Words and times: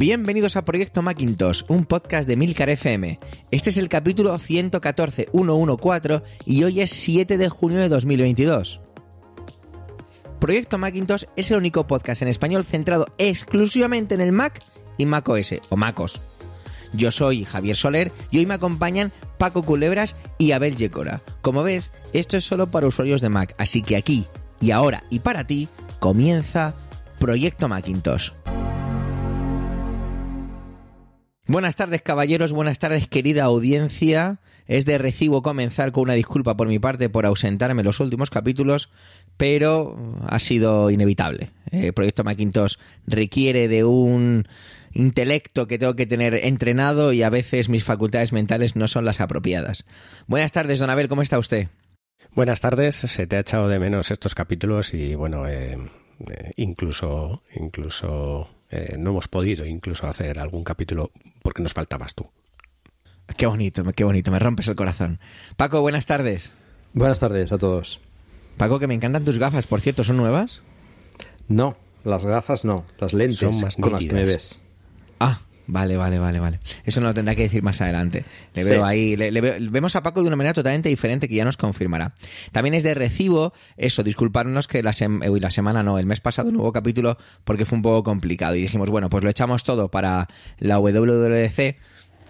Bienvenidos 0.00 0.56
a 0.56 0.64
Proyecto 0.64 1.02
Macintosh, 1.02 1.62
un 1.68 1.84
podcast 1.84 2.26
de 2.26 2.34
Milcar 2.34 2.70
FM. 2.70 3.20
Este 3.50 3.68
es 3.68 3.76
el 3.76 3.90
capítulo 3.90 4.38
114, 4.38 5.28
114 5.30 6.22
y 6.46 6.64
hoy 6.64 6.80
es 6.80 6.88
7 6.88 7.36
de 7.36 7.48
junio 7.50 7.80
de 7.80 7.90
2022. 7.90 8.80
Proyecto 10.38 10.78
Macintosh 10.78 11.24
es 11.36 11.50
el 11.50 11.58
único 11.58 11.86
podcast 11.86 12.22
en 12.22 12.28
español 12.28 12.64
centrado 12.64 13.08
exclusivamente 13.18 14.14
en 14.14 14.22
el 14.22 14.32
Mac 14.32 14.62
y 14.96 15.04
Mac 15.04 15.28
OS 15.28 15.56
o 15.68 15.76
MacOS. 15.76 16.18
Yo 16.94 17.10
soy 17.10 17.44
Javier 17.44 17.76
Soler 17.76 18.10
y 18.30 18.38
hoy 18.38 18.46
me 18.46 18.54
acompañan 18.54 19.12
Paco 19.36 19.64
Culebras 19.64 20.16
y 20.38 20.52
Abel 20.52 20.76
Yecora. 20.76 21.20
Como 21.42 21.62
ves, 21.62 21.92
esto 22.14 22.38
es 22.38 22.44
solo 22.46 22.70
para 22.70 22.86
usuarios 22.86 23.20
de 23.20 23.28
Mac, 23.28 23.54
así 23.58 23.82
que 23.82 23.96
aquí 23.96 24.24
y 24.62 24.70
ahora 24.70 25.04
y 25.10 25.18
para 25.18 25.46
ti 25.46 25.68
comienza 25.98 26.74
Proyecto 27.18 27.68
Macintosh. 27.68 28.30
Buenas 31.50 31.74
tardes 31.74 32.00
caballeros, 32.02 32.52
buenas 32.52 32.78
tardes 32.78 33.08
querida 33.08 33.42
audiencia. 33.42 34.38
Es 34.68 34.84
de 34.84 34.98
recibo 34.98 35.42
comenzar 35.42 35.90
con 35.90 36.04
una 36.04 36.12
disculpa 36.12 36.56
por 36.56 36.68
mi 36.68 36.78
parte 36.78 37.08
por 37.08 37.26
ausentarme 37.26 37.80
en 37.80 37.86
los 37.86 37.98
últimos 37.98 38.30
capítulos, 38.30 38.88
pero 39.36 39.96
ha 40.28 40.38
sido 40.38 40.90
inevitable. 40.90 41.50
El 41.72 41.92
proyecto 41.92 42.22
Macintosh 42.22 42.76
requiere 43.04 43.66
de 43.66 43.82
un 43.82 44.46
intelecto 44.92 45.66
que 45.66 45.76
tengo 45.76 45.96
que 45.96 46.06
tener 46.06 46.36
entrenado 46.36 47.12
y 47.12 47.24
a 47.24 47.30
veces 47.30 47.68
mis 47.68 47.82
facultades 47.82 48.32
mentales 48.32 48.76
no 48.76 48.86
son 48.86 49.04
las 49.04 49.20
apropiadas. 49.20 49.86
Buenas 50.28 50.52
tardes, 50.52 50.78
don 50.78 50.88
Abel, 50.88 51.08
¿cómo 51.08 51.22
está 51.22 51.36
usted? 51.36 51.66
Buenas 52.32 52.60
tardes, 52.60 52.94
se 52.94 53.26
te 53.26 53.34
ha 53.34 53.40
echado 53.40 53.66
de 53.66 53.80
menos 53.80 54.12
estos 54.12 54.36
capítulos 54.36 54.94
y 54.94 55.16
bueno, 55.16 55.48
eh, 55.48 55.76
eh, 56.30 56.52
incluso, 56.54 57.42
incluso 57.56 58.48
eh, 58.70 58.96
no 58.98 59.10
hemos 59.10 59.28
podido 59.28 59.66
incluso 59.66 60.06
hacer 60.06 60.38
algún 60.38 60.64
capítulo 60.64 61.10
porque 61.42 61.62
nos 61.62 61.72
faltabas 61.72 62.14
tú. 62.14 62.30
Qué 63.36 63.46
bonito, 63.46 63.84
qué 63.92 64.04
bonito, 64.04 64.30
me 64.30 64.38
rompes 64.38 64.68
el 64.68 64.76
corazón. 64.76 65.20
Paco, 65.56 65.80
buenas 65.80 66.06
tardes. 66.06 66.50
Buenas 66.92 67.20
tardes 67.20 67.52
a 67.52 67.58
todos. 67.58 68.00
Paco, 68.56 68.78
que 68.78 68.86
me 68.86 68.94
encantan 68.94 69.24
tus 69.24 69.38
gafas, 69.38 69.66
por 69.66 69.80
cierto, 69.80 70.04
¿son 70.04 70.16
nuevas? 70.16 70.62
No, 71.48 71.76
las 72.04 72.24
gafas 72.24 72.64
no, 72.64 72.84
las 72.98 73.12
lentes 73.12 73.38
Son 73.38 73.60
más 73.60 73.76
con 73.76 73.92
las 73.92 74.00
que 74.04 74.12
me 74.12 74.24
ves. 74.24 74.62
Ah, 75.18 75.40
vale, 75.70 75.96
vale, 75.96 76.18
vale, 76.18 76.40
vale. 76.40 76.60
Eso 76.84 77.00
no 77.00 77.08
lo 77.08 77.14
tendrá 77.14 77.34
que 77.34 77.42
decir 77.42 77.62
más 77.62 77.80
adelante. 77.80 78.24
Le 78.54 78.62
Sí. 78.62 78.70
veo 78.70 78.84
ahí, 78.84 79.16
le, 79.16 79.30
le 79.30 79.40
veo- 79.40 79.54
vemos 79.70 79.96
a 79.96 80.02
Paco 80.02 80.20
de 80.22 80.26
una 80.28 80.36
manera 80.36 80.52
totalmente 80.54 80.88
diferente 80.88 81.28
que 81.28 81.34
ya 81.34 81.44
nos 81.44 81.56
confirmará. 81.56 82.14
También 82.52 82.74
es 82.74 82.82
de 82.82 82.94
recibo 82.94 83.52
eso, 83.76 84.02
disculparnos 84.02 84.68
que 84.68 84.82
la, 84.82 84.90
sem- 84.92 85.28
uy, 85.30 85.40
la 85.40 85.50
semana 85.50 85.82
no, 85.82 85.98
el 85.98 86.06
mes 86.06 86.20
pasado 86.20 86.50
no 86.52 86.60
hubo 86.60 86.72
capítulo 86.72 87.16
porque 87.44 87.64
fue 87.64 87.76
un 87.76 87.82
poco 87.82 88.02
complicado 88.02 88.54
y 88.56 88.62
dijimos, 88.62 88.90
bueno, 88.90 89.08
pues 89.10 89.24
lo 89.24 89.30
echamos 89.30 89.64
todo 89.64 89.90
para 89.90 90.28
la 90.58 90.78
WWDC. 90.78 91.76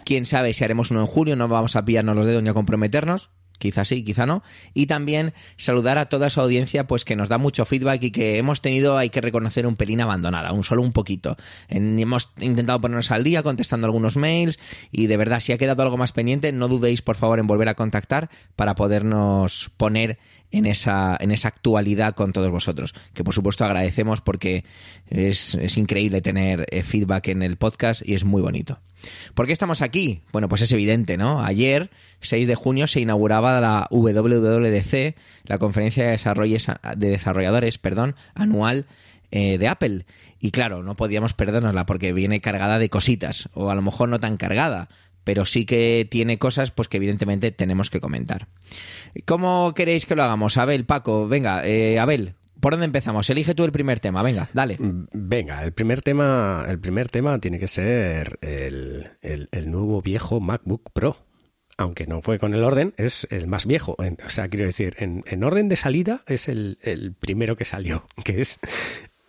Quién 0.04 0.26
sabe 0.26 0.52
si 0.52 0.64
haremos 0.64 0.90
uno 0.90 1.00
en 1.00 1.06
julio, 1.06 1.36
no 1.36 1.46
vamos 1.48 1.76
a 1.76 1.84
pillarnos 1.84 2.16
los 2.16 2.26
dedos 2.26 2.42
ni 2.42 2.48
a 2.48 2.54
comprometernos. 2.54 3.30
Quizá 3.60 3.84
sí, 3.84 4.02
quizá 4.02 4.24
no. 4.24 4.42
Y 4.74 4.86
también 4.86 5.34
saludar 5.56 5.98
a 5.98 6.06
toda 6.06 6.28
esa 6.28 6.40
audiencia 6.40 6.86
pues 6.86 7.04
que 7.04 7.14
nos 7.14 7.28
da 7.28 7.36
mucho 7.36 7.66
feedback 7.66 8.02
y 8.02 8.10
que 8.10 8.38
hemos 8.38 8.62
tenido, 8.62 8.96
hay 8.96 9.10
que 9.10 9.20
reconocer, 9.20 9.66
un 9.66 9.76
pelín 9.76 10.00
abandonada, 10.00 10.52
un 10.52 10.64
solo 10.64 10.82
un 10.82 10.92
poquito. 10.92 11.36
Hemos 11.68 12.30
intentado 12.40 12.80
ponernos 12.80 13.10
al 13.10 13.22
día 13.22 13.42
contestando 13.42 13.86
algunos 13.86 14.16
mails 14.16 14.58
y 14.90 15.06
de 15.06 15.16
verdad, 15.18 15.40
si 15.40 15.52
ha 15.52 15.58
quedado 15.58 15.82
algo 15.82 15.98
más 15.98 16.12
pendiente, 16.12 16.52
no 16.52 16.68
dudéis 16.68 17.02
por 17.02 17.16
favor 17.16 17.38
en 17.38 17.46
volver 17.46 17.68
a 17.68 17.74
contactar 17.74 18.30
para 18.56 18.74
podernos 18.74 19.70
poner 19.76 20.18
en 20.52 20.66
esa, 20.66 21.16
en 21.20 21.30
esa 21.30 21.48
actualidad 21.48 22.14
con 22.14 22.32
todos 22.32 22.50
vosotros. 22.50 22.94
Que 23.14 23.24
por 23.24 23.34
supuesto 23.34 23.64
agradecemos 23.64 24.20
porque 24.20 24.64
es, 25.08 25.54
es 25.54 25.76
increíble 25.76 26.20
tener 26.20 26.66
eh, 26.70 26.82
feedback 26.82 27.28
en 27.28 27.42
el 27.42 27.56
podcast 27.56 28.02
y 28.04 28.14
es 28.14 28.24
muy 28.24 28.42
bonito. 28.42 28.80
¿Por 29.34 29.46
qué 29.46 29.52
estamos 29.52 29.80
aquí? 29.80 30.22
Bueno, 30.32 30.48
pues 30.48 30.60
es 30.62 30.72
evidente, 30.72 31.16
¿no? 31.16 31.42
Ayer, 31.42 31.90
6 32.20 32.46
de 32.46 32.54
junio, 32.54 32.86
se 32.86 33.00
inauguraba 33.00 33.58
la 33.60 33.86
WWDC, 33.90 35.16
la 35.44 35.58
conferencia 35.58 36.04
de, 36.06 36.14
desarrolles- 36.16 36.78
de 36.96 37.08
desarrolladores 37.08 37.78
perdón, 37.78 38.14
anual 38.34 38.86
eh, 39.30 39.56
de 39.58 39.68
Apple. 39.68 40.04
Y 40.38 40.50
claro, 40.50 40.82
no 40.82 40.96
podíamos 40.96 41.32
perdernosla 41.32 41.86
porque 41.86 42.12
viene 42.12 42.40
cargada 42.40 42.78
de 42.78 42.88
cositas, 42.90 43.48
o 43.54 43.70
a 43.70 43.74
lo 43.74 43.82
mejor 43.82 44.08
no 44.08 44.20
tan 44.20 44.36
cargada, 44.36 44.88
pero 45.24 45.44
sí 45.44 45.64
que 45.64 46.06
tiene 46.10 46.38
cosas 46.38 46.70
pues 46.70 46.88
que 46.88 46.96
evidentemente 46.96 47.52
tenemos 47.52 47.90
que 47.90 48.00
comentar. 48.00 48.48
¿Cómo 49.26 49.72
queréis 49.74 50.06
que 50.06 50.14
lo 50.16 50.22
hagamos? 50.22 50.56
Abel, 50.56 50.84
Paco, 50.84 51.26
venga, 51.28 51.66
eh, 51.66 51.98
Abel, 51.98 52.34
¿por 52.60 52.72
dónde 52.72 52.86
empezamos? 52.86 53.28
Elige 53.30 53.54
tú 53.54 53.64
el 53.64 53.72
primer 53.72 54.00
tema, 54.00 54.22
venga, 54.22 54.48
dale. 54.52 54.76
Mm, 54.78 55.06
Venga, 55.12 55.62
el 55.64 55.72
primer 55.72 56.00
tema, 56.02 56.64
el 56.68 56.78
primer 56.78 57.08
tema 57.08 57.38
tiene 57.38 57.58
que 57.58 57.66
ser 57.68 58.38
el, 58.42 59.08
el- 59.22 59.70
nuevo 59.70 60.02
viejo 60.02 60.40
MacBook 60.40 60.90
Pro. 60.92 61.16
Aunque 61.76 62.06
no 62.06 62.20
fue 62.20 62.38
con 62.38 62.52
el 62.54 62.62
orden, 62.62 62.92
es 62.98 63.26
el 63.30 63.46
más 63.46 63.64
viejo. 63.64 63.96
O 63.98 64.28
sea, 64.30 64.48
quiero 64.48 64.66
decir, 64.66 64.94
en, 64.98 65.24
en 65.26 65.42
orden 65.44 65.70
de 65.70 65.76
salida 65.76 66.22
es 66.26 66.48
el, 66.48 66.78
el 66.82 67.14
primero 67.14 67.56
que 67.56 67.64
salió, 67.64 68.04
que 68.24 68.42
es 68.42 68.60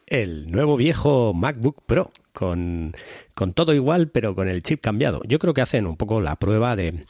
el 0.08 0.52
nuevo 0.52 0.76
viejo 0.76 1.34
MacBook 1.34 1.84
Pro, 1.86 2.12
con, 2.34 2.94
con 3.36 3.54
todo 3.54 3.74
igual, 3.74 4.10
pero 4.10 4.36
con 4.36 4.50
el 4.50 4.64
chip 4.64 4.82
cambiado. 4.82 5.22
Yo 5.26 5.40
creo 5.40 5.54
que 5.54 5.62
hacen 5.62 5.88
un 5.88 5.96
poco 5.96 6.20
la 6.20 6.36
prueba 6.36 6.76
de, 6.76 7.06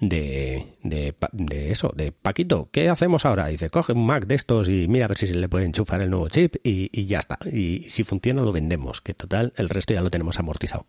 de, 0.00 0.66
de, 0.82 1.70
eso, 1.70 1.92
de 1.96 2.12
Paquito, 2.12 2.68
¿qué 2.72 2.88
hacemos 2.88 3.24
ahora? 3.24 3.46
Dice, 3.46 3.70
coge 3.70 3.92
un 3.92 4.06
Mac 4.06 4.26
de 4.26 4.34
estos 4.34 4.68
y 4.68 4.88
mira 4.88 5.06
a 5.06 5.08
ver 5.08 5.18
si 5.18 5.26
se 5.26 5.34
le 5.34 5.48
puede 5.48 5.66
enchufar 5.66 6.00
el 6.00 6.10
nuevo 6.10 6.28
chip 6.28 6.56
y, 6.62 6.90
y 6.92 7.06
ya 7.06 7.18
está. 7.18 7.38
Y 7.50 7.86
si 7.88 8.04
funciona 8.04 8.42
lo 8.42 8.52
vendemos, 8.52 9.00
que 9.00 9.14
total, 9.14 9.52
el 9.56 9.68
resto 9.68 9.94
ya 9.94 10.02
lo 10.02 10.10
tenemos 10.10 10.38
amortizado. 10.38 10.86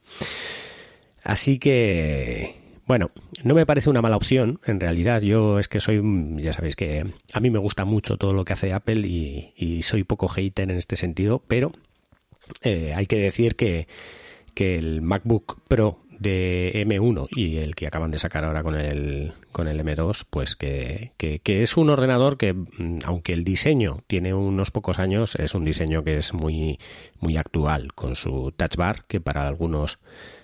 Así 1.24 1.58
que, 1.58 2.56
bueno, 2.86 3.12
no 3.44 3.56
me 3.56 3.66
parece 3.66 3.90
una 3.90 4.02
mala 4.02 4.18
opción. 4.18 4.60
En 4.66 4.80
realidad, 4.80 5.22
yo 5.22 5.60
es 5.60 5.68
que 5.68 5.80
soy, 5.80 6.02
ya 6.38 6.54
sabéis 6.54 6.76
que 6.76 7.06
a 7.34 7.40
mí 7.40 7.50
me 7.50 7.60
gusta 7.60 7.86
mucho 7.86 8.18
todo 8.18 8.34
lo 8.34 8.46
que 8.46 8.54
hace 8.54 8.74
Apple 8.74 9.08
y, 9.08 9.54
y 9.56 9.82
soy 9.82 10.04
poco 10.04 10.28
hater 10.28 10.70
en 10.70 10.78
este 10.78 10.96
sentido, 10.96 11.42
pero 11.48 11.72
eh, 12.62 12.94
hay 12.96 13.08
que 13.08 13.18
decir 13.18 13.56
que, 13.56 13.88
que 14.54 14.78
el 14.78 15.02
MacBook 15.02 15.62
Pro 15.68 16.00
de 16.26 16.86
M1 16.86 17.28
y 17.32 17.58
el 17.58 17.76
que 17.76 17.88
acaban 17.88 18.12
de 18.12 18.18
sacar 18.18 18.44
ahora 18.44 18.64
con 18.64 18.76
el, 18.76 19.34
con 19.52 19.68
el 19.68 19.80
M2, 19.80 20.26
pues 20.30 20.56
que, 20.56 21.12
que, 21.18 21.64
es 21.64 21.78
un 21.78 21.90
ordenador 21.90 22.38
que, 22.38 22.54
mm, 22.54 23.00
aunque 23.06 23.34
el 23.34 23.44
diseño 23.44 24.00
tiene 24.08 24.34
unos 24.34 24.72
pocos 24.72 25.00
años, 25.00 25.36
es 25.36 25.54
un 25.54 25.64
diseño 25.64 26.04
que 26.04 26.18
es 26.18 26.34
muy, 26.34 26.80
muy 27.20 27.38
actual, 27.38 27.94
con 27.94 28.16
su 28.16 28.52
touch 28.58 28.76
bar, 28.76 29.06
que 29.08 29.22
para 29.22 29.48
algunos 29.48 30.00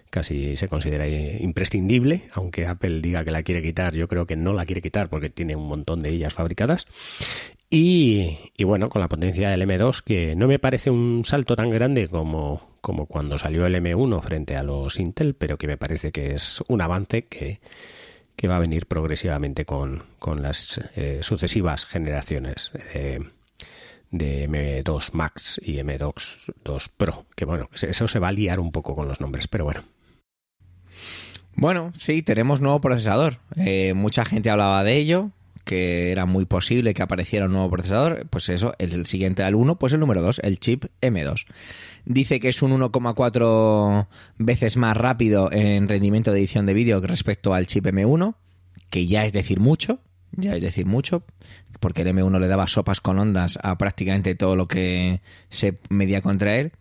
casi 0.10 0.58
se 0.58 0.68
considera 0.68 1.08
imprescindible, 1.08 2.24
aunque 2.34 2.68
Apple 2.68 3.00
diga 3.02 3.24
que 3.24 3.32
la 3.32 3.44
quiere 3.44 3.64
quitar, 3.64 3.96
yo 3.96 4.08
creo 4.08 4.28
que 4.28 4.36
no 4.36 4.54
la 4.54 4.66
quiere 4.66 4.82
quitar 4.82 5.10
porque 5.10 5.30
tiene 5.30 5.56
un 5.56 5.68
montón 5.68 6.02
de 6.04 6.10
ellas 6.10 6.34
fabricadas. 6.34 6.86
Y, 7.70 8.38
y 8.58 8.64
bueno, 8.66 8.90
con 8.90 9.02
la 9.02 9.08
potencia 9.08 9.50
del 9.50 9.62
M2, 9.62 10.04
que 10.04 10.36
no 10.36 10.48
me 10.48 10.60
parece 10.60 10.92
un 10.92 11.24
salto 11.26 11.56
tan 11.56 11.70
grande 11.70 12.10
como, 12.10 12.71
como 12.82 13.06
cuando 13.06 13.38
salió 13.38 13.66
el 13.66 13.76
M1 13.76 14.22
frente 14.22 14.58
a 14.58 14.64
los 14.64 15.00
Intel, 15.00 15.36
pero 15.36 15.58
que 15.58 15.68
me 15.68 15.78
parece 15.78 16.12
que 16.12 16.34
es 16.34 16.62
un 16.68 16.82
avance 16.82 17.26
que, 17.26 17.62
que 18.36 18.48
va 18.48 18.58
a 18.58 18.60
venir 18.60 18.88
progresivamente 18.88 19.66
con, 19.66 20.04
con 20.20 20.42
las 20.42 20.82
eh, 20.96 21.20
sucesivas 21.22 21.86
generaciones 21.86 22.72
eh, 22.94 23.20
de 24.10 24.50
M2 24.50 25.14
Max 25.14 25.62
y 25.64 25.76
M2 25.76 26.54
2 26.64 26.90
Pro. 26.90 27.26
Que 27.36 27.46
bueno, 27.46 27.70
eso 27.74 28.08
se 28.08 28.20
va 28.20 28.30
a 28.30 28.34
liar 28.34 28.60
un 28.60 28.72
poco 28.72 28.96
con 28.96 29.08
los 29.08 29.22
nombres, 29.22 29.48
pero 29.48 29.64
bueno. 29.66 29.84
Bueno, 31.54 31.94
sí, 31.98 32.24
tenemos 32.24 32.62
nuevo 32.62 32.82
procesador. 32.82 33.38
Eh, 33.58 33.94
mucha 33.94 34.26
gente 34.26 34.50
hablaba 34.50 34.84
de 34.84 34.98
ello, 34.98 35.32
que 35.64 36.12
era 36.12 36.26
muy 36.26 36.46
posible 36.46 36.94
que 36.94 37.02
apareciera 37.02 37.46
un 37.46 37.54
nuevo 37.54 37.70
procesador. 37.70 38.28
Pues 38.30 38.50
eso, 38.50 38.74
el 38.78 39.06
siguiente 39.06 39.44
al 39.44 39.56
1, 39.56 39.78
pues 39.78 39.94
el 39.94 40.00
número 40.00 40.22
2, 40.22 40.40
el 40.44 40.60
chip 40.60 40.86
M2. 41.02 41.46
Dice 42.06 42.40
que 42.40 42.50
es 42.50 42.62
un 42.62 42.72
1,4 42.80 44.08
veces 44.38 44.78
más 44.78 44.98
rápido 44.98 45.52
en 45.52 45.88
rendimiento 45.88 46.32
de 46.32 46.40
edición 46.40 46.66
de 46.66 46.74
vídeo 46.74 47.00
respecto 47.02 47.54
al 47.54 47.68
chip 47.68 47.86
M1, 47.86 48.36
que 48.90 49.08
ya 49.08 49.26
es 49.26 49.34
decir 49.34 49.60
mucho, 49.60 50.00
ya 50.32 50.56
es 50.56 50.62
decir 50.62 50.86
mucho, 50.86 51.24
porque 51.80 52.04
el 52.04 52.10
M1 52.10 52.40
le 52.40 52.48
daba 52.48 52.68
sopas 52.68 53.02
con 53.02 53.20
ondas 53.20 53.60
a 53.64 53.78
prácticamente 53.78 54.36
todo 54.36 54.56
lo 54.56 54.68
que 54.68 55.22
se 55.50 55.76
medía 55.90 56.22
contra 56.22 56.56
él. 56.56 56.72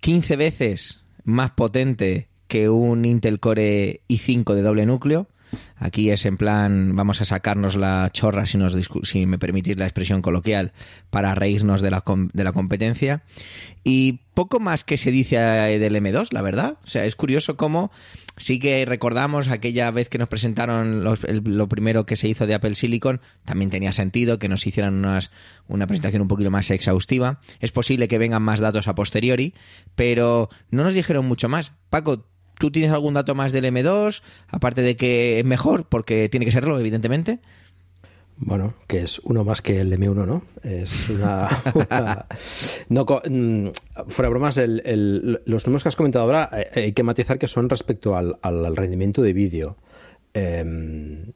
15 0.00 0.36
veces 0.36 1.00
más 1.24 1.52
potente 1.52 2.28
que 2.48 2.68
un 2.68 3.04
Intel 3.04 3.40
Core 3.40 4.02
i5 4.08 4.54
de 4.54 4.62
doble 4.62 4.86
núcleo, 4.86 5.28
Aquí 5.76 6.10
es 6.10 6.24
en 6.24 6.36
plan, 6.36 6.96
vamos 6.96 7.20
a 7.20 7.24
sacarnos 7.24 7.76
la 7.76 8.10
chorra, 8.12 8.46
si, 8.46 8.58
nos, 8.58 8.74
si 9.02 9.26
me 9.26 9.38
permitís 9.38 9.78
la 9.78 9.86
expresión 9.86 10.22
coloquial, 10.22 10.72
para 11.10 11.34
reírnos 11.34 11.80
de 11.80 11.90
la, 11.90 12.02
de 12.32 12.44
la 12.44 12.52
competencia. 12.52 13.22
Y 13.84 14.20
poco 14.34 14.60
más 14.60 14.84
que 14.84 14.96
se 14.96 15.10
dice 15.10 15.36
del 15.38 15.96
M2, 15.96 16.32
la 16.32 16.42
verdad. 16.42 16.78
O 16.84 16.86
sea, 16.86 17.04
es 17.04 17.16
curioso 17.16 17.56
cómo 17.56 17.90
sí 18.36 18.58
que 18.58 18.84
recordamos 18.84 19.48
aquella 19.48 19.90
vez 19.90 20.08
que 20.08 20.18
nos 20.18 20.28
presentaron 20.28 21.04
lo 21.04 21.68
primero 21.68 22.06
que 22.06 22.16
se 22.16 22.28
hizo 22.28 22.46
de 22.46 22.54
Apple 22.54 22.74
Silicon, 22.74 23.20
también 23.44 23.70
tenía 23.70 23.92
sentido 23.92 24.38
que 24.38 24.48
nos 24.48 24.66
hicieran 24.66 24.94
unas, 24.94 25.30
una 25.68 25.86
presentación 25.86 26.22
un 26.22 26.28
poquito 26.28 26.50
más 26.50 26.70
exhaustiva. 26.70 27.40
Es 27.60 27.72
posible 27.72 28.08
que 28.08 28.18
vengan 28.18 28.42
más 28.42 28.60
datos 28.60 28.88
a 28.88 28.94
posteriori, 28.94 29.54
pero 29.94 30.50
no 30.70 30.84
nos 30.84 30.94
dijeron 30.94 31.26
mucho 31.26 31.48
más. 31.48 31.72
Paco, 31.90 32.26
¿Tú 32.58 32.70
tienes 32.70 32.90
algún 32.92 33.14
dato 33.14 33.34
más 33.34 33.52
del 33.52 33.64
M2? 33.64 34.22
Aparte 34.48 34.82
de 34.82 34.96
que 34.96 35.40
es 35.40 35.44
mejor, 35.44 35.84
porque 35.84 36.28
tiene 36.28 36.46
que 36.46 36.52
serlo, 36.52 36.78
evidentemente. 36.78 37.40
Bueno, 38.38 38.74
que 38.86 39.02
es 39.02 39.18
uno 39.20 39.44
más 39.44 39.62
que 39.62 39.80
el 39.80 39.92
M1, 39.98 40.26
¿no? 40.26 40.42
Es 40.62 41.08
una... 41.08 41.48
no, 42.90 43.04
mm, 43.04 43.68
fuera 44.08 44.28
bromas, 44.28 44.58
los 44.58 45.66
números 45.66 45.82
que 45.82 45.88
has 45.88 45.96
comentado 45.96 46.24
ahora 46.24 46.50
eh, 46.52 46.70
hay 46.74 46.92
que 46.92 47.02
matizar 47.02 47.38
que 47.38 47.48
son 47.48 47.70
respecto 47.70 48.14
al, 48.14 48.76
rendimiento 48.76 49.22
de 49.22 49.32
vídeo. 49.32 49.76
Em, 50.34 51.32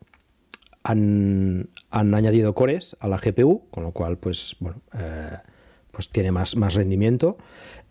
han, 0.82 1.68
añadido 1.90 2.54
cores 2.54 2.96
a 3.00 3.08
la 3.08 3.16
GPU, 3.16 3.68
con 3.70 3.84
lo 3.84 3.92
cual, 3.92 4.18
pues, 4.18 4.56
bueno, 4.60 4.82
eh, 4.98 5.38
pues 5.92 6.08
tiene 6.08 6.32
más, 6.32 6.56
más 6.56 6.74
rendimiento. 6.74 7.36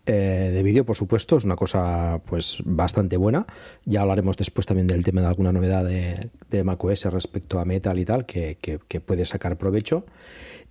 Eh, 0.06 0.50
de 0.52 0.62
vídeo, 0.62 0.84
por 0.84 0.96
supuesto, 0.96 1.36
es 1.36 1.44
una 1.44 1.56
cosa 1.56 2.20
pues 2.26 2.62
bastante 2.64 3.16
buena. 3.16 3.46
Ya 3.84 4.00
hablaremos 4.00 4.36
después 4.36 4.66
también 4.66 4.86
del 4.86 5.04
tema 5.04 5.20
de 5.20 5.28
alguna 5.28 5.52
novedad 5.52 5.84
de, 5.84 6.30
de 6.50 6.64
macOS 6.64 7.04
respecto 7.06 7.60
a 7.60 7.64
Metal 7.64 7.98
y 7.98 8.04
tal, 8.04 8.26
que, 8.26 8.80
puede 9.04 9.26
sacar 9.26 9.56
provecho. 9.56 10.04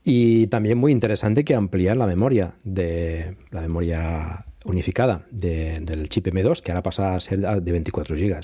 Y 0.04 0.48
también 0.48 0.78
muy 0.78 0.92
interesante 0.92 1.44
que 1.44 1.56
amplían 1.56 2.00
la 2.00 2.08
memoria 2.08 2.54
de 2.64 3.36
la 3.52 3.62
memoria 3.62 4.46
unificada 4.66 5.26
del 5.32 6.10
chip 6.10 6.28
M2, 6.28 6.62
que 6.62 6.72
ahora 6.72 6.84
pasa 6.84 7.16
a 7.16 7.20
ser 7.20 7.40
de 7.40 7.72
24 7.72 8.16
GB. 8.16 8.40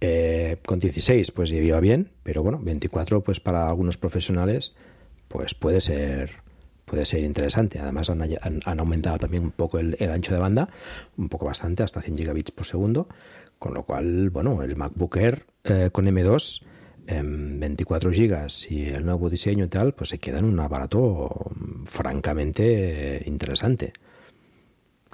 Eh, 0.00 0.58
con 0.66 0.78
16 0.78 1.30
pues 1.30 1.50
iba 1.52 1.80
bien, 1.80 2.10
pero 2.22 2.42
bueno, 2.42 2.60
24 2.62 3.22
pues 3.22 3.40
para 3.40 3.66
algunos 3.66 3.96
profesionales 3.96 4.74
pues 5.28 5.54
puede 5.54 5.80
ser 5.80 6.45
puede 6.86 7.04
ser 7.04 7.22
interesante. 7.24 7.78
Además 7.78 8.08
han, 8.08 8.78
aumentado 8.78 9.18
también 9.18 9.42
un 9.42 9.50
poco 9.50 9.78
el, 9.78 9.96
ancho 10.10 10.32
de 10.32 10.40
banda, 10.40 10.70
un 11.18 11.28
poco 11.28 11.44
bastante, 11.44 11.82
hasta 11.82 12.00
100 12.00 12.16
gigabits 12.16 12.52
por 12.52 12.64
segundo, 12.64 13.08
con 13.58 13.74
lo 13.74 13.82
cual, 13.82 14.30
bueno, 14.30 14.62
el 14.62 14.76
MacBook 14.76 15.16
Air 15.16 15.44
eh, 15.64 15.90
con 15.92 16.06
M2 16.06 16.62
en 17.08 17.60
24 17.60 18.10
gigas 18.12 18.70
y 18.70 18.86
el 18.86 19.04
nuevo 19.04 19.28
diseño 19.28 19.66
y 19.66 19.68
tal, 19.68 19.92
pues 19.94 20.10
se 20.10 20.18
queda 20.18 20.38
en 20.38 20.46
un 20.46 20.58
aparato 20.60 21.50
francamente 21.84 23.22
interesante. 23.26 23.92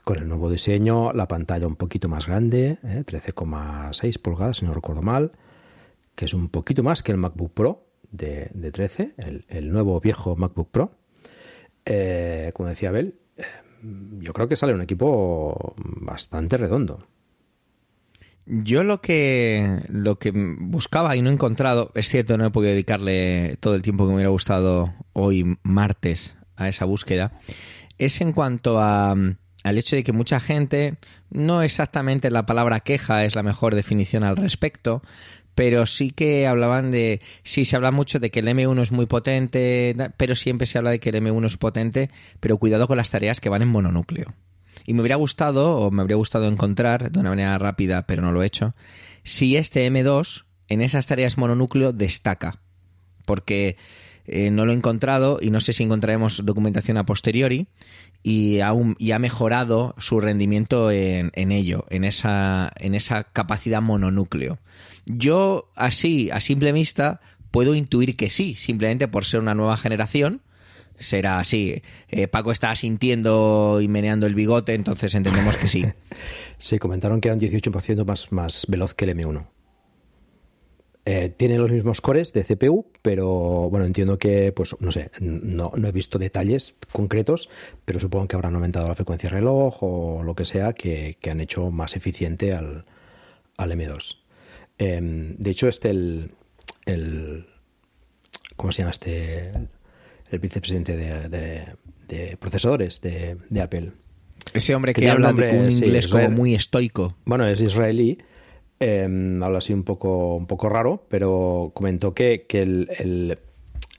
Con 0.04 0.18
el 0.18 0.28
nuevo 0.28 0.50
diseño, 0.50 1.12
la 1.12 1.28
pantalla 1.28 1.66
un 1.66 1.76
poquito 1.76 2.08
más 2.08 2.26
grande, 2.26 2.78
13,6 2.82 4.04
eh, 4.04 4.18
pulgadas, 4.20 4.58
si 4.58 4.66
no 4.66 4.72
recuerdo 4.72 5.00
mal, 5.00 5.32
que 6.14 6.26
es 6.26 6.34
un 6.34 6.48
poquito 6.48 6.82
más 6.82 7.02
que 7.02 7.12
el 7.12 7.18
MacBook 7.18 7.52
Pro 7.52 7.86
de, 8.10 8.50
13, 8.72 9.14
el 9.48 9.72
nuevo 9.72 9.98
viejo 10.00 10.36
MacBook 10.36 10.70
Pro 10.70 11.01
eh, 11.84 12.50
como 12.54 12.68
decía 12.68 12.90
Abel, 12.90 13.14
eh, 13.36 13.44
yo 14.18 14.32
creo 14.32 14.48
que 14.48 14.56
sale 14.56 14.74
un 14.74 14.82
equipo 14.82 15.74
bastante 15.76 16.56
redondo. 16.56 17.06
Yo 18.44 18.82
lo 18.82 19.00
que, 19.00 19.82
lo 19.88 20.18
que 20.18 20.32
buscaba 20.34 21.14
y 21.14 21.22
no 21.22 21.30
he 21.30 21.32
encontrado, 21.32 21.92
es 21.94 22.08
cierto, 22.08 22.36
no 22.36 22.46
he 22.46 22.50
podido 22.50 22.72
dedicarle 22.72 23.56
todo 23.60 23.74
el 23.74 23.82
tiempo 23.82 24.04
que 24.04 24.08
me 24.08 24.14
hubiera 24.16 24.30
gustado 24.30 24.92
hoy 25.12 25.56
martes 25.62 26.36
a 26.56 26.68
esa 26.68 26.84
búsqueda, 26.84 27.38
es 27.98 28.20
en 28.20 28.32
cuanto 28.32 28.80
a, 28.80 29.14
al 29.62 29.78
hecho 29.78 29.94
de 29.94 30.02
que 30.02 30.12
mucha 30.12 30.40
gente, 30.40 30.96
no 31.30 31.62
exactamente 31.62 32.30
la 32.30 32.44
palabra 32.44 32.80
queja 32.80 33.24
es 33.24 33.36
la 33.36 33.44
mejor 33.44 33.74
definición 33.74 34.24
al 34.24 34.36
respecto, 34.36 35.02
pero 35.54 35.86
sí 35.86 36.10
que 36.10 36.46
hablaban 36.46 36.90
de, 36.90 37.20
sí 37.42 37.64
se 37.64 37.76
habla 37.76 37.90
mucho 37.90 38.18
de 38.18 38.30
que 38.30 38.40
el 38.40 38.48
M1 38.48 38.82
es 38.82 38.92
muy 38.92 39.06
potente, 39.06 39.94
pero 40.16 40.34
siempre 40.34 40.66
se 40.66 40.78
habla 40.78 40.90
de 40.90 41.00
que 41.00 41.10
el 41.10 41.16
M1 41.16 41.46
es 41.46 41.56
potente, 41.56 42.10
pero 42.40 42.58
cuidado 42.58 42.88
con 42.88 42.96
las 42.96 43.10
tareas 43.10 43.40
que 43.40 43.48
van 43.48 43.62
en 43.62 43.68
mononúcleo. 43.68 44.34
Y 44.84 44.94
me 44.94 45.00
hubiera 45.00 45.16
gustado, 45.16 45.78
o 45.78 45.90
me 45.90 46.02
habría 46.02 46.16
gustado 46.16 46.48
encontrar, 46.48 47.12
de 47.12 47.20
una 47.20 47.30
manera 47.30 47.56
rápida, 47.58 48.06
pero 48.06 48.22
no 48.22 48.32
lo 48.32 48.42
he 48.42 48.46
hecho, 48.46 48.74
si 49.22 49.56
este 49.56 49.86
M2 49.90 50.44
en 50.68 50.80
esas 50.80 51.06
tareas 51.06 51.38
mononúcleo 51.38 51.92
destaca. 51.92 52.60
Porque 53.26 53.76
eh, 54.24 54.50
no 54.50 54.66
lo 54.66 54.72
he 54.72 54.76
encontrado 54.76 55.38
y 55.40 55.50
no 55.50 55.60
sé 55.60 55.72
si 55.72 55.82
encontraremos 55.82 56.44
documentación 56.44 56.96
a 56.96 57.06
posteriori 57.06 57.66
y, 58.22 58.60
aún, 58.60 58.94
y 58.98 59.10
ha 59.10 59.18
mejorado 59.18 59.94
su 59.98 60.20
rendimiento 60.20 60.90
en, 60.90 61.30
en 61.34 61.52
ello, 61.52 61.86
en 61.90 62.04
esa, 62.04 62.72
en 62.76 62.94
esa 62.94 63.24
capacidad 63.24 63.82
mononúcleo. 63.82 64.58
Yo, 65.06 65.70
así, 65.74 66.30
a 66.30 66.40
simple 66.40 66.72
vista, 66.72 67.20
puedo 67.50 67.74
intuir 67.74 68.16
que 68.16 68.30
sí, 68.30 68.54
simplemente 68.54 69.08
por 69.08 69.24
ser 69.24 69.40
una 69.40 69.54
nueva 69.54 69.76
generación. 69.76 70.42
Será 70.98 71.38
así. 71.38 71.82
Eh, 72.08 72.28
Paco 72.28 72.52
está 72.52 72.74
sintiendo 72.76 73.80
y 73.80 73.88
meneando 73.88 74.26
el 74.26 74.34
bigote, 74.34 74.74
entonces 74.74 75.14
entendemos 75.14 75.56
que 75.56 75.68
sí. 75.68 75.84
sí, 76.58 76.78
comentaron 76.78 77.20
que 77.20 77.28
era 77.28 77.34
un 77.34 77.40
18% 77.40 78.04
más, 78.04 78.30
más 78.30 78.66
veloz 78.68 78.94
que 78.94 79.04
el 79.06 79.16
M1. 79.16 79.46
Eh, 81.04 81.30
tiene 81.36 81.58
los 81.58 81.70
mismos 81.70 82.00
cores 82.00 82.32
de 82.32 82.44
CPU, 82.44 82.86
pero 83.02 83.68
bueno, 83.70 83.84
entiendo 83.84 84.18
que, 84.18 84.52
pues 84.52 84.76
no 84.78 84.92
sé, 84.92 85.10
no, 85.20 85.72
he 85.74 85.90
visto 85.90 86.16
detalles 86.16 86.76
concretos, 86.92 87.48
pero 87.84 87.98
supongo 87.98 88.28
que 88.28 88.36
habrán 88.36 88.54
aumentado 88.54 88.86
la 88.86 88.94
frecuencia 88.94 89.28
de 89.28 89.34
reloj 89.34 89.82
o 89.82 90.22
lo 90.22 90.36
que 90.36 90.44
sea 90.44 90.74
que, 90.74 91.18
han 91.28 91.40
hecho 91.40 91.72
más 91.72 91.96
eficiente 91.96 92.52
al, 92.52 92.84
al 93.56 93.72
M2. 93.72 94.21
Em, 94.82 95.36
de 95.36 95.50
hecho, 95.50 95.68
este 95.68 95.90
el, 95.90 96.32
el, 96.86 97.46
¿cómo 98.56 98.72
se 98.72 98.78
llama 98.78 98.90
este? 98.90 99.52
El 100.30 100.38
vicepresidente 100.40 100.96
de, 100.96 102.36
procesadores 102.38 103.00
de, 103.00 103.36
Apple. 103.60 103.92
Ese 104.54 104.74
hombre 104.74 104.92
que, 104.92 105.08
habla 105.08 105.32
de 105.32 105.58
un 105.58 105.70
inglés 105.70 106.08
como 106.08 106.30
muy 106.30 106.54
estoico. 106.54 107.16
Bueno, 107.24 107.46
es 107.46 107.60
israelí. 107.60 108.18
Em, 108.80 109.40
habla 109.42 109.58
así 109.58 109.72
un 109.72 109.84
poco, 109.84 110.34
un 110.34 110.46
poco 110.46 110.68
raro, 110.68 111.06
pero 111.08 111.70
comentó 111.74 112.12
que, 112.14 112.46
que 112.48 113.36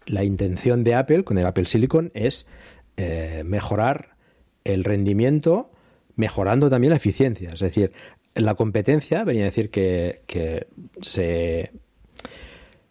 la 0.06 0.24
intención 0.24 0.83
de 0.83 0.95
Apple 0.95 1.24
con 1.24 1.38
el 1.38 1.45
Apple 1.45 1.65
Silicon 1.65 2.12
es 2.13 2.45
eh, 2.97 3.44
mejorar 3.45 4.18
el 4.65 4.83
rendimiento, 4.83 5.71
mejorando 6.15 6.69
también 6.69 6.89
la 6.91 6.97
eficiencia. 6.97 7.53
Es 7.53 7.59
decir, 7.59 7.94
la 8.35 8.55
competencia 8.55 9.23
venía 9.23 9.43
a 9.43 9.45
decir 9.45 9.69
que, 9.69 10.21
se, 11.01 11.71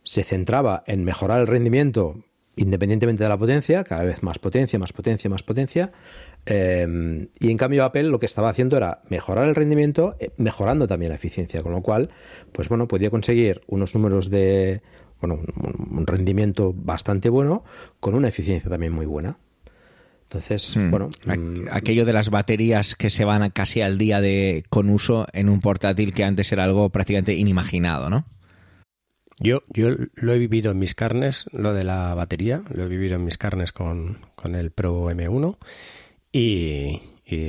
se 0.02 0.25
centraba 0.25 0.82
en 0.87 1.04
mejorar 1.04 1.40
el 1.40 1.46
rendimiento 1.46 2.25
independientemente 2.54 3.22
de 3.22 3.28
la 3.30 3.38
potencia, 3.38 3.82
cada 3.82 4.04
vez 4.04 4.22
más 4.22 4.38
potencia, 4.38 4.78
más 4.78 4.92
potencia, 4.92 5.30
más 5.30 5.42
potencia. 5.42 5.90
Eh, 6.44 7.28
y 7.38 7.50
en 7.50 7.56
cambio 7.56 7.84
Apple 7.84 8.04
lo 8.04 8.18
que 8.18 8.26
estaba 8.26 8.50
haciendo 8.50 8.76
era 8.76 9.00
mejorar 9.08 9.49
el 9.49 9.54
rendimiento, 9.54 10.16
eh, 10.18 10.30
mejorando 10.37 10.87
también 10.87 11.11
la 11.11 11.16
eficiencia, 11.16 11.62
con 11.62 11.72
lo 11.72 11.80
cual, 11.82 12.11
pues 12.52 12.68
bueno, 12.68 12.88
podía 12.88 13.11
conseguir 13.11 13.62
unos 13.68 13.94
números 13.94 14.28
de, 14.28 14.82
bueno, 15.20 15.40
un 15.90 16.06
rendimiento 16.06 16.75
bastante 16.76 17.28
bueno 17.30 17.64
con 18.00 18.14
una 18.14 18.28
eficiencia 18.28 18.68
también 18.68 18.92
muy 18.92 19.06
buena. 19.06 19.38
Entonces, 20.33 20.75
hmm. 20.77 20.91
bueno. 20.91 21.11
Mm, 21.27 21.69
aquello 21.71 22.07
de 22.07 22.15
las 22.15 22.31
baterías 22.31 22.95
que 22.95 23.11
se 23.11 23.27
van 23.27 23.51
casi 23.51 23.83
al 23.83 23.99
día 23.99 24.23
de 24.23 24.65
con 24.71 24.89
uso 24.89 25.27
en 25.35 25.51
un 25.51 25.61
portátil 25.61 26.15
que 26.15 26.25
antes 26.25 26.51
era 26.53 26.65
algo 26.65 26.89
prácticamente 26.89 27.35
inimaginado, 27.35 28.09
¿no? 28.09 28.25
Yo, 29.39 29.62
yo 29.69 29.91
lo 30.15 30.33
he 30.33 30.39
vivido 30.39 30.71
en 30.73 30.79
mis 30.79 30.95
carnes, 30.95 31.51
lo 31.53 31.75
de 31.75 31.85
la 31.85 32.15
batería, 32.15 32.62
lo 32.73 32.85
he 32.85 32.89
vivido 32.89 33.17
en 33.17 33.25
mis 33.25 33.37
carnes 33.37 33.73
con, 33.73 34.21
el 34.45 34.71
Pro 34.71 35.11
M1 35.11 35.59
y, 36.33 37.01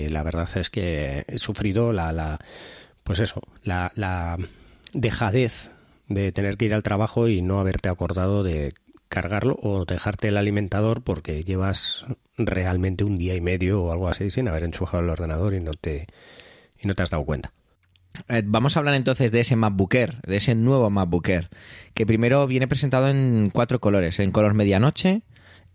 la 0.10 0.24
verdad 0.24 0.50
es 0.58 0.70
que 0.70 1.24
he 1.28 1.40
sufrido 1.40 1.94
la, 1.94 2.12
la 2.12 2.40
pues 3.04 3.20
eso, 3.20 3.42
la, 3.64 3.92
la 3.96 4.38
dejadez 4.94 5.70
de 6.08 6.32
tener 6.32 6.58
que 6.58 6.66
ir 6.66 6.74
al 6.74 6.84
trabajo 6.84 7.28
y 7.28 7.42
no 7.42 7.60
haberte 7.60 7.90
acordado 7.90 8.44
de 8.44 8.74
cargarlo 9.14 9.60
o 9.62 9.86
dejarte 9.86 10.30
el 10.30 10.38
alimentador 10.38 11.04
porque 11.04 11.44
llevas 11.44 12.04
realmente 12.36 13.04
un 13.04 13.16
día 13.16 13.36
y 13.36 13.42
medio 13.42 13.84
o 13.84 13.92
algo 13.92 14.10
así 14.10 14.32
sin 14.32 14.48
haber 14.48 14.64
enchufado 14.64 15.04
el 15.04 15.10
ordenador 15.12 15.54
y 15.54 15.60
no 15.60 15.72
te, 15.74 16.08
y 16.82 16.88
no 16.88 16.96
te 16.96 17.04
has 17.04 17.12
dado 17.12 17.24
cuenta. 17.24 17.54
Eh, 18.28 18.42
vamos 18.44 18.76
a 18.76 18.80
hablar 18.80 18.96
entonces 18.96 19.32
de 19.32 19.42
ese 19.42 19.56
MacBook 19.56 19.94
Air, 19.94 20.20
de 20.26 20.38
ese 20.38 20.56
nuevo 20.56 20.90
MacBook 20.90 21.30
Air, 21.30 21.50
que 21.94 22.08
primero 22.08 22.48
viene 22.48 22.68
presentado 22.68 23.08
en 23.08 23.52
cuatro 23.54 23.80
colores, 23.80 24.20
en 24.20 24.32
color 24.32 24.56
medianoche, 24.56 25.22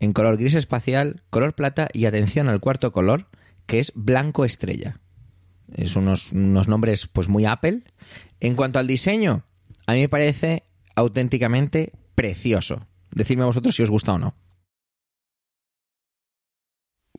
en 0.00 0.12
color 0.12 0.36
gris 0.36 0.54
espacial, 0.54 1.22
color 1.30 1.54
plata 1.54 1.86
y 1.92 2.06
atención 2.06 2.48
al 2.48 2.60
cuarto 2.60 2.90
color, 2.90 3.28
que 3.66 3.78
es 3.78 3.92
blanco 3.94 4.44
estrella. 4.44 4.98
Es 5.76 5.94
unos, 5.94 6.32
unos 6.32 6.66
nombres 6.66 7.06
pues 7.06 7.28
muy 7.28 7.46
Apple. 7.46 7.82
En 8.40 8.56
cuanto 8.56 8.80
al 8.80 8.88
diseño, 8.88 9.44
a 9.86 9.92
mí 9.92 10.00
me 10.00 10.08
parece 10.08 10.64
auténticamente 10.96 11.92
precioso. 12.16 12.88
Decidme 13.10 13.42
a 13.42 13.46
vosotros 13.46 13.74
si 13.74 13.82
os 13.82 13.90
gusta 13.90 14.14
o 14.14 14.18
no. 14.18 14.34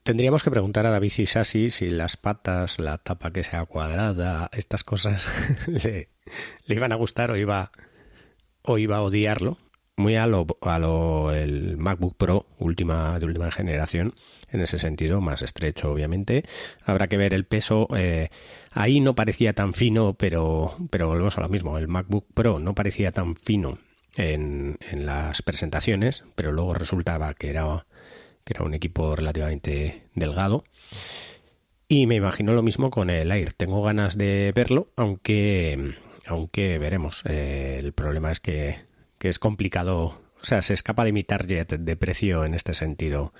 Tendríamos 0.03 0.43
que 0.43 0.50
preguntar 0.50 0.86
a 0.86 0.91
David 0.91 1.12
Sassi 1.27 1.69
si 1.69 1.89
las 1.89 2.17
patas, 2.17 2.79
la 2.79 2.98
tapa 2.98 3.31
que 3.31 3.43
sea 3.43 3.65
cuadrada, 3.65 4.50
estas 4.53 4.84
cosas 4.84 5.27
le, 5.67 6.10
iban 6.67 6.91
a 6.91 6.96
gustar 6.96 7.31
o 7.31 7.38
iba, 7.38 7.72
o 8.63 8.77
iba 8.77 8.98
a 8.98 9.01
odiarlo. 9.01 9.58
Muy 9.98 10.15
a 10.15 10.27
lo, 10.27 10.48
a 10.62 10.79
lo 10.79 11.34
el 11.34 11.77
MacBook 11.77 12.15
Pro 12.15 12.48
última, 12.58 13.19
de 13.19 13.25
última 13.25 13.51
generación, 13.51 14.15
en 14.50 14.62
ese 14.62 14.79
sentido, 14.79 15.19
más 15.19 15.41
estrecho, 15.41 15.91
obviamente. 15.91 16.46
Habrá 16.86 17.08
que 17.08 17.17
ver 17.17 17.34
el 17.34 17.46
peso. 17.46 17.88
Eh, 17.96 18.29
ahí 18.72 19.01
no 19.01 19.13
parecía 19.13 19.53
tan 19.53 19.74
fino, 19.74 20.13
pero, 20.13 20.74
pero 20.89 21.10
volvemos 21.10 21.38
a 21.38 21.41
lo 21.41 21.50
mismo. 21.50 21.77
El 21.77 21.89
MacBook 21.89 22.25
Pro 22.34 22.60
no 22.60 22.74
parecía 22.74 23.12
tan 23.12 23.36
fino 23.36 23.77
en, 24.15 24.77
en 24.91 25.05
las 25.05 25.41
presentaciones, 25.41 26.23
pero 26.35 26.51
luego 26.51 26.73
resultaba 26.73 27.33
que 27.33 27.49
era 27.49 27.85
que 28.49 28.53
era 28.55 28.63
un 28.63 28.73
equipo 28.73 29.15
relativamente 29.15 30.07
delgado. 30.15 30.63
Y 31.87 32.07
me 32.07 32.15
imagino 32.15 32.53
lo 32.53 32.63
mismo 32.63 32.91
con 32.91 33.09
el 33.09 33.31
Air. 33.31 33.53
Tengo 33.53 33.81
ganas 33.83 34.17
de 34.17 34.51
verlo, 34.55 34.91
aunque, 34.95 35.95
aunque 36.25 36.77
veremos. 36.77 37.23
Eh, 37.25 37.77
el 37.79 37.93
problema 37.93 38.31
es 38.31 38.39
que, 38.39 38.75
que, 39.17 39.29
es 39.29 39.39
complicado. 39.39 40.21
O 40.41 40.43
sea, 40.43 40.61
se 40.61 40.73
escapa 40.73 41.03
de 41.03 41.11
mi 41.11 41.23
target 41.23 41.67
de 41.67 41.95
precio 41.95 42.45
en 42.45 42.53
este 42.53 42.73
sentido. 42.73 43.33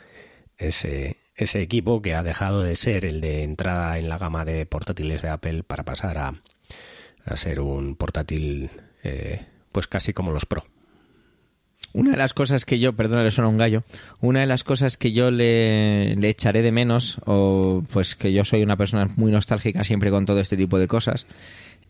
Ese, 0.58 1.18
ese 1.36 1.62
equipo 1.62 2.02
que 2.02 2.16
ha 2.16 2.22
dejado 2.22 2.62
de 2.62 2.76
ser 2.76 3.06
el 3.06 3.22
de 3.22 3.44
entrada 3.44 3.98
en 3.98 4.10
la 4.10 4.18
gama 4.18 4.46
de 4.46 4.66
portátiles 4.66 5.22
de 5.22 5.30
Apple 5.30 5.64
para 5.64 5.86
pasar 5.86 6.18
a, 6.18 6.34
a 7.26 7.38
ser 7.38 7.62
un 7.62 7.96
portátil 7.96 8.70
eh, 9.04 9.46
pues 9.72 9.88
casi 9.88 10.14
como 10.14 10.32
los 10.32 10.46
Pro. 10.46 10.66
Una 11.94 12.12
de 12.12 12.18
las 12.18 12.34
cosas 12.34 12.66
que 12.66 12.78
yo, 12.78 12.94
perdona, 12.94 13.24
le 13.24 13.32
suena 13.32 13.48
un 13.48 13.58
gallo, 13.58 13.84
una 14.22 14.42
de 14.42 14.46
las 14.46 14.64
cosas 14.64 14.98
que 14.98 15.12
yo 15.12 15.32
le, 15.32 16.16
le, 16.16 16.30
echaré 16.30 16.62
de 16.62 16.72
menos, 16.72 17.20
o 17.26 17.82
pues 17.92 18.16
que 18.16 18.32
yo 18.32 18.46
soy 18.46 18.62
una 18.62 18.78
persona 18.78 19.10
muy 19.16 19.32
nostálgica 19.32 19.84
siempre 19.84 20.12
con 20.12 20.26
todo 20.26 20.40
este 20.40 20.58
tipo 20.58 20.78
de 20.78 20.88
cosas, 20.88 21.26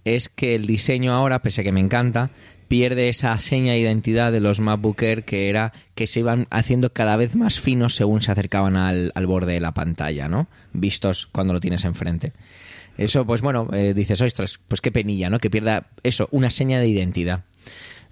es 0.06 0.30
que 0.30 0.56
el 0.56 0.66
diseño 0.66 1.14
ahora, 1.14 1.42
pese 1.42 1.62
a 1.62 1.64
que 1.66 1.72
me 1.74 1.82
encanta, 1.82 2.32
pierde 2.70 3.10
esa 3.10 3.38
seña 3.40 3.74
de 3.74 3.80
identidad 3.80 4.32
de 4.32 4.40
los 4.40 4.62
MacBook 4.62 5.02
Air 5.02 5.26
que 5.26 5.50
era 5.50 5.74
que 5.96 6.08
se 6.08 6.22
iban 6.22 6.48
haciendo 6.52 6.94
cada 6.94 7.18
vez 7.18 7.36
más 7.36 7.60
finos 7.60 7.96
según 7.96 8.22
se 8.22 8.32
acercaban 8.32 8.78
al, 8.78 9.12
al 9.16 9.28
borde 9.28 9.54
de 9.54 9.60
la 9.60 9.74
pantalla, 9.74 10.30
¿no? 10.30 10.48
Vistos 10.72 11.28
cuando 11.32 11.54
lo 11.54 11.60
tienes 11.60 11.84
enfrente. 11.84 12.32
Eso, 12.98 13.26
pues 13.26 13.42
bueno, 13.42 13.70
eh, 13.74 13.94
dices, 13.94 14.22
ostras, 14.22 14.60
pues 14.68 14.82
qué 14.82 14.92
penilla, 14.92 15.30
¿no? 15.30 15.40
Que 15.40 15.50
pierda 15.50 15.88
eso, 16.04 16.28
una 16.32 16.50
seña 16.50 16.80
de 16.80 16.88
identidad. 16.88 17.46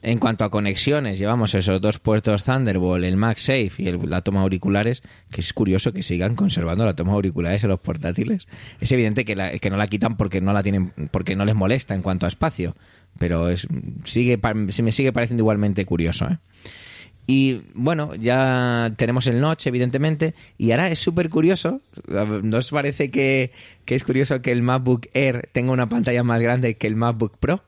En 0.02 0.20
cuanto 0.20 0.46
a 0.46 0.52
conexiones, 0.52 1.18
llevamos 1.18 1.56
esos 1.56 1.82
dos 1.82 1.98
puertos 1.98 2.44
Thunderbolt, 2.44 3.04
el 3.04 3.18
MagSafe 3.18 3.72
y 3.80 3.88
el, 3.88 4.00
la 4.10 4.22
toma 4.22 4.42
auriculares, 4.42 5.02
que 5.32 5.42
es 5.42 5.54
curioso 5.54 5.92
que 5.92 6.04
sigan 6.04 6.36
conservando 6.36 6.86
la 6.86 6.96
toma 6.96 7.14
auriculares 7.14 7.64
en 7.64 7.72
los 7.72 7.80
portátiles. 7.80 8.48
Es 8.80 8.92
evidente 8.92 9.26
que, 9.26 9.36
la, 9.36 9.58
que 9.58 9.70
no 9.72 9.78
la 9.78 9.88
quitan 9.88 10.16
porque 10.16 10.40
no 10.40 10.54
la 10.54 10.62
tienen, 10.62 10.94
porque 11.12 11.36
no 11.36 11.46
les 11.46 11.56
molesta 11.56 11.96
en 11.96 12.04
cuanto 12.04 12.26
a 12.26 12.30
espacio, 12.30 12.76
pero 13.18 13.50
es, 13.50 13.68
sigue, 14.06 14.40
se 14.70 14.84
me 14.84 14.92
sigue 14.92 15.12
pareciendo 15.12 15.42
igualmente 15.42 15.84
curioso. 15.86 16.28
¿eh? 16.28 16.38
Y 17.26 17.64
bueno, 17.74 18.14
ya 18.16 18.94
tenemos 18.96 19.26
el 19.28 19.42
notch, 19.42 19.68
evidentemente, 19.68 20.36
y 20.58 20.72
ahora 20.72 20.90
es 20.90 21.00
súper 21.00 21.30
curioso. 21.30 21.82
¿No 22.08 22.58
os 22.58 22.70
parece 22.70 23.12
que, 23.12 23.52
que 23.84 23.96
es 23.96 24.04
curioso 24.04 24.42
que 24.42 24.52
el 24.52 24.62
MacBook 24.62 25.08
Air 25.14 25.50
tenga 25.52 25.74
una 25.74 25.90
pantalla 25.90 26.24
más 26.24 26.42
grande 26.42 26.78
que 26.78 26.88
el 26.88 26.96
MacBook 26.96 27.38
Pro? 27.38 27.64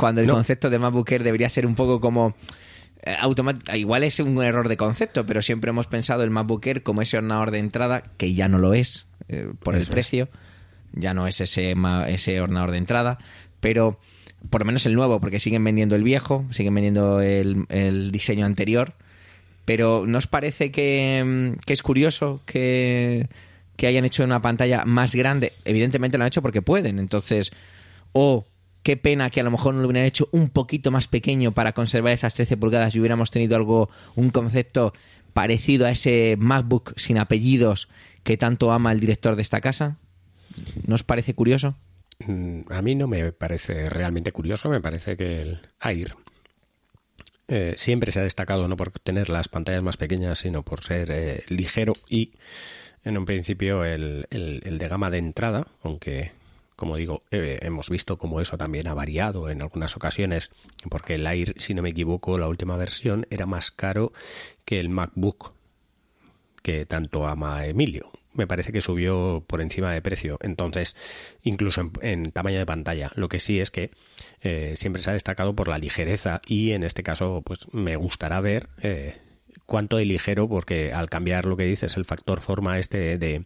Cuando 0.00 0.20
el 0.20 0.26
no. 0.26 0.34
concepto 0.34 0.70
de 0.70 0.78
MacBook 0.78 1.10
Air 1.12 1.22
debería 1.22 1.48
ser 1.48 1.66
un 1.66 1.74
poco 1.74 2.00
como 2.00 2.34
eh, 3.02 3.16
igual 3.76 4.04
es 4.04 4.20
un 4.20 4.42
error 4.42 4.68
de 4.68 4.76
concepto, 4.76 5.24
pero 5.24 5.42
siempre 5.42 5.70
hemos 5.70 5.86
pensado 5.86 6.22
el 6.22 6.30
MacBook 6.30 6.66
Air 6.66 6.82
como 6.82 7.02
ese 7.02 7.16
ordenador 7.16 7.50
de 7.50 7.58
entrada, 7.58 8.02
que 8.16 8.34
ya 8.34 8.48
no 8.48 8.58
lo 8.58 8.74
es 8.74 9.06
eh, 9.28 9.50
por 9.62 9.74
Eso 9.74 9.84
el 9.84 9.88
precio, 9.88 10.24
es. 10.24 11.00
ya 11.00 11.14
no 11.14 11.26
es 11.26 11.40
ese, 11.40 11.74
ese 12.08 12.40
ordenador 12.40 12.72
de 12.72 12.78
entrada, 12.78 13.18
pero 13.60 13.98
por 14.48 14.62
lo 14.62 14.64
menos 14.66 14.86
el 14.86 14.94
nuevo, 14.94 15.20
porque 15.20 15.38
siguen 15.38 15.64
vendiendo 15.64 15.96
el 15.96 16.02
viejo, 16.02 16.44
siguen 16.50 16.74
vendiendo 16.74 17.20
el, 17.20 17.66
el 17.68 18.10
diseño 18.10 18.46
anterior, 18.46 18.94
pero 19.64 20.04
¿nos 20.06 20.26
parece 20.26 20.70
que, 20.70 21.54
que 21.64 21.72
es 21.72 21.82
curioso 21.82 22.40
que, 22.46 23.28
que 23.76 23.86
hayan 23.86 24.04
hecho 24.04 24.24
una 24.24 24.40
pantalla 24.40 24.84
más 24.84 25.14
grande? 25.14 25.52
Evidentemente 25.64 26.18
lo 26.18 26.24
han 26.24 26.28
hecho 26.28 26.42
porque 26.42 26.62
pueden, 26.62 26.98
entonces, 26.98 27.52
o 28.12 28.46
qué 28.82 28.96
pena 28.96 29.30
que 29.30 29.40
a 29.40 29.44
lo 29.44 29.50
mejor 29.50 29.74
no 29.74 29.80
lo 29.80 29.88
hubieran 29.88 30.06
hecho 30.06 30.28
un 30.32 30.48
poquito 30.48 30.90
más 30.90 31.08
pequeño 31.08 31.52
para 31.52 31.72
conservar 31.72 32.12
esas 32.12 32.34
13 32.34 32.56
pulgadas 32.56 32.94
y 32.94 33.00
hubiéramos 33.00 33.30
tenido 33.30 33.56
algo, 33.56 33.90
un 34.14 34.30
concepto 34.30 34.92
parecido 35.32 35.86
a 35.86 35.90
ese 35.90 36.36
MacBook 36.38 36.94
sin 36.96 37.18
apellidos 37.18 37.88
que 38.22 38.36
tanto 38.36 38.72
ama 38.72 38.92
el 38.92 39.00
director 39.00 39.36
de 39.36 39.42
esta 39.42 39.60
casa. 39.60 39.96
¿Nos 40.86 41.04
parece 41.04 41.34
curioso? 41.34 41.76
Mm, 42.26 42.62
a 42.70 42.82
mí 42.82 42.94
no 42.94 43.06
me 43.06 43.32
parece 43.32 43.88
realmente 43.88 44.32
curioso, 44.32 44.68
me 44.68 44.80
parece 44.80 45.16
que 45.16 45.40
el 45.40 45.60
Air 45.80 46.14
eh, 47.48 47.74
siempre 47.76 48.12
se 48.12 48.20
ha 48.20 48.22
destacado 48.22 48.68
no 48.68 48.76
por 48.76 48.90
tener 48.90 49.28
las 49.28 49.48
pantallas 49.48 49.82
más 49.82 49.96
pequeñas, 49.96 50.38
sino 50.38 50.62
por 50.62 50.84
ser 50.84 51.10
eh, 51.10 51.44
ligero 51.48 51.94
y 52.08 52.32
en 53.04 53.18
un 53.18 53.24
principio 53.24 53.84
el, 53.84 54.26
de 54.30 54.88
gama 54.88 55.10
de 55.10 55.18
entrada, 55.18 55.66
aunque 55.82 56.32
como 56.80 56.96
digo, 56.96 57.22
eh, 57.30 57.60
hemos 57.62 57.90
visto 57.90 58.18
cómo 58.18 58.40
eso 58.40 58.58
también 58.58 58.88
ha 58.88 58.94
variado 58.94 59.50
en 59.50 59.62
algunas 59.62 59.94
ocasiones, 59.96 60.50
porque 60.88 61.14
el 61.14 61.26
Air, 61.26 61.54
si 61.58 61.74
no 61.74 61.82
me 61.82 61.90
equivoco, 61.90 62.38
la 62.38 62.48
última 62.48 62.76
versión 62.76 63.26
era 63.30 63.46
más 63.46 63.70
caro 63.70 64.12
que 64.64 64.80
el 64.80 64.88
MacBook 64.88 65.52
que 66.62 66.86
tanto 66.86 67.26
ama 67.26 67.66
Emilio. 67.66 68.10
Me 68.32 68.46
parece 68.46 68.72
que 68.72 68.80
subió 68.80 69.44
por 69.46 69.60
encima 69.60 69.92
de 69.92 70.00
precio. 70.02 70.38
Entonces, 70.40 70.96
incluso 71.42 71.90
en, 72.00 72.30
tamaño 72.32 72.58
de 72.58 72.66
pantalla. 72.66 73.10
Lo 73.14 73.28
que 73.28 73.40
sí 73.40 73.60
es 73.60 73.70
que 73.70 73.90
eh, 74.40 74.74
siempre 74.76 75.02
se 75.02 75.10
ha 75.10 75.14
destacado 75.14 75.54
por 75.54 75.68
la 75.68 75.78
ligereza 75.78 76.40
y 76.46 76.72
en 76.72 76.82
este 76.82 77.02
caso, 77.02 77.42
pues 77.44 77.72
me 77.72 77.96
gustará 77.96 78.40
ver 78.40 78.68
eh, 78.82 79.18
cuánto 79.66 79.96
de 79.96 80.06
ligero, 80.06 80.48
porque 80.48 80.92
al 80.92 81.10
cambiar 81.10 81.44
lo 81.44 81.56
que 81.56 81.64
dices, 81.64 81.96
el 81.96 82.04
factor 82.04 82.40
forma 82.40 82.78
este 82.78 83.18
de, 83.18 83.44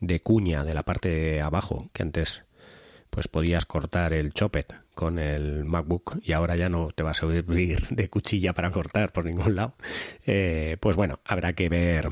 de 0.00 0.20
cuña 0.20 0.64
de 0.64 0.74
la 0.74 0.82
parte 0.82 1.08
de 1.08 1.40
abajo, 1.42 1.90
que 1.92 2.02
antes 2.02 2.45
pues 3.16 3.28
podías 3.28 3.64
cortar 3.64 4.12
el 4.12 4.34
chopet 4.34 4.74
con 4.94 5.18
el 5.18 5.64
MacBook 5.64 6.20
y 6.22 6.32
ahora 6.32 6.54
ya 6.54 6.68
no 6.68 6.90
te 6.94 7.02
va 7.02 7.12
a 7.12 7.14
servir 7.14 7.78
de 7.90 8.10
cuchilla 8.10 8.52
para 8.52 8.70
cortar 8.70 9.10
por 9.10 9.24
ningún 9.24 9.56
lado. 9.56 9.74
Eh, 10.26 10.76
pues 10.80 10.96
bueno, 10.96 11.20
habrá 11.24 11.54
que 11.54 11.70
ver 11.70 12.10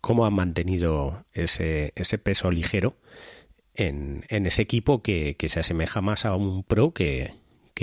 cómo 0.00 0.24
han 0.24 0.34
mantenido 0.34 1.24
ese, 1.32 1.92
peso 2.22 2.52
ligero 2.52 2.94
en, 3.74 4.24
ese 4.28 4.62
equipo 4.62 5.02
que, 5.02 5.34
se 5.48 5.58
asemeja 5.58 6.00
más 6.02 6.24
a 6.24 6.36
un 6.36 6.62
Pro 6.62 6.92
que, 6.94 7.34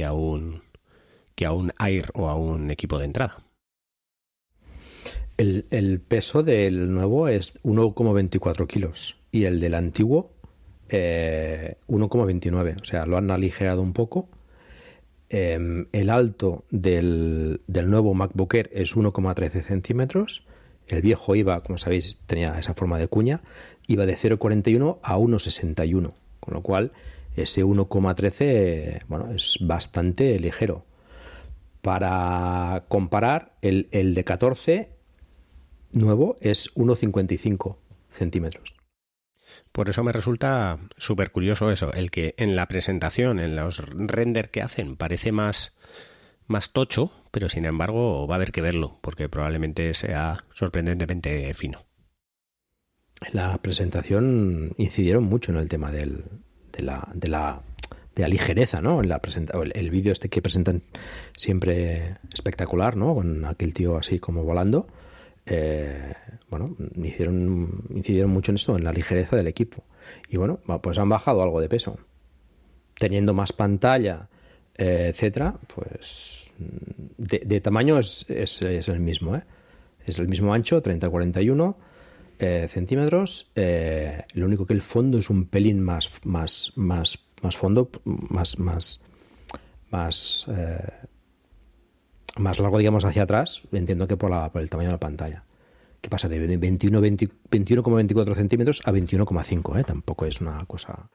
a 0.02 0.14
un, 0.14 0.62
que 1.36 1.46
a 1.46 1.52
un 1.52 1.74
Air 1.78 2.10
o 2.14 2.30
a 2.30 2.36
un 2.36 2.72
equipo 2.72 3.00
de 3.00 3.06
entrada. 3.06 3.44
El, 5.36 5.66
el 5.72 6.00
peso 6.00 6.42
del 6.42 6.94
nuevo 6.94 7.28
es 7.28 7.62
1,24 7.64 8.66
kilos 8.66 9.18
y 9.30 9.44
el 9.44 9.60
del 9.60 9.74
antiguo 9.74 10.39
eh, 10.90 11.78
1,29, 11.88 12.82
o 12.82 12.86
sea, 12.86 13.06
lo 13.06 13.18
han 13.18 13.32
aligerado 13.32 13.82
un 13.82 13.94
poco. 13.94 14.28
Eh, 15.30 15.86
el 15.92 16.10
alto 16.10 16.66
del, 16.72 17.62
del, 17.68 17.90
nuevo 17.90 18.14
MacBook 18.14 18.56
Air 18.56 18.70
es 18.74 18.96
1,13 18.96 19.62
centímetros. 19.62 20.44
El 20.88 21.02
viejo 21.02 21.36
iba, 21.36 21.60
como 21.60 21.78
sabéis, 21.78 22.18
tenía 22.26 22.58
esa 22.58 22.74
forma 22.74 22.98
de 22.98 23.08
cuña, 23.08 23.42
iba 23.88 24.08
de 24.08 24.16
0,41 24.16 24.98
a 25.04 25.18
1,61, 25.18 26.14
con 26.40 26.54
lo 26.54 26.62
cual 26.64 26.92
ese 27.36 27.64
1,13 27.64 29.04
bueno, 29.08 29.32
es 29.32 29.60
bastante 29.62 30.40
ligero. 30.40 30.84
Para 31.82 32.86
comparar, 32.88 33.54
el, 33.62 33.88
el 33.92 34.16
de 34.16 34.24
14 34.24 34.90
nuevo 35.94 36.36
es 36.42 36.74
1,55 36.74 37.76
centímetros. 38.10 38.79
Por 39.72 39.90
eso 39.90 40.04
me 40.04 40.12
resulta 40.12 40.80
súper 40.98 41.32
curioso 41.32 41.72
eso, 41.72 41.94
el 41.94 42.12
que 42.12 42.34
en 42.38 42.56
la 42.56 42.68
presentación, 42.68 43.40
en 43.40 43.56
los 43.56 43.78
render 43.78 44.50
que 44.50 44.62
hacen, 44.62 44.96
parece 44.96 45.32
más, 45.32 45.74
más 46.48 46.74
tocho, 46.74 47.12
pero 47.32 47.50
sin 47.50 47.66
embargo 47.66 48.28
va 48.28 48.36
a 48.36 48.38
haber 48.38 48.52
que 48.52 48.62
verlo, 48.62 48.98
porque 49.02 49.30
probablemente 49.30 49.94
sea 49.94 50.44
sorprendentemente 50.54 51.54
fino. 51.54 51.86
En 53.22 53.36
la 53.36 53.58
presentación 53.60 54.74
incidieron 54.78 55.26
mucho 55.26 55.52
en 55.52 55.58
el 55.60 55.70
tema 55.70 55.92
del, 55.92 56.24
de, 56.72 56.84
la, 56.84 57.08
de, 57.14 57.28
la, 57.28 57.62
de 58.16 58.24
la 58.24 58.28
ligereza, 58.28 58.82
¿no? 58.82 59.02
En 59.02 59.10
la 59.10 59.20
presenta 59.20 59.60
el, 59.62 59.72
el 59.76 59.92
vídeo 59.92 60.12
este 60.12 60.30
que 60.30 60.42
presentan 60.42 60.84
siempre 61.38 62.18
espectacular, 62.34 62.96
¿no? 62.96 63.14
Con 63.14 63.46
aquel 63.46 63.74
tío 63.74 63.98
así 63.98 64.20
como 64.20 64.44
volando 64.44 64.88
eh, 65.50 66.14
bueno, 66.50 66.76
hicieron, 67.04 67.84
incidieron 67.90 68.32
mucho 68.32 68.52
en 68.52 68.56
esto, 68.58 68.78
en 68.78 68.84
la 68.84 68.94
ligereza 68.94 69.36
del 69.36 69.48
equipo. 69.48 69.84
Y 70.30 70.38
bueno, 70.38 70.60
pues 70.82 70.98
han 70.98 71.10
bajado 71.10 71.44
algo 71.44 71.60
de 71.60 71.70
peso. 71.70 71.98
Teniendo 72.94 73.34
más 73.34 73.54
pantalla, 73.54 74.30
eh, 74.76 75.08
etcétera, 75.10 75.56
pues 75.74 76.52
de, 77.18 77.62
tamaño 77.62 78.00
es, 78.00 78.26
es, 78.30 78.62
el 78.62 79.00
mismo, 79.00 79.36
¿eh? 79.36 79.44
Es 80.06 80.20
el 80.20 80.28
mismo 80.28 80.54
ancho, 80.54 80.82
30-41 80.82 81.76
eh, 82.40 82.68
centímetros. 82.68 83.52
Eh, 83.56 84.24
lo 84.34 84.46
único 84.46 84.66
que 84.66 84.74
el 84.74 84.82
fondo 84.82 85.18
es 85.18 85.30
un 85.30 85.46
pelín 85.46 85.82
más, 85.82 86.10
más, 86.26 86.74
más, 86.76 87.20
más 87.42 87.58
fondo, 87.58 87.90
más, 88.06 88.58
más, 88.60 89.02
más, 89.92 90.48
más 92.40 92.60
largo, 92.60 92.78
digamos, 92.78 93.06
hacia 93.06 93.24
atrás. 93.24 93.62
Entiendo 93.72 94.08
que 94.08 94.18
por, 94.18 94.52
por 94.52 94.62
el 94.62 94.70
tamaño 94.70 94.90
de 94.90 94.94
la 94.94 95.00
pantalla. 95.00 95.44
¿Qué 96.02 96.10
pasa? 96.10 96.30
De 96.30 96.60
21,24 96.60 98.36
centímetros 98.36 98.82
a 98.86 98.92
21,5, 98.92 99.80
¿eh? 99.80 99.84
Tampoco 99.84 100.26
es 100.26 100.42
una 100.42 100.66
cosa... 100.66 101.10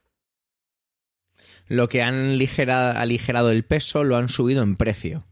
Lo 1.66 1.88
que 1.88 2.02
han 2.02 2.38
aligerado 2.38 3.50
el 3.50 3.64
peso 3.64 4.04
lo 4.04 4.16
han 4.16 4.28
subido 4.28 4.62
en 4.62 4.76
precio. 4.76 5.25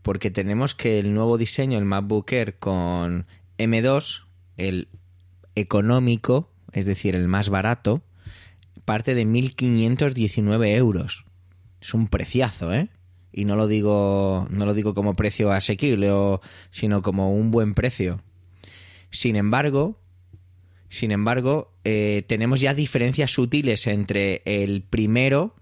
Porque 0.00 0.30
tenemos 0.30 0.74
que 0.74 0.98
el 0.98 1.12
nuevo 1.12 1.36
diseño, 1.36 1.76
el 1.76 1.84
MacBook 1.84 2.32
Air 2.32 2.58
con 2.58 3.26
M2, 3.58 4.24
el 4.56 4.88
económico, 5.54 6.50
es 6.72 6.86
decir, 6.86 7.14
el 7.14 7.28
más 7.28 7.50
barato, 7.50 8.02
parte 8.86 9.14
de 9.14 9.26
1.519 9.26 10.76
euros. 10.76 11.26
Es 11.80 11.92
un 11.92 12.08
preciazo, 12.08 12.72
¿eh? 12.72 12.88
Y 13.36 13.44
no 13.44 13.54
lo 13.54 13.68
digo, 13.68 14.48
no 14.50 14.64
lo 14.64 14.72
digo 14.72 14.94
como 14.94 15.12
precio 15.12 15.52
asequible, 15.52 16.10
o, 16.10 16.40
sino 16.70 17.02
como 17.02 17.32
un 17.32 17.50
buen 17.50 17.74
precio. 17.74 18.22
Sin 19.10 19.36
embargo, 19.36 20.00
sin 20.88 21.10
embargo, 21.10 21.70
eh, 21.84 22.24
tenemos 22.26 22.62
ya 22.62 22.72
diferencias 22.72 23.30
sutiles 23.30 23.86
entre 23.86 24.40
el 24.46 24.82
primero, 24.82 25.54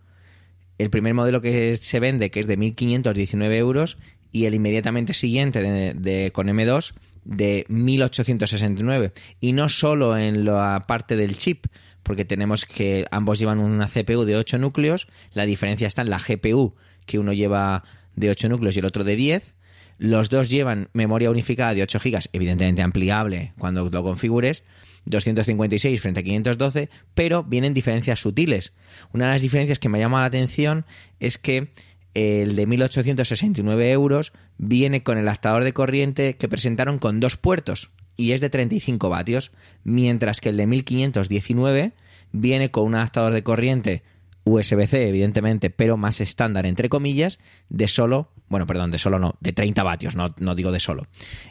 el 0.79 0.89
primer 0.89 1.15
modelo 1.15 1.41
que 1.41 1.77
se 1.77 1.99
vende, 1.99 2.31
que 2.31 2.41
es 2.41 2.47
de 2.47 2.57
1.519 2.57 3.53
euros, 3.57 3.99
y 4.31 4.47
el 4.47 4.55
inmediatamente 4.55 5.13
siguiente 5.13 5.61
de, 5.63 6.31
con 6.33 6.47
M2 6.47 6.93
de 7.25 7.65
1869. 7.69 9.13
Y 9.41 9.53
no 9.53 9.69
solo 9.69 10.17
en 10.17 10.45
la 10.45 10.85
parte 10.87 11.17
del 11.17 11.39
chip, 11.39 11.67
porque 12.05 12.25
tenemos 12.25 12.67
que 12.67 13.07
ambos 13.11 13.39
llevan 13.39 13.59
una 13.59 13.89
CPU 13.89 14.25
de 14.25 14.37
8 14.37 14.59
núcleos, 14.59 15.09
la 15.33 15.47
diferencia 15.47 15.89
está 15.89 16.03
en 16.03 16.11
la 16.11 16.19
GPU, 16.19 16.75
que 17.07 17.19
uno 17.19 17.33
lleva 17.33 17.85
de 18.17 18.31
8 18.31 18.49
núcleos 18.49 18.77
y 18.77 18.79
el 18.79 18.85
otro 18.85 19.05
de 19.05 19.17
10, 19.17 19.55
los 19.99 20.29
dos 20.29 20.51
llevan 20.51 20.89
memoria 20.93 21.31
unificada 21.31 21.75
de 21.75 21.83
8 21.83 21.99
GB, 22.03 22.19
evidentemente 22.33 22.83
ampliable 22.83 23.53
cuando 23.59 23.89
lo 23.89 24.03
configures, 24.03 24.65
256 25.07 26.01
frente 26.01 26.21
a 26.21 26.23
512, 26.23 26.89
pero 27.15 27.45
vienen 27.45 27.75
diferencias 27.75 28.21
sutiles. 28.21 28.73
Una 29.13 29.27
de 29.27 29.33
las 29.33 29.43
diferencias 29.43 29.79
que 29.79 29.89
me 29.89 29.99
llama 29.99 30.21
la 30.21 30.27
atención 30.27 30.87
es 31.21 31.39
que 31.39 31.73
el 32.15 32.57
de 32.57 32.67
1869 32.67 33.91
euros 33.91 34.33
viene 34.57 35.03
con 35.03 35.19
el 35.19 35.29
adaptador 35.29 35.65
de 35.65 35.73
corriente 35.73 36.37
que 36.37 36.49
presentaron 36.49 36.99
con 36.99 37.21
dos 37.21 37.37
puertos 37.37 37.91
y 38.17 38.33
es 38.33 38.41
de 38.41 38.51
35 38.51 39.09
vatios, 39.09 39.51
mientras 39.83 40.41
que 40.41 40.51
el 40.51 40.57
de 40.57 40.67
1519 40.67 41.93
viene 42.33 42.71
con 42.71 42.85
un 42.85 42.95
adaptador 42.95 43.33
de 43.33 43.43
corriente 43.43 44.03
USB-C, 44.45 45.09
evidentemente, 45.09 45.71
pero 45.71 45.97
más 45.97 46.21
estándar, 46.21 46.67
entre 46.67 46.89
comillas, 46.89 47.39
de 47.71 47.89
solo, 47.89 48.31
bueno, 48.49 48.67
perdón, 48.67 48.91
de 48.91 48.99
solo 48.99 49.19
no, 49.19 49.37
de 49.41 49.53
30 49.53 49.83
vatios, 49.83 50.17
no, 50.17 50.29
no 50.39 50.55
digo 50.55 50.71
de 50.71 50.81
solo. 50.81 51.07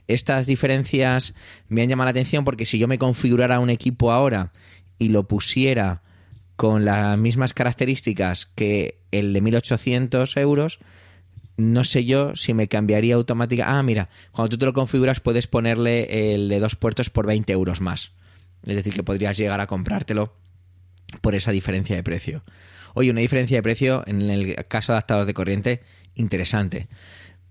Estas 0.08 0.46
diferencias 0.46 1.34
me 1.68 1.82
han 1.82 1.90
llamado 1.90 2.06
la 2.06 2.12
atención 2.12 2.46
porque 2.46 2.66
si 2.66 2.78
yo 2.78 2.88
me 2.88 3.00
configurara 3.00 3.60
un 3.60 3.70
equipo 3.70 4.12
ahora 4.12 4.52
y 5.00 5.10
lo 5.10 5.28
pusiera 5.28 6.04
con 6.56 6.86
las 6.86 7.18
mismas 7.18 7.54
características 7.54 8.46
que 8.46 9.00
el 9.12 9.34
de 9.34 9.42
1800 9.42 10.38
euros, 10.38 10.80
no 11.58 11.84
sé 11.84 12.06
yo 12.06 12.36
si 12.36 12.54
me 12.54 12.68
cambiaría 12.68 13.16
automáticamente. 13.16 13.78
Ah, 13.78 13.84
mira, 13.84 14.10
cuando 14.32 14.50
tú 14.50 14.58
te 14.58 14.66
lo 14.66 14.74
configuras 14.74 15.20
puedes 15.20 15.48
ponerle 15.48 16.34
el 16.34 16.50
de 16.50 16.60
dos 16.60 16.76
puertos 16.76 17.10
por 17.10 17.26
20 17.26 17.52
euros 17.54 17.82
más. 17.82 18.14
Es 18.66 18.76
decir, 18.76 18.94
que 18.94 19.04
podrías 19.04 19.38
llegar 19.38 19.62
a 19.62 19.68
comprártelo 19.68 20.36
por 21.22 21.36
esa 21.36 21.52
diferencia 21.52 21.96
de 21.96 22.04
precio. 22.04 22.44
Oye, 22.94 23.12
una 23.12 23.22
diferencia 23.22 23.58
de 23.58 23.64
precio 23.64 24.04
en 24.06 24.22
el 24.30 24.56
caso 24.68 24.92
de 24.92 24.98
adaptadores 24.98 25.28
de 25.28 25.34
corriente 25.34 25.82
interesante. 26.15 26.88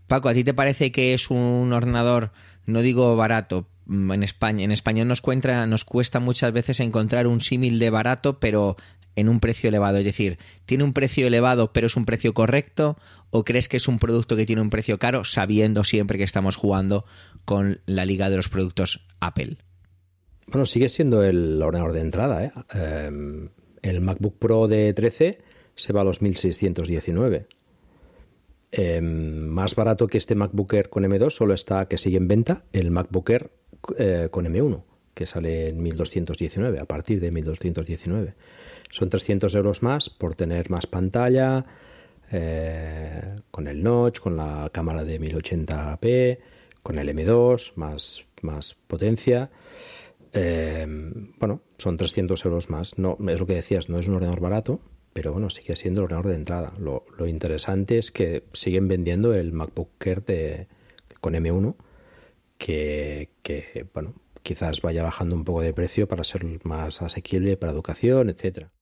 Paco, 0.07 0.29
¿a 0.29 0.35
ti 0.35 0.45
te 0.45 0.55
parece 0.55 0.93
que 0.93 1.14
es 1.14 1.31
un 1.31 1.73
ordenador, 1.73 2.33
no 2.66 2.83
digo 2.83 3.16
barato, 3.16 3.69
mm, 3.87 4.12
en 4.12 4.23
España, 4.23 4.64
en 4.64 4.73
español 4.73 5.09
nos, 5.09 5.23
nos 5.66 5.85
cuesta 5.85 6.21
muchas 6.21 6.53
veces 6.53 6.81
encontrar 6.81 7.27
un 7.27 7.40
símil 7.40 7.79
de 7.79 7.90
barato, 7.90 8.38
pero 8.38 8.77
en 9.16 9.29
un 9.29 9.40
precio 9.40 9.69
elevado? 9.69 9.99
Es 9.99 10.05
decir, 10.05 10.38
¿tiene 10.66 10.85
un 10.85 10.93
precio 10.93 11.27
elevado 11.27 11.73
pero 11.73 11.87
es 11.87 11.97
un 11.97 12.05
precio 12.05 12.35
correcto? 12.35 12.97
¿O 13.31 13.45
crees 13.45 13.69
que 13.69 13.79
es 13.79 13.88
un 13.88 13.99
producto 13.99 14.37
que 14.37 14.47
tiene 14.47 14.62
un 14.62 14.71
precio 14.71 14.99
caro 14.99 15.25
sabiendo 15.25 15.85
siempre 15.85 16.19
que 16.19 16.25
estamos 16.25 16.57
jugando 16.57 17.05
con 17.45 17.81
la 17.87 18.05
liga 18.05 18.31
de 18.31 18.37
los 18.37 18.49
productos 18.49 19.07
Apple? 19.21 19.57
Bueno, 20.47 20.66
sigue 20.66 20.88
siendo 20.88 21.23
el 21.23 21.62
ordenador 21.62 21.95
de 21.95 22.01
entrada. 22.01 22.45
¿eh? 22.45 22.53
Em, 22.75 23.49
el 23.83 24.01
MacBook 24.01 24.38
Pro 24.38 24.68
de 24.68 24.92
13 24.95 25.38
se 25.75 25.92
va 25.92 26.03
a 26.03 26.05
los 26.05 26.23
1619. 26.23 27.47
Em, 28.71 29.47
más 29.49 29.75
barato 29.75 30.07
que 30.07 30.16
este 30.16 30.35
MacBook 30.35 30.73
Air 30.73 30.88
con 30.88 31.05
M2 31.05 31.31
solo 31.31 31.53
está 31.53 31.87
que 31.87 31.99
sigue 31.99 32.16
en 32.16 32.27
venta 32.27 32.64
el 32.73 32.90
MacBook 32.90 33.29
Air 33.29 33.51
eh, 33.99 34.29
con 34.31 34.47
M1, 34.47 34.83
que 35.12 35.27
sale 35.27 35.68
en 35.68 35.83
1219, 35.83 36.81
a 36.81 36.87
partir 36.87 37.21
de 37.21 37.31
1219. 37.31 38.35
Son 38.90 39.09
300 39.11 39.55
euros 39.55 39.83
más 39.83 40.09
por 40.09 40.35
tener 40.35 40.71
más 40.71 40.87
pantalla, 40.87 41.66
eh, 42.31 43.35
con 43.51 43.66
el 43.68 43.83
notch, 43.83 44.21
con 44.21 44.37
la 44.37 44.71
cámara 44.73 45.05
de 45.05 45.21
1080p, 45.21 46.38
con 46.83 46.99
el 46.99 47.09
M2, 47.11 47.73
más, 47.77 48.25
más 48.40 48.75
potencia. 48.75 49.51
Eh, 50.33 50.87
bueno, 51.38 51.62
son 51.79 51.97
300 51.97 52.45
euros 52.45 52.71
más. 52.71 52.99
No, 52.99 53.16
es 53.29 53.40
lo 53.40 53.47
que 53.47 53.55
decías, 53.55 53.88
no 53.88 53.99
es 53.99 54.09
un 54.09 54.14
ordenador 54.14 54.40
barato, 54.40 54.81
pero 55.12 55.33
bueno, 55.33 55.51
sigue 55.51 55.77
siendo 55.77 56.01
el 56.01 56.05
ordenador 56.05 56.31
de 56.31 56.37
entrada. 56.37 56.73
Lo, 56.79 57.05
interesante 57.27 57.99
es 57.99 58.11
que 58.11 58.45
siguen 58.53 58.88
vendiendo 58.88 59.35
el 59.35 59.53
MacBook 59.53 59.90
Air 60.05 60.25
de, 60.25 60.68
con 61.21 61.35
M1, 61.35 61.77
que, 62.57 63.29
bueno, 63.92 64.14
quizás 64.42 64.81
vaya 64.81 65.03
bajando 65.03 65.37
un 65.37 65.45
poco 65.45 65.61
de 65.61 65.75
precio 65.75 66.09
para 66.09 66.25
ser 66.25 66.45
más 66.64 67.03
asequible 67.03 67.57
para 67.57 67.73
educación, 67.73 68.31
etcétera. 68.31 68.73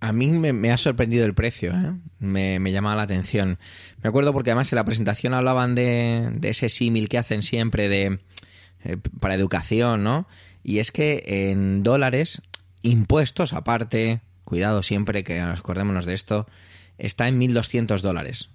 A 0.00 0.12
mí 0.12 0.26
me, 0.26 0.70
ha 0.70 0.76
sorprendido 0.76 1.24
el 1.24 1.32
precio, 1.32 1.72
¿eh? 1.72 1.94
me, 2.18 2.58
me 2.58 2.72
llama 2.72 2.94
la 2.94 3.02
atención. 3.02 3.58
Me 4.02 4.10
acuerdo 4.10 4.34
porque 4.34 4.50
además 4.50 4.70
en 4.70 4.76
la 4.76 4.84
presentación 4.84 5.32
hablaban 5.32 5.74
de 5.74 6.38
ese 6.42 6.68
símil 6.68 7.08
que 7.08 7.16
hacen 7.16 7.42
siempre 7.42 7.88
de 7.88 8.18
eh, 8.84 8.98
para 9.20 9.34
educación, 9.34 10.04
¿no? 10.04 10.26
Y 10.62 10.78
es 10.78 10.92
que 10.92 11.24
en 11.26 11.82
dólares, 11.82 12.42
impuestos 12.82 13.52
aparte, 13.52 14.20
cuidado 14.44 14.82
siempre 14.82 15.24
que 15.24 15.40
nos 15.40 15.60
acordémonos 15.60 16.06
de 16.06 16.14
esto, 16.14 16.46
está 16.98 17.28
en 17.28 17.40
1.200 17.40 18.00
dólares. 18.00 18.50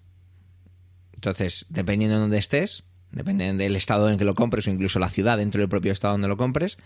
Entonces, 1.13 1.65
dependiendo 1.69 2.15
de 2.15 2.21
dónde 2.21 2.37
estés, 2.37 2.83
dependiendo 3.11 3.63
del 3.63 3.75
estado 3.75 4.09
en 4.09 4.17
que 4.17 4.25
lo 4.25 4.35
compres 4.35 4.67
o 4.67 4.71
incluso 4.71 4.99
la 4.99 5.09
ciudad 5.09 5.37
dentro 5.37 5.59
del 5.59 5.69
propio 5.69 5.91
estado 5.91 6.13
donde 6.13 6.27
lo 6.27 6.37
compres, 6.37 6.77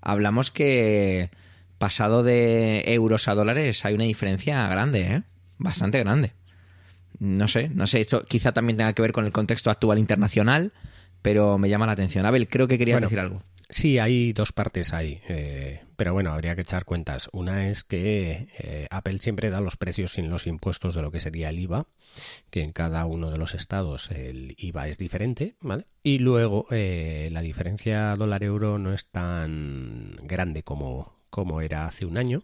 hablamos 0.00 0.50
que 0.50 1.30
pasado 1.78 2.22
de 2.22 2.84
euros 2.86 3.28
a 3.28 3.34
dólares 3.34 3.84
hay 3.84 3.94
una 3.94 4.04
diferencia 4.04 4.66
grande, 4.68 5.02
¿eh? 5.02 5.22
Bastante 5.58 5.98
grande. 6.00 6.32
No 7.18 7.48
sé, 7.48 7.68
no 7.68 7.86
sé, 7.86 8.00
esto 8.00 8.24
quizá 8.24 8.52
también 8.52 8.76
tenga 8.76 8.92
que 8.92 9.02
ver 9.02 9.12
con 9.12 9.26
el 9.26 9.32
contexto 9.32 9.70
actual 9.70 9.98
internacional, 9.98 10.72
pero 11.24 11.56
me 11.56 11.70
llama 11.70 11.86
la 11.86 11.92
atención. 11.92 12.26
Abel, 12.26 12.50
creo 12.50 12.68
que 12.68 12.76
querías 12.76 13.00
decir 13.00 13.18
algo. 13.18 13.42
Sí, 13.70 13.98
hay 13.98 14.34
dos 14.34 14.52
partes 14.52 14.92
ahí, 14.92 15.22
eh, 15.26 15.82
pero 15.96 16.12
bueno, 16.12 16.30
habría 16.32 16.54
que 16.54 16.60
echar 16.60 16.84
cuentas. 16.84 17.30
Una 17.32 17.70
es 17.70 17.82
que 17.82 18.48
eh, 18.58 18.86
Apple 18.90 19.18
siempre 19.20 19.48
da 19.48 19.62
los 19.62 19.78
precios 19.78 20.12
sin 20.12 20.28
los 20.28 20.46
impuestos 20.46 20.94
de 20.94 21.00
lo 21.00 21.10
que 21.10 21.20
sería 21.20 21.48
el 21.48 21.58
IVA, 21.60 21.86
que 22.50 22.60
en 22.60 22.72
cada 22.72 23.06
uno 23.06 23.30
de 23.30 23.38
los 23.38 23.54
estados 23.54 24.10
el 24.10 24.54
IVA 24.58 24.88
es 24.88 24.98
diferente, 24.98 25.56
¿vale? 25.60 25.86
Y 26.02 26.18
luego 26.18 26.66
eh, 26.70 27.30
la 27.32 27.40
diferencia 27.40 28.14
dólar-euro 28.16 28.78
no 28.78 28.92
es 28.92 29.08
tan 29.08 30.16
grande 30.24 30.62
como, 30.62 31.16
como 31.30 31.62
era 31.62 31.86
hace 31.86 32.04
un 32.04 32.18
año, 32.18 32.42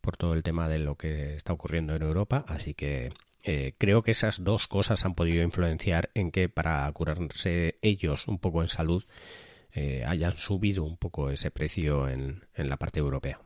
por 0.00 0.16
todo 0.16 0.32
el 0.32 0.42
tema 0.42 0.70
de 0.70 0.78
lo 0.78 0.94
que 0.94 1.36
está 1.36 1.52
ocurriendo 1.52 1.94
en 1.94 2.02
Europa, 2.02 2.46
así 2.48 2.72
que 2.72 3.12
eh, 3.42 3.74
creo 3.78 4.02
que 4.02 4.10
esas 4.10 4.44
dos 4.44 4.66
cosas 4.66 5.04
han 5.04 5.14
podido 5.14 5.42
influenciar 5.42 6.10
en 6.14 6.30
que 6.30 6.48
para 6.48 6.90
curarse 6.92 7.78
ellos 7.82 8.28
un 8.28 8.38
poco 8.38 8.62
en 8.62 8.68
salud 8.68 9.04
eh, 9.72 10.04
hayan 10.06 10.36
subido 10.36 10.84
un 10.84 10.96
poco 10.96 11.30
ese 11.30 11.50
precio 11.50 12.08
en, 12.08 12.42
la 12.54 12.76
parte 12.76 12.98
europea. 12.98 13.40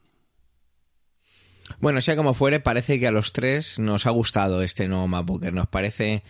Bueno, 1.80 2.00
sea 2.00 2.16
como 2.16 2.34
fuere, 2.34 2.60
parece 2.60 2.98
que 2.98 3.06
a 3.06 3.10
los 3.10 3.32
tres 3.32 3.78
nos 3.78 4.06
ha 4.06 4.10
gustado 4.10 4.62
este 4.62 4.88
nuevo 4.88 5.06
MacBook 5.08 5.44
Nos 5.52 5.68
parece 5.68 6.22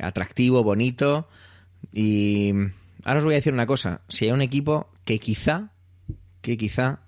atractivo, 0.00 0.62
bonito. 0.62 1.28
Y 1.92 2.52
ahora 3.04 3.18
os 3.18 3.24
voy 3.24 3.34
a 3.34 3.36
decir 3.36 3.52
una 3.52 3.66
cosa. 3.66 4.02
Si 4.08 4.24
hay 4.24 4.32
un 4.32 4.42
equipo 4.42 4.90
que 5.04 5.18
quizá, 5.18 5.72
que 6.40 6.56
quizá 6.56 7.00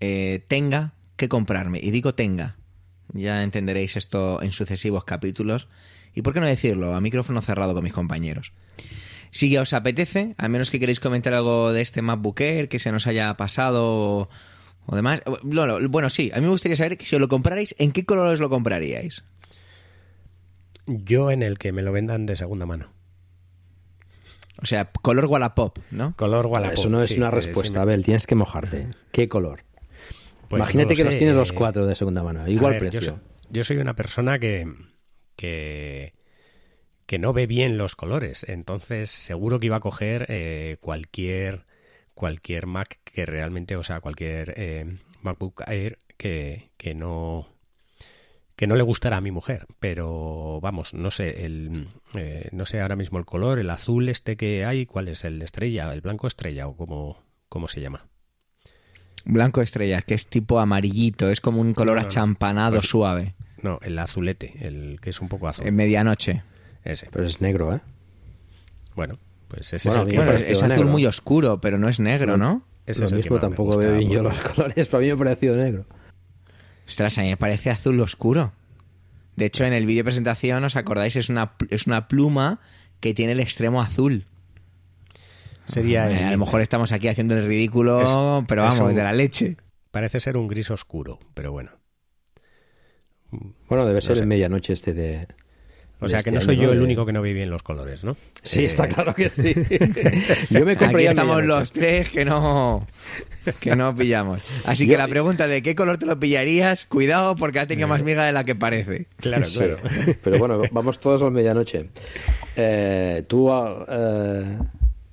eh, 0.00 0.44
tenga 0.48 0.94
que 1.16 1.28
comprarme, 1.28 1.80
y 1.82 1.90
digo 1.90 2.14
tenga, 2.14 2.56
ya 3.12 3.42
entenderéis 3.42 3.96
esto 3.96 4.42
en 4.42 4.52
sucesivos 4.52 5.04
capítulos, 5.04 5.68
Y 6.12 6.22
por 6.22 6.34
qué 6.34 6.40
no 6.40 6.46
decirlo 6.46 6.94
a 6.94 7.00
micrófono 7.00 7.40
cerrado 7.40 7.72
con 7.72 7.84
mis 7.84 7.92
compañeros. 7.92 8.52
Si 9.30 9.56
os 9.56 9.72
apetece, 9.72 10.34
al 10.38 10.50
menos 10.50 10.70
que 10.70 10.80
queréis 10.80 10.98
comentar 10.98 11.34
algo 11.34 11.72
de 11.72 11.82
este 11.82 12.02
MacBook 12.02 12.40
Air 12.40 12.68
que 12.68 12.80
se 12.80 12.90
nos 12.90 13.06
haya 13.06 13.32
pasado 13.36 14.28
o, 14.86 14.96
demás. 14.96 15.22
Bueno, 15.42 15.78
bueno, 15.88 16.10
sí, 16.10 16.32
a 16.34 16.36
mí 16.36 16.42
me 16.42 16.48
gustaría 16.48 16.76
saber 16.76 16.98
que 16.98 17.04
si 17.04 17.14
os 17.14 17.20
lo 17.20 17.28
comprarais, 17.28 17.74
¿en 17.78 17.92
qué 17.92 18.04
color 18.04 18.26
os 18.26 18.40
lo 18.40 18.50
compraríais? 18.50 19.22
Yo 20.86 21.30
en 21.30 21.44
el 21.44 21.58
que 21.58 21.70
me 21.70 21.82
lo 21.82 21.92
vendan 21.92 22.26
de 22.26 22.34
segunda 22.34 22.66
mano. 22.66 22.90
O 24.60 24.66
sea, 24.66 24.90
color 24.90 25.26
Wallapop, 25.26 25.78
¿no? 25.92 26.14
Color 26.16 26.46
Wallapop. 26.46 26.78
Eso 26.78 26.90
no 26.90 27.00
es 27.00 27.08
sí, 27.08 27.16
una 27.16 27.30
respuesta, 27.30 27.82
Abel, 27.82 28.04
tienes 28.04 28.26
que 28.26 28.34
mojarte. 28.34 28.88
¿Qué 29.12 29.28
color? 29.28 29.62
Pues 30.50 30.58
Imagínate 30.58 30.94
no 30.94 30.96
que 30.96 31.04
lo 31.04 31.10
los 31.10 31.16
tienes 31.16 31.36
los 31.36 31.50
eh, 31.52 31.54
cuatro 31.54 31.86
de 31.86 31.94
segunda 31.94 32.24
mano, 32.24 32.48
igual 32.48 32.72
ver, 32.72 32.80
precio. 32.80 33.00
Yo 33.00 33.06
soy, 33.06 33.14
yo 33.50 33.62
soy 33.62 33.76
una 33.76 33.94
persona 33.94 34.40
que, 34.40 34.66
que, 35.36 36.12
que 37.06 37.18
no 37.20 37.32
ve 37.32 37.46
bien 37.46 37.78
los 37.78 37.94
colores, 37.94 38.44
entonces 38.48 39.12
seguro 39.12 39.60
que 39.60 39.66
iba 39.66 39.76
a 39.76 39.80
coger 39.80 40.26
eh, 40.28 40.78
cualquier, 40.80 41.66
cualquier 42.14 42.66
Mac 42.66 42.98
que 43.04 43.26
realmente, 43.26 43.76
o 43.76 43.84
sea, 43.84 44.00
cualquier 44.00 44.54
eh, 44.56 44.98
MacBook 45.22 45.62
Air 45.68 45.98
que, 46.16 46.72
que 46.76 46.96
no 46.96 47.46
que 48.56 48.66
no 48.66 48.74
le 48.74 48.82
gustara 48.82 49.18
a 49.18 49.20
mi 49.20 49.30
mujer, 49.30 49.66
pero 49.78 50.58
vamos, 50.60 50.94
no 50.94 51.12
sé, 51.12 51.46
el, 51.46 51.86
eh, 52.14 52.48
no 52.50 52.66
sé 52.66 52.80
ahora 52.80 52.96
mismo 52.96 53.20
el 53.20 53.24
color, 53.24 53.60
el 53.60 53.70
azul 53.70 54.08
este 54.08 54.36
que 54.36 54.64
hay, 54.64 54.84
¿cuál 54.84 55.06
es? 55.06 55.22
El 55.24 55.40
estrella, 55.42 55.92
el 55.92 56.00
blanco 56.00 56.26
estrella 56.26 56.66
o 56.66 56.76
cómo, 56.76 57.22
cómo 57.48 57.68
se 57.68 57.80
llama. 57.80 58.09
Blanco 59.24 59.62
estrella, 59.62 60.02
que 60.02 60.14
es 60.14 60.26
tipo 60.26 60.58
amarillito, 60.60 61.30
es 61.30 61.40
como 61.40 61.60
un 61.60 61.74
color 61.74 61.96
No, 61.96 62.02
achampanado 62.02 62.76
Pues- 62.76 62.88
suave. 62.88 63.34
No, 63.62 63.78
el 63.82 63.98
azulete, 63.98 64.54
el 64.66 64.98
que 65.02 65.10
es 65.10 65.20
un 65.20 65.28
poco 65.28 65.48
azul. 65.48 65.66
En 65.66 65.76
medianoche. 65.76 66.42
Ese. 66.84 67.08
Pero 67.12 67.26
es 67.26 67.40
negro, 67.42 67.74
¿eh? 67.74 67.80
Bueno, 68.96 69.18
pues 69.48 69.72
ese 69.74 69.88
Bueno, 69.90 70.02
es 70.02 70.06
el 70.06 70.10
que 70.12 70.16
Bueno, 70.24 70.32
es 70.32 70.58
azul 70.62 70.68
negro. 70.68 70.88
muy 70.88 71.06
oscuro, 71.06 71.60
pero 71.60 71.78
no 71.78 71.88
es 71.88 72.00
negro, 72.00 72.36
¿no? 72.38 72.62
ese 72.86 73.00
Lo 73.00 73.06
es 73.06 73.12
el 73.12 73.18
que 73.18 73.24
mismo 73.24 73.38
tampoco 73.38 73.76
veo 73.78 74.00
yo 74.00 74.22
los 74.22 74.40
colores, 74.40 74.88
para 74.88 75.00
mí 75.02 75.06
me 75.08 75.12
ha 75.12 75.16
parecido 75.16 75.54
negro. 75.56 75.84
Ostras, 76.88 77.18
a 77.18 77.22
mí 77.22 77.28
me 77.28 77.36
parece 77.36 77.70
azul 77.70 78.00
oscuro. 78.00 78.52
De 79.36 79.44
hecho, 79.46 79.64
en 79.64 79.72
el 79.74 79.86
vídeo 79.86 80.00
de 80.00 80.04
presentación, 80.04 80.64
¿os 80.64 80.74
acordáis? 80.76 81.14
Es 81.16 81.28
una, 81.28 81.52
es 81.68 81.86
una 81.86 82.08
pluma 82.08 82.60
que 82.98 83.14
tiene 83.14 83.32
el 83.32 83.40
extremo 83.40 83.80
azul. 83.80 84.24
Sería 85.70 86.10
Eh, 86.10 86.18
el- 86.18 86.24
a 86.24 86.30
lo 86.32 86.38
mejor 86.38 86.60
estamos 86.60 86.92
aquí 86.92 87.08
haciendo 87.08 87.34
el 87.36 87.46
ridículo, 87.46 88.00
Es- 88.02 88.44
pero 88.46 88.62
vamos, 88.62 88.80
un- 88.80 88.94
de 88.94 89.02
la 89.02 89.12
leche. 89.12 89.56
Parece 89.90 90.20
ser 90.20 90.36
un 90.36 90.46
gris 90.48 90.70
oscuro, 90.70 91.18
pero 91.34 91.52
bueno. 91.52 91.70
Bueno, 93.68 93.86
debe 93.86 94.00
ser 94.00 94.16
sé. 94.16 94.22
el 94.22 94.28
medianoche 94.28 94.72
este 94.72 94.92
de... 94.92 95.26
O 96.02 96.08
sea 96.08 96.18
este 96.18 96.30
que 96.30 96.34
no 96.34 96.40
año, 96.40 96.46
soy 96.46 96.56
yo 96.56 96.72
el 96.72 96.80
único 96.80 97.04
que 97.04 97.12
no 97.12 97.20
ve 97.20 97.34
bien 97.34 97.50
los 97.50 97.62
colores, 97.62 98.04
¿no? 98.04 98.16
Sí, 98.42 98.60
Eh, 98.60 98.64
está 98.64 98.88
claro 98.88 99.14
que 99.14 99.28
sí. 99.28 99.52
yo 100.50 100.64
me 100.64 100.72
Aquí 100.72 100.84
compré 100.86 101.04
estamos 101.06 101.44
los 101.44 101.72
tres 101.72 102.08
que 102.08 102.24
no, 102.24 102.86
que 103.60 103.76
no 103.76 103.94
pillamos. 103.94 104.40
Así 104.64 104.88
que 104.88 104.96
la 104.96 105.06
pregunta 105.08 105.46
de 105.46 105.60
qué 105.62 105.74
color 105.74 105.98
te 105.98 106.06
lo 106.06 106.18
pillarías, 106.18 106.86
cuidado 106.86 107.36
porque 107.36 107.58
ha 107.60 107.66
tenido 107.66 107.86
más 107.86 108.02
miga 108.02 108.24
de 108.24 108.32
la 108.32 108.44
que 108.44 108.54
parece. 108.54 109.08
Claro, 109.18 109.44
Sí, 109.44 109.58
claro. 109.58 109.76
Pero 110.24 110.38
bueno, 110.38 110.62
vamos 110.72 110.98
todos 111.00 111.22
a 111.22 111.28
medianoche. 111.28 111.90
Eh, 112.56 113.22
¿Tú 113.28 113.52
ah, 113.52 113.84
eh, 113.86 114.56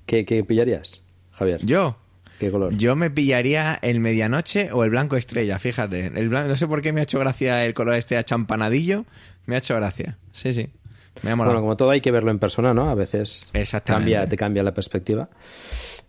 ¿qué, 0.08 0.24
qué 0.24 0.42
pillarías, 0.42 1.02
Javier? 1.30 1.64
Yo, 1.64 1.96
¿Qué 2.40 2.50
color? 2.50 2.76
yo 2.76 2.96
me 2.96 3.10
pillaría 3.10 3.78
el 3.82 4.00
medianoche 4.00 4.72
o 4.72 4.82
el 4.82 4.90
blanco 4.90 5.16
estrella, 5.16 5.58
fíjate. 5.58 6.06
El 6.06 6.30
no 6.30 6.56
sé 6.56 6.66
por 6.66 6.82
qué 6.82 6.92
me 6.92 7.00
ha 7.00 7.02
hecho 7.04 7.20
gracia 7.20 7.64
el 7.64 7.74
color 7.74 7.94
este 7.94 8.16
achampanadillo, 8.16 9.04
me 9.46 9.54
ha 9.54 9.58
hecho 9.58 9.76
gracia. 9.76 10.18
Sí, 10.32 10.52
sí. 10.52 10.70
Me 11.22 11.30
ha 11.30 11.36
molado. 11.36 11.54
Bueno, 11.54 11.64
como 11.64 11.76
todo 11.76 11.90
hay 11.90 12.00
que 12.00 12.10
verlo 12.10 12.30
en 12.30 12.38
persona, 12.38 12.72
¿no? 12.72 12.90
A 12.90 12.94
veces 12.94 13.50
cambia, 13.84 14.26
te 14.28 14.36
cambia 14.36 14.62
la 14.62 14.72
perspectiva. 14.72 15.28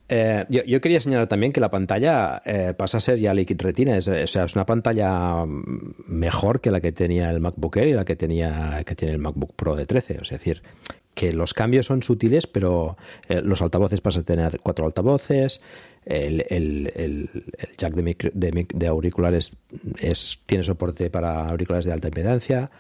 Eh, 0.08 0.46
yo, 0.50 0.64
yo 0.64 0.82
quería 0.82 1.00
señalar 1.00 1.28
también 1.28 1.52
que 1.52 1.60
la 1.60 1.70
pantalla 1.70 2.42
eh, 2.46 2.74
pasa 2.76 2.98
a 2.98 3.02
ser 3.02 3.20
ya 3.20 3.34
Liquid 3.34 3.62
Retina, 3.62 3.98
es, 3.98 4.08
o 4.08 4.28
sea, 4.28 4.46
es 4.46 4.56
una 4.56 4.66
pantalla 4.66 5.46
mejor 6.08 6.62
que 6.62 6.72
la 6.72 6.82
que 6.82 6.92
tenía 6.92 7.30
el 7.30 7.40
MacBook 7.40 7.78
Air 7.78 7.88
y 7.90 7.94
la 7.94 8.06
que 8.06 8.16
tenía 8.16 8.84
que 8.86 8.96
tiene 8.96 9.14
el 9.14 9.20
MacBook 9.20 9.56
Pro 9.56 9.76
de 9.76 9.86
13, 9.86 10.20
es 10.22 10.30
decir, 10.30 10.64
que 11.16 11.34
los 11.34 11.54
cambios 11.54 11.86
son 11.88 12.02
sutiles, 12.04 12.48
pero 12.48 12.96
eh, 13.28 13.42
los 13.42 13.62
altavoces 13.62 14.00
pasan 14.02 14.22
a 14.22 14.26
tener 14.26 14.60
cuatro 14.62 14.86
altavoces, 14.86 15.62
el, 16.06 16.46
el- 16.50 16.92
el- 16.96 17.44
el 17.58 17.70
jack 17.78 17.94
de, 17.94 18.04
micro- 18.04 18.32
de 18.34 18.52
mic- 18.54 18.74
de 18.74 18.88
auriculares 18.88 19.58
es, 20.00 20.40
tiene 20.46 20.64
soporte 20.64 21.10
para 21.10 21.48
auriculares 21.48 21.86
de 21.86 21.92
alta 21.92 22.08
impedancia, 22.08 22.72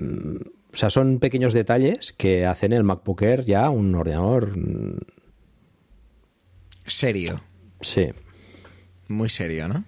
o 0.00 0.76
sea, 0.76 0.90
son 0.90 1.18
pequeños 1.18 1.52
detalles 1.52 2.12
que 2.12 2.46
hacen 2.46 2.72
el 2.72 2.84
MacBook 2.84 3.22
Air 3.22 3.44
ya 3.44 3.68
un 3.70 3.94
ordenador. 3.94 4.56
mm, 4.56 4.98
Serio, 6.86 7.40
Sí, 7.80 8.08
muy 9.08 9.28
serio, 9.28 9.68
¿no? 9.68 9.84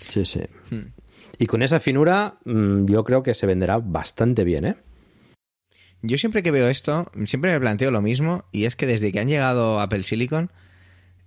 sí, 0.00 0.24
sí. 0.24 0.40
Y 1.38 1.46
con 1.46 1.62
esa 1.62 1.80
finura, 1.80 2.38
mm, 2.44 2.86
yo 2.86 3.02
creo 3.04 3.22
que 3.22 3.34
se 3.34 3.46
venderá 3.46 3.78
bastante 3.78 4.44
bien, 4.44 4.64
¿eh? 4.64 4.76
Yo 6.06 6.18
siempre 6.18 6.42
que 6.42 6.50
veo 6.50 6.68
esto, 6.68 7.10
siempre 7.24 7.50
me 7.50 7.58
planteo 7.58 7.90
lo 7.90 8.02
mismo, 8.02 8.44
y 8.52 8.66
es 8.66 8.76
que 8.76 8.86
desde 8.86 9.10
que 9.10 9.20
han 9.20 9.28
llegado 9.28 9.80
Apple 9.80 10.02
Silicon, 10.02 10.50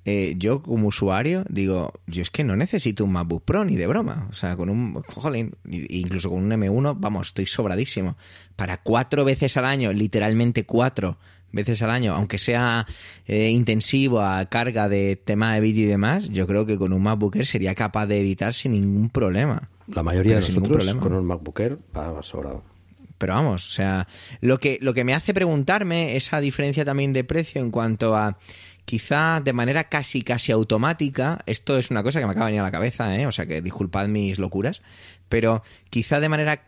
eh, 0.05 0.35
yo 0.37 0.61
como 0.61 0.89
usuario 0.89 1.43
digo, 1.49 1.91
yo 2.05 2.21
es 2.21 2.29
que 2.29 2.43
no 2.43 2.55
necesito 2.55 3.03
un 3.03 3.11
MacBook 3.11 3.43
Pro 3.43 3.65
ni 3.65 3.75
de 3.75 3.87
broma. 3.87 4.27
O 4.29 4.33
sea, 4.35 4.55
con 4.55 4.69
un, 4.69 4.93
jolín, 5.01 5.55
incluso 5.65 6.29
con 6.29 6.43
un 6.43 6.51
M1, 6.51 6.95
vamos, 6.99 7.29
estoy 7.29 7.47
sobradísimo. 7.47 8.17
Para 8.55 8.83
cuatro 8.83 9.25
veces 9.25 9.57
al 9.57 9.65
año, 9.65 9.91
literalmente 9.93 10.63
cuatro 10.67 11.17
veces 11.51 11.81
al 11.81 11.89
año, 11.89 12.13
aunque 12.13 12.37
sea 12.37 12.85
eh, 13.25 13.49
intensivo 13.49 14.21
a 14.21 14.45
carga 14.45 14.87
de 14.89 15.15
tema 15.15 15.55
de 15.55 15.59
vídeo 15.59 15.85
y 15.85 15.87
demás, 15.87 16.29
yo 16.29 16.45
creo 16.45 16.67
que 16.67 16.77
con 16.77 16.93
un 16.93 17.01
MacBook 17.01 17.35
Air 17.35 17.47
sería 17.47 17.73
capaz 17.73 18.05
de 18.05 18.21
editar 18.21 18.53
sin 18.53 18.73
ningún 18.73 19.09
problema. 19.09 19.69
La 19.87 20.03
mayoría 20.03 20.35
Pero 20.35 20.45
de 20.45 20.53
nosotros 20.53 20.93
con 20.95 21.13
un 21.13 21.25
MacBook 21.25 21.59
Air 21.61 21.79
va 21.95 22.21
sobrado. 22.21 22.76
Pero 23.17 23.33
vamos, 23.33 23.65
o 23.65 23.69
sea, 23.71 24.07
lo 24.41 24.59
que, 24.59 24.77
lo 24.81 24.93
que 24.93 25.03
me 25.03 25.13
hace 25.15 25.33
preguntarme 25.33 26.15
esa 26.15 26.39
diferencia 26.39 26.85
también 26.85 27.13
de 27.13 27.23
precio 27.23 27.61
en 27.61 27.71
cuanto 27.71 28.15
a 28.15 28.37
quizá 28.85 29.41
de 29.43 29.53
manera 29.53 29.85
casi 29.89 30.21
casi 30.21 30.51
automática, 30.51 31.39
esto 31.45 31.77
es 31.77 31.89
una 31.91 32.03
cosa 32.03 32.19
que 32.19 32.25
me 32.25 32.31
acaba 32.31 32.45
de 32.45 32.51
venir 32.53 32.61
a 32.61 32.65
la 32.65 32.71
cabeza, 32.71 33.15
¿eh? 33.19 33.25
o 33.25 33.31
sea 33.31 33.45
que 33.45 33.61
disculpad 33.61 34.07
mis 34.07 34.37
locuras, 34.39 34.81
pero 35.29 35.63
quizá 35.89 36.19
de 36.19 36.29
manera 36.29 36.63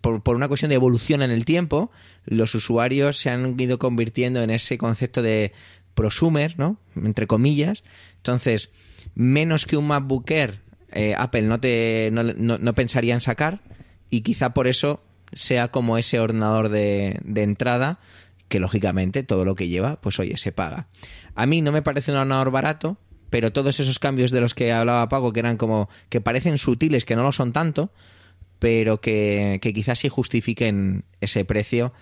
por, 0.00 0.22
por 0.22 0.36
una 0.36 0.48
cuestión 0.48 0.68
de 0.68 0.74
evolución 0.74 1.22
en 1.22 1.30
el 1.30 1.44
tiempo, 1.44 1.90
los 2.24 2.54
usuarios 2.54 3.16
se 3.16 3.30
han 3.30 3.58
ido 3.58 3.78
convirtiendo 3.78 4.42
en 4.42 4.50
ese 4.50 4.76
concepto 4.78 5.22
de 5.22 5.52
prosumer, 5.94 6.58
¿no? 6.58 6.78
Entre 6.96 7.26
comillas. 7.26 7.84
Entonces, 8.16 8.70
menos 9.14 9.66
que 9.66 9.76
un 9.76 9.86
MacBook 9.86 10.30
Air, 10.30 10.60
eh, 10.90 11.14
Apple 11.16 11.42
no, 11.42 11.60
te, 11.60 12.10
no- 12.12 12.22
no 12.58 12.74
pensaría 12.74 13.14
en 13.14 13.20
sacar 13.20 13.60
y 14.10 14.22
quizá 14.22 14.52
por 14.52 14.66
eso 14.66 15.02
sea 15.32 15.68
como 15.68 15.98
ese 15.98 16.20
ordenador 16.20 16.68
de, 16.68 17.18
de 17.24 17.42
entrada 17.42 17.98
que 18.48 18.60
lógicamente 18.60 19.22
todo 19.22 19.44
lo 19.44 19.54
que 19.54 19.68
lleva, 19.68 19.96
pues 20.00 20.18
oye, 20.18 20.36
se 20.36 20.52
paga. 20.52 20.88
A 21.34 21.46
mí 21.46 21.62
no 21.62 21.72
me 21.72 21.80
parece 21.82 22.10
un 22.12 22.18
ordenador 22.18 22.50
barato, 22.50 22.98
pero 23.30 23.50
todos 23.52 23.80
esos 23.80 23.98
cambios 23.98 24.30
de 24.30 24.42
los 24.42 24.52
que 24.54 24.72
hablaba 24.72 25.08
Paco, 25.08 25.32
que 25.32 25.40
eran 25.40 25.56
como 25.56 25.88
que 26.10 26.20
parecen 26.20 26.58
sutiles, 26.58 27.06
que 27.06 27.16
no 27.16 27.22
lo 27.22 27.32
son 27.32 27.52
tanto, 27.52 27.92
pero 28.58 29.00
que, 29.00 29.58
que 29.62 29.72
quizás 29.72 30.00
sí 30.00 30.08
justifiquen 30.10 31.04
ese 31.22 31.44
precio 31.46 31.94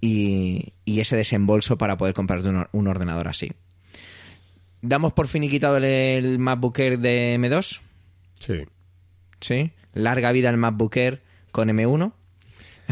y, 0.00 0.72
y 0.86 1.00
ese 1.00 1.14
desembolso 1.16 1.76
para 1.76 1.98
poder 1.98 2.14
comprarte 2.14 2.48
un, 2.48 2.66
un 2.72 2.86
ordenador 2.88 3.28
así. 3.28 3.52
Damos 4.80 5.12
por 5.12 5.28
finiquitado 5.28 5.76
el, 5.76 5.84
el 5.84 6.38
MacBook 6.38 6.78
Air 6.78 6.98
de 6.98 7.36
M2, 7.38 7.80
Sí. 8.40 8.54
¿sí? 9.40 9.70
Larga 9.92 10.32
vida 10.32 10.50
el 10.50 10.56
MacBook 10.56 10.96
Air 10.96 11.22
con 11.52 11.68
M1. 11.68 12.12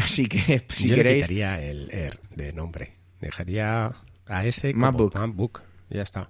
Así 0.01 0.27
que 0.27 0.63
si 0.75 0.89
Yo 0.89 0.95
queréis, 0.95 1.23
quitaría 1.23 1.61
el 1.61 1.89
Air 1.91 2.19
de 2.35 2.53
nombre. 2.53 2.93
Dejaría 3.19 3.91
a 4.25 4.45
ese 4.45 4.73
como 4.73 4.85
MacBook. 4.87 5.15
MacBook. 5.15 5.61
Ya 5.89 6.01
está. 6.03 6.29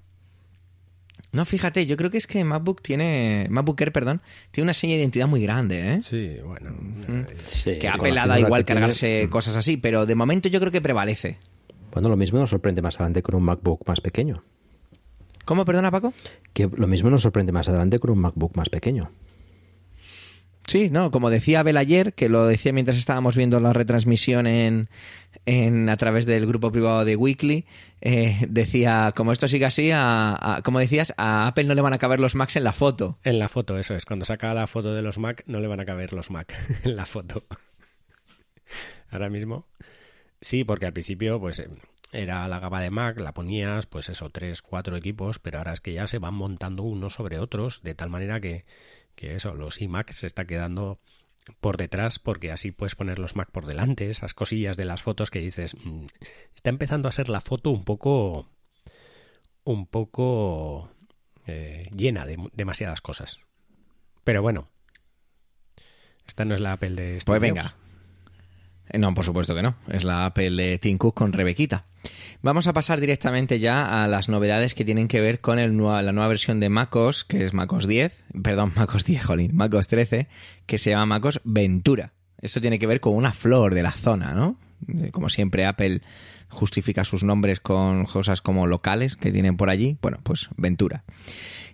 no 1.32 1.46
fíjate, 1.46 1.86
yo 1.86 1.96
creo 1.98 2.10
que 2.10 2.18
es 2.18 2.28
que 2.28 2.44
MacBook 2.44 2.82
tiene, 2.82 3.48
MacBook 3.50 3.80
Air, 3.82 3.92
perdón, 3.92 4.22
tiene 4.52 4.66
una 4.66 4.74
seña 4.74 4.94
de 4.96 5.00
identidad 5.02 5.28
muy 5.28 5.42
grande, 5.42 5.94
¿eh? 5.94 6.02
Sí, 6.04 6.38
bueno. 6.44 6.72
eh, 7.08 7.26
Sí, 7.46 7.78
que 7.80 7.88
Apple 7.88 8.20
ha 8.20 8.40
igual 8.40 8.62
que 8.62 8.66
tiene- 8.66 8.82
cargarse 8.82 9.28
cosas 9.30 9.56
así, 9.56 9.78
pero 9.78 10.06
de 10.06 10.16
momento 10.16 10.50
yo 10.50 10.60
creo 10.60 10.72
que 10.72 10.82
prevalece. 10.82 11.38
Bueno, 11.94 12.10
lo 12.10 12.18
mismo 12.18 12.40
nos 12.40 12.50
sorprende 12.50 12.82
más 12.82 12.96
adelante 12.96 13.22
con 13.22 13.36
un 13.36 13.44
MacBook 13.44 13.88
más 13.88 14.02
pequeño. 14.02 14.44
¿Cómo, 15.46 15.66
perdona, 15.66 15.92
Paco? 15.92 16.14
Que 16.54 16.70
lo 16.74 16.88
mismo 16.88 17.10
nos 17.10 17.22
sorprende 17.22 17.52
más 17.52 17.68
adelante 17.68 18.00
con 18.00 18.12
un 18.12 18.20
MacBook 18.20 18.56
más 18.56 18.70
pequeño. 18.70 19.12
Sí, 20.68 20.90
no, 20.90 21.12
como 21.12 21.30
decía 21.30 21.62
Abel 21.62 21.78
ayer, 21.78 22.14
que 22.14 22.30
lo 22.30 22.46
decía 22.46 22.72
mientras 22.72 22.98
estábamos 22.98 23.36
viendo 23.36 23.60
la 23.60 23.74
retransmisión 23.74 24.48
en, 24.48 24.90
en 25.46 25.90
a 25.90 25.98
través 25.98 26.26
del 26.26 26.46
grupo 26.46 26.72
privado 26.72 27.04
de 27.04 27.16
Weekly, 27.16 27.66
eh, 28.02 28.46
decía, 28.48 29.14
como 29.16 29.34
esto 29.34 29.48
sigue 29.48 29.66
así, 29.66 29.92
a, 29.94 30.62
como 30.64 30.80
decías, 30.80 31.14
a 31.18 31.48
Apple 31.48 31.66
no 31.66 31.74
le 31.74 31.82
van 31.82 31.94
a 31.94 31.98
caber 31.98 32.20
los 32.20 32.36
Macs 32.36 32.56
en 32.56 32.64
la 32.64 32.74
foto. 32.74 33.18
En 33.24 33.40
la 33.40 33.50
foto, 33.50 33.78
eso 33.78 33.96
es. 33.96 34.06
Cuando 34.06 34.26
saca 34.26 34.54
la 34.54 34.68
foto 34.68 34.94
de 34.94 35.02
los 35.02 35.18
Mac, 35.18 35.44
no 35.48 35.60
le 35.60 35.68
van 35.68 35.80
a 35.80 35.86
caber 35.86 36.14
los 36.14 36.32
Mac 36.32 36.54
en 36.84 36.96
la 36.96 37.06
foto. 37.06 37.44
ahora 39.10 39.30
mismo. 39.30 39.66
Sí, 40.40 40.64
porque 40.64 40.86
al 40.86 40.94
principio, 40.94 41.40
pues 41.40 41.62
era 42.12 42.48
la 42.48 42.60
gama 42.60 42.82
de 42.82 42.90
Mac, 42.90 43.20
la 43.20 43.34
ponías, 43.34 43.86
pues 43.86 44.10
eso, 44.10 44.30
tres, 44.30 44.62
cuatro 44.62 44.96
equipos, 44.96 45.40
pero 45.40 45.60
ahora 45.60 45.74
es 45.74 45.82
que 45.82 45.94
ya 45.94 46.08
se 46.08 46.20
van 46.20 46.34
montando 46.34 46.84
unos 46.84 47.14
sobre 47.14 47.40
otros, 47.40 47.82
de 47.84 47.96
tal 47.96 48.10
manera 48.10 48.40
que, 48.42 48.66
que 49.16 49.36
eso, 49.36 49.54
los 49.54 49.82
iMac 49.82 50.12
se 50.12 50.28
está 50.28 50.46
quedando 50.46 51.00
por 51.60 51.78
detrás, 51.78 52.20
porque 52.20 52.52
así 52.52 52.72
puedes 52.72 52.96
poner 52.96 53.20
los 53.20 53.36
Mac 53.36 53.50
por 53.52 53.66
delante, 53.66 54.10
esas 54.10 54.34
cosillas 54.34 54.78
de 54.78 54.86
las 54.86 55.02
fotos 55.02 55.32
que 55.32 55.40
dices, 55.40 55.76
mm, 55.84 56.06
está 56.56 56.70
empezando 56.70 57.10
a 57.10 57.12
ser 57.12 57.30
la 57.30 57.42
foto 57.42 57.72
un 57.72 57.84
poco, 57.84 58.50
un 59.64 59.88
poco 59.88 60.92
eh, 61.48 61.90
llena 61.96 62.26
de 62.26 62.38
demasiadas 62.54 63.02
cosas. 63.02 63.40
Pero 64.24 64.42
bueno, 64.42 64.70
esta 66.28 66.46
no 66.46 66.54
es 66.54 66.62
la 66.62 66.74
Apple 66.74 66.92
de... 66.92 67.20
Pues 67.26 67.42
venga. 67.42 67.76
Eh, 68.90 68.98
no, 68.98 69.14
por 69.14 69.26
supuesto 69.26 69.56
que 69.56 69.62
no. 69.62 69.76
Es 69.88 70.04
la 70.04 70.26
Apple 70.26 70.52
de 70.52 70.78
Tim 70.80 70.98
Cook 70.98 71.16
con 71.16 71.34
Rebequita. 71.34 71.86
Vamos 72.42 72.68
a 72.68 72.74
pasar 72.74 73.00
directamente 73.00 73.60
ya 73.60 74.04
a 74.04 74.08
las 74.08 74.28
novedades 74.28 74.74
que 74.74 74.84
tienen 74.84 75.08
que 75.08 75.22
ver 75.22 75.42
con 75.42 75.60
el 75.60 75.78
la 75.78 76.12
nueva 76.12 76.28
versión 76.28 76.60
de 76.60 76.70
MacOS, 76.70 77.24
que 77.24 77.46
es 77.46 77.54
MacOS 77.54 77.88
10, 77.88 78.24
perdón, 78.42 78.74
MacOS 78.76 79.06
10, 79.06 79.24
jolín, 79.24 79.56
MacOS 79.56 79.88
13, 79.88 80.28
que 80.66 80.78
se 80.78 80.90
llama 80.90 81.06
MacOS 81.06 81.42
Ventura. 81.44 82.14
Esto 82.42 82.60
tiene 82.60 82.80
que 82.80 82.88
ver 82.88 83.00
con 83.00 83.14
una 83.14 83.32
flor 83.32 83.76
de 83.76 83.84
la 83.84 83.92
zona, 83.92 84.34
¿no? 84.34 84.58
Eh, 84.88 85.12
como 85.12 85.30
siempre, 85.30 85.66
Apple 85.66 86.02
justifica 86.50 87.04
sus 87.04 87.24
nombres 87.24 87.60
con 87.60 88.06
cosas 88.06 88.42
como 88.42 88.68
locales 88.68 89.16
que 89.16 89.32
tienen 89.32 89.58
por 89.58 89.70
allí. 89.70 89.98
Bueno, 90.02 90.20
pues 90.24 90.50
Ventura. 90.58 91.04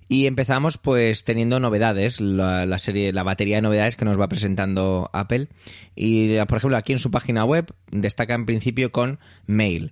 Y 0.09 0.25
empezamos 0.25 0.77
pues 0.77 1.23
teniendo 1.23 1.59
novedades, 1.59 2.21
la, 2.21 2.79
serie, 2.79 3.11
la 3.11 3.23
batería 3.23 3.57
de 3.57 3.61
novedades 3.61 3.95
que 3.95 4.05
nos 4.05 4.19
va 4.19 4.29
presentando 4.29 5.09
Apple. 5.11 5.49
Y 5.95 6.37
por 6.45 6.57
ejemplo 6.57 6.77
aquí 6.77 6.93
en 6.93 6.99
su 6.99 7.11
página 7.11 7.43
web 7.43 7.73
destaca 7.91 8.33
en 8.33 8.45
principio 8.45 8.91
con 8.91 9.19
Mail, 9.47 9.91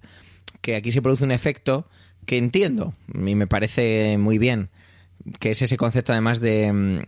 que 0.62 0.76
aquí 0.76 0.92
se 0.92 1.02
produce 1.02 1.26
un 1.26 1.32
efecto 1.32 1.88
que 2.26 2.38
entiendo 2.38 2.94
y 3.14 3.36
me 3.36 3.48
parece 3.48 4.18
muy 4.18 4.38
bien, 4.38 4.70
que 5.40 5.52
es 5.52 5.62
ese 5.62 5.78
concepto 5.78 6.14
además 6.14 6.40
de 6.40 6.72
mm, 6.72 7.00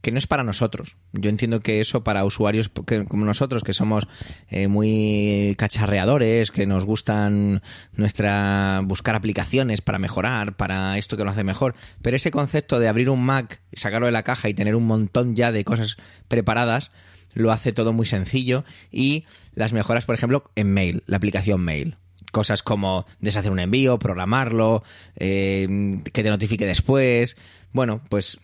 que 0.00 0.12
no 0.12 0.18
es 0.18 0.26
para 0.26 0.44
nosotros. 0.44 0.96
Yo 1.12 1.28
entiendo 1.28 1.60
que 1.60 1.80
eso 1.80 2.04
para 2.04 2.24
usuarios 2.24 2.70
como 3.08 3.24
nosotros, 3.24 3.62
que 3.62 3.72
somos 3.72 4.06
eh, 4.48 4.68
muy 4.68 5.54
cacharreadores, 5.58 6.50
que 6.50 6.66
nos 6.66 6.84
gustan 6.84 7.62
nuestra 7.94 8.80
buscar 8.84 9.14
aplicaciones 9.14 9.80
para 9.80 9.98
mejorar, 9.98 10.56
para 10.56 10.98
esto 10.98 11.16
que 11.16 11.24
lo 11.24 11.30
hace 11.30 11.44
mejor. 11.44 11.74
Pero 12.00 12.16
ese 12.16 12.30
concepto 12.30 12.78
de 12.78 12.88
abrir 12.88 13.10
un 13.10 13.22
Mac, 13.22 13.60
sacarlo 13.72 14.06
de 14.06 14.12
la 14.12 14.22
caja 14.22 14.48
y 14.48 14.54
tener 14.54 14.74
un 14.76 14.86
montón 14.86 15.36
ya 15.36 15.52
de 15.52 15.64
cosas 15.64 15.96
preparadas, 16.28 16.90
lo 17.34 17.52
hace 17.52 17.72
todo 17.72 17.92
muy 17.92 18.06
sencillo. 18.06 18.64
Y 18.90 19.24
las 19.54 19.72
mejoras, 19.72 20.04
por 20.04 20.14
ejemplo, 20.14 20.50
en 20.56 20.72
Mail, 20.72 21.02
la 21.06 21.16
aplicación 21.16 21.60
Mail 21.60 21.96
cosas 22.32 22.64
como 22.64 23.06
deshacer 23.20 23.52
un 23.52 23.60
envío, 23.60 24.00
programarlo, 24.00 24.82
eh, 25.16 26.00
que 26.12 26.22
te 26.24 26.30
notifique 26.30 26.66
después. 26.66 27.36
Bueno, 27.72 28.00
pues 28.08 28.40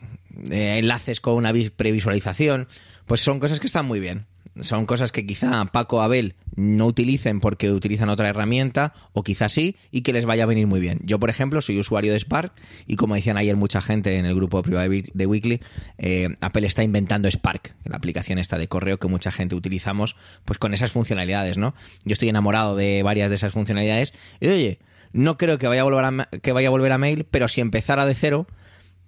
eh, 0.50 0.78
enlaces 0.78 1.20
con 1.20 1.34
una 1.34 1.52
previsualización, 1.74 2.68
pues 3.06 3.20
son 3.20 3.40
cosas 3.40 3.58
que 3.58 3.66
están 3.66 3.86
muy 3.86 3.98
bien. 3.98 4.26
Son 4.60 4.86
cosas 4.86 5.12
que 5.12 5.26
quizá 5.26 5.64
Paco 5.66 6.02
Abel 6.02 6.34
no 6.56 6.86
utilicen 6.86 7.40
porque 7.40 7.70
utilizan 7.70 8.08
otra 8.08 8.28
herramienta, 8.28 8.92
o 9.12 9.22
quizá 9.22 9.48
sí, 9.48 9.76
y 9.90 10.02
que 10.02 10.12
les 10.12 10.26
vaya 10.26 10.42
a 10.42 10.46
venir 10.46 10.66
muy 10.66 10.80
bien. 10.80 11.00
Yo, 11.04 11.18
por 11.20 11.30
ejemplo, 11.30 11.60
soy 11.62 11.78
usuario 11.78 12.12
de 12.12 12.18
Spark, 12.18 12.52
y 12.86 12.96
como 12.96 13.14
decían 13.14 13.36
ayer 13.36 13.56
mucha 13.56 13.80
gente 13.80 14.18
en 14.18 14.26
el 14.26 14.34
grupo 14.34 14.62
privado 14.62 14.88
de 14.90 15.26
Weekly, 15.26 15.60
eh, 15.98 16.28
Apple 16.40 16.66
está 16.66 16.82
inventando 16.82 17.30
Spark, 17.30 17.74
la 17.84 17.96
aplicación 17.96 18.38
esta 18.38 18.58
de 18.58 18.68
correo 18.68 18.98
que 18.98 19.08
mucha 19.08 19.30
gente 19.30 19.54
utilizamos, 19.54 20.16
pues 20.44 20.58
con 20.58 20.74
esas 20.74 20.92
funcionalidades, 20.92 21.58
¿no? 21.58 21.74
Yo 22.04 22.12
estoy 22.12 22.28
enamorado 22.28 22.74
de 22.76 23.02
varias 23.02 23.28
de 23.28 23.36
esas 23.36 23.52
funcionalidades, 23.52 24.12
y 24.40 24.48
oye, 24.48 24.78
no 25.12 25.38
creo 25.38 25.58
que 25.58 25.68
vaya 25.68 25.82
a 25.82 25.84
volver 25.84 26.04
a, 26.04 26.28
que 26.40 26.52
vaya 26.52 26.68
a, 26.68 26.70
volver 26.70 26.92
a 26.92 26.98
mail, 26.98 27.24
pero 27.30 27.48
si 27.48 27.60
empezara 27.60 28.06
de 28.06 28.14
cero, 28.14 28.46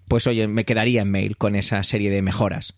pues 0.08 0.26
oye, 0.26 0.48
me 0.48 0.64
quedaría 0.64 1.02
en 1.02 1.10
mail 1.10 1.36
con 1.36 1.54
esa 1.54 1.82
serie 1.82 2.10
de 2.10 2.22
mejoras. 2.22 2.74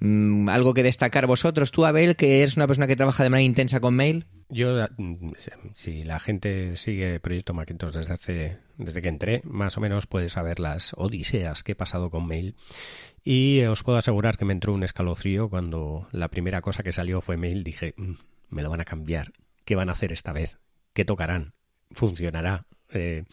Mm, 0.00 0.48
¿Algo 0.48 0.74
que 0.74 0.82
destacar 0.82 1.26
vosotros? 1.26 1.70
Tú, 1.70 1.84
Abel, 1.84 2.16
que 2.16 2.38
eres 2.38 2.56
una 2.56 2.66
persona 2.66 2.86
que 2.86 2.96
trabaja 2.96 3.24
de 3.24 3.30
manera 3.30 3.46
intensa 3.46 3.80
con 3.80 3.94
mail. 3.94 4.26
Yo, 4.48 4.86
mm, 4.96 5.32
si 5.74 6.04
la 6.04 6.20
gente 6.20 6.76
sigue 6.76 7.20
Proyecto 7.20 7.54
Macintosh 7.54 7.92
desde 7.92 8.12
hace, 8.12 8.58
desde 8.76 9.02
que 9.02 9.08
entré, 9.08 9.42
más 9.44 9.76
o 9.76 9.80
menos 9.80 10.06
puede 10.06 10.30
saber 10.30 10.60
las 10.60 10.94
odiseas 10.96 11.62
que 11.62 11.72
he 11.72 11.76
pasado 11.76 12.10
con 12.10 12.26
mail. 12.26 12.54
Y 13.24 13.62
os 13.62 13.82
puedo 13.82 13.98
asegurar 13.98 14.38
que 14.38 14.44
me 14.44 14.52
entró 14.52 14.72
un 14.72 14.84
escalofrío 14.84 15.50
cuando 15.50 16.08
la 16.12 16.28
primera 16.28 16.62
cosa 16.62 16.82
que 16.82 16.92
salió 16.92 17.20
fue 17.20 17.36
mail. 17.36 17.64
Dije, 17.64 17.94
mm, 17.96 18.12
me 18.50 18.62
lo 18.62 18.70
van 18.70 18.80
a 18.80 18.84
cambiar. 18.84 19.32
¿Qué 19.64 19.74
van 19.76 19.88
a 19.88 19.92
hacer 19.92 20.12
esta 20.12 20.32
vez? 20.32 20.58
¿Qué 20.92 21.04
tocarán? 21.04 21.54
¿Funcionará? 21.90 22.66
Eh, 22.90 23.24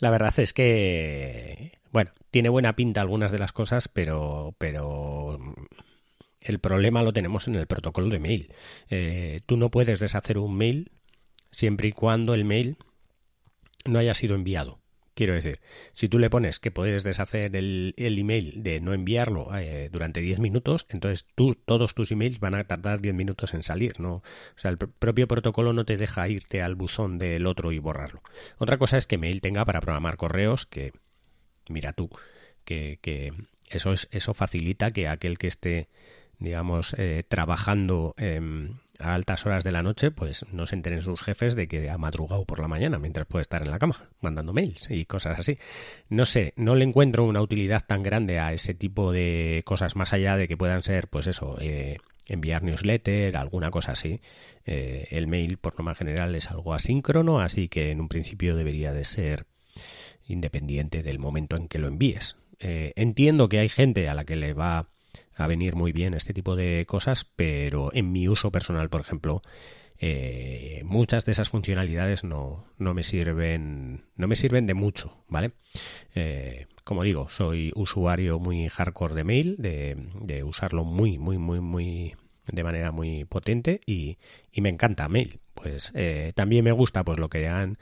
la 0.00 0.10
verdad 0.10 0.38
es 0.38 0.52
que 0.52 1.72
bueno, 1.96 2.10
tiene 2.30 2.50
buena 2.50 2.76
pinta 2.76 3.00
algunas 3.00 3.32
de 3.32 3.38
las 3.38 3.52
cosas, 3.52 3.88
pero, 3.88 4.54
pero 4.58 5.38
el 6.42 6.58
problema 6.58 7.02
lo 7.02 7.14
tenemos 7.14 7.48
en 7.48 7.54
el 7.54 7.66
protocolo 7.66 8.10
de 8.10 8.18
mail. 8.18 8.52
Eh, 8.90 9.40
tú 9.46 9.56
no 9.56 9.70
puedes 9.70 9.98
deshacer 9.98 10.36
un 10.36 10.56
mail 10.58 10.92
siempre 11.50 11.88
y 11.88 11.92
cuando 11.92 12.34
el 12.34 12.44
mail 12.44 12.76
no 13.86 13.98
haya 13.98 14.12
sido 14.12 14.34
enviado. 14.34 14.78
Quiero 15.16 15.32
decir, 15.32 15.60
si 15.94 16.10
tú 16.10 16.18
le 16.18 16.28
pones 16.28 16.60
que 16.60 16.70
puedes 16.70 17.02
deshacer 17.02 17.56
el, 17.56 17.94
email 17.96 18.62
de 18.62 18.82
no 18.82 18.92
enviarlo 18.92 19.48
eh, 19.56 19.88
durante 19.90 20.20
10 20.20 20.40
minutos, 20.40 20.86
entonces 20.90 21.24
tú, 21.34 21.54
todos 21.54 21.94
tus 21.94 22.12
emails 22.12 22.38
van 22.38 22.54
a 22.54 22.64
tardar 22.64 23.00
10 23.00 23.14
minutos 23.14 23.54
en 23.54 23.62
salir. 23.62 23.98
¿no? 23.98 24.16
O 24.16 24.22
sea, 24.56 24.70
el 24.70 24.76
propio 24.76 25.26
protocolo 25.26 25.72
no 25.72 25.86
te 25.86 25.96
deja 25.96 26.28
irte 26.28 26.60
al 26.60 26.74
buzón 26.74 27.16
del 27.16 27.46
otro 27.46 27.72
y 27.72 27.78
borrarlo. 27.78 28.20
Otra 28.58 28.76
cosa 28.76 28.98
es 28.98 29.06
que 29.06 29.16
mail 29.16 29.40
tenga 29.40 29.64
para 29.64 29.80
programar 29.80 30.18
correos 30.18 30.66
que 30.66 30.92
mira 31.70 31.94
tú, 31.94 32.10
que, 32.66 32.98
que 33.00 33.32
eso, 33.70 33.94
es, 33.94 34.08
eso 34.12 34.34
facilita 34.34 34.90
que 34.90 35.08
aquel 35.08 35.38
que 35.38 35.46
esté, 35.46 35.88
digamos, 36.38 36.94
eh, 36.98 37.24
trabajando 37.26 38.14
a 39.00 39.14
altas 39.14 39.46
horas 39.46 39.64
de 39.64 39.72
la 39.72 39.82
noche, 39.82 40.10
pues 40.10 40.44
no 40.52 40.66
se 40.66 40.74
enteren 40.74 41.02
sus 41.02 41.22
jefes 41.22 41.54
de 41.54 41.68
que 41.68 41.90
ha 41.90 41.98
madrugado 41.98 42.44
por 42.44 42.60
la 42.60 42.68
mañana 42.68 42.98
mientras 42.98 43.26
puede 43.26 43.42
estar 43.42 43.62
en 43.62 43.70
la 43.70 43.78
cama 43.78 44.08
mandando 44.20 44.52
mails 44.52 44.88
y 44.90 45.04
cosas 45.04 45.38
así. 45.38 45.58
No 46.08 46.26
sé, 46.26 46.52
no 46.56 46.74
le 46.74 46.84
encuentro 46.84 47.24
una 47.24 47.42
utilidad 47.42 47.84
tan 47.86 48.02
grande 48.02 48.38
a 48.38 48.52
ese 48.52 48.74
tipo 48.74 49.12
de 49.12 49.62
cosas 49.64 49.96
más 49.96 50.12
allá 50.12 50.36
de 50.36 50.48
que 50.48 50.56
puedan 50.56 50.82
ser, 50.82 51.08
pues 51.08 51.26
eso, 51.26 51.56
eh, 51.60 51.98
enviar 52.26 52.62
newsletter, 52.62 53.36
alguna 53.36 53.70
cosa 53.70 53.92
así. 53.92 54.20
Eh, 54.64 55.08
el 55.10 55.26
mail, 55.26 55.58
por 55.58 55.74
norma 55.74 55.94
general, 55.94 56.34
es 56.34 56.50
algo 56.50 56.74
asíncrono, 56.74 57.40
así 57.40 57.68
que 57.68 57.90
en 57.90 58.00
un 58.00 58.08
principio 58.08 58.56
debería 58.56 58.92
de 58.92 59.04
ser 59.04 59.46
independiente 60.26 61.02
del 61.02 61.18
momento 61.18 61.56
en 61.56 61.68
que 61.68 61.78
lo 61.78 61.88
envíes. 61.88 62.36
Eh, 62.58 62.92
entiendo 62.96 63.48
que 63.48 63.58
hay 63.58 63.68
gente 63.68 64.08
a 64.08 64.14
la 64.14 64.24
que 64.24 64.36
le 64.36 64.54
va 64.54 64.88
a 65.36 65.46
venir 65.46 65.74
muy 65.76 65.92
bien 65.92 66.14
este 66.14 66.32
tipo 66.32 66.56
de 66.56 66.84
cosas, 66.86 67.24
pero 67.36 67.90
en 67.92 68.10
mi 68.10 68.28
uso 68.28 68.50
personal, 68.50 68.88
por 68.88 69.02
ejemplo, 69.02 69.42
eh, 69.98 70.82
muchas 70.84 71.24
de 71.24 71.32
esas 71.32 71.48
funcionalidades 71.48 72.24
no, 72.24 72.66
no, 72.78 72.92
me 72.92 73.02
sirven 73.02 74.04
no 74.16 74.28
me 74.28 74.36
sirven 74.36 74.66
de 74.66 74.74
mucho 74.74 75.24
vale 75.26 75.52
eh, 76.14 76.66
como 76.84 77.02
digo 77.02 77.28
soy 77.30 77.72
usuario 77.74 78.38
muy 78.38 78.68
hardcore 78.68 79.14
de 79.14 79.24
mail 79.24 79.56
de, 79.58 79.96
de, 80.20 80.44
usarlo 80.44 80.84
muy 80.84 81.16
muy 81.16 81.38
muy 81.38 81.60
muy 81.60 82.14
de 82.46 82.62
manera 82.62 82.92
muy 82.92 83.24
potente 83.24 83.80
y, 83.86 84.18
y 84.52 84.60
me 84.60 84.68
encanta 84.68 85.08
mail. 85.08 85.40
Pues 85.54 85.92
también 86.34 86.64
me 86.64 86.72
gusta 86.72 87.02
pues 87.02 87.18
lo 87.18 87.28
que 87.28 87.48
han 87.48 87.78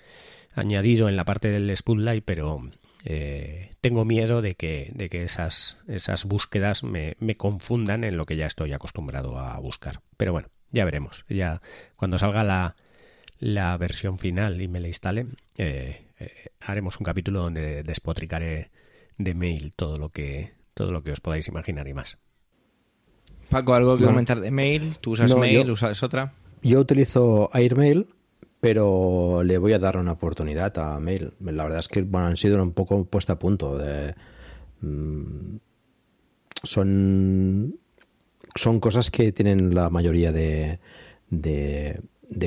añadido 0.55 1.09
en 1.09 1.17
la 1.17 1.25
parte 1.25 1.51
del 1.51 1.77
Spotlight, 1.77 2.25
pero 2.25 2.63
eh, 3.07 3.71
tengo 3.83 4.07
miedo 4.07 4.41
de 4.41 4.55
que, 4.55 4.91
de 4.95 5.11
que 5.11 5.25
esas, 5.25 5.79
esas 5.87 6.25
búsquedas 6.25 6.83
me, 6.83 7.17
me, 7.21 7.37
confundan 7.37 8.03
en 8.03 8.17
lo 8.17 8.25
que 8.25 8.37
ya 8.37 8.47
estoy 8.47 8.73
acostumbrado 8.73 9.39
a 9.39 9.59
buscar. 9.61 10.01
Pero 10.17 10.33
bueno, 10.33 10.49
ya 10.71 10.87
veremos. 10.87 11.27
Ya 11.29 11.61
cuando 11.97 12.17
salga 12.17 12.45
la, 12.45 12.77
la 13.39 13.77
versión 13.77 14.19
final 14.19 14.61
y 14.63 14.69
me 14.69 14.81
la 14.81 14.89
instale, 14.89 15.27
eh, 15.59 16.07
eh, 16.19 16.31
haremos 16.61 16.99
un 16.99 17.05
capítulo 17.05 17.43
donde 17.43 17.83
despotricaré 17.83 18.71
de 19.19 19.35
mail 19.35 19.75
todo 19.75 19.99
lo 19.99 20.09
que 20.09 20.55
todo 20.73 20.91
lo 20.91 21.03
que 21.03 21.13
os 21.13 21.21
podáis 21.21 21.47
imaginar 21.47 21.87
y 21.87 21.95
más. 21.95 22.19
Paco, 23.51 23.75
¿algo 23.75 23.99
que 23.99 24.05
comentar 24.05 24.41
de 24.41 24.51
mail? 24.51 24.97
¿Tú 24.99 25.13
usas 25.13 25.37
mail? 25.37 25.71
¿Usas 25.71 26.03
otra? 26.03 26.33
Yo 26.63 26.81
utilizo 26.81 27.51
Airmail 27.53 28.09
pero 28.65 29.43
le 29.43 29.59
voy 29.59 29.75
a 29.75 29.79
dar 29.79 29.99
una 29.99 30.13
oportunidad 30.13 30.79
a 30.79 30.99
Mail. 30.99 31.35
La 31.39 31.65
verdad 31.65 31.81
es 31.81 31.89
que 31.89 32.01
bueno, 32.01 32.29
han 32.29 32.39
sido 32.39 32.63
un 32.63 32.73
poco 32.73 33.05
puesta 33.05 33.35
a 33.35 33.39
punto. 33.39 33.77
De, 33.77 34.15
mm, 34.81 35.57
son, 36.63 37.79
son 38.55 38.81
cosas 38.81 39.11
que 39.11 39.33
tienen 39.33 39.75
la 39.75 39.91
mayoría 39.91 40.33
de, 40.33 40.79
de, 41.29 42.01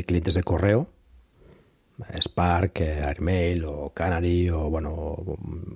clientes 0.07 0.33
de 0.33 0.41
correo. 0.41 0.87
Spark, 2.19 2.81
Airmail 2.81 3.65
o 3.65 3.91
Canary 3.93 4.49
o 4.49 4.71
bueno, 4.71 5.23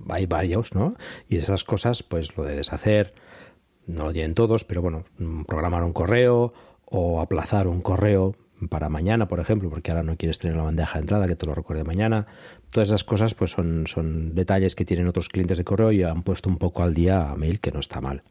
hay 0.09 0.25
varios, 0.25 0.73
¿no? 0.73 0.95
Y 1.29 1.37
esas 1.37 1.63
cosas, 1.63 2.01
pues 2.01 2.35
lo 2.35 2.45
de 2.45 2.55
deshacer, 2.55 3.13
no 3.85 4.05
lo 4.05 4.11
tienen 4.11 4.33
todos, 4.33 4.63
pero 4.63 4.81
bueno, 4.81 5.03
programar 5.45 5.83
un 5.83 5.93
correo 5.93 6.51
o 6.85 7.21
aplazar 7.21 7.67
un 7.67 7.81
correo 7.81 8.35
para 8.69 8.89
mañana, 8.89 9.27
por 9.27 9.39
ejemplo, 9.39 9.69
porque 9.69 9.91
ahora 9.91 10.03
no 10.03 10.17
quieres 10.17 10.37
tener 10.37 10.55
la 10.57 10.63
bandeja 10.63 10.93
de 10.93 11.01
entrada 11.01 11.27
que 11.27 11.35
te 11.35 11.45
lo 11.45 11.55
recuerde 11.55 11.83
mañana. 11.83 12.27
Todas 12.69 12.89
esas 12.89 13.03
cosas 13.03 13.33
pues 13.33 13.51
son, 13.51 13.85
son 13.87 14.35
detalles 14.35 14.75
que 14.75 14.85
tienen 14.85 15.07
otros 15.07 15.29
clientes 15.29 15.57
de 15.57 15.63
correo 15.63 15.91
y 15.91 16.03
han 16.03 16.23
puesto 16.23 16.49
un 16.49 16.57
poco 16.57 16.83
al 16.83 16.93
día 16.93 17.31
a 17.31 17.35
mail, 17.35 17.59
que 17.59 17.71
no 17.71 17.79
está 17.79 18.01
mal. 18.01 18.23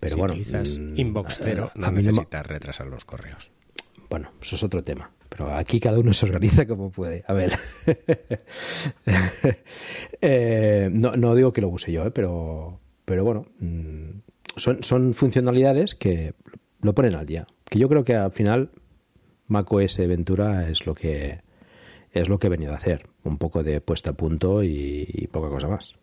Pero 0.00 0.14
si 0.14 0.20
bueno, 0.20 0.34
utilizas 0.34 0.78
mm, 0.78 0.98
inbox 0.98 1.38
cero, 1.40 1.70
a 1.74 1.78
no 1.78 1.90
necesitas 1.92 2.46
retrasar 2.46 2.86
los 2.88 3.04
correos. 3.04 3.50
Bueno, 4.10 4.30
eso 4.42 4.56
es 4.56 4.62
otro 4.62 4.82
tema. 4.84 5.10
Pero 5.28 5.54
aquí 5.54 5.80
cada 5.80 5.98
uno 5.98 6.12
se 6.12 6.26
organiza 6.26 6.66
como 6.66 6.90
puede. 6.90 7.24
A 7.26 7.32
ver. 7.32 7.52
Eh, 10.24 10.88
no, 10.92 11.16
no 11.16 11.34
digo 11.34 11.52
que 11.52 11.60
lo 11.60 11.68
use 11.68 11.90
yo, 11.90 12.06
eh, 12.06 12.10
pero, 12.12 12.78
pero 13.04 13.24
bueno. 13.24 13.46
mm, 13.58 14.20
Son, 14.56 14.82
son 14.82 15.14
funcionalidades 15.14 15.96
que 15.96 16.34
lo 16.80 16.94
ponen 16.94 17.16
al 17.16 17.26
día. 17.26 17.46
Que 17.64 17.78
yo 17.78 17.88
creo 17.88 18.04
que 18.04 18.14
al 18.14 18.30
final 18.30 18.70
macOS 19.52 19.98
Ventura 19.98 20.68
es 20.68 20.86
lo 20.86 20.94
que 20.94 21.40
es 22.12 22.28
lo 22.28 22.38
que 22.38 22.48
he 22.48 22.50
venido 22.50 22.72
a 22.72 22.76
hacer. 22.76 23.08
Un 23.24 23.38
poco 23.38 23.62
de 23.62 23.80
puesta 23.80 24.10
a 24.10 24.14
punto 24.14 24.62
y, 24.62 25.06
y 25.08 25.26
poca 25.28 25.48
cosa 25.48 25.68
más. 25.68 25.94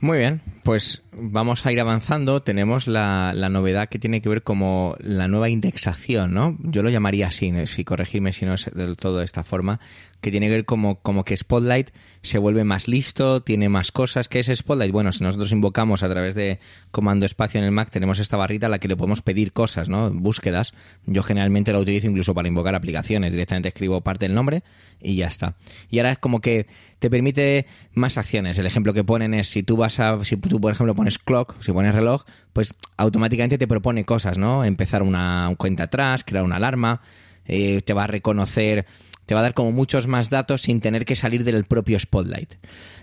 Muy 0.00 0.18
bien, 0.18 0.42
pues 0.64 1.02
vamos 1.12 1.64
a 1.64 1.72
ir 1.72 1.80
avanzando. 1.80 2.42
Tenemos 2.42 2.88
la, 2.88 3.32
novedad 3.50 3.88
que 3.88 3.98
tiene 3.98 4.20
que 4.20 4.28
ver 4.28 4.42
como 4.42 4.96
la 5.00 5.28
nueva 5.28 5.48
indexación, 5.48 6.34
¿no? 6.34 6.58
Yo 6.60 6.82
lo 6.82 6.90
llamaría 6.90 7.28
así, 7.28 7.52
si 7.66 7.84
corregirme 7.84 8.32
si 8.32 8.44
no 8.44 8.54
es 8.54 8.70
del 8.74 8.96
todo 8.96 9.18
de 9.18 9.24
esta 9.24 9.44
forma, 9.44 9.80
que 10.20 10.30
tiene 10.30 10.48
que 10.48 10.52
ver 10.52 10.64
como, 10.64 10.96
como 10.96 11.24
que 11.24 11.36
Spotlight 11.36 11.90
se 12.22 12.38
vuelve 12.38 12.64
más 12.64 12.88
listo, 12.88 13.42
tiene 13.42 13.68
más 13.68 13.92
cosas. 13.92 14.28
¿Qué 14.28 14.40
es 14.40 14.50
Spotlight? 14.54 14.92
Bueno, 14.92 15.12
si 15.12 15.22
nosotros 15.22 15.52
invocamos 15.52 16.02
a 16.02 16.08
través 16.10 16.34
de 16.34 16.58
comando 16.90 17.24
espacio 17.24 17.58
en 17.58 17.64
el 17.64 17.72
Mac, 17.72 17.90
tenemos 17.90 18.18
esta 18.18 18.36
barrita 18.36 18.66
a 18.66 18.70
la 18.70 18.78
que 18.78 18.88
le 18.88 18.96
podemos 18.96 19.22
pedir 19.22 19.52
cosas, 19.52 19.88
¿no? 19.88 20.10
Búsquedas. 20.10 20.74
Yo 21.06 21.22
generalmente 21.22 21.72
la 21.72 21.78
utilizo 21.78 22.08
incluso 22.08 22.34
para 22.34 22.48
invocar 22.48 22.74
aplicaciones. 22.74 23.32
Directamente 23.32 23.68
escribo 23.68 24.00
parte 24.02 24.26
del 24.26 24.34
nombre 24.34 24.64
y 25.00 25.16
ya 25.16 25.28
está. 25.28 25.56
Y 25.90 25.98
ahora 25.98 26.12
es 26.12 26.18
como 26.18 26.40
que 26.40 26.66
te 27.04 27.10
permite 27.10 27.66
más 27.92 28.16
acciones. 28.16 28.58
El 28.58 28.64
ejemplo 28.64 28.94
que 28.94 29.04
ponen 29.04 29.34
es 29.34 29.48
si 29.48 29.62
tú 29.62 29.76
vas 29.76 30.00
a, 30.00 30.24
si 30.24 30.38
tú 30.38 30.58
por 30.58 30.72
ejemplo 30.72 30.94
pones 30.94 31.18
clock, 31.18 31.54
si 31.60 31.70
pones 31.70 31.94
reloj, 31.94 32.24
pues 32.54 32.72
automáticamente 32.96 33.58
te 33.58 33.68
propone 33.68 34.06
cosas, 34.06 34.38
¿no? 34.38 34.64
Empezar 34.64 35.02
una, 35.02 35.50
un 35.50 35.54
cuenta 35.56 35.82
atrás, 35.82 36.24
crear 36.24 36.44
una 36.44 36.56
alarma, 36.56 37.02
eh, 37.44 37.82
te 37.82 37.92
va 37.92 38.04
a 38.04 38.06
reconocer, 38.06 38.86
te 39.26 39.34
va 39.34 39.40
a 39.40 39.42
dar 39.42 39.52
como 39.52 39.70
muchos 39.70 40.06
más 40.06 40.30
datos 40.30 40.62
sin 40.62 40.80
tener 40.80 41.04
que 41.04 41.14
salir 41.14 41.44
del 41.44 41.64
propio 41.64 42.00
Spotlight. 42.00 42.54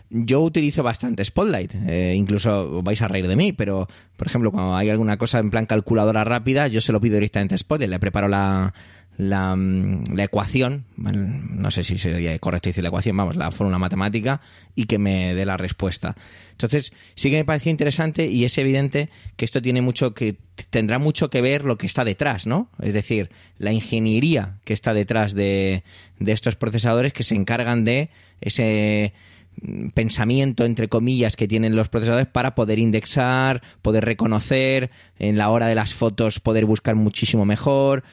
Yo 0.10 0.42
utilizo 0.42 0.82
bastante 0.82 1.24
Spotlight, 1.24 1.76
eh, 1.88 2.16
incluso 2.16 2.82
vais 2.82 3.04
a 3.04 3.08
reír 3.08 3.28
de 3.28 3.36
mí, 3.36 3.54
pero 3.54 3.88
por 4.18 4.26
ejemplo, 4.26 4.52
cuando 4.52 4.76
hay 4.76 4.90
alguna 4.90 5.18
cosa 5.18 5.38
en 5.38 5.52
plan 5.52 5.68
calculadora 5.68 6.24
rápida, 6.24 6.68
yo 6.70 6.82
se 6.82 6.92
lo 6.92 7.00
pido 7.00 7.14
directamente 7.18 7.54
a 7.54 7.58
Spotlight, 7.60 7.92
le 7.92 8.00
preparo 8.00 8.28
la, 8.28 8.74
la, 9.18 9.56
mm, 9.56 10.16
la 10.16 10.24
ecuación, 10.24 10.86
no 10.98 11.70
sé 11.72 11.84
si 11.84 11.98
sería 11.98 12.38
correcto 12.40 12.70
decir 12.70 12.84
la 12.84 12.90
ecuación, 12.90 13.18
vamos, 13.18 13.36
la 13.36 13.52
fórmula 13.52 13.78
matemática 13.78 14.42
y 14.76 14.86
que 14.86 14.98
me 14.98 15.34
dé 15.36 15.46
la 15.46 15.58
respuesta. 15.58 16.16
Entonces, 16.52 16.94
sí 17.16 17.30
que 17.30 17.38
me 17.38 17.46
pareció 17.46 17.72
interesante 17.72 18.28
y 18.28 18.46
es 18.46 18.58
evidente 18.58 19.10
que 19.36 19.46
esto 19.46 19.62
tiene 19.62 19.82
mucho 19.82 20.14
que 20.14 20.38
tendrá 20.70 21.00
mucho 21.00 21.30
que 21.30 21.42
ver 21.42 21.66
lo 21.66 21.78
que 21.78 21.86
está 21.86 22.06
detrás, 22.06 22.48
¿no? 22.48 22.70
Es 22.82 22.94
decir, 22.94 23.30
la 23.58 23.72
ingeniería 23.72 24.60
que 24.64 24.74
está 24.74 24.94
detrás 24.94 25.34
de, 25.34 25.84
de 26.20 26.32
estos 26.32 26.56
procesadores 26.56 27.14
que 27.14 27.24
se 27.24 27.36
encargan 27.36 27.84
de 27.84 28.10
ese 28.42 29.14
mm, 29.62 29.90
pensamiento 29.90 30.66
entre 30.66 30.88
comillas 30.88 31.36
que 31.36 31.48
tienen 31.48 31.76
los 31.76 31.90
procesadores 31.90 32.28
para 32.28 32.56
poder 32.56 32.80
indexar, 32.80 33.62
poder 33.82 34.06
reconocer, 34.06 34.92
en 35.20 35.38
la 35.38 35.50
hora 35.50 35.68
de 35.68 35.76
las 35.76 35.94
fotos 35.94 36.40
poder 36.40 36.66
buscar 36.66 36.96
muchísimo 36.96 37.46
mejor, 37.46 38.04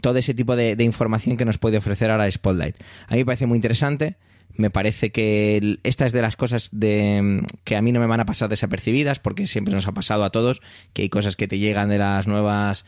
todo 0.00 0.18
ese 0.18 0.34
tipo 0.34 0.56
de, 0.56 0.76
información 0.80 1.36
que 1.36 1.44
nos 1.44 1.58
puede 1.58 1.78
ofrecer 1.78 2.10
ahora 2.10 2.30
Spotlight. 2.30 2.76
A 3.08 3.12
mí 3.12 3.18
me 3.18 3.26
parece 3.26 3.46
muy 3.46 3.56
interesante. 3.56 4.16
Me 4.56 4.70
parece 4.70 5.10
que 5.10 5.56
el- 5.56 5.80
esta 5.82 6.06
es 6.06 6.12
de 6.12 6.22
las 6.22 6.36
cosas 6.36 6.68
de, 6.72 7.42
que 7.64 7.76
a 7.76 7.82
mí 7.82 7.90
no 7.90 7.98
me 8.00 8.06
van 8.06 8.20
a 8.20 8.26
pasar 8.26 8.48
desapercibidas, 8.48 9.18
porque 9.18 9.46
siempre 9.46 9.74
nos 9.74 9.88
ha 9.88 9.92
pasado 9.92 10.24
a 10.24 10.30
todos 10.30 10.62
que 10.92 11.02
hay 11.02 11.08
cosas 11.08 11.34
que 11.34 11.48
te 11.48 11.58
llegan 11.58 11.88
de 11.88 11.98
las 11.98 12.28
nuevas 12.28 12.84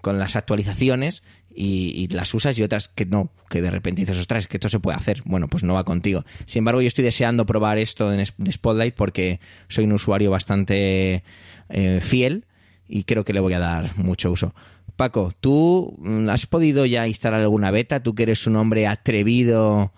con 0.00 0.18
las 0.18 0.36
actualizaciones 0.36 1.22
y, 1.54 2.08
las 2.08 2.34
usas 2.34 2.58
y 2.58 2.62
otras 2.62 2.88
que 2.88 3.06
no, 3.06 3.30
que 3.48 3.62
de 3.62 3.70
repente 3.70 4.02
dices, 4.02 4.18
ostras, 4.18 4.46
que 4.46 4.56
esto 4.56 4.68
se 4.68 4.80
puede 4.80 4.96
hacer. 4.96 5.22
Bueno, 5.24 5.48
pues 5.48 5.64
no 5.64 5.74
va 5.74 5.84
contigo. 5.84 6.24
Sin 6.46 6.60
embargo, 6.60 6.80
yo 6.80 6.88
estoy 6.88 7.04
deseando 7.04 7.46
probar 7.46 7.78
esto 7.78 8.12
en 8.12 8.24
Spotlight 8.24 8.94
porque 8.94 9.40
soy 9.68 9.84
un 9.84 9.92
usuario 9.92 10.30
bastante 10.30 11.22
eh, 11.68 12.00
fiel 12.02 12.46
y 12.88 13.04
creo 13.04 13.24
que 13.24 13.32
le 13.32 13.40
voy 13.40 13.52
a 13.52 13.58
dar 13.58 13.96
mucho 13.96 14.30
uso. 14.30 14.54
Paco, 15.02 15.32
¿tú 15.40 15.96
mm, 15.98 16.28
has 16.28 16.46
podido 16.46 16.86
ya 16.86 17.08
instalar 17.08 17.40
alguna 17.40 17.72
beta? 17.72 18.04
¿Tú 18.04 18.14
que 18.14 18.22
eres 18.22 18.46
un 18.46 18.54
hombre 18.54 18.86
atrevido 18.86 19.90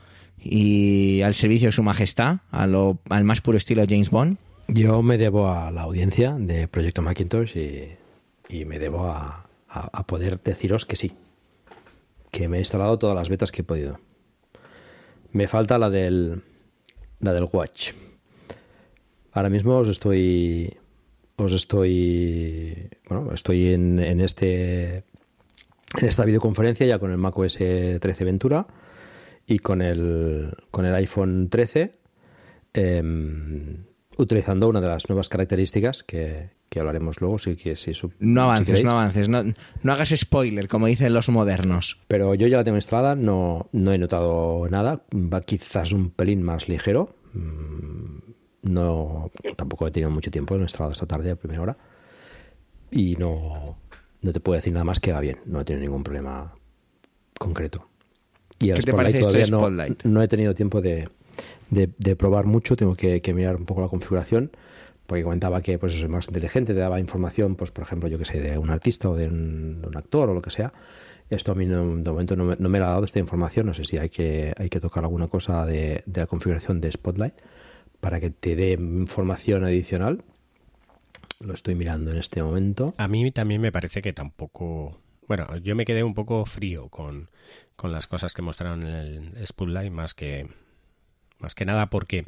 y 0.43 1.21
al 1.21 1.35
servicio 1.35 1.69
de 1.69 1.73
su 1.73 1.83
majestad, 1.83 2.39
al 2.51 3.25
más 3.25 3.43
puro 3.43 3.59
estilo 3.59 3.85
James 3.87 4.09
Bond? 4.09 4.39
Yo 4.69 5.03
me 5.03 5.19
debo 5.19 5.51
a 5.51 5.71
la 5.71 5.83
audiencia 5.83 6.33
de 6.39 6.69
Proyecto 6.69 7.03
Macintosh 7.03 7.55
y, 7.55 8.65
me 8.65 8.79
debo 8.79 9.09
a, 9.09 9.47
a- 9.69 9.91
a 9.93 10.07
poder 10.07 10.43
deciros 10.43 10.87
que 10.87 10.97
sí, 10.97 11.13
que 12.31 12.49
me 12.49 12.57
he 12.57 12.61
instalado 12.61 12.99
todas 12.99 13.15
las 13.15 13.29
betas 13.29 13.53
que 13.53 13.61
he 13.61 13.65
podido. 13.65 14.01
Me 15.33 15.49
falta 15.49 15.77
la 15.77 15.91
del, 15.91 16.41
la 17.21 17.35
del 17.35 17.47
Watch. 17.53 17.91
Ahora 19.33 19.51
mismo 19.51 19.77
os 19.77 19.89
estoy, 19.89 20.75
os 21.37 21.53
estoy, 21.53 22.89
bueno, 23.09 23.33
estoy 23.33 23.73
en, 23.73 23.99
en 23.99 24.21
este, 24.21 25.05
en 25.99 26.09
esta 26.09 26.25
videoconferencia 26.25 26.87
ya 26.87 26.99
con 26.99 27.11
el 27.11 27.19
macOS 27.19 27.59
13 27.59 28.25
Ventura 28.25 28.67
y 29.47 29.59
con 29.59 29.83
el, 29.83 30.55
con 30.71 30.85
el 30.85 30.95
iPhone 30.95 31.49
13 31.51 31.99
em, 32.73 33.85
utilizando 34.17 34.69
una 34.69 34.81
de 34.81 34.89
las 34.89 35.09
nuevas 35.09 35.29
características 35.29 36.03
que, 36.05 36.51
que 36.69 36.81
hablaremos 36.81 37.21
luego 37.21 37.39
si, 37.39 37.57
si, 37.77 37.93
No 38.19 38.43
avances, 38.43 38.83
no 38.83 38.93
avances, 38.93 39.29
no, 39.29 39.45
no 39.83 39.93
hagas 39.93 40.13
spoiler, 40.17 40.67
como 40.69 40.87
dicen 40.87 41.15
los 41.15 41.29
modernos. 41.29 42.01
Pero 42.09 42.35
yo 42.35 42.49
ya 42.49 42.59
la 42.59 42.65
tengo 42.65 42.79
instalada, 42.79 43.15
no, 43.15 43.69
no 43.73 43.93
he 43.93 43.99
notado 43.99 44.67
nada. 44.69 45.05
Va 45.15 45.41
quizás 45.41 45.93
un 45.93 46.11
pelín 46.11 46.43
más 46.43 46.69
ligero. 46.69 47.15
No, 48.65 49.31
tampoco 49.57 49.87
he 49.87 49.91
tenido 49.91 50.11
mucho 50.11 50.31
tiempo, 50.31 50.55
lo 50.55 50.61
he 50.61 50.65
instalado 50.65 50.93
esta 50.93 51.07
tarde 51.07 51.31
a 51.31 51.37
primera 51.37 51.63
hora. 51.63 51.77
Y 52.91 53.17
no, 53.17 53.77
no 54.23 54.33
te 54.33 54.41
puedo 54.41 54.57
decir 54.57 54.73
nada 54.73 54.85
más 54.85 55.01
que 55.01 55.13
va 55.13 55.21
bien. 55.21 55.39
No 55.47 55.61
he 55.61 55.65
tenido 55.65 55.83
ningún 55.85 56.03
problema 56.03 56.55
concreto. 57.39 57.87
Y 58.61 58.71
el 58.71 58.77
¿Qué 58.77 58.83
te 58.83 58.93
Spotlight 58.93 58.97
parece 59.15 59.21
todavía 59.21 59.47
no- 59.51 59.59
Spotlight? 59.59 60.05
No, 60.05 60.23
he 60.23 60.29
tenido 60.29 60.55
tiempo 60.55 60.81
de, 60.81 61.09
de- 61.71 61.91
de 61.99 62.17
probar 62.17 62.47
mucho. 62.47 62.77
Tengo 62.77 62.95
que, 62.95 63.21
que 63.21 63.35
mirar 63.35 63.57
un 63.57 63.65
poco 63.67 63.81
la 63.83 63.89
configuración. 63.89 64.51
Porque 65.07 65.23
comentaba 65.23 65.61
que 65.61 65.79
pues, 65.79 65.95
es 65.95 66.09
más 66.09 66.27
inteligente, 66.29 66.73
te 66.73 66.81
daba 66.81 66.99
información, 66.99 67.57
pues 67.57 67.71
por 67.71 67.85
ejemplo, 67.85 68.09
yo 68.09 68.17
que 68.17 68.25
sé, 68.25 68.41
de 68.41 68.57
un 68.57 68.71
artista 68.71 69.11
o 69.11 69.15
de 69.17 69.27
un, 69.29 69.83
de 69.83 69.89
un 69.89 69.97
actor 69.99 70.31
o 70.31 70.35
lo 70.35 70.41
que 70.41 70.51
sea. 70.51 70.73
Esto 71.29 71.53
a 71.53 71.55
mí 71.55 71.67
no- 71.67 71.97
de 71.97 72.11
momento 72.11 72.37
no 72.37 72.45
me, 72.45 72.57
no 72.59 72.69
me 72.71 72.79
la 72.79 72.87
ha 72.87 72.91
dado 72.93 73.05
esta 73.05 73.19
información. 73.19 73.67
No 73.67 73.75
sé 73.75 73.85
si 73.85 73.99
hay 73.99 74.09
que, 74.09 74.55
hay 74.57 74.71
que 74.71 74.81
tocar 74.81 75.05
alguna 75.05 75.29
cosa 75.29 75.67
de, 75.67 76.03
de 76.07 76.21
la 76.23 76.27
configuración 76.27 76.81
de 76.81 76.91
Spotlight 76.91 77.35
para 78.05 78.21
que 78.21 78.29
te 78.29 78.55
dé 78.55 78.73
información 78.73 79.65
adicional. 79.65 80.23
Lo 81.41 81.55
estoy 81.55 81.75
mirando 81.75 82.11
en 82.11 82.19
este 82.19 82.43
momento. 82.43 82.93
A 82.99 83.09
mí 83.09 83.33
también 83.33 83.63
me 83.63 83.73
parece 83.73 84.03
que 84.03 84.13
tampoco. 84.13 85.01
Bueno, 85.27 85.57
yo 85.57 85.75
me 85.75 85.87
quedé 85.87 86.05
un 86.05 86.13
poco 86.13 86.45
frío 86.45 86.91
con, 86.91 87.31
con 87.77 87.93
las 87.93 88.07
cosas 88.07 88.35
que 88.35 88.43
mostraron 88.43 88.83
en 88.83 89.35
el 89.39 89.47
Spotlight, 89.47 89.91
más 89.91 90.13
que. 90.13 90.47
Más 91.39 91.55
que 91.55 91.65
nada 91.65 91.89
porque, 91.89 92.27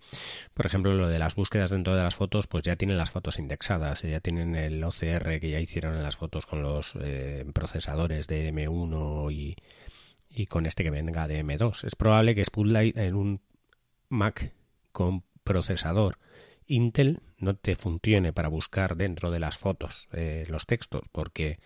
por 0.54 0.64
ejemplo, 0.64 0.94
lo 0.94 1.08
de 1.08 1.18
las 1.18 1.34
búsquedas 1.34 1.70
dentro 1.70 1.94
de 1.94 2.02
las 2.02 2.14
fotos, 2.14 2.46
pues 2.46 2.64
ya 2.64 2.76
tienen 2.76 2.96
las 2.96 3.10
fotos 3.10 3.38
indexadas, 3.38 4.00
ya 4.00 4.20
tienen 4.20 4.56
el 4.56 4.82
OCR 4.82 5.40
que 5.40 5.50
ya 5.50 5.60
hicieron 5.60 5.94
en 5.94 6.02
las 6.02 6.16
fotos 6.16 6.46
con 6.46 6.62
los 6.62 6.94
eh, 7.00 7.44
procesadores 7.52 8.26
de 8.26 8.50
M1 8.50 9.30
y, 9.30 9.56
y 10.30 10.46
con 10.46 10.64
este 10.64 10.84
que 10.84 10.90
venga 10.90 11.28
de 11.28 11.44
M2. 11.44 11.84
Es 11.84 11.96
probable 11.96 12.34
que 12.34 12.44
Spotlight 12.44 12.96
en 12.96 13.14
un 13.14 13.40
Mac 14.08 14.54
con 14.92 15.22
procesador. 15.46 16.18
Intel 16.66 17.20
no 17.38 17.54
te 17.54 17.76
funcione 17.76 18.34
para 18.34 18.48
buscar 18.48 18.96
dentro 18.96 19.30
de 19.30 19.40
las 19.40 19.56
fotos 19.56 20.08
eh, 20.12 20.44
los 20.48 20.66
textos 20.66 21.02
porque 21.12 21.60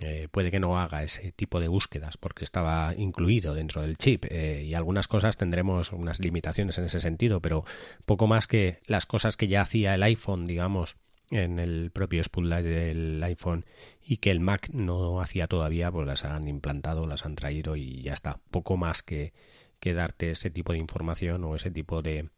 eh, 0.00 0.28
puede 0.30 0.50
que 0.50 0.58
no 0.58 0.80
haga 0.80 1.04
ese 1.04 1.32
tipo 1.32 1.60
de 1.60 1.68
búsquedas 1.68 2.16
porque 2.16 2.44
estaba 2.44 2.94
incluido 2.96 3.54
dentro 3.54 3.82
del 3.82 3.98
chip 3.98 4.24
eh, 4.30 4.64
y 4.64 4.74
algunas 4.74 5.06
cosas 5.06 5.36
tendremos 5.36 5.92
unas 5.92 6.18
limitaciones 6.20 6.78
en 6.78 6.86
ese 6.86 7.00
sentido 7.00 7.40
pero 7.40 7.64
poco 8.06 8.26
más 8.26 8.46
que 8.46 8.80
las 8.86 9.04
cosas 9.06 9.36
que 9.36 9.48
ya 9.48 9.60
hacía 9.60 9.94
el 9.94 10.02
iPhone 10.02 10.46
digamos 10.46 10.96
en 11.30 11.58
el 11.58 11.90
propio 11.90 12.22
Spotlight 12.22 12.64
del 12.64 13.22
iPhone 13.22 13.64
y 14.02 14.18
que 14.18 14.30
el 14.30 14.40
Mac 14.40 14.68
no 14.72 15.20
hacía 15.20 15.46
todavía 15.46 15.90
pues 15.90 16.06
las 16.06 16.24
han 16.24 16.48
implantado 16.48 17.06
las 17.06 17.24
han 17.24 17.34
traído 17.34 17.76
y 17.76 18.02
ya 18.02 18.12
está. 18.14 18.38
Poco 18.50 18.76
más 18.76 19.02
que, 19.02 19.32
que 19.80 19.94
darte 19.94 20.30
ese 20.30 20.50
tipo 20.50 20.72
de 20.72 20.78
información 20.78 21.44
o 21.44 21.56
ese 21.56 21.70
tipo 21.70 22.02
de 22.02 22.28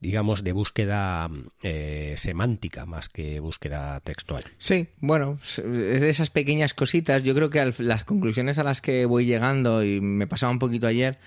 digamos, 0.00 0.44
de 0.44 0.52
búsqueda 0.52 1.28
eh, 1.62 2.14
semántica 2.16 2.86
más 2.86 3.08
que 3.08 3.40
búsqueda 3.40 4.00
textual. 4.00 4.44
Sí, 4.58 4.88
bueno, 5.00 5.38
es 5.42 5.60
de 6.00 6.08
esas 6.08 6.30
pequeñas 6.30 6.74
cositas. 6.74 7.22
Yo 7.22 7.34
creo 7.34 7.50
que 7.50 7.72
las 7.78 8.04
conclusiones 8.04 8.58
a 8.58 8.64
las 8.64 8.80
que 8.80 9.06
voy 9.06 9.26
llegando, 9.26 9.82
y 9.82 10.00
me 10.00 10.26
pasaba 10.26 10.52
un 10.52 10.58
poquito 10.58 10.86
ayer, 10.86 11.18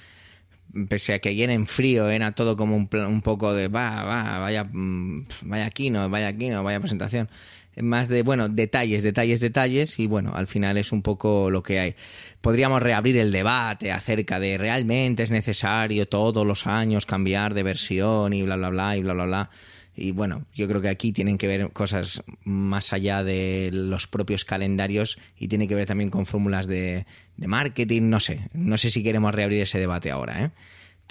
pese 0.87 1.13
a 1.13 1.19
que 1.19 1.29
ayer 1.29 1.49
en 1.49 1.67
frío 1.67 2.09
era 2.09 2.31
todo 2.31 2.55
como 2.55 2.77
un, 2.77 2.89
un 2.93 3.21
poco 3.21 3.53
de, 3.53 3.67
va, 3.67 4.03
va, 4.03 4.39
vaya, 4.39 4.63
mm, 4.63 5.25
vaya 5.43 5.65
aquí, 5.65 5.89
no, 5.89 6.09
vaya 6.09 6.27
aquí, 6.27 6.49
no, 6.49 6.63
vaya 6.63 6.79
presentación 6.79 7.29
más 7.77 8.07
de, 8.09 8.21
bueno, 8.21 8.49
detalles, 8.49 9.03
detalles, 9.03 9.39
detalles 9.39 9.99
y 9.99 10.07
bueno, 10.07 10.33
al 10.35 10.47
final 10.47 10.77
es 10.77 10.91
un 10.91 11.01
poco 11.01 11.49
lo 11.49 11.63
que 11.63 11.79
hay. 11.79 11.95
Podríamos 12.41 12.81
reabrir 12.81 13.17
el 13.17 13.31
debate 13.31 13.91
acerca 13.91 14.39
de 14.39 14.57
realmente 14.57 15.23
es 15.23 15.31
necesario 15.31 16.07
todos 16.07 16.45
los 16.45 16.67
años 16.67 17.05
cambiar 17.05 17.53
de 17.53 17.63
versión 17.63 18.33
y 18.33 18.43
bla, 18.43 18.57
bla, 18.57 18.69
bla, 18.69 18.97
y 18.97 19.01
bla, 19.01 19.13
bla, 19.13 19.25
bla. 19.25 19.49
Y 19.95 20.11
bueno, 20.11 20.45
yo 20.53 20.67
creo 20.67 20.81
que 20.81 20.89
aquí 20.89 21.11
tienen 21.11 21.37
que 21.37 21.47
ver 21.47 21.71
cosas 21.71 22.23
más 22.43 22.93
allá 22.93 23.23
de 23.23 23.69
los 23.73 24.07
propios 24.07 24.45
calendarios 24.45 25.17
y 25.37 25.47
tiene 25.47 25.67
que 25.67 25.75
ver 25.75 25.87
también 25.87 26.09
con 26.09 26.25
fórmulas 26.25 26.65
de, 26.65 27.05
de 27.37 27.47
marketing, 27.47 28.03
no 28.03 28.19
sé, 28.19 28.49
no 28.53 28.77
sé 28.77 28.89
si 28.89 29.03
queremos 29.03 29.35
reabrir 29.35 29.61
ese 29.61 29.79
debate 29.79 30.09
ahora, 30.09 30.45
¿eh? 30.45 30.51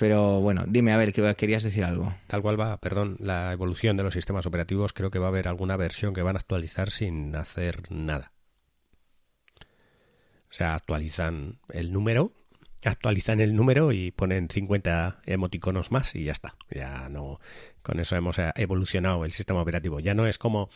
Pero 0.01 0.41
bueno, 0.41 0.65
dime, 0.67 0.95
a 0.95 0.97
ver, 0.97 1.13
que 1.13 1.35
querías 1.35 1.63
decir 1.63 1.85
algo. 1.85 2.15
Tal 2.27 2.41
cual 2.41 2.59
va, 2.59 2.79
perdón, 2.79 3.19
la 3.21 3.53
evolución 3.53 3.99
de 3.99 4.03
los 4.03 4.15
sistemas 4.15 4.47
operativos, 4.47 4.95
creo 4.95 5.11
que 5.11 5.19
va 5.19 5.27
a 5.27 5.29
haber 5.29 5.47
alguna 5.47 5.77
versión 5.77 6.15
que 6.15 6.23
van 6.23 6.37
a 6.37 6.39
actualizar 6.39 6.91
sin 6.91 7.37
hacer 7.37 7.83
nada. 7.93 8.33
O 9.61 10.53
sea, 10.55 10.73
actualizan 10.73 11.59
el 11.69 11.93
número, 11.93 12.33
actualizan 12.83 13.41
el 13.41 13.55
número 13.55 13.93
y 13.93 14.11
ponen 14.11 14.49
50 14.49 15.21
emoticonos 15.27 15.93
más 15.93 16.15
y 16.15 16.25
ya 16.25 16.33
está. 16.33 16.57
Ya 16.71 17.11
no, 17.11 17.39
con 17.83 18.01
eso 18.01 18.17
hemos 18.17 18.39
evolucionado 18.57 19.27
el 19.27 19.33
sistema 19.33 19.61
operativo. 19.61 20.01
Ya 20.01 20.15
no 20.15 20.27
es 20.27 20.39
como 20.39 20.71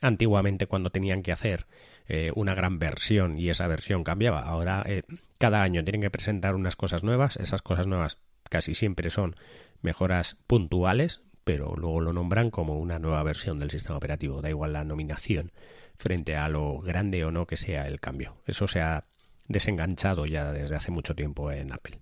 antiguamente 0.00 0.66
cuando 0.66 0.90
tenían 0.90 1.22
que 1.22 1.30
hacer 1.30 1.68
eh, 2.08 2.32
una 2.34 2.56
gran 2.56 2.80
versión 2.80 3.38
y 3.38 3.50
esa 3.50 3.68
versión 3.68 4.02
cambiaba. 4.02 4.40
Ahora 4.40 4.82
eh, 4.84 5.04
cada 5.38 5.62
año 5.62 5.84
tienen 5.84 6.00
que 6.00 6.10
presentar 6.10 6.56
unas 6.56 6.74
cosas 6.74 7.04
nuevas, 7.04 7.36
esas 7.36 7.62
cosas 7.62 7.86
nuevas 7.86 8.18
casi 8.48 8.74
siempre 8.74 9.10
son 9.10 9.36
mejoras 9.82 10.36
puntuales, 10.46 11.22
pero 11.44 11.74
luego 11.76 12.00
lo 12.00 12.12
nombran 12.12 12.50
como 12.50 12.78
una 12.78 12.98
nueva 12.98 13.22
versión 13.22 13.58
del 13.58 13.70
sistema 13.70 13.96
operativo. 13.96 14.40
Da 14.40 14.48
igual 14.48 14.72
la 14.72 14.84
nominación 14.84 15.52
frente 15.96 16.36
a 16.36 16.48
lo 16.48 16.78
grande 16.80 17.24
o 17.24 17.30
no 17.30 17.46
que 17.46 17.56
sea 17.56 17.86
el 17.86 18.00
cambio. 18.00 18.36
Eso 18.46 18.66
se 18.66 18.80
ha 18.80 19.04
desenganchado 19.46 20.26
ya 20.26 20.52
desde 20.52 20.74
hace 20.74 20.90
mucho 20.90 21.14
tiempo 21.14 21.52
en 21.52 21.72
Apple. 21.72 22.00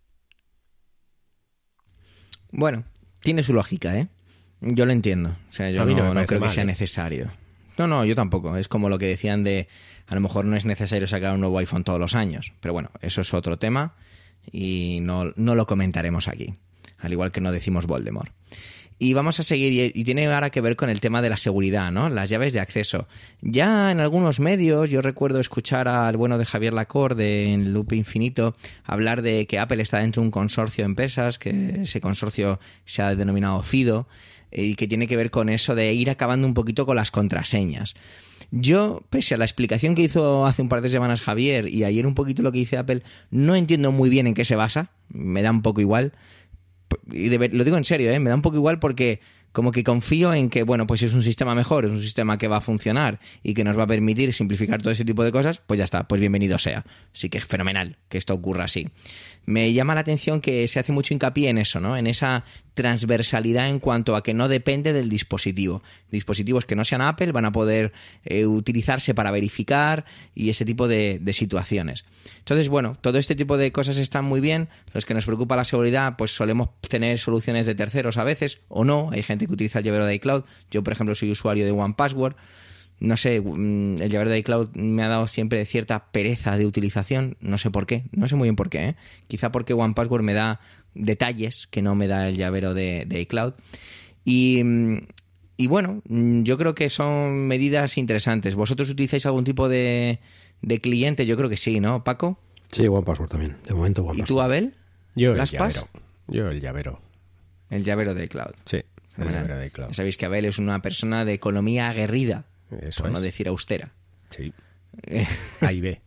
Bueno, 2.51 2.85
tiene 3.21 3.43
su 3.43 3.53
lógica, 3.53 3.97
¿eh? 3.97 4.09
Yo 4.61 4.87
lo 4.87 4.93
entiendo. 4.93 5.37
O 5.49 5.53
sea, 5.53 5.71
yo 5.71 5.85
no, 5.85 6.27
creo 6.27 6.41
que 6.41 6.51
sea 6.51 6.63
¿eh? 6.63 6.67
necesario. 6.67 7.33
No, 7.79 7.87
no, 7.87 8.05
yo 8.05 8.15
tampoco. 8.15 8.57
Es 8.57 8.69
como 8.69 8.89
lo 8.89 8.99
que 8.99 9.07
decían 9.07 9.43
de 9.43 9.67
a 10.07 10.15
lo 10.15 10.21
mejor 10.21 10.45
no 10.45 10.57
es 10.57 10.65
necesario 10.65 11.07
sacar 11.07 11.35
un 11.35 11.41
nuevo 11.41 11.59
iPhone 11.59 11.85
todos 11.85 11.99
los 11.99 12.15
años. 12.15 12.53
Pero 12.61 12.73
bueno, 12.73 12.91
eso 13.01 13.23
es 13.23 13.35
otro 13.35 13.59
tema 13.59 13.95
y 14.51 14.99
no, 15.03 15.33
no 15.37 15.55
lo 15.55 15.67
comentaremos 15.67 16.29
aquí, 16.29 16.55
al 16.99 17.13
igual 17.13 17.33
que 17.33 17.41
no 17.41 17.53
decimos 17.53 17.87
Voldemort. 17.87 18.33
Y 18.99 19.15
vamos 19.15 19.41
a 19.41 19.43
seguir, 19.43 19.91
y 19.97 20.05
tiene 20.05 20.33
ahora 20.33 20.51
que 20.51 20.61
ver 20.61 20.77
con 20.77 20.89
el 20.89 21.01
tema 21.01 21.23
de 21.23 21.29
la 21.29 21.37
seguridad, 21.37 21.91
¿no? 21.91 22.09
Las 22.09 22.31
llaves 22.31 22.53
de 22.53 22.61
acceso. 22.61 23.09
Ya 23.41 23.91
en 23.91 23.99
algunos 23.99 24.39
medios, 24.39 24.91
yo 24.91 25.03
recuerdo 25.03 25.41
escuchar 25.41 25.89
al 25.89 26.17
bueno 26.17 26.39
de 26.39 26.45
Javier 26.45 26.73
Lacorde 26.73 27.53
en 27.53 27.73
Loop 27.73 27.95
Infinito 27.95 28.55
hablar 28.85 29.23
de 29.23 29.49
que 29.49 29.59
Apple 29.59 29.83
está 29.83 29.99
dentro 29.99 30.23
de 30.23 30.27
un 30.27 30.31
consorcio 30.31 30.85
de 30.85 30.91
empresas, 30.91 31.41
que 31.41 31.81
ese 31.83 32.01
consorcio 32.01 32.61
se 32.85 33.03
ha 33.03 33.17
denominado 33.17 33.61
FIDO, 33.65 34.07
y 34.53 34.77
que 34.77 34.87
tiene 34.87 35.09
que 35.09 35.17
ver 35.17 35.33
con 35.33 35.49
eso 35.49 35.75
de 35.75 35.93
ir 35.93 36.09
acabando 36.09 36.47
un 36.47 36.55
poquito 36.55 36.87
con 36.87 36.95
las 36.95 37.11
contraseñas. 37.11 37.95
Yo, 38.55 39.03
pese 39.09 39.35
a 39.35 39.39
la 39.39 39.47
explicación 39.47 39.95
que 39.95 40.03
hizo 40.03 40.45
hace 40.45 40.61
un 40.61 40.69
par 40.69 40.83
de 40.83 40.91
semanas 40.91 41.23
Javier 41.23 41.69
y 41.69 41.85
ayer 41.85 42.07
un 42.07 42.15
poquito 42.15 42.43
lo 42.43 42.53
que 42.53 42.59
dice 42.59 42.77
Apple, 42.77 43.03
no 43.31 43.57
entiendo 43.57 43.93
muy 43.93 44.11
bien 44.11 44.27
en 44.27 44.35
qué 44.35 44.45
se 44.45 44.57
basa, 44.57 44.91
me 45.09 45.41
da 45.41 45.51
un 45.51 45.63
poco 45.63 45.81
igual. 45.81 46.13
Y 47.11 47.31
lo 47.31 47.65
digo 47.65 47.79
en 47.79 47.85
serio, 47.85 48.11
¿eh? 48.11 48.19
me 48.19 48.29
da 48.29 48.37
un 48.37 48.43
poco 48.43 48.57
igual 48.57 48.79
porque 48.79 49.21
como 49.53 49.73
que 49.73 49.83
confío 49.83 50.35
en 50.35 50.51
que, 50.51 50.65
bueno, 50.65 50.87
pues 50.87 51.03
es 51.03 51.15
un 51.15 51.23
sistema 51.23 51.55
mejor, 51.55 51.87
es 51.87 51.93
un 51.93 52.03
sistema 52.03 52.37
que 52.37 52.47
va 52.47 52.59
a 52.59 52.61
funcionar 52.61 53.21
y 53.43 53.55
que 53.55 53.65
nos 53.65 53.79
va 53.79 53.85
a 53.85 53.87
permitir 53.87 54.35
simplificar 54.35 54.83
todo 54.83 54.93
ese 54.93 55.07
tipo 55.07 55.25
de 55.25 55.33
cosas, 55.33 55.63
pues 55.67 55.79
ya 55.79 55.85
está, 55.85 56.07
pues 56.07 56.21
bienvenido 56.21 56.59
sea. 56.59 56.85
Así 57.15 57.31
que 57.31 57.39
es 57.39 57.47
fenomenal 57.47 57.97
que 58.11 58.19
esto 58.19 58.35
ocurra 58.35 58.65
así 58.65 58.87
me 59.45 59.73
llama 59.73 59.95
la 59.95 60.03
atención 60.03 60.41
que 60.41 60.67
se 60.69 60.79
hace 60.79 60.93
mucho 60.93 61.15
hincapié 61.15 61.49
en 61.49 61.59
eso, 61.59 61.81
¿no? 61.81 61.97
En 61.97 62.07
esa 62.07 62.45
transversalidad 62.75 63.69
en 63.69 63.81
cuanto 63.81 64.17
a 64.17 64.23
que 64.23 64.35
no 64.35 64.49
depende 64.49 64.93
del 64.93 65.09
dispositivo. 65.09 65.83
Dispositivos 66.11 66.65
que 66.65 66.77
no 66.77 66.85
sean 66.85 67.03
Apple 67.03 67.33
van 67.33 67.45
a 67.45 67.53
poder 67.53 67.93
eh, 68.25 68.47
utilizarse 68.47 69.15
para 69.15 69.31
verificar 69.31 70.05
y 70.35 70.51
ese 70.51 70.65
tipo 70.65 70.89
de, 70.89 71.21
situaciones. 71.33 72.05
Entonces, 72.39 72.69
bueno, 72.69 72.97
todo 73.01 73.19
este 73.19 73.35
tipo 73.35 73.57
de 73.57 73.73
cosas 73.73 73.97
están 73.97 74.25
muy 74.25 74.41
bien. 74.41 74.69
Los 74.93 75.07
que 75.07 75.15
nos 75.15 75.27
preocupa 75.27 75.57
la 75.57 75.65
seguridad, 75.65 76.17
pues 76.17 76.35
solemos 76.35 76.71
tener 76.89 77.19
soluciones 77.19 77.67
de 77.67 77.75
terceros 77.75 78.17
a 78.17 78.25
veces, 78.25 78.61
o 78.69 78.85
no. 78.85 79.11
Hay 79.13 79.23
gente 79.23 79.47
que 79.47 79.53
utiliza 79.53 79.81
el 79.81 79.85
llavero 79.85 80.07
de 80.07 80.15
iCloud. 80.15 80.45
Yo, 80.71 80.83
por 80.83 80.93
ejemplo, 80.93 81.15
soy 81.15 81.31
usuario 81.31 81.65
de 81.65 81.73
OnePassword 81.73 82.37
no 83.03 83.17
sé, 83.17 83.41
mm, 83.41 84.01
el 84.01 84.11
llavero 84.11 84.31
de 84.31 84.39
iCloud 84.39 84.71
me 84.75 85.03
ha 85.03 85.09
dado 85.09 85.27
siempre 85.27 85.65
cierta 85.65 86.07
pereza 86.13 86.57
de 86.57 86.67
utilización, 86.67 87.37
no 87.41 87.59
sé 87.59 87.71
por 87.71 87.85
qué, 87.85 88.05
no 88.13 88.29
sé 88.29 88.37
muy 88.37 88.47
bien 88.47 88.55
por 88.55 88.71
qué, 88.71 88.91
¿eh? 88.91 88.97
quizá 89.27 89.51
porque 89.51 89.75
OnePassword 89.75 90.23
me 90.23 90.35
da 90.35 90.61
detalles 90.95 91.67
que 91.67 91.83
no 91.83 91.97
me 91.97 92.07
da 92.07 92.29
el 92.29 92.37
llavero 92.37 92.75
de, 92.75 93.07
iCloud. 93.11 93.55
Y, 94.25 94.63
mm, 94.63 94.99
y, 95.57 95.67
bueno, 95.67 96.01
mm, 96.09 96.43
yo 96.45 96.57
creo 96.57 96.77
que 96.77 96.91
son 96.91 97.49
medidas 97.49 97.99
interesantes. 97.99 98.55
¿Vosotros 98.55 98.89
utilizáis 98.89 99.27
algún 99.27 99.43
tipo 99.43 99.69
de, 99.69 100.21
de 100.61 100.81
cliente? 100.81 101.27
Yo 101.27 101.37
creo 101.37 101.49
que 101.51 101.57
sí, 101.57 101.81
¿no, 101.81 102.05
Paco? 102.05 102.39
Sí, 102.71 102.87
OnePassword 102.87 103.31
también, 103.31 103.57
de 103.67 103.75
momento 103.75 104.03
OnePassword. 104.03 104.25
¿Y 104.25 104.29
tú, 104.29 104.41
Abel? 104.41 104.75
Yo 105.17 105.35
el 105.35 105.45
llavero. 105.45 105.89
Yo 106.29 106.51
el 106.51 106.61
llavero. 106.61 107.01
El 107.69 107.83
llavero 107.83 108.15
de 108.15 108.25
iCloud. 108.27 108.55
Sí. 108.65 108.79
El 109.19 109.33
llavero 109.33 109.57
de 109.57 109.67
iCloud. 109.67 109.93
Sabéis 109.93 110.17
que 110.17 110.27
Abel 110.27 110.45
es 110.45 110.59
una 110.59 110.81
persona 110.81 111.25
de 111.25 111.33
economía 111.33 111.91
aguerrida. 111.91 112.45
Eso 112.81 113.03
por 113.03 113.13
no 113.13 113.21
decir 113.21 113.49
austera. 113.49 113.93
Sí. 114.31 114.53
Ahí 115.61 115.81
ve. 115.81 116.01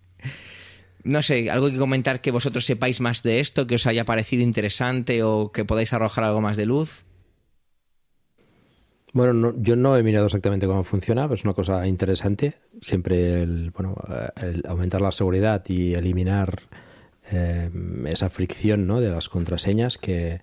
No 1.03 1.21
sé, 1.21 1.51
algo 1.51 1.69
que 1.69 1.77
comentar 1.77 2.19
que 2.19 2.31
vosotros 2.31 2.65
sepáis 2.65 2.99
más 2.99 3.21
de 3.21 3.39
esto, 3.39 3.67
que 3.67 3.75
os 3.75 3.85
haya 3.85 4.05
parecido 4.05 4.41
interesante 4.41 5.21
o 5.21 5.51
que 5.51 5.63
podáis 5.63 5.93
arrojar 5.93 6.23
algo 6.23 6.41
más 6.41 6.57
de 6.57 6.65
luz. 6.65 7.05
Bueno, 9.13 9.53
yo 9.57 9.75
no 9.75 9.95
he 9.95 10.03
mirado 10.03 10.25
exactamente 10.25 10.67
cómo 10.67 10.83
funciona, 10.83 11.23
pero 11.23 11.35
es 11.35 11.43
una 11.43 11.53
cosa 11.53 11.87
interesante. 11.87 12.55
Siempre 12.81 13.43
el, 13.43 13.71
bueno, 13.71 13.95
el 14.35 14.63
aumentar 14.67 15.01
la 15.01 15.11
seguridad 15.11 15.63
y 15.69 15.93
eliminar 15.93 16.59
eh, 17.31 17.69
esa 18.07 18.29
fricción 18.29 18.87
¿no? 18.87 18.99
de 18.99 19.09
las 19.09 19.29
contraseñas 19.29 19.97
que, 19.97 20.41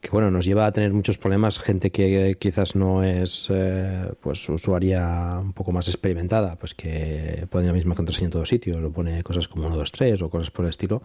que 0.00 0.10
bueno, 0.10 0.30
nos 0.30 0.44
lleva 0.44 0.66
a 0.66 0.72
tener 0.72 0.92
muchos 0.92 1.18
problemas, 1.18 1.58
gente 1.58 1.90
que 1.90 2.36
quizás 2.38 2.76
no 2.76 3.02
es 3.02 3.48
eh, 3.50 4.12
pues 4.20 4.48
usuaria 4.48 5.38
un 5.40 5.52
poco 5.52 5.72
más 5.72 5.88
experimentada, 5.88 6.56
pues 6.56 6.74
que 6.74 7.46
pone 7.50 7.66
la 7.66 7.72
misma 7.72 7.96
contraseña 7.96 8.26
en 8.26 8.32
todos 8.32 8.48
sitios, 8.48 8.76
o 8.76 8.92
pone 8.92 9.22
cosas 9.22 9.48
como 9.48 9.66
1, 9.66 9.76
2, 9.76 9.92
3 9.92 10.22
o 10.22 10.30
cosas 10.30 10.52
por 10.52 10.66
el 10.66 10.70
estilo, 10.70 11.02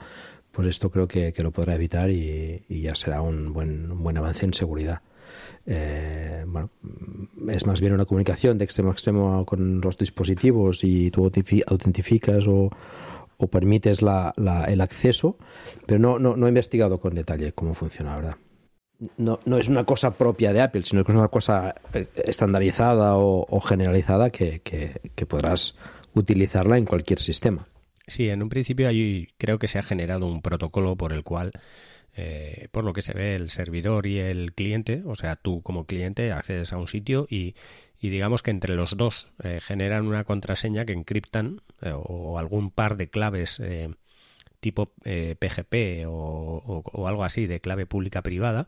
pues 0.51 0.67
esto 0.67 0.91
creo 0.91 1.07
que, 1.07 1.33
lo 1.41 1.51
podrá 1.51 1.73
evitar 1.73 2.11
y, 2.11 2.63
ya 2.69 2.93
será 2.93 3.21
un 3.21 3.51
buen, 3.51 4.03
buen 4.03 4.17
avance 4.17 4.45
en 4.45 4.53
seguridad. 4.53 5.01
Eh, 5.65 6.43
bueno, 6.45 6.69
es 7.49 7.65
más 7.65 7.81
bien 7.81 7.93
una 7.93 8.05
comunicación 8.05 8.59
de 8.59 8.65
extremo 8.65 8.89
a 8.91 8.93
extremo 8.93 9.45
con 9.45 9.81
los 9.81 9.97
dispositivos 9.97 10.83
y 10.83 11.09
tú 11.09 11.25
autentificas 11.25 12.45
o, 12.47 12.69
o 13.37 13.47
permites 13.47 14.03
la, 14.03 14.33
el 14.67 14.81
acceso, 14.81 15.37
pero 15.87 15.99
no, 15.99 16.19
no, 16.19 16.35
no 16.35 16.45
he 16.45 16.49
investigado 16.49 16.99
con 16.99 17.15
detalle 17.15 17.53
cómo 17.53 17.73
funciona, 17.73 18.11
la 18.11 18.15
verdad 18.17 18.37
no, 19.17 19.39
no, 19.45 19.57
es 19.57 19.67
una 19.67 19.85
cosa 19.85 20.17
propia 20.17 20.53
de 20.53 20.61
Apple, 20.61 20.83
sino 20.83 21.03
que 21.03 21.11
es 21.11 21.17
una 21.17 21.27
cosa 21.27 21.75
eh, 21.93 22.07
estandarizada 22.25 23.17
o, 23.17 23.59
generalizada 23.61 24.29
que, 24.29 24.61
podrás 25.27 25.75
utilizarla 26.13 26.77
en 26.77 26.85
cualquier 26.85 27.19
sistema. 27.19 27.65
Sí, 28.07 28.29
en 28.29 28.43
un 28.43 28.49
principio 28.49 28.87
ahí 28.87 29.29
creo 29.37 29.59
que 29.59 29.67
se 29.67 29.79
ha 29.79 29.83
generado 29.83 30.27
un 30.27 30.41
protocolo 30.41 30.95
por 30.95 31.13
el 31.13 31.23
cual, 31.23 31.51
eh, 32.15 32.67
por 32.71 32.83
lo 32.83 32.93
que 32.93 33.01
se 33.01 33.13
ve, 33.13 33.35
el 33.35 33.49
servidor 33.49 34.05
y 34.05 34.19
el 34.19 34.53
cliente, 34.53 35.03
o 35.05 35.15
sea, 35.15 35.35
tú 35.35 35.61
como 35.61 35.85
cliente 35.85 36.31
accedes 36.31 36.73
a 36.73 36.77
un 36.77 36.87
sitio 36.87 37.25
y, 37.29 37.55
digamos 38.01 38.43
que 38.43 38.51
entre 38.51 38.75
los 38.75 38.97
dos 38.97 39.31
eh, 39.43 39.59
generan 39.61 40.05
una 40.05 40.25
contraseña 40.25 40.85
que 40.85 40.91
encriptan 40.91 41.61
o 41.93 42.37
algún 42.37 42.69
par 42.69 42.97
de 42.97 43.09
claves 43.09 43.61
tipo 44.63 44.93
PGP 45.03 45.73
eh, 45.73 46.05
o, 46.07 47.07
algo 47.07 47.23
así 47.23 47.45
de 47.45 47.59
clave 47.59 47.85
pública 47.85 48.23
privada 48.23 48.65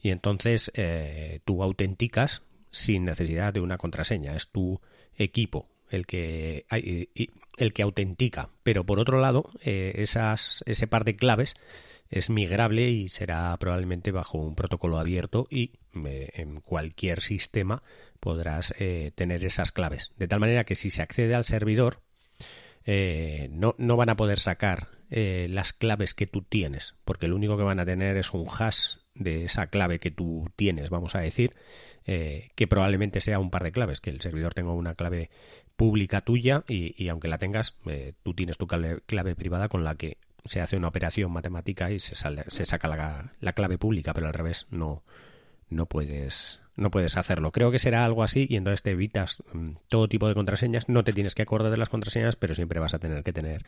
y 0.00 0.10
entonces 0.10 0.70
eh, 0.74 1.40
tú 1.44 1.62
autenticas 1.64 2.42
sin 2.70 3.06
necesidad 3.06 3.54
de 3.54 3.60
una 3.60 3.78
contraseña 3.78 4.36
es 4.36 4.48
tu 4.50 4.80
equipo 5.16 5.68
el 5.90 6.06
que 6.06 6.66
el 7.56 7.72
que 7.72 7.82
autentica 7.82 8.50
pero 8.62 8.84
por 8.84 9.00
otro 9.00 9.18
lado 9.20 9.50
eh, 9.62 9.94
esas 9.96 10.62
ese 10.66 10.86
par 10.86 11.04
de 11.04 11.16
claves 11.16 11.54
es 12.10 12.28
migrable 12.28 12.90
y 12.90 13.08
será 13.08 13.56
probablemente 13.58 14.12
bajo 14.12 14.38
un 14.38 14.54
protocolo 14.54 14.98
abierto 14.98 15.46
y 15.50 15.72
eh, 16.06 16.28
en 16.34 16.60
cualquier 16.60 17.22
sistema 17.22 17.82
podrás 18.20 18.74
tener 19.14 19.44
esas 19.44 19.70
claves. 19.70 20.10
De 20.16 20.26
tal 20.26 20.40
manera 20.40 20.64
que 20.64 20.74
si 20.74 20.90
se 20.90 21.02
accede 21.02 21.36
al 21.36 21.44
servidor, 21.44 22.00
no, 22.86 23.76
no, 23.78 23.96
van 23.96 24.08
a 24.08 24.16
poder 24.16 24.40
sacar 24.40 24.88
las 25.10 25.72
claves 25.72 26.14
que 26.14 26.26
tú 26.26 26.42
tienes, 26.42 26.94
porque 27.04 27.28
lo 27.28 27.36
único 27.36 27.56
que 27.56 27.62
van 27.62 27.80
a 27.80 27.84
tener 27.84 28.16
es 28.16 28.32
un 28.32 28.46
hash 28.46 28.96
de 29.14 29.44
esa 29.44 29.68
clave 29.68 29.98
que 29.98 30.10
tú 30.10 30.46
tienes, 30.56 30.90
vamos 30.90 31.14
a 31.14 31.20
decir, 31.20 31.54
que 32.04 32.66
probablemente 32.68 33.20
sea 33.20 33.38
un 33.38 33.50
par 33.50 33.64
de 33.64 33.72
claves, 33.72 34.00
que 34.00 34.10
el 34.10 34.20
servidor 34.20 34.54
tenga 34.54 34.72
una 34.72 34.94
clave 34.94 35.30
pública 35.76 36.20
tuya 36.20 36.64
y, 36.68 37.08
aunque 37.08 37.28
la 37.28 37.38
tengas, 37.38 37.78
tú 38.22 38.34
tienes 38.34 38.58
tu 38.58 38.66
clave 38.66 39.36
privada 39.36 39.68
con 39.68 39.84
la 39.84 39.94
que 39.94 40.18
se 40.44 40.60
hace 40.60 40.76
una 40.76 40.88
operación 40.88 41.30
matemática 41.30 41.90
y 41.90 42.00
se, 42.00 42.14
sale, 42.14 42.44
se 42.48 42.64
saca 42.64 42.88
la, 42.88 43.32
la, 43.40 43.52
clave 43.52 43.78
pública, 43.78 44.12
pero 44.12 44.26
al 44.26 44.34
revés 44.34 44.66
no, 44.70 45.04
no 45.68 45.86
puedes 45.86 46.60
no 46.78 46.90
puedes 46.90 47.16
hacerlo. 47.16 47.52
Creo 47.52 47.70
que 47.70 47.78
será 47.78 48.04
algo 48.04 48.22
así 48.22 48.46
y 48.48 48.56
entonces 48.56 48.82
te 48.82 48.92
evitas 48.92 49.42
mm, 49.52 49.70
todo 49.88 50.08
tipo 50.08 50.28
de 50.28 50.34
contraseñas. 50.34 50.88
No 50.88 51.04
te 51.04 51.12
tienes 51.12 51.34
que 51.34 51.42
acordar 51.42 51.70
de 51.70 51.76
las 51.76 51.88
contraseñas, 51.88 52.36
pero 52.36 52.54
siempre 52.54 52.80
vas 52.80 52.94
a 52.94 52.98
tener 52.98 53.22
que 53.24 53.32
tener, 53.32 53.64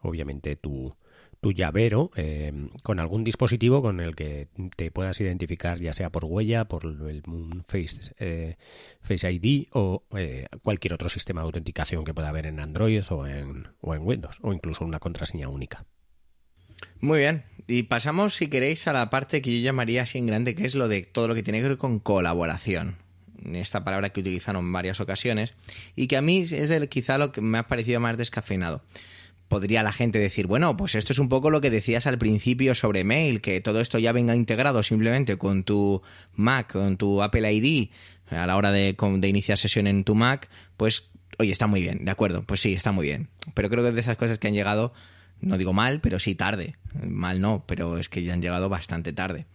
obviamente, 0.00 0.56
tu, 0.56 0.94
tu 1.40 1.52
llavero 1.52 2.12
eh, 2.14 2.52
con 2.84 3.00
algún 3.00 3.24
dispositivo 3.24 3.82
con 3.82 4.00
el 4.00 4.14
que 4.14 4.48
te 4.76 4.92
puedas 4.92 5.20
identificar, 5.20 5.80
ya 5.80 5.92
sea 5.92 6.10
por 6.10 6.24
huella, 6.24 6.66
por 6.66 6.84
el 6.84 7.22
Face, 7.66 8.14
eh, 8.18 8.56
Face 9.00 9.30
ID 9.30 9.66
o 9.72 10.04
eh, 10.16 10.46
cualquier 10.62 10.94
otro 10.94 11.08
sistema 11.08 11.40
de 11.40 11.46
autenticación 11.46 12.04
que 12.04 12.14
pueda 12.14 12.28
haber 12.28 12.46
en 12.46 12.60
Android 12.60 13.02
o 13.10 13.26
en, 13.26 13.68
o 13.80 13.94
en 13.94 14.06
Windows, 14.06 14.38
o 14.42 14.52
incluso 14.52 14.84
una 14.84 15.00
contraseña 15.00 15.48
única. 15.48 15.84
Muy 17.02 17.18
bien. 17.18 17.42
Y 17.66 17.82
pasamos, 17.82 18.36
si 18.36 18.46
queréis, 18.46 18.86
a 18.86 18.92
la 18.92 19.10
parte 19.10 19.42
que 19.42 19.58
yo 19.58 19.64
llamaría 19.64 20.02
así 20.02 20.18
en 20.18 20.26
grande, 20.26 20.54
que 20.54 20.64
es 20.64 20.76
lo 20.76 20.86
de 20.86 21.02
todo 21.02 21.26
lo 21.26 21.34
que 21.34 21.42
tiene 21.42 21.60
que 21.60 21.68
ver 21.68 21.76
con 21.76 21.98
colaboración. 21.98 22.96
Esta 23.44 23.82
palabra 23.82 24.10
que 24.10 24.20
utilizaron 24.20 24.64
en 24.64 24.72
varias 24.72 25.00
ocasiones 25.00 25.54
y 25.96 26.06
que 26.06 26.16
a 26.16 26.22
mí 26.22 26.42
es 26.42 26.52
el, 26.52 26.88
quizá 26.88 27.18
lo 27.18 27.32
que 27.32 27.40
me 27.40 27.58
ha 27.58 27.66
parecido 27.66 27.98
más 27.98 28.16
descafeinado. 28.16 28.82
Podría 29.48 29.82
la 29.82 29.90
gente 29.90 30.20
decir, 30.20 30.46
bueno, 30.46 30.76
pues 30.76 30.94
esto 30.94 31.12
es 31.12 31.18
un 31.18 31.28
poco 31.28 31.50
lo 31.50 31.60
que 31.60 31.70
decías 31.70 32.06
al 32.06 32.18
principio 32.18 32.76
sobre 32.76 33.02
mail, 33.02 33.40
que 33.40 33.60
todo 33.60 33.80
esto 33.80 33.98
ya 33.98 34.12
venga 34.12 34.36
integrado 34.36 34.84
simplemente 34.84 35.36
con 35.38 35.64
tu 35.64 36.02
Mac, 36.36 36.72
con 36.72 36.96
tu 36.96 37.20
Apple 37.20 37.52
ID, 37.52 37.90
a 38.30 38.46
la 38.46 38.56
hora 38.56 38.70
de, 38.70 38.96
de 38.96 39.28
iniciar 39.28 39.58
sesión 39.58 39.88
en 39.88 40.04
tu 40.04 40.14
Mac, 40.14 40.48
pues, 40.76 41.10
oye, 41.40 41.50
está 41.50 41.66
muy 41.66 41.82
bien, 41.82 42.04
de 42.04 42.12
acuerdo, 42.12 42.44
pues 42.44 42.60
sí, 42.60 42.74
está 42.74 42.92
muy 42.92 43.06
bien. 43.06 43.28
Pero 43.54 43.68
creo 43.68 43.82
que 43.82 43.88
es 43.88 43.94
de 43.96 44.00
esas 44.02 44.16
cosas 44.16 44.38
que 44.38 44.46
han 44.46 44.54
llegado 44.54 44.94
no 45.42 45.58
digo 45.58 45.72
mal, 45.72 46.00
pero 46.00 46.18
sí 46.18 46.34
tarde. 46.34 46.76
Mal 47.06 47.40
no, 47.40 47.64
pero 47.66 47.98
es 47.98 48.08
que 48.08 48.22
ya 48.22 48.32
han 48.32 48.40
llegado 48.40 48.68
bastante 48.68 49.12
tarde. 49.12 49.46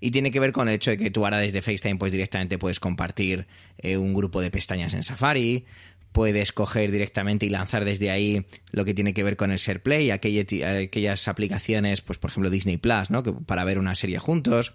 Y 0.00 0.10
tiene 0.10 0.30
que 0.30 0.40
ver 0.40 0.52
con 0.52 0.68
el 0.68 0.74
hecho 0.74 0.90
de 0.90 0.98
que 0.98 1.10
tú 1.10 1.24
ahora 1.24 1.38
desde 1.38 1.62
FaceTime 1.62 1.96
pues 1.96 2.12
directamente 2.12 2.58
puedes 2.58 2.78
compartir 2.78 3.46
eh, 3.78 3.96
un 3.96 4.14
grupo 4.14 4.40
de 4.40 4.50
pestañas 4.50 4.94
en 4.94 5.02
Safari, 5.02 5.64
puedes 6.12 6.52
coger 6.52 6.92
directamente 6.92 7.46
y 7.46 7.48
lanzar 7.48 7.84
desde 7.84 8.10
ahí 8.10 8.44
lo 8.70 8.84
que 8.84 8.94
tiene 8.94 9.12
que 9.14 9.24
ver 9.24 9.36
con 9.36 9.50
el 9.50 9.58
SharePlay, 9.58 10.10
aquellas 10.10 11.28
aplicaciones, 11.28 12.00
pues 12.00 12.18
por 12.18 12.30
ejemplo 12.30 12.50
Disney 12.50 12.76
Plus, 12.76 13.10
¿no? 13.10 13.22
Que, 13.22 13.32
para 13.32 13.64
ver 13.64 13.78
una 13.78 13.94
serie 13.94 14.18
juntos, 14.18 14.74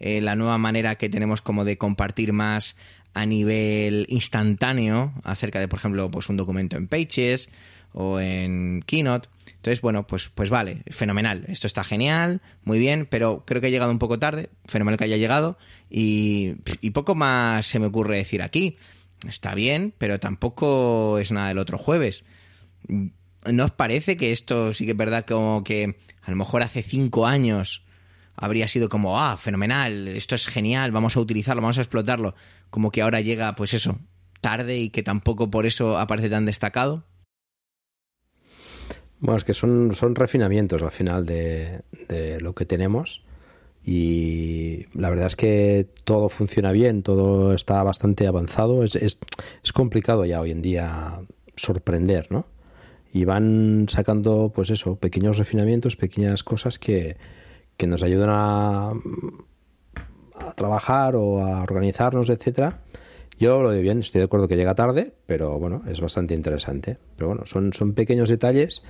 eh, 0.00 0.20
la 0.20 0.36
nueva 0.36 0.58
manera 0.58 0.96
que 0.96 1.08
tenemos 1.08 1.42
como 1.42 1.64
de 1.64 1.76
compartir 1.76 2.32
más 2.32 2.76
a 3.14 3.26
nivel 3.26 4.06
instantáneo 4.08 5.12
acerca 5.22 5.60
de, 5.60 5.68
por 5.68 5.78
ejemplo, 5.78 6.10
pues 6.10 6.30
un 6.30 6.38
documento 6.38 6.76
en 6.78 6.88
Pages, 6.88 7.50
o 7.92 8.20
en 8.20 8.82
Keynote. 8.86 9.28
Entonces, 9.62 9.80
bueno, 9.80 10.08
pues, 10.08 10.28
pues 10.28 10.50
vale, 10.50 10.82
fenomenal. 10.90 11.44
Esto 11.46 11.68
está 11.68 11.84
genial, 11.84 12.42
muy 12.64 12.80
bien, 12.80 13.06
pero 13.06 13.44
creo 13.46 13.60
que 13.60 13.68
ha 13.68 13.70
llegado 13.70 13.92
un 13.92 14.00
poco 14.00 14.18
tarde. 14.18 14.50
Fenomenal 14.64 14.98
que 14.98 15.04
haya 15.04 15.18
llegado. 15.18 15.56
Y, 15.88 16.54
y 16.80 16.90
poco 16.90 17.14
más 17.14 17.64
se 17.64 17.78
me 17.78 17.86
ocurre 17.86 18.16
decir 18.16 18.42
aquí. 18.42 18.76
Está 19.24 19.54
bien, 19.54 19.94
pero 19.98 20.18
tampoco 20.18 21.16
es 21.20 21.30
nada 21.30 21.46
del 21.46 21.58
otro 21.58 21.78
jueves. 21.78 22.24
¿No 22.88 23.66
os 23.66 23.70
parece 23.70 24.16
que 24.16 24.32
esto 24.32 24.74
sí 24.74 24.84
que 24.84 24.90
es 24.90 24.96
verdad 24.96 25.24
como 25.24 25.62
que 25.62 25.96
a 26.22 26.30
lo 26.32 26.36
mejor 26.36 26.64
hace 26.64 26.82
cinco 26.82 27.28
años 27.28 27.84
habría 28.34 28.66
sido 28.66 28.88
como, 28.88 29.20
ah, 29.20 29.36
fenomenal, 29.36 30.08
esto 30.08 30.34
es 30.34 30.48
genial, 30.48 30.90
vamos 30.90 31.16
a 31.16 31.20
utilizarlo, 31.20 31.62
vamos 31.62 31.78
a 31.78 31.82
explotarlo? 31.82 32.34
Como 32.68 32.90
que 32.90 33.02
ahora 33.02 33.20
llega, 33.20 33.54
pues 33.54 33.74
eso, 33.74 34.00
tarde 34.40 34.78
y 34.78 34.90
que 34.90 35.04
tampoco 35.04 35.52
por 35.52 35.66
eso 35.66 35.98
aparece 35.98 36.28
tan 36.28 36.46
destacado. 36.46 37.06
Bueno, 39.22 39.36
es 39.36 39.44
que 39.44 39.54
son, 39.54 39.92
son 39.94 40.16
refinamientos 40.16 40.82
al 40.82 40.90
final 40.90 41.24
de, 41.24 41.82
lo 42.40 42.54
que 42.54 42.66
tenemos 42.66 43.22
y 43.84 44.86
la 44.94 45.10
verdad 45.10 45.28
es 45.28 45.36
que 45.36 45.86
todo 46.04 46.28
funciona 46.28 46.72
bien, 46.72 47.04
todo 47.04 47.54
está 47.54 47.80
bastante 47.84 48.26
avanzado. 48.26 48.82
Es, 48.82 48.96
es, 48.96 49.20
es, 49.62 49.72
complicado 49.72 50.24
ya 50.24 50.40
hoy 50.40 50.50
en 50.50 50.60
día 50.60 51.20
sorprender, 51.54 52.32
¿no? 52.32 52.46
Y 53.12 53.24
van 53.24 53.86
sacando, 53.88 54.50
pues 54.52 54.70
eso, 54.70 54.96
pequeños 54.96 55.38
refinamientos, 55.38 55.94
pequeñas 55.94 56.42
cosas 56.42 56.80
que, 56.80 57.16
que 57.76 57.86
nos 57.86 58.02
ayudan 58.02 58.30
a, 58.32 58.90
a 58.90 60.52
trabajar 60.56 61.14
o 61.14 61.46
a 61.46 61.62
organizarnos, 61.62 62.28
etcétera. 62.28 62.80
Yo 63.38 63.62
lo 63.62 63.68
veo 63.68 63.82
bien, 63.82 64.00
estoy 64.00 64.18
de 64.18 64.24
acuerdo 64.24 64.48
que 64.48 64.56
llega 64.56 64.74
tarde, 64.74 65.14
pero 65.26 65.60
bueno, 65.60 65.82
es 65.86 66.00
bastante 66.00 66.34
interesante. 66.34 66.98
Pero 67.14 67.28
bueno, 67.28 67.46
son, 67.46 67.72
son 67.72 67.94
pequeños 67.94 68.28
detalles 68.28 68.82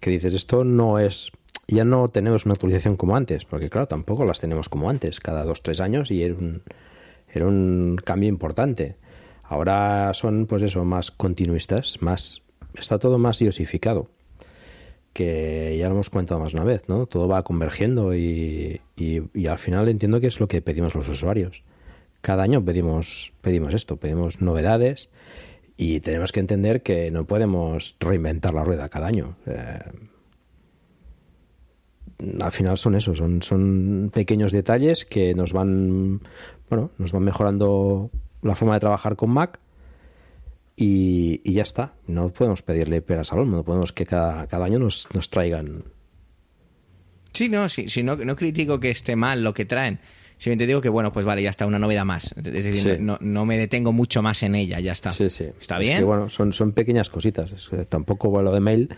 que 0.00 0.10
dices, 0.10 0.34
esto 0.34 0.64
no 0.64 0.98
es, 0.98 1.32
ya 1.68 1.84
no 1.84 2.08
tenemos 2.08 2.44
una 2.44 2.54
actualización 2.54 2.96
como 2.96 3.16
antes, 3.16 3.44
porque 3.44 3.70
claro, 3.70 3.88
tampoco 3.88 4.24
las 4.24 4.40
tenemos 4.40 4.68
como 4.68 4.90
antes, 4.90 5.20
cada 5.20 5.44
dos, 5.44 5.62
tres 5.62 5.80
años 5.80 6.10
y 6.10 6.22
era 6.22 6.34
un, 6.34 6.62
era 7.32 7.46
un 7.46 7.98
cambio 8.04 8.28
importante. 8.28 8.96
Ahora 9.42 10.12
son, 10.14 10.46
pues 10.46 10.62
eso, 10.62 10.84
más 10.84 11.10
continuistas, 11.10 12.00
más, 12.00 12.42
está 12.74 12.98
todo 12.98 13.18
más 13.18 13.38
diosificado, 13.38 14.08
que 15.12 15.76
ya 15.78 15.86
lo 15.88 15.94
hemos 15.94 16.10
comentado 16.10 16.40
más 16.40 16.52
una 16.52 16.64
vez, 16.64 16.88
¿no? 16.88 17.06
Todo 17.06 17.28
va 17.28 17.42
convergiendo 17.42 18.14
y, 18.14 18.80
y, 18.96 19.46
al 19.46 19.58
final 19.58 19.88
entiendo 19.88 20.20
que 20.20 20.26
es 20.26 20.40
lo 20.40 20.48
que 20.48 20.62
pedimos 20.62 20.94
los 20.94 21.08
usuarios. 21.08 21.62
Cada 22.20 22.42
año 22.42 22.64
pedimos, 22.64 23.32
pedimos 23.40 23.72
esto, 23.72 23.96
pedimos 23.98 24.40
novedades 24.40 25.10
y 25.76 26.00
tenemos 26.00 26.32
que 26.32 26.40
entender 26.40 26.82
que 26.82 27.10
no 27.10 27.26
podemos 27.26 27.96
reinventar 28.00 28.54
la 28.54 28.64
rueda 28.64 28.88
cada 28.88 29.06
año. 29.06 29.36
Eh, 29.46 29.78
al 32.40 32.52
final 32.52 32.78
son 32.78 32.94
eso, 32.94 33.14
son, 33.14 33.42
son 33.42 34.10
pequeños 34.12 34.52
detalles 34.52 35.04
que 35.04 35.34
nos 35.34 35.52
van, 35.52 36.22
bueno, 36.70 36.90
nos 36.96 37.12
van 37.12 37.24
mejorando 37.24 38.10
la 38.42 38.54
forma 38.54 38.74
de 38.74 38.80
trabajar 38.80 39.16
con 39.16 39.30
Mac 39.30 39.60
y, 40.76 41.52
ya 41.52 41.62
está. 41.62 41.94
No 42.06 42.30
podemos 42.30 42.62
pedirle 42.62 43.02
peras 43.02 43.32
al 43.32 43.40
olmo, 43.40 43.58
no 43.58 43.64
podemos 43.64 43.92
que 43.92 44.06
cada, 44.06 44.46
cada 44.46 44.64
año 44.64 44.78
nos, 44.78 45.08
nos 45.12 45.28
traigan. 45.28 45.84
Sí, 47.34 47.50
no, 47.50 47.68
sí, 47.68 47.90
sí 47.90 48.02
no, 48.02 48.16
no 48.16 48.34
critico 48.34 48.80
que 48.80 48.90
esté 48.90 49.14
mal 49.14 49.44
lo 49.44 49.52
que 49.52 49.66
traen 49.66 50.00
Simplemente 50.38 50.66
digo 50.66 50.82
que, 50.82 50.90
bueno, 50.90 51.12
pues 51.12 51.24
vale, 51.24 51.42
ya 51.42 51.50
está, 51.50 51.66
una 51.66 51.78
novedad 51.78 52.04
más. 52.04 52.34
Es 52.36 52.64
decir, 52.64 53.00
no, 53.00 53.16
no, 53.20 53.46
me 53.46 53.56
detengo 53.56 53.92
mucho 53.92 54.20
más 54.20 54.42
en 54.42 54.54
ella, 54.54 54.80
ya 54.80 54.92
está. 54.92 55.10
Sí, 55.12 55.30
sí. 55.30 55.46
¿Está 55.58 55.78
bien? 55.78 56.04
bueno, 56.04 56.28
son, 56.28 56.52
son 56.52 56.72
pequeñas 56.72 57.08
cositas. 57.08 57.50
tampoco 57.88 58.42
lo 58.42 58.52
de 58.52 58.60
mail, 58.60 58.94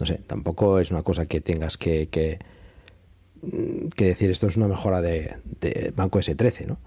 no 0.00 0.06
sé, 0.06 0.20
tampoco 0.26 0.80
es 0.80 0.90
una 0.90 1.02
cosa 1.02 1.26
que 1.26 1.40
tengas 1.40 1.78
que, 1.78 2.08
que, 2.08 2.40
que 3.94 4.04
decir 4.06 4.30
esto 4.30 4.48
es 4.48 4.56
una 4.56 4.66
mejora 4.66 5.00
de, 5.00 5.36
de 5.60 5.92
Banco 5.94 6.18
S13, 6.18 6.66
¿no? 6.66 6.78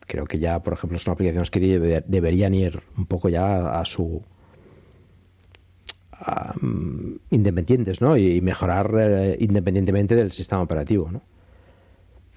Creo 0.00 0.24
que 0.24 0.38
ya, 0.38 0.60
por 0.60 0.72
ejemplo, 0.72 0.98
son 0.98 1.12
aplicaciones 1.12 1.50
que 1.50 2.02
deberían 2.06 2.54
ir 2.54 2.82
un 2.96 3.06
poco 3.06 3.28
ya 3.28 3.78
a 3.78 3.84
su... 3.84 4.22
Mm, 6.60 7.16
independientes, 7.30 8.00
¿no? 8.00 8.16
Y 8.16 8.40
mejorar 8.40 8.90
eh, 8.98 9.36
independientemente 9.38 10.16
del 10.16 10.32
sistema 10.32 10.62
operativo, 10.62 11.08
¿no? 11.12 11.22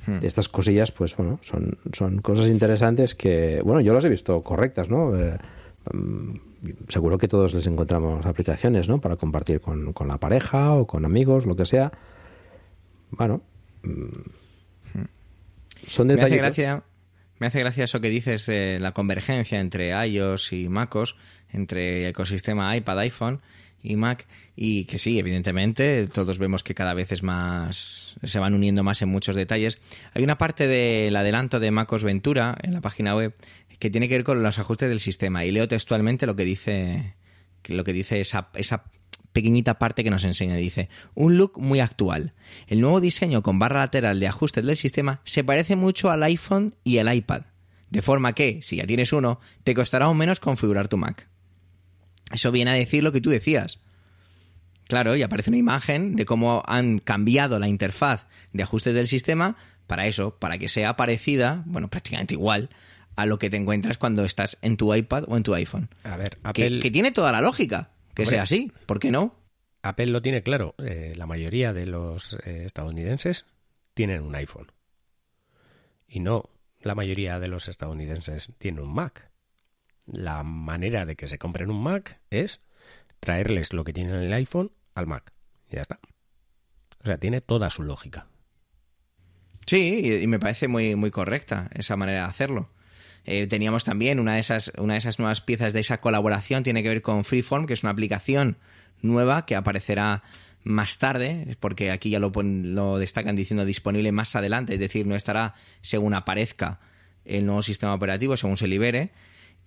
Hmm. 0.05 0.19
Estas 0.23 0.49
cosillas, 0.49 0.91
pues 0.91 1.15
bueno, 1.15 1.39
son, 1.41 1.77
son 1.93 2.19
cosas 2.21 2.47
interesantes 2.47 3.13
que, 3.13 3.61
bueno, 3.63 3.81
yo 3.81 3.93
las 3.93 4.03
he 4.05 4.09
visto 4.09 4.41
correctas, 4.41 4.89
¿no? 4.89 5.15
Eh, 5.15 5.37
mm, 5.93 6.35
seguro 6.87 7.17
que 7.17 7.27
todos 7.27 7.53
les 7.53 7.67
encontramos 7.67 8.25
aplicaciones, 8.25 8.89
¿no? 8.89 8.99
Para 8.99 9.15
compartir 9.17 9.61
con, 9.61 9.93
con, 9.93 10.07
la 10.07 10.17
pareja 10.17 10.73
o 10.73 10.87
con 10.87 11.05
amigos, 11.05 11.45
lo 11.45 11.55
que 11.55 11.65
sea. 11.65 11.91
Bueno, 13.11 13.41
mm, 13.83 15.01
son 15.85 16.07
detalles. 16.07 16.29
Me 16.31 16.35
hace 16.35 16.37
gracia, 16.37 16.83
me 17.39 17.47
hace 17.47 17.59
gracia 17.59 17.83
eso 17.83 18.01
que 18.01 18.09
dices 18.09 18.45
de 18.45 18.79
la 18.79 18.93
convergencia 18.93 19.59
entre 19.59 19.91
iOS 20.07 20.53
y 20.53 20.69
MacOS, 20.69 21.15
entre 21.51 22.01
el 22.01 22.07
ecosistema 22.07 22.75
iPad, 22.75 22.99
iPhone 22.99 23.41
y 23.83 23.95
Mac 23.95 24.27
y 24.55 24.85
que 24.85 24.97
sí, 24.97 25.17
evidentemente 25.19 26.07
todos 26.07 26.37
vemos 26.37 26.63
que 26.63 26.75
cada 26.75 26.93
vez 26.93 27.11
es 27.11 27.23
más 27.23 28.15
se 28.23 28.39
van 28.39 28.53
uniendo 28.53 28.83
más 28.83 29.01
en 29.01 29.09
muchos 29.09 29.35
detalles. 29.35 29.79
Hay 30.13 30.23
una 30.23 30.37
parte 30.37 30.67
del 30.67 31.15
adelanto 31.15 31.59
de 31.59 31.71
MacOS 31.71 32.03
Ventura 32.03 32.57
en 32.61 32.73
la 32.73 32.81
página 32.81 33.15
web 33.15 33.33
que 33.79 33.89
tiene 33.89 34.07
que 34.07 34.15
ver 34.15 34.23
con 34.23 34.43
los 34.43 34.59
ajustes 34.59 34.89
del 34.89 34.99
sistema 34.99 35.45
y 35.45 35.51
leo 35.51 35.67
textualmente 35.67 36.25
lo 36.25 36.35
que 36.35 36.45
dice 36.45 37.15
lo 37.67 37.83
que 37.83 37.93
dice 37.93 38.19
esa, 38.19 38.49
esa 38.55 38.85
pequeñita 39.33 39.79
parte 39.79 40.03
que 40.03 40.09
nos 40.09 40.23
enseña. 40.23 40.55
Dice, 40.55 40.89
un 41.13 41.37
look 41.37 41.57
muy 41.57 41.79
actual. 41.79 42.33
El 42.67 42.81
nuevo 42.81 43.01
diseño 43.01 43.41
con 43.41 43.59
barra 43.59 43.79
lateral 43.79 44.19
de 44.19 44.27
ajustes 44.27 44.65
del 44.65 44.75
sistema 44.75 45.21
se 45.23 45.43
parece 45.43 45.75
mucho 45.75 46.11
al 46.11 46.23
iPhone 46.23 46.75
y 46.83 46.97
el 46.97 47.13
iPad. 47.13 47.43
De 47.89 48.01
forma 48.01 48.33
que, 48.33 48.61
si 48.61 48.77
ya 48.77 48.85
tienes 48.85 49.11
uno, 49.13 49.39
te 49.63 49.73
costará 49.73 50.05
aún 50.05 50.17
menos 50.17 50.39
configurar 50.39 50.87
tu 50.87 50.97
Mac. 50.97 51.27
Eso 52.33 52.51
viene 52.51 52.71
a 52.71 52.75
decir 52.75 53.03
lo 53.03 53.11
que 53.11 53.21
tú 53.21 53.29
decías. 53.29 53.79
Claro, 54.87 55.15
y 55.15 55.23
aparece 55.23 55.49
una 55.49 55.57
imagen 55.57 56.15
de 56.15 56.25
cómo 56.25 56.63
han 56.65 56.99
cambiado 56.99 57.59
la 57.59 57.67
interfaz 57.67 58.27
de 58.51 58.63
ajustes 58.63 58.93
del 58.93 59.07
sistema 59.07 59.55
para 59.87 60.07
eso, 60.07 60.37
para 60.37 60.57
que 60.57 60.67
sea 60.67 60.95
parecida, 60.95 61.63
bueno, 61.65 61.89
prácticamente 61.89 62.33
igual 62.33 62.69
a 63.15 63.25
lo 63.25 63.39
que 63.39 63.49
te 63.49 63.57
encuentras 63.57 63.97
cuando 63.97 64.25
estás 64.25 64.57
en 64.61 64.77
tu 64.77 64.93
iPad 64.93 65.25
o 65.27 65.37
en 65.37 65.43
tu 65.43 65.53
iPhone. 65.53 65.89
A 66.03 66.17
ver, 66.17 66.37
Que, 66.53 66.65
Apple, 66.65 66.79
que 66.79 66.91
tiene 66.91 67.11
toda 67.11 67.31
la 67.31 67.41
lógica 67.41 67.91
que 68.13 68.23
Hombre. 68.23 68.35
sea 68.37 68.43
así, 68.43 68.71
¿por 68.85 68.99
qué 68.99 69.11
no? 69.11 69.35
Apple 69.81 70.07
lo 70.07 70.21
tiene 70.21 70.41
claro. 70.43 70.75
Eh, 70.77 71.13
la 71.15 71.25
mayoría 71.25 71.73
de 71.73 71.87
los 71.87 72.33
eh, 72.45 72.63
estadounidenses 72.65 73.45
tienen 73.93 74.21
un 74.23 74.35
iPhone. 74.35 74.71
Y 76.07 76.19
no 76.19 76.49
la 76.81 76.95
mayoría 76.95 77.39
de 77.39 77.47
los 77.47 77.67
estadounidenses 77.67 78.51
tienen 78.57 78.83
un 78.83 78.93
Mac. 78.93 79.30
La 80.11 80.43
manera 80.43 81.05
de 81.05 81.15
que 81.15 81.27
se 81.27 81.37
compren 81.37 81.69
un 81.69 81.81
Mac 81.81 82.19
es 82.29 82.61
traerles 83.19 83.71
lo 83.71 83.83
que 83.83 83.93
tienen 83.93 84.15
en 84.15 84.21
el 84.23 84.33
iPhone 84.33 84.71
al 84.93 85.07
Mac. 85.07 85.31
Y 85.69 85.75
ya 85.75 85.81
está. 85.81 85.99
O 87.01 87.05
sea, 87.05 87.17
tiene 87.17 87.41
toda 87.41 87.69
su 87.69 87.83
lógica. 87.83 88.27
Sí, 89.65 90.21
y, 90.21 90.27
me 90.27 90.39
parece 90.39 90.67
muy, 90.67 90.95
muy 90.95 91.11
correcta 91.11 91.69
esa 91.73 91.95
manera 91.95 92.23
de 92.23 92.25
hacerlo. 92.25 92.69
Eh, 93.23 93.47
teníamos 93.47 93.83
también 93.83 94.19
una 94.19 94.33
de, 94.33 94.39
esas, 94.39 94.71
una 94.77 94.93
de 94.93 94.99
esas 94.99 95.19
nuevas 95.19 95.41
piezas 95.41 95.73
de 95.73 95.79
esa 95.79 96.01
colaboración, 96.01 96.63
tiene 96.63 96.83
que 96.83 96.89
ver 96.89 97.01
con 97.01 97.23
Freeform, 97.23 97.67
que 97.67 97.73
es 97.73 97.83
una 97.83 97.91
aplicación 97.91 98.57
nueva 99.01 99.45
que 99.45 99.55
aparecerá 99.55 100.23
más 100.63 100.97
tarde, 100.97 101.55
porque 101.59 101.91
aquí 101.91 102.09
ya 102.09 102.19
lo, 102.19 102.31
lo 102.33 102.97
destacan 102.97 103.35
diciendo 103.35 103.65
disponible 103.65 104.11
más 104.11 104.35
adelante, 104.35 104.73
es 104.73 104.79
decir, 104.79 105.07
no 105.07 105.15
estará 105.15 105.55
según 105.81 106.13
aparezca 106.13 106.79
el 107.25 107.45
nuevo 107.45 107.61
sistema 107.61 107.93
operativo, 107.93 108.35
según 108.37 108.57
se 108.57 108.67
libere, 108.67 109.11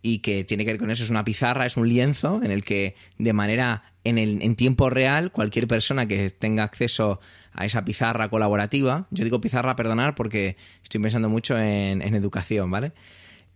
y 0.07 0.19
que 0.19 0.45
tiene 0.45 0.67
que 0.67 0.73
ver 0.73 0.79
con 0.81 0.91
eso, 0.91 1.03
es 1.03 1.09
una 1.09 1.25
pizarra, 1.25 1.65
es 1.65 1.79
un 1.79 1.89
lienzo 1.89 2.43
en 2.45 2.51
el 2.51 2.63
que 2.63 2.95
de 3.17 3.33
manera 3.33 3.95
en, 4.05 4.19
el, 4.19 4.43
en 4.43 4.55
tiempo 4.55 4.91
real 4.91 5.33
cualquier 5.33 5.67
persona 5.67 6.07
que 6.07 6.29
tenga 6.29 6.63
acceso 6.63 7.21
a 7.55 7.65
esa 7.65 7.87
pizarra 7.87 8.29
colaborativa, 8.29 9.07
yo 9.11 9.25
digo 9.25 9.41
pizarra, 9.41 9.77
perdonar, 9.77 10.15
porque 10.15 10.59
estoy 10.83 11.01
pensando 11.01 11.31
mucho 11.31 11.59
en, 11.59 12.03
en 12.03 12.15
educación, 12.15 12.71
¿vale? 12.71 12.93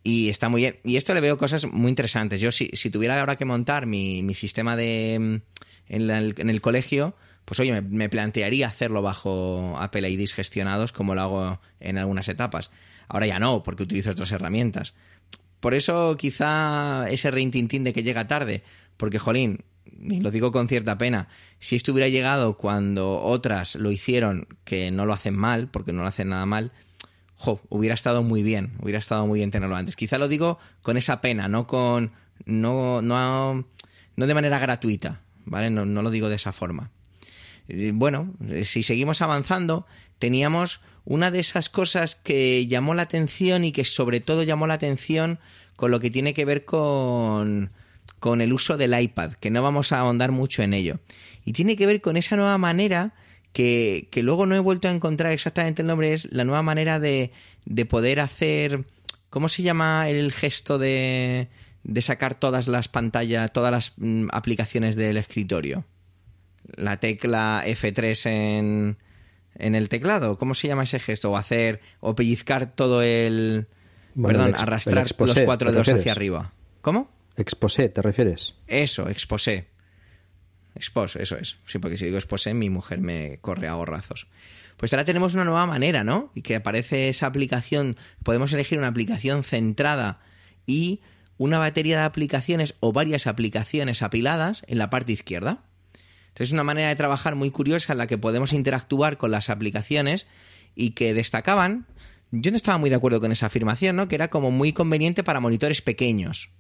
Y 0.03 0.31
está 0.31 0.49
muy 0.49 0.63
bien. 0.63 0.79
Y 0.85 0.97
esto 0.97 1.13
le 1.13 1.21
veo 1.21 1.37
cosas 1.37 1.67
muy 1.67 1.91
interesantes. 1.91 2.41
Yo, 2.41 2.51
si, 2.51 2.71
si 2.73 2.89
tuviera 2.89 3.21
ahora 3.21 3.37
que 3.37 3.45
montar 3.45 3.85
mi, 3.85 4.23
mi 4.23 4.33
sistema 4.33 4.75
de 4.75 5.19
mm, 5.21 5.93
en, 5.93 6.07
la- 6.07 6.19
en 6.21 6.49
el 6.49 6.61
colegio, 6.63 7.15
pues 7.45 7.61
oye, 7.61 7.73
me, 7.73 7.83
me 7.83 8.09
plantearía 8.09 8.69
hacerlo 8.69 9.03
bajo 9.03 9.77
Apple 9.79 10.09
IDs 10.09 10.33
gestionados 10.33 10.93
como 10.93 11.15
lo 11.15 11.21
hago 11.21 11.61
en 11.81 11.99
algunas 11.99 12.29
etapas. 12.29 12.71
Ahora 13.07 13.27
ya 13.27 13.39
no, 13.39 13.63
porque 13.63 13.83
utilizo 13.83 14.11
otras 14.13 14.33
herramientas. 14.33 14.95
Por 15.61 15.75
eso 15.75 16.17
quizá 16.17 17.09
ese 17.11 17.31
reintintín 17.31 17.85
de 17.85 17.93
que 17.93 18.03
llega 18.03 18.27
tarde, 18.27 18.63
porque 18.97 19.19
jolín, 19.19 19.65
y 20.01 20.21
lo 20.21 20.31
digo 20.31 20.53
con 20.53 20.69
cierta 20.69 20.99
pena, 20.99 21.29
si 21.59 21.77
esto 21.77 21.93
hubiera 21.93 22.09
llegado 22.09 22.57
cuando 22.57 23.21
otras 23.21 23.75
lo 23.75 23.91
hicieron, 23.91 24.47
que 24.65 24.91
no 24.91 25.07
lo 25.07 25.13
hacen 25.13 25.37
mal, 25.37 25.69
porque 25.69 25.93
no 25.93 26.03
lo 26.03 26.09
hacen 26.09 26.29
nada 26.29 26.47
mal, 26.47 26.73
jo, 27.35 27.61
hubiera 27.69 27.95
estado 27.95 28.23
muy 28.23 28.43
bien, 28.43 28.73
hubiera 28.81 28.99
estado 28.99 29.27
muy 29.27 29.39
bien 29.41 29.51
tenerlo 29.51 29.77
antes. 29.77 29.97
Quizá 29.97 30.19
lo 30.19 30.29
digo 30.29 30.59
con 30.83 30.97
esa 30.97 31.21
pena, 31.21 31.49
no 31.49 31.67
con 31.67 32.13
no 32.45 33.03
no 33.03 33.65
no 34.17 34.27
de 34.27 34.35
manera 34.35 34.59
gratuita, 34.59 35.21
¿vale? 35.45 35.71
No, 35.71 35.85
lo 35.85 36.11
digo 36.11 36.29
de 36.29 36.37
esa 36.37 36.53
forma. 36.53 36.91
Eh, 37.69 37.93
Bueno, 37.95 38.35
eh, 38.49 38.65
si 38.65 38.83
seguimos 38.83 39.23
avanzando, 39.23 39.87
teníamos 40.19 40.81
una 41.09 41.31
de 41.31 41.41
esas 41.41 41.71
cosas 41.71 42.17
que 42.17 42.67
llamó 42.67 42.95
la 42.95 43.03
atención 43.03 43.65
y 43.65 43.73
que 43.73 43.87
sobre 43.87 44.21
todo 44.21 44.43
llamó 44.43 44.67
la 44.67 44.75
atención 44.75 45.39
con 45.75 45.91
lo 45.91 46.01
que 46.01 46.11
tiene 46.11 46.35
que 46.35 46.45
ver 46.45 46.67
con, 46.67 47.71
con 48.19 48.43
el 48.43 48.53
uso 48.53 48.77
del 48.77 48.99
iPad, 49.01 49.33
que 49.33 49.51
no 49.51 49.63
vamos 49.63 49.91
a 49.93 50.01
ahondar 50.01 50.33
mucho 50.33 50.63
en 50.63 50.75
ello. 50.75 51.01
Y 51.47 51.55
tiene 51.55 51.77
que 51.77 51.87
ver 51.87 52.03
con 52.03 52.19
esa 52.19 52.37
nueva 52.37 52.59
manera 52.59 53.15
que, 53.55 54.09
que 54.11 54.23
luego 54.23 54.45
no 54.45 54.55
he 54.55 54.59
vuelto 54.59 54.87
a 54.87 54.91
encontrar 54.91 55.33
exactamente 55.33 55.81
el 55.81 55.89
nombre, 55.89 56.13
es 56.13 56.31
la 56.31 56.45
nueva 56.45 56.63
manera 56.63 57.01
de, 57.01 57.33
de 57.65 57.87
poder 57.87 58.21
hacer... 58.21 58.85
¿Cómo 59.31 59.49
se 59.49 59.63
llama 59.63 60.11
el 60.11 60.33
gesto 60.33 60.79
de, 60.79 61.49
de 61.85 62.03
sacar 62.03 62.35
todas 62.35 62.69
las 62.69 62.89
pantallas, 62.89 63.51
todas 63.53 63.73
las 63.73 63.93
mm, 63.97 64.29
aplicaciones 64.31 64.95
del 64.95 65.17
escritorio? 65.17 65.85
La 66.77 66.99
tecla 66.99 67.63
F3 67.67 68.27
en, 68.27 68.97
en 69.59 69.75
el 69.75 69.89
teclado. 69.89 70.39
¿Cómo 70.39 70.55
se 70.55 70.69
llama 70.69 70.85
ese 70.85 70.99
gesto? 70.99 71.31
O 71.31 71.37
hacer, 71.37 71.81
o 72.01 72.15
pellizcar 72.15 72.75
todo 72.75 73.03
el... 73.03 73.67
Bueno, 74.15 74.39
perdón, 74.39 74.55
el 74.55 74.61
arrastrar 74.61 75.05
exposé, 75.05 75.41
los 75.41 75.47
cuatro 75.47 75.69
¿te 75.69 75.75
dedos 75.75 75.89
hacia 75.89 76.13
arriba. 76.13 76.53
¿Cómo? 76.81 77.11
Exposé, 77.37 77.89
¿te 77.89 78.03
refieres? 78.03 78.55
Eso, 78.67 79.09
exposé. 79.09 79.69
Expose, 80.75 81.23
eso 81.23 81.37
es. 81.37 81.59
Sí, 81.67 81.79
porque 81.79 81.97
si 81.97 82.07
digo 82.07 82.19
exposé, 82.19 82.55
mi 82.55 82.71
mujer 82.71 83.01
me 83.01 83.39
corre 83.41 83.69
a 83.69 83.75
gorrazos. 83.75 84.29
Pues 84.77 84.93
ahora 84.93 85.05
tenemos 85.05 85.35
una 85.35 85.45
nueva 85.45 85.67
manera, 85.67 86.05
¿no? 86.05 86.31
Y 86.35 86.43
que 86.43 86.55
aparece 86.55 87.09
esa 87.09 87.27
aplicación, 87.27 87.97
podemos 88.23 88.53
elegir 88.53 88.79
una 88.79 88.87
aplicación 88.87 89.43
centrada 89.43 90.21
y 90.67 91.01
una 91.37 91.59
batería 91.59 91.99
de 91.99 92.05
aplicaciones 92.05 92.77
o 92.81 92.93
varias 92.93 93.27
aplicaciones 93.27 94.03
apiladas 94.03 94.63
en 94.69 94.79
la 94.79 94.91
parte 94.91 95.13
izquierda. 95.13 95.65
Es 96.39 96.53
una 96.53 96.65
manera 96.65 96.89
de 96.89 96.97
trabajar 96.97 97.35
muy 97.35 97.51
curiosa 97.51 97.93
en 97.93 97.99
la 97.99 98.07
que 98.07 98.19
podemos 98.19 98.53
interactuar 98.53 99.17
con 99.17 99.31
las 99.31 99.51
aplicaciones 99.51 100.27
y 100.75 100.91
que 100.91 101.15
destacaban. 101.15 101.87
Yo 102.31 102.51
no 102.51 102.57
estaba 102.57 102.79
muy 102.79 102.91
de 102.91 102.97
acuerdo 102.97 103.21
con 103.21 103.33
esa 103.33 103.47
afirmación, 103.47 103.97
¿no? 103.97 104.09
Que 104.09 104.15
era 104.15 104.29
como 104.29 104.51
muy 104.51 104.73
conveniente 104.73 105.25
para 105.25 105.41
monitores 105.41 105.83
pequeños. 105.83 106.51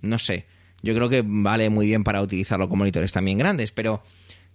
No 0.00 0.18
sé. 0.18 0.46
Yo 0.82 0.94
creo 0.94 1.08
que 1.08 1.22
vale 1.24 1.70
muy 1.70 1.86
bien 1.86 2.02
para 2.02 2.22
utilizarlo 2.22 2.68
con 2.68 2.78
monitores 2.78 3.12
también 3.12 3.38
grandes, 3.38 3.70
pero 3.70 4.02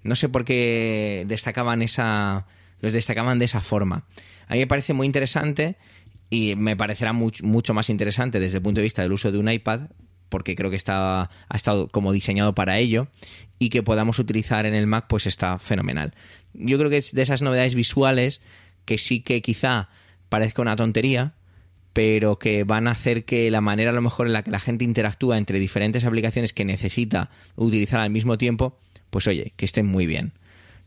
no 0.03 0.15
sé 0.15 0.28
por 0.30 0.43
qué 0.45 1.24
destacaban 1.28 1.82
esa. 1.82 2.47
Los 2.82 2.93
destacaban 2.93 3.39
de 3.39 3.45
esa 3.45 3.61
forma. 3.61 4.05
A 4.47 4.53
mí 4.53 4.59
me 4.59 4.68
parece 4.68 4.93
muy 4.93 5.05
interesante 5.07 5.78
y 6.30 6.55
me 6.55 6.76
parecerá 6.76 7.13
much- 7.13 7.41
mucho 7.43 7.74
más 7.74 7.89
interesante 7.89 8.39
desde 8.39 8.57
el 8.57 8.63
punto 8.63 8.82
de 8.82 8.84
vista 8.84 9.01
del 9.01 9.13
uso 9.13 9.32
de 9.32 9.38
un 9.38 9.49
iPad, 9.49 9.82
porque 10.30 10.55
creo 10.55 10.69
que 10.69 10.75
está, 10.75 11.21
ha 11.21 11.55
estado 11.55 11.88
como 11.88 12.11
diseñado 12.11 12.53
para 12.55 12.78
ello 12.78 13.07
y 13.59 13.69
que 13.69 13.84
podamos 13.84 14.19
utilizar 14.19 14.65
en 14.65 14.73
el 14.73 14.88
Mac, 14.88 15.05
pues 15.07 15.25
está 15.25 15.59
fenomenal. 15.59 16.13
Yo 16.53 16.78
creo 16.78 16.89
que 16.89 16.97
es 16.97 17.13
de 17.13 17.21
esas 17.21 17.41
novedades 17.41 17.75
visuales 17.75 18.41
que 18.86 18.97
sí 18.97 19.21
que 19.21 19.41
quizá 19.41 19.89
parezca 20.30 20.61
una 20.61 20.75
tontería, 20.75 21.34
pero 21.93 22.38
que 22.39 22.63
van 22.63 22.88
a 22.88 22.91
hacer 22.91 23.25
que 23.25 23.49
la 23.49 23.61
manera 23.61 23.89
a 23.89 23.93
lo 23.93 24.01
mejor 24.01 24.28
en 24.28 24.34
la 24.34 24.43
que 24.43 24.51
la 24.51 24.59
gente 24.59 24.84
interactúa 24.84 25.38
entre 25.38 25.59
diferentes 25.59 26.05
aplicaciones 26.05 26.53
que 26.53 26.65
necesita 26.65 27.30
utilizar 27.55 27.99
al 27.99 28.09
mismo 28.09 28.38
tiempo, 28.38 28.78
pues 29.09 29.28
oye, 29.28 29.53
que 29.55 29.65
estén 29.65 29.86
muy 29.86 30.05
bien. 30.05 30.34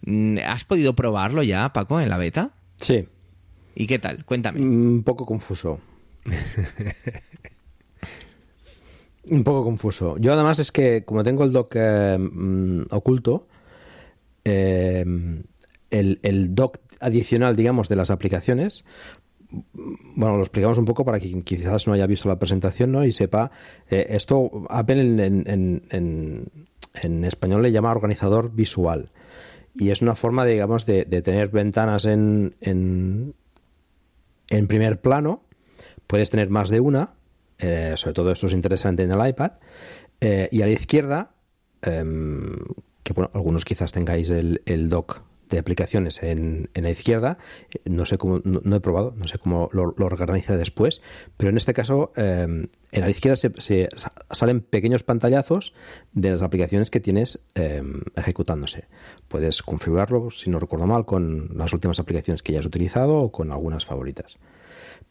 Mm, 0.02 0.38
¿Has 0.46 0.64
podido 0.64 0.94
probarlo 0.94 1.42
ya, 1.42 1.72
Paco, 1.72 2.00
en 2.00 2.08
la 2.08 2.16
beta? 2.16 2.52
Sí, 2.76 3.06
¿Y 3.74 3.86
qué 3.86 3.98
tal? 3.98 4.24
Cuéntame. 4.24 4.60
un 4.60 5.02
poco 5.04 5.26
confuso. 5.26 5.80
un 9.30 9.44
poco 9.44 9.64
confuso. 9.64 10.16
Yo 10.18 10.32
además 10.32 10.58
es 10.58 10.72
que 10.72 11.04
como 11.04 11.22
tengo 11.22 11.44
el 11.44 11.52
dock 11.52 11.74
eh, 11.76 12.18
mm, 12.18 12.82
oculto, 12.90 13.46
eh, 14.44 15.04
el, 15.90 16.54
dock 16.54 16.78
adicional, 17.00 17.56
digamos, 17.56 17.88
de 17.88 17.96
las 17.96 18.10
aplicaciones, 18.10 18.84
bueno, 20.14 20.36
lo 20.36 20.42
explicamos 20.42 20.78
un 20.78 20.84
poco 20.84 21.04
para 21.04 21.18
quien 21.18 21.42
quizás 21.42 21.86
no 21.86 21.92
haya 21.92 22.06
visto 22.06 22.28
la 22.28 22.38
presentación 22.38 22.92
¿no? 22.92 23.04
y 23.04 23.12
sepa. 23.12 23.50
eh, 23.90 24.06
esto 24.10 24.64
Apple 24.68 25.26
en, 25.26 27.24
español 27.24 27.62
le 27.62 27.72
llama 27.72 27.90
organizador 27.90 28.52
visual. 28.52 29.10
Y 29.74 29.90
es 29.90 30.02
una 30.02 30.14
forma, 30.14 30.44
digamos, 30.44 30.84
de, 30.84 31.04
de 31.04 31.22
tener 31.22 31.48
ventanas 31.48 32.04
en, 32.04 32.56
en, 32.60 33.34
en 34.48 34.66
primer 34.66 35.00
plano. 35.00 35.42
Puedes 36.06 36.30
tener 36.30 36.50
más 36.50 36.70
de 36.70 36.80
una. 36.80 37.14
Eh, 37.60 37.92
sobre 37.96 38.14
todo 38.14 38.32
esto 38.32 38.46
es 38.46 38.52
interesante 38.52 39.02
en 39.02 39.10
el 39.12 39.28
iPad. 39.28 39.52
eh, 40.20 40.48
y 40.52 40.62
a 40.62 40.66
la 40.66 40.72
izquierda, 40.72 41.32
em, 41.82 42.56
que 43.02 43.12
bueno, 43.14 43.30
algunos 43.34 43.64
quizás 43.64 43.92
tengáis 43.92 44.28
el, 44.30 44.60
el 44.66 44.88
dock 44.90 45.22
de 45.48 45.58
aplicaciones 45.58 46.22
en, 46.22 46.70
en 46.74 46.84
la 46.84 46.90
izquierda. 46.90 47.38
Eh, 47.72 47.80
No 47.90 48.04
sé 48.06 48.18
cómo, 48.18 48.40
no, 48.44 48.76
he 48.76 48.80
probado, 48.80 49.14
no 49.16 49.26
sé 49.26 49.38
cómo 49.38 49.68
lo, 49.72 49.94
organiza 49.98 50.56
después, 50.56 51.00
pero 51.36 51.50
en 51.50 51.56
este 51.56 51.72
caso, 51.72 52.12
eh, 52.16 52.42
en 52.92 53.00
la 53.00 53.10
izquierda 53.10 53.34
se, 53.36 53.50
se 53.58 53.88
sa- 53.96 54.12
salen 54.30 54.60
pequeños 54.60 55.02
pantallazos 55.02 55.72
de 56.12 56.30
las 56.30 56.42
aplicaciones 56.42 56.90
que 56.90 57.00
tienes 57.00 57.40
eh, 57.56 57.82
ejecutándose. 58.14 58.84
Puedes 59.26 59.62
configurarlo, 59.62 60.30
si 60.30 60.50
no 60.50 60.60
recuerdo 60.60 60.86
mal, 60.86 61.04
con 61.04 61.50
las 61.56 61.72
últimas 61.72 61.98
aplicaciones 61.98 62.42
que 62.44 62.52
ya 62.52 62.60
has 62.60 62.66
utilizado 62.66 63.16
o 63.16 63.32
con 63.32 63.50
algunas 63.50 63.84
favoritas. 63.86 64.38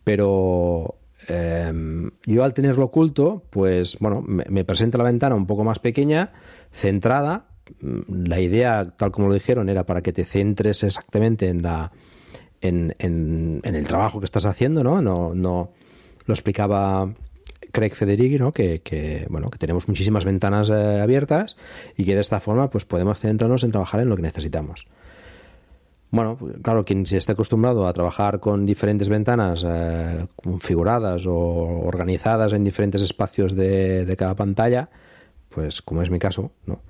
Pero 0.05 0.95
eh, 1.27 2.09
yo 2.25 2.43
al 2.43 2.53
tenerlo 2.53 2.85
oculto, 2.85 3.43
pues 3.49 3.97
bueno, 3.99 4.21
me, 4.21 4.45
me 4.49 4.63
presenta 4.63 4.97
la 4.97 5.03
ventana 5.03 5.35
un 5.35 5.47
poco 5.47 5.63
más 5.63 5.79
pequeña, 5.79 6.31
centrada, 6.71 7.47
mm, 7.81 8.25
la 8.25 8.39
idea, 8.39 8.93
tal 8.97 9.11
como 9.11 9.27
lo 9.27 9.33
dijeron, 9.33 9.69
era 9.69 9.85
para 9.85 10.01
que 10.01 10.13
te 10.13 10.25
centres 10.25 10.83
exactamente 10.83 11.49
en 11.49 11.61
la 11.61 11.91
en, 12.61 12.95
en, 12.99 13.61
el 13.63 13.87
trabajo 13.87 14.19
que 14.19 14.25
estás 14.25 14.45
haciendo, 14.45 14.83
¿no? 14.83 15.01
No, 15.01 15.33
no 15.33 15.71
lo 16.25 16.33
explicaba 16.33 17.13
Craig 17.71 17.91
Federighi, 17.91 18.37
¿no? 18.37 18.51
Que, 18.51 19.25
bueno, 19.29 19.49
que 19.49 19.57
tenemos 19.57 19.87
muchísimas 19.87 20.25
ventanas 20.25 20.69
eh, 20.69 20.99
abiertas 21.01 21.57
y 21.97 22.05
que 22.05 22.15
de 22.15 22.21
esta 22.21 22.39
forma 22.39 22.69
pues 22.69 22.85
podemos 22.85 23.19
centrarnos 23.19 23.63
en 23.63 23.71
trabajar 23.71 24.01
en 24.01 24.09
lo 24.09 24.15
que 24.15 24.23
necesitamos. 24.23 24.87
Bueno, 26.11 26.37
claro, 26.63 26.85
quien 26.85 27.05
se 27.05 27.17
esté 27.17 27.33
acostumbrado 27.33 27.87
a 27.87 27.93
trabajar 27.93 28.39
con 28.39 28.65
diferentes 28.65 29.09
ventanas 29.09 29.63
eh, 29.65 30.25
configuradas 30.35 31.27
o 31.27 31.33
organizadas 31.33 32.53
en 32.53 32.63
diferentes 32.63 33.03
espacios 33.03 33.55
de, 33.55 34.15
cada 34.17 34.35
pantalla, 34.35 34.89
pues 35.49 35.83
como 35.83 36.01
es 36.01 36.09
mi 36.09 36.17
caso, 36.17 36.51
¿no? 36.65 36.81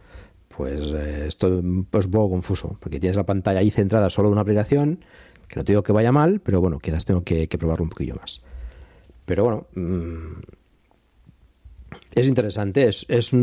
Pues 0.48 0.92
eh, 0.94 1.26
estoy 1.28 1.62
pues, 1.90 2.06
un 2.06 2.12
poco 2.12 2.30
confuso, 2.30 2.78
porque 2.80 3.00
tienes 3.00 3.18
la 3.18 3.26
pantalla 3.26 3.60
ahí 3.60 3.72
centrada 3.72 4.10
solo 4.10 4.30
en 4.30 4.34
una 4.34 4.42
aplicación, 4.42 5.04
que 5.50 5.58
no 5.58 5.66
te 5.66 5.74
digo 5.74 5.84
que 5.84 5.92
vaya 5.92 6.14
mal, 6.14 6.40
pero 6.40 6.62
bueno, 6.62 6.80
quizás 6.80 7.04
tengo 7.04 7.24
que, 7.24 7.48
probarlo 7.48 7.84
un 7.84 7.90
poquillo 7.90 8.16
más. 8.16 8.42
Pero 9.26 9.44
bueno, 9.44 9.68
mm, 9.76 10.40
es 12.16 12.28
interesante, 12.28 12.88
es, 12.88 13.06
es, 13.10 13.34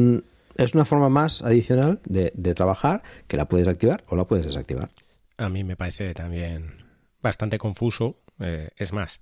es, 0.56 0.74
una 0.74 0.84
forma 0.86 1.10
más 1.10 1.42
adicional 1.42 2.00
de, 2.08 2.32
de 2.34 2.54
trabajar 2.54 3.02
que 3.28 3.36
la 3.36 3.46
puedes 3.46 3.68
activar 3.68 4.04
o 4.08 4.16
la 4.16 4.24
puedes 4.24 4.46
desactivar 4.46 4.88
a 5.36 5.48
mí 5.48 5.64
me 5.64 5.76
parece 5.76 6.14
también 6.14 6.84
bastante 7.22 7.58
confuso. 7.58 8.16
Eh, 8.40 8.70
es 8.76 8.92
más, 8.92 9.20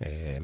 eh, 0.00 0.40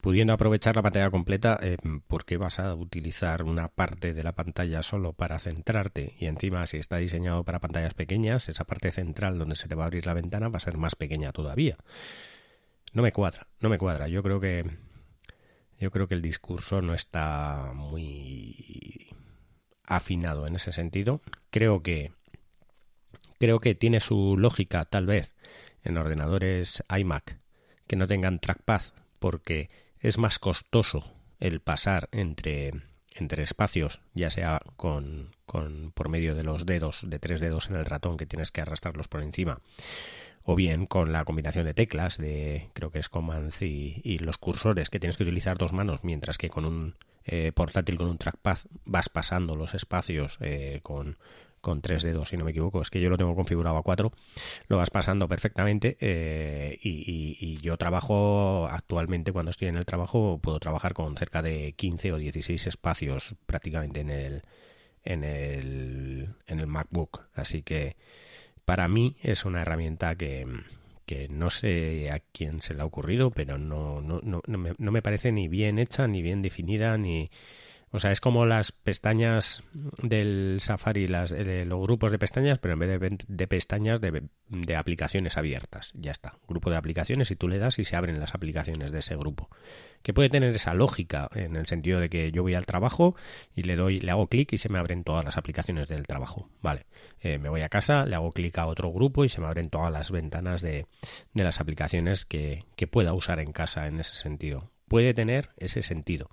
pudiendo 0.00 0.32
aprovechar 0.32 0.76
la 0.76 0.82
pantalla 0.82 1.10
completa, 1.10 1.58
eh, 1.60 1.76
¿por 2.06 2.24
qué 2.24 2.36
vas 2.36 2.58
a 2.58 2.74
utilizar 2.74 3.42
una 3.42 3.68
parte 3.68 4.14
de 4.14 4.22
la 4.22 4.32
pantalla 4.32 4.82
solo 4.82 5.12
para 5.12 5.38
centrarte? 5.38 6.14
Y 6.18 6.26
encima, 6.26 6.66
si 6.66 6.76
está 6.78 6.96
diseñado 6.98 7.44
para 7.44 7.60
pantallas 7.60 7.94
pequeñas, 7.94 8.48
esa 8.48 8.64
parte 8.64 8.90
central 8.90 9.38
donde 9.38 9.56
se 9.56 9.68
te 9.68 9.74
va 9.74 9.84
a 9.84 9.86
abrir 9.86 10.06
la 10.06 10.14
ventana 10.14 10.48
va 10.48 10.58
a 10.58 10.60
ser 10.60 10.76
más 10.76 10.94
pequeña 10.96 11.32
todavía. 11.32 11.76
No 12.92 13.02
me 13.02 13.12
cuadra, 13.12 13.46
no 13.60 13.68
me 13.68 13.78
cuadra. 13.78 14.08
Yo 14.08 14.22
creo 14.22 14.40
que 14.40 14.64
yo 15.78 15.90
creo 15.90 16.08
que 16.08 16.14
el 16.14 16.22
discurso 16.22 16.80
no 16.80 16.94
está 16.94 17.72
muy 17.74 19.08
afinado 19.84 20.46
en 20.46 20.56
ese 20.56 20.72
sentido. 20.72 21.20
Creo 21.50 21.82
que 21.82 22.12
creo 23.38 23.58
que 23.60 23.74
tiene 23.74 24.00
su 24.00 24.36
lógica 24.38 24.84
tal 24.84 25.06
vez 25.06 25.34
en 25.82 25.96
ordenadores 25.96 26.82
iMac 26.96 27.38
que 27.86 27.96
no 27.96 28.06
tengan 28.06 28.40
trackpad 28.40 28.82
porque 29.18 29.70
es 30.00 30.18
más 30.18 30.38
costoso 30.38 31.04
el 31.38 31.60
pasar 31.60 32.08
entre, 32.12 32.72
entre 33.14 33.42
espacios, 33.42 34.00
ya 34.14 34.30
sea 34.30 34.60
con, 34.76 35.34
con, 35.44 35.92
por 35.92 36.08
medio 36.08 36.34
de 36.34 36.44
los 36.44 36.66
dedos, 36.66 37.04
de 37.06 37.18
tres 37.18 37.40
dedos 37.40 37.70
en 37.70 37.76
el 37.76 37.84
ratón 37.84 38.16
que 38.16 38.26
tienes 38.26 38.50
que 38.50 38.60
arrastrarlos 38.60 39.08
por 39.08 39.22
encima, 39.22 39.60
o 40.42 40.54
bien 40.54 40.86
con 40.86 41.12
la 41.12 41.24
combinación 41.24 41.64
de 41.64 41.74
teclas 41.74 42.18
de 42.18 42.68
creo 42.72 42.90
que 42.90 43.00
es 43.00 43.08
commands 43.08 43.62
y, 43.62 44.18
los 44.20 44.38
cursores 44.38 44.90
que 44.90 45.00
tienes 45.00 45.16
que 45.16 45.24
utilizar 45.24 45.58
dos 45.58 45.72
manos, 45.72 46.04
mientras 46.04 46.38
que 46.38 46.48
con 46.48 46.64
un 46.64 46.94
eh, 47.24 47.52
portátil 47.52 47.98
con 47.98 48.08
un 48.08 48.18
trackpad 48.18 48.58
vas 48.84 49.08
pasando 49.08 49.56
los 49.56 49.74
espacios 49.74 50.38
eh, 50.40 50.80
con, 50.82 51.18
con 51.66 51.82
tres 51.82 52.04
dedos, 52.04 52.28
si 52.28 52.36
no 52.36 52.44
me 52.44 52.52
equivoco. 52.52 52.80
Es 52.80 52.90
que 52.90 53.00
yo 53.00 53.10
lo 53.10 53.16
tengo 53.16 53.34
configurado 53.34 53.76
a 53.76 53.82
cuatro. 53.82 54.12
Lo 54.68 54.76
vas 54.76 54.90
pasando 54.90 55.26
perfectamente 55.26 55.96
eh, 56.00 56.78
y, 56.80 57.58
yo 57.60 57.76
trabajo 57.76 58.68
actualmente, 58.70 59.32
cuando 59.32 59.50
estoy 59.50 59.66
en 59.66 59.76
el 59.76 59.84
trabajo, 59.84 60.38
puedo 60.40 60.60
trabajar 60.60 60.94
con 60.94 61.16
cerca 61.16 61.42
de 61.42 61.72
15 61.72 62.12
o 62.12 62.18
16 62.18 62.68
espacios 62.68 63.34
prácticamente 63.46 63.98
en 63.98 64.10
el, 64.10 64.42
en 65.02 65.24
el, 65.24 66.28
en 66.46 66.60
el 66.60 66.68
MacBook. 66.68 67.22
Así 67.34 67.62
que 67.62 67.96
para 68.64 68.86
mí 68.86 69.16
es 69.20 69.44
una 69.44 69.62
herramienta 69.62 70.14
que, 70.14 70.46
que 71.04 71.28
no 71.28 71.50
sé 71.50 72.12
a 72.12 72.20
quién 72.30 72.60
se 72.60 72.74
le 72.74 72.82
ha 72.82 72.84
ocurrido, 72.84 73.32
pero 73.32 73.58
no, 73.58 74.00
no, 74.00 74.20
no, 74.22 74.40
no 74.46 74.92
me 74.92 75.02
parece 75.02 75.32
ni 75.32 75.48
bien 75.48 75.80
hecha, 75.80 76.06
ni 76.06 76.22
bien 76.22 76.42
definida, 76.42 76.96
ni 76.96 77.28
o 77.92 78.00
sea, 78.00 78.10
es 78.10 78.20
como 78.20 78.46
las 78.46 78.72
pestañas 78.72 79.62
del 80.02 80.58
Safari, 80.60 81.06
eh, 81.06 81.64
los 81.66 81.80
grupos 81.80 82.10
de 82.10 82.18
pestañas, 82.18 82.58
pero 82.58 82.74
en 82.74 82.80
vez 82.80 83.00
de, 83.00 83.18
de 83.28 83.46
pestañas 83.46 84.00
de, 84.00 84.24
de, 84.48 84.76
aplicaciones 84.76 85.36
abiertas. 85.36 85.92
Ya 85.94 86.10
está. 86.10 86.34
Grupo 86.48 86.68
de 86.68 86.76
aplicaciones 86.76 87.30
y 87.30 87.36
tú 87.36 87.46
le 87.46 87.58
das 87.58 87.78
y 87.78 87.84
se 87.84 87.94
abren 87.94 88.18
las 88.18 88.34
aplicaciones 88.34 88.90
de 88.90 88.98
ese 88.98 89.14
grupo. 89.14 89.50
Que 90.02 90.12
puede 90.12 90.28
tener 90.28 90.52
esa 90.54 90.74
lógica 90.74 91.28
en 91.34 91.54
el 91.54 91.66
sentido 91.66 92.00
de 92.00 92.08
que 92.08 92.32
yo 92.32 92.42
voy 92.42 92.54
al 92.54 92.66
trabajo 92.66 93.14
y 93.54 93.62
le 93.62 93.76
doy, 93.76 94.00
le 94.00 94.10
hago 94.10 94.26
clic 94.26 94.52
y 94.52 94.58
se 94.58 94.68
me 94.68 94.80
abren 94.80 95.04
todas 95.04 95.24
las 95.24 95.36
aplicaciones 95.36 95.88
del 95.88 96.08
trabajo. 96.08 96.50
Vale. 96.60 96.86
Eh, 97.20 97.38
me 97.38 97.48
voy 97.48 97.62
a 97.62 97.68
casa, 97.68 98.04
le 98.04 98.16
hago 98.16 98.32
clic 98.32 98.58
a 98.58 98.66
otro 98.66 98.92
grupo 98.92 99.24
y 99.24 99.28
se 99.28 99.40
me 99.40 99.46
abren 99.46 99.70
todas 99.70 99.92
las 99.92 100.10
ventanas 100.10 100.60
de, 100.60 100.86
de 101.34 101.44
las 101.44 101.60
aplicaciones 101.60 102.24
que 102.24 102.64
pueda 102.90 103.14
usar 103.14 103.38
en 103.38 103.52
casa 103.52 103.86
en 103.86 104.00
ese 104.00 104.14
sentido. 104.14 104.72
Puede 104.88 105.14
tener 105.14 105.50
ese 105.56 105.82
sentido 105.82 106.30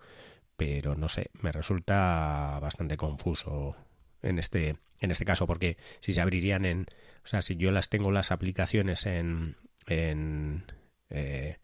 pero 0.58 0.96
no 0.96 1.10
sé, 1.10 1.30
me 1.42 1.52
resulta 1.52 2.60
bastante 2.62 2.98
confuso 2.98 3.76
en 4.22 4.40
este, 4.40 4.78
en 5.00 5.12
este 5.12 5.26
caso, 5.26 5.48
porque 5.48 5.78
si 6.00 6.14
se 6.14 6.22
abrirían 6.22 6.66
en, 6.66 6.86
o 7.24 7.28
sea, 7.28 7.42
si 7.42 7.56
yo 7.56 7.72
las 7.72 7.90
tengo 7.90 8.12
las 8.12 8.32
aplicaciones 8.32 9.06
en, 9.06 9.58
en, 9.88 10.66
eh, 11.10 11.58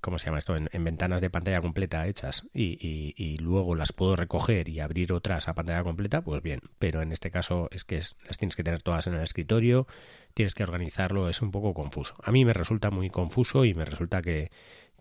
¿cómo 0.00 0.18
se 0.18 0.26
llama 0.26 0.38
esto? 0.38 0.56
En, 0.56 0.84
ventanas 0.84 1.20
de 1.20 1.30
pantalla 1.30 1.60
completa 1.60 2.06
hechas 2.06 2.46
y, 2.52 3.14
y, 3.16 3.38
luego 3.38 3.74
las 3.74 3.92
puedo 3.92 4.16
recoger 4.16 4.68
y 4.68 4.80
abrir 4.80 5.12
otras 5.12 5.48
a 5.48 5.54
pantalla 5.54 5.84
completa, 5.84 6.22
pues 6.22 6.42
bien, 6.42 6.60
pero 6.78 7.02
en 7.02 7.12
este 7.12 7.30
caso 7.30 7.68
es 7.70 7.84
que 7.84 7.96
las 7.96 8.38
tienes 8.38 8.56
que 8.56 8.64
tener 8.64 8.82
todas 8.82 9.06
en 9.06 9.14
el 9.14 9.22
escritorio, 9.22 9.86
tienes 10.34 10.54
que 10.54 10.64
organizarlo, 10.64 11.28
es 11.28 11.42
un 11.42 11.50
poco 11.50 11.74
confuso. 11.74 12.14
A 12.22 12.32
mí 12.32 12.44
me 12.44 12.52
resulta 12.52 12.90
muy 12.90 13.10
confuso 13.10 13.64
y 13.64 13.74
me 13.74 13.84
resulta 13.84 14.22
que 14.22 14.50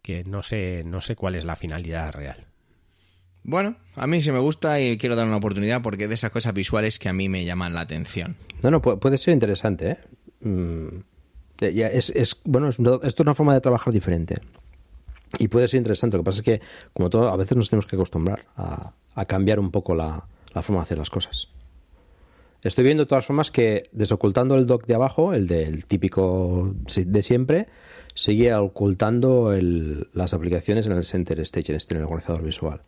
que 0.04 0.24
no 0.24 0.43
sé, 0.43 0.84
no 0.86 1.01
sé 1.01 1.16
cuál 1.16 1.34
es 1.34 1.45
la 1.45 1.56
finalidad 1.56 2.14
real. 2.14 2.45
Bueno, 3.43 3.76
a 3.95 4.06
mí 4.06 4.22
sí 4.22 4.32
me 4.32 4.39
gusta 4.39 4.80
y 4.80 4.97
quiero 4.97 5.16
dar 5.16 5.26
una 5.26 5.38
oportunidad 5.38 5.82
porque 5.82 6.08
de 6.08 6.14
esas 6.14 6.32
cosas 6.32 6.54
visuales 6.54 6.99
que 6.99 7.10
a 7.10 7.14
mí 7.14 7.28
me 7.28 7.43
llaman 7.43 7.74
la 7.74 7.82
atención. 7.82 8.36
No, 8.62 8.70
no, 8.70 8.82
puede 8.82 9.18
ser 9.18 9.34
interesante, 9.34 9.91
¿eh? 9.91 9.97
Mm, 10.41 10.99
es, 11.60 12.10
es, 12.12 12.39
bueno, 12.43 12.70
esto 12.70 13.01
es 13.01 13.20
una 13.20 13.34
forma 13.34 13.54
de 13.54 13.62
trabajar 13.62 13.91
diferente. 13.91 14.36
Y 15.39 15.47
puede 15.47 15.68
ser 15.68 15.80
interesante. 15.80 16.18
Lo 16.18 16.24
que 16.24 16.28
pasa 16.28 16.39
es 16.39 16.43
que, 16.43 16.62
como 16.93 17.10
todo, 17.10 17.30
a 17.30 17.38
veces 17.38 17.58
nos 17.58 17.70
tenemos 17.70 17.88
que 17.88 17.95
acostumbrar 17.95 18.45
a, 18.56 18.93
cambiar 19.26 19.60
un 19.60 19.72
poco 19.72 19.95
la, 19.95 20.26
forma 20.62 20.80
de 20.80 20.84
hacer 20.84 20.97
las 20.97 21.10
cosas. 21.10 21.49
Estoy 22.62 22.86
viendo 22.86 23.04
de 23.04 23.10
todas 23.10 23.26
formas 23.26 23.51
que 23.51 23.89
desocultando 23.91 24.56
el 24.56 24.68
dock 24.68 24.86
de 24.86 24.95
abajo, 24.95 25.34
el 25.34 25.47
del 25.47 25.86
típico 25.86 26.74
de 26.74 27.24
siempre, 27.24 27.68
sigue 28.14 28.53
ocultando 28.53 29.53
las 30.14 30.34
aplicaciones 30.34 30.86
en 30.86 30.93
el 30.93 31.03
Center 31.03 31.39
Stage, 31.41 31.74
en 31.74 31.97
el 31.97 32.03
organizador 32.03 32.43
visual. 32.43 32.82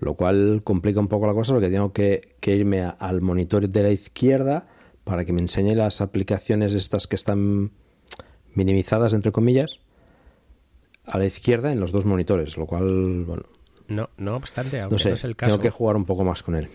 Lo 0.00 0.14
cual 0.14 0.62
complica 0.64 0.98
un 0.98 1.08
poco 1.08 1.26
la 1.26 1.32
cosa 1.32 1.52
porque 1.52 1.70
tengo 1.70 1.92
que, 1.92 2.36
irme 2.44 2.82
al 2.82 3.20
monitor 3.20 3.68
de 3.68 3.82
la 3.82 3.90
izquierda 3.90 4.66
para 5.04 5.24
que 5.24 5.32
me 5.32 5.40
enseñe 5.40 5.74
las 5.74 6.00
aplicaciones 6.00 6.74
estas 6.74 7.06
que 7.06 7.16
están 7.16 7.70
minimizadas, 8.54 9.14
entre 9.14 9.32
comillas, 9.32 9.78
a 11.04 11.18
la 11.18 11.26
izquierda 11.26 11.72
en 11.72 11.80
los 11.80 11.92
dos 11.92 12.04
monitores, 12.04 12.56
lo 12.56 12.66
cual, 12.66 13.24
bueno... 13.24 13.44
No, 13.88 14.10
no 14.16 14.36
obstante, 14.36 14.80
aunque 14.80 15.08
no, 15.08 15.14
es 15.14 15.24
el 15.24 15.36
caso... 15.36 15.50
Tengo 15.50 15.62
que 15.62 15.70
jugar 15.70 15.96
un 15.96 16.04
poco 16.04 16.24
más 16.24 16.42
con 16.42 16.56
él. 16.56 16.68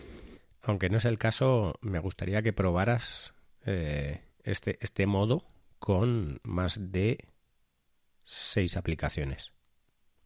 Aunque 0.61 0.89
no 0.89 0.97
es 0.97 1.05
el 1.05 1.17
caso, 1.17 1.75
me 1.81 1.99
gustaría 1.99 2.41
que 2.41 2.53
probaras 2.53 3.33
eh, 3.65 4.21
este, 4.43 4.77
este 4.81 5.05
modo 5.05 5.45
con 5.79 6.39
más 6.43 6.91
de 6.91 7.27
seis 8.27 8.77
aplicaciones. 8.77 9.51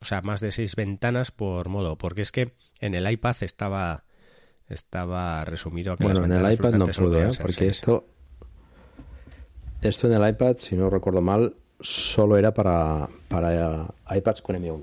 O 0.02 0.06
sea, 0.06 0.22
más 0.22 0.42
de 0.42 0.52
seis 0.52 0.76
ventanas 0.76 1.32
por 1.32 1.70
modo, 1.70 1.98
porque 1.98 2.24
es 2.24 2.32
que 2.32 2.56
en 2.80 2.96
el 2.96 3.10
iPad 3.10 3.36
estaba 3.42 4.04
estaba 4.68 5.44
resumido 5.46 5.94
a 5.94 5.98
que 5.98 6.06
bueno, 6.06 6.26
en 6.26 6.32
el 6.32 6.54
iPad 6.54 6.74
no 6.74 6.86
pude, 6.86 7.30
¿eh? 7.30 7.32
porque 7.40 7.68
esto 7.68 8.08
esto 9.82 10.08
en 10.08 10.22
el 10.22 10.30
iPad, 10.30 10.58
si 10.58 10.76
no 10.76 10.90
recuerdo 10.90 11.22
mal, 11.22 11.56
solo 11.80 12.38
era 12.38 12.54
para, 12.54 13.10
para 13.28 13.94
iPads 14.10 14.42
con 14.42 14.56
M1. 14.56 14.82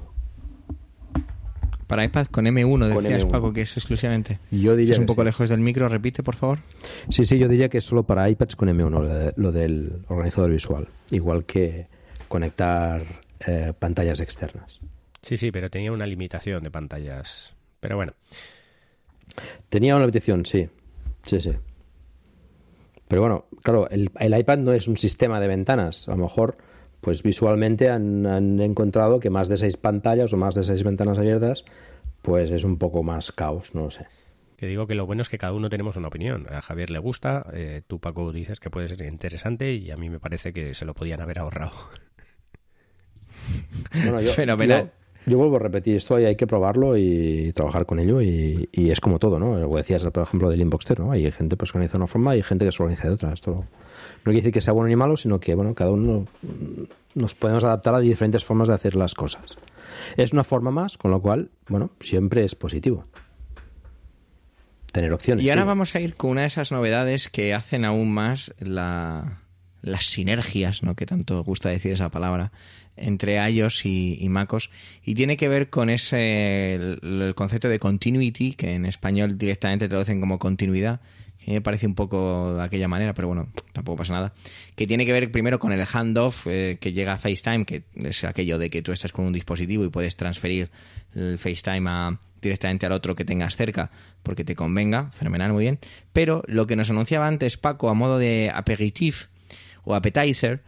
Para 1.86 2.04
iPad 2.04 2.26
con 2.26 2.44
M1, 2.44 3.00
decías 3.00 3.24
Paco, 3.24 3.52
que 3.52 3.62
es 3.62 3.76
exclusivamente. 3.76 4.40
Yo 4.50 4.76
diría 4.76 4.92
es 4.92 4.98
un 4.98 5.06
poco 5.06 5.24
lejos 5.24 5.48
del 5.48 5.60
micro, 5.60 5.88
repite, 5.88 6.22
por 6.22 6.36
favor. 6.36 6.58
Sí, 7.08 7.24
sí, 7.24 7.38
yo 7.38 7.48
diría 7.48 7.68
que 7.68 7.78
es 7.78 7.84
solo 7.84 8.02
para 8.02 8.28
iPads 8.28 8.56
con 8.56 8.68
M1, 8.68 9.32
lo 9.36 9.52
del 9.52 10.02
organizador 10.08 10.50
visual. 10.50 10.88
Igual 11.10 11.44
que 11.46 11.86
conectar 12.28 13.02
eh, 13.46 13.72
pantallas 13.78 14.20
externas. 14.20 14.80
Sí, 15.22 15.36
sí, 15.36 15.50
pero 15.50 15.70
tenía 15.70 15.92
una 15.92 16.06
limitación 16.06 16.62
de 16.62 16.70
pantallas. 16.70 17.54
Pero 17.80 17.96
bueno. 17.96 18.12
Tenía 19.68 19.94
una 19.94 20.04
limitación, 20.04 20.46
sí. 20.46 20.68
Sí, 21.24 21.40
sí. 21.40 21.52
Pero 23.08 23.22
bueno, 23.22 23.46
claro, 23.62 23.88
el, 23.90 24.10
iPad 24.20 24.58
no 24.58 24.72
es 24.72 24.86
un 24.86 24.96
sistema 24.96 25.40
de 25.40 25.48
ventanas. 25.48 26.08
A 26.08 26.12
lo 26.12 26.18
mejor, 26.18 26.58
pues 27.00 27.22
visualmente 27.22 27.88
han, 27.88 28.60
encontrado 28.60 29.18
que 29.18 29.30
más 29.30 29.48
de 29.48 29.56
seis 29.56 29.76
pantallas 29.76 30.32
o 30.32 30.36
más 30.36 30.54
de 30.54 30.64
seis 30.64 30.84
ventanas 30.84 31.18
abiertas, 31.18 31.64
pues 32.22 32.50
es 32.50 32.64
un 32.64 32.78
poco 32.78 33.02
más 33.02 33.32
caos, 33.32 33.74
no 33.74 33.84
lo 33.84 33.90
sé. 33.90 34.06
que 34.56 34.66
digo 34.66 34.86
que 34.86 34.94
lo 34.94 35.06
bueno 35.06 35.22
es 35.22 35.28
que 35.28 35.38
cada 35.38 35.54
uno 35.54 35.70
tenemos 35.70 35.96
una 35.96 36.08
opinión. 36.08 36.46
A 36.50 36.60
Javier 36.60 36.90
le 36.90 36.98
gusta, 36.98 37.46
eh, 37.52 37.82
tú 37.86 37.98
Paco 37.98 38.30
dices 38.32 38.60
que 38.60 38.70
puede 38.70 38.88
ser 38.88 39.00
interesante 39.02 39.72
y 39.72 39.90
a 39.90 39.96
mí 39.96 40.10
me 40.10 40.20
parece 40.20 40.52
que 40.52 40.74
se 40.74 40.84
lo 40.84 40.94
podían 40.94 41.20
haber 41.22 41.38
ahorrado. 41.38 41.72
Bueno, 43.92 44.20
yo, 44.20 44.32
Fenomenal. 44.32 44.92
Yo, 45.26 45.36
vuelvo 45.36 45.56
a 45.56 45.58
repetir 45.58 45.96
esto, 45.96 46.16
hay 46.16 46.36
que 46.36 46.46
probarlo 46.46 46.96
y 46.96 47.52
trabajar 47.54 47.84
con 47.84 47.98
ello 47.98 48.22
y, 48.22 48.68
es 48.72 49.00
como 49.00 49.18
todo, 49.18 49.38
¿no? 49.38 49.58
Lo 49.58 49.76
decías, 49.76 50.02
por 50.04 50.22
ejemplo, 50.22 50.48
del 50.48 50.60
Inboxter, 50.60 51.00
¿no? 51.00 51.12
Hay 51.12 51.30
gente 51.30 51.56
pues, 51.56 51.70
que 51.70 51.78
organiza 51.78 51.92
de 51.92 51.98
una 51.98 52.06
forma 52.06 52.34
y 52.34 52.38
hay 52.38 52.42
gente 52.42 52.64
que 52.64 52.72
se 52.72 52.82
organiza 52.82 53.08
de 53.08 53.14
otra. 53.14 53.32
Esto 53.34 53.52
no, 53.52 53.64
quiere 54.24 54.38
decir 54.38 54.52
que 54.52 54.60
sea 54.60 54.72
bueno 54.72 54.88
ni 54.88 54.96
malo, 54.96 55.16
sino 55.16 55.38
que, 55.38 55.54
bueno, 55.54 55.74
cada 55.74 55.90
uno 55.90 56.26
nos 57.14 57.34
podemos 57.34 57.64
adaptar 57.64 57.94
a 57.94 58.00
diferentes 58.00 58.44
formas 58.44 58.68
de 58.68 58.74
hacer 58.74 58.96
las 58.96 59.14
cosas. 59.14 59.58
Es 60.16 60.32
una 60.32 60.44
forma 60.44 60.70
más, 60.70 60.96
con 60.96 61.10
lo 61.10 61.20
cual, 61.20 61.50
bueno, 61.68 61.90
siempre 62.00 62.44
es 62.44 62.54
positivo 62.54 63.04
tener 64.92 65.12
opciones. 65.12 65.44
Y 65.44 65.50
ahora 65.50 65.64
vamos 65.64 65.94
a 65.94 66.00
ir 66.00 66.14
con 66.16 66.30
una 66.30 66.42
de 66.42 66.46
esas 66.46 66.72
novedades 66.72 67.28
que 67.28 67.54
hacen 67.54 67.84
aún 67.84 68.10
más 68.12 68.54
la, 68.58 69.42
las 69.82 70.06
sinergias, 70.06 70.82
¿no? 70.82 70.94
que 70.94 71.06
tanto 71.06 71.42
gusta 71.44 71.68
decir 71.68 71.92
esa 71.92 72.10
palabra, 72.10 72.52
entre 72.96 73.36
iOS 73.50 73.86
y, 73.86 74.26
MacOS. 74.28 74.70
Y 75.04 75.14
tiene 75.14 75.36
que 75.36 75.48
ver 75.48 75.70
con 75.70 75.90
ese 75.90 76.74
el, 76.74 77.32
concepto 77.34 77.68
de 77.68 77.78
continuity, 77.78 78.52
que 78.52 78.74
en 78.74 78.86
español 78.86 79.38
directamente 79.38 79.88
traducen 79.88 80.20
como 80.20 80.38
continuidad, 80.38 81.00
que 81.38 81.52
me 81.52 81.60
parece 81.60 81.86
un 81.86 81.94
poco 81.94 82.54
de 82.56 82.62
aquella 82.62 82.88
manera, 82.88 83.14
pero 83.14 83.28
bueno, 83.28 83.48
tampoco 83.72 83.98
pasa 83.98 84.12
nada. 84.12 84.34
Que 84.74 84.86
tiene 84.86 85.06
que 85.06 85.12
ver 85.12 85.30
primero 85.30 85.58
con 85.58 85.72
el 85.72 85.84
handoff 85.90 86.46
eh, 86.46 86.76
que 86.80 86.92
llega 86.92 87.14
a 87.14 87.18
FaceTime, 87.18 87.64
que 87.64 87.84
es 87.94 88.24
aquello 88.24 88.58
de 88.58 88.68
que 88.68 88.82
tú 88.82 88.92
estás 88.92 89.12
con 89.12 89.24
un 89.26 89.32
dispositivo 89.32 89.84
y 89.84 89.88
puedes 89.88 90.16
transferir 90.16 90.70
el 91.14 91.38
FaceTime 91.38 92.18
directamente 92.42 92.86
al 92.86 92.92
otro 92.92 93.14
que 93.14 93.24
tengas 93.24 93.56
cerca 93.56 93.90
porque 94.22 94.44
te 94.44 94.54
convenga, 94.54 95.10
fenomenal, 95.12 95.52
muy 95.52 95.64
bien. 95.64 95.78
Pero 96.12 96.42
lo 96.46 96.66
que 96.66 96.76
nos 96.76 96.90
anunciaba 96.90 97.26
antes 97.26 97.56
Paco 97.56 97.88
a 97.88 97.94
modo 97.94 98.18
de 98.18 98.50
aperitif 98.52 99.28
o 99.88 99.94
appetizer, 99.94 100.60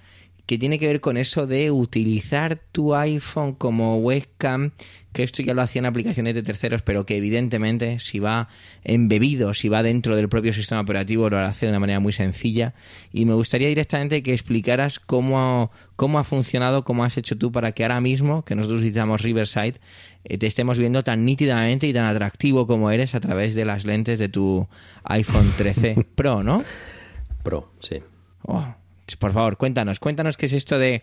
que 0.46 0.58
tiene 0.58 0.78
que 0.78 0.86
ver 0.86 1.00
con 1.00 1.16
eso 1.16 1.46
de 1.46 1.70
utilizar 1.70 2.58
tu 2.72 2.94
iPhone 2.96 3.54
como 3.54 3.98
webcam, 3.98 4.72
que 5.12 5.22
esto 5.22 5.42
ya 5.42 5.54
lo 5.54 5.62
hacían 5.62 5.86
aplicaciones 5.86 6.34
de 6.34 6.42
terceros, 6.42 6.82
pero 6.82 7.04
que 7.04 7.16
evidentemente 7.16 8.00
si 8.00 8.18
va 8.18 8.48
embebido, 8.82 9.54
si 9.54 9.68
va 9.68 9.82
dentro 9.82 10.16
del 10.16 10.28
propio 10.28 10.52
sistema 10.52 10.80
operativo, 10.80 11.28
lo 11.28 11.38
hace 11.38 11.66
de 11.66 11.70
una 11.70 11.78
manera 11.78 12.00
muy 12.00 12.12
sencilla. 12.12 12.74
Y 13.12 13.26
me 13.26 13.34
gustaría 13.34 13.68
directamente 13.68 14.22
que 14.22 14.32
explicaras 14.32 14.98
cómo, 14.98 15.70
cómo 15.96 16.18
ha 16.18 16.24
funcionado, 16.24 16.82
cómo 16.82 17.04
has 17.04 17.16
hecho 17.16 17.36
tú 17.36 17.52
para 17.52 17.72
que 17.72 17.84
ahora 17.84 18.00
mismo, 18.00 18.44
que 18.44 18.54
nosotros 18.54 18.80
utilizamos 18.80 19.22
Riverside, 19.22 19.74
eh, 20.24 20.38
te 20.38 20.46
estemos 20.46 20.78
viendo 20.78 21.04
tan 21.04 21.24
nítidamente 21.24 21.86
y 21.86 21.92
tan 21.92 22.06
atractivo 22.06 22.66
como 22.66 22.90
eres 22.90 23.14
a 23.14 23.20
través 23.20 23.54
de 23.54 23.66
las 23.66 23.84
lentes 23.84 24.18
de 24.18 24.28
tu 24.28 24.66
iPhone 25.04 25.52
13 25.56 26.06
Pro, 26.16 26.42
¿no? 26.42 26.64
Pro, 27.44 27.72
sí. 27.80 27.98
Oh, 28.42 28.74
por 29.16 29.32
favor, 29.32 29.56
cuéntanos, 29.56 30.00
cuéntanos 30.00 30.36
qué 30.36 30.46
es 30.46 30.52
esto 30.52 30.78
de 30.78 31.02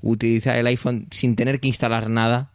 utilizar 0.00 0.56
el 0.56 0.66
iPhone 0.66 1.06
sin 1.10 1.36
tener 1.36 1.60
que 1.60 1.68
instalar 1.68 2.10
nada 2.10 2.52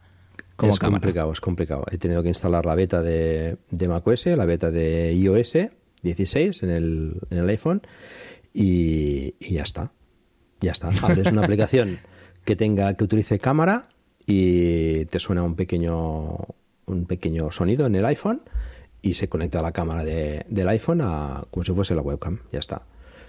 como 0.58 0.72
es 0.72 0.80
complicado, 0.80 1.30
es 1.30 1.40
complicado. 1.40 1.84
He 1.88 1.98
tenido 1.98 2.20
que 2.20 2.30
instalar 2.30 2.66
la 2.66 2.74
beta 2.74 3.00
de, 3.00 3.58
de 3.70 3.88
macOS, 3.88 4.26
la 4.26 4.44
beta 4.44 4.72
de 4.72 5.12
iOS 5.12 5.56
16 6.02 6.64
en 6.64 6.70
el, 6.70 7.14
en 7.30 7.38
el 7.38 7.48
iPhone 7.48 7.82
y, 8.52 9.36
y 9.38 9.54
ya 9.54 9.62
está. 9.62 9.92
Ya 10.60 10.72
está. 10.72 10.90
Abres 11.02 11.30
una 11.30 11.42
aplicación 11.44 12.00
que 12.44 12.56
tenga 12.56 12.92
que 12.94 13.04
utilice 13.04 13.38
cámara 13.38 13.90
y 14.26 15.04
te 15.04 15.20
suena 15.20 15.44
un 15.44 15.54
pequeño 15.54 16.38
un 16.86 17.06
pequeño 17.06 17.52
sonido 17.52 17.86
en 17.86 17.94
el 17.94 18.04
iPhone 18.06 18.42
y 19.00 19.14
se 19.14 19.28
conecta 19.28 19.60
a 19.60 19.62
la 19.62 19.70
cámara 19.70 20.02
de, 20.02 20.44
del 20.48 20.68
iPhone 20.70 21.02
a, 21.02 21.44
como 21.52 21.62
si 21.62 21.72
fuese 21.72 21.94
la 21.94 22.02
webcam. 22.02 22.40
Ya 22.50 22.58
está. 22.58 22.82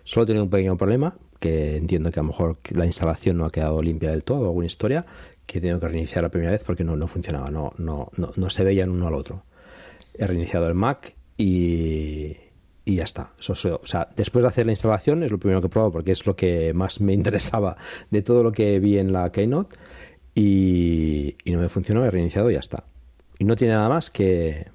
Solo 0.04 0.26
tenido 0.26 0.46
un 0.46 0.50
pequeño 0.50 0.78
problema, 0.78 1.16
que 1.40 1.78
entiendo 1.78 2.12
que 2.12 2.20
a 2.20 2.24
lo 2.24 2.30
mejor 2.30 2.58
la 2.72 2.86
instalación 2.86 3.38
no 3.38 3.46
ha 3.46 3.52
quedado 3.52 3.82
limpia 3.82 4.12
del 4.12 4.24
todo, 4.24 4.46
alguna 4.46 4.68
historia, 4.68 5.06
que 5.46 5.58
he 5.58 5.62
tenido 5.62 5.80
que 5.80 5.88
reiniciar 5.88 6.24
la 6.24 6.30
primera 6.30 6.52
vez 6.52 6.64
porque 6.66 6.84
no, 6.84 6.96
no 6.96 7.08
funcionaba, 7.08 7.50
no, 7.50 7.74
no, 7.78 8.12
no, 8.18 8.32
no 8.36 8.50
se 8.50 8.64
veían 8.64 8.92
uno 8.92 9.08
al 9.08 9.16
otro. 9.16 9.44
He 10.14 10.28
reiniciado 10.28 10.68
el 10.68 10.76
Mac 10.76 11.14
y, 11.38 12.36
y 12.86 12.96
ya 12.96 13.04
está. 13.04 13.32
Eso, 13.40 13.54
o 13.54 13.86
sea, 13.86 14.10
después 14.16 14.44
de 14.44 14.50
hacer 14.50 14.66
la 14.66 14.74
instalación 14.74 15.24
es 15.24 15.32
lo 15.32 15.38
primero 15.38 15.62
que 15.62 15.68
he 15.68 15.70
probado 15.70 15.92
porque 15.92 16.12
es 16.12 16.26
lo 16.26 16.36
que 16.36 16.74
más 16.74 17.02
me 17.02 17.14
interesaba 17.20 17.78
de 18.12 18.22
todo 18.22 18.44
lo 18.44 18.52
que 18.52 18.80
vi 18.80 18.98
en 18.98 19.14
la 19.14 19.32
Keynote 19.32 19.78
y, 20.36 21.36
y 21.44 21.52
no 21.52 21.60
me 21.60 21.70
funcionó, 21.70 22.06
he 22.06 22.12
reiniciado 22.12 22.52
y 22.52 22.54
ya 22.54 22.60
está. 22.60 22.84
Y 23.40 23.46
no 23.46 23.56
tiene 23.56 23.74
nada 23.74 23.88
más 23.88 24.10
que, 24.10 24.68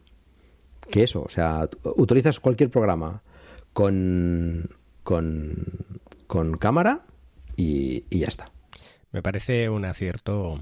que 0.91 1.03
eso. 1.03 1.23
O 1.23 1.29
sea, 1.29 1.69
utilizas 1.97 2.41
cualquier 2.41 2.71
programa 2.71 3.23
con, 3.73 4.71
con, 5.03 5.67
con 6.35 6.59
cámara 6.59 7.07
y, 7.55 8.03
ya 8.11 8.27
está. 8.27 8.47
Me 9.13 9.23
parece 9.23 9.71
un 9.71 9.85
acierto, 9.85 10.61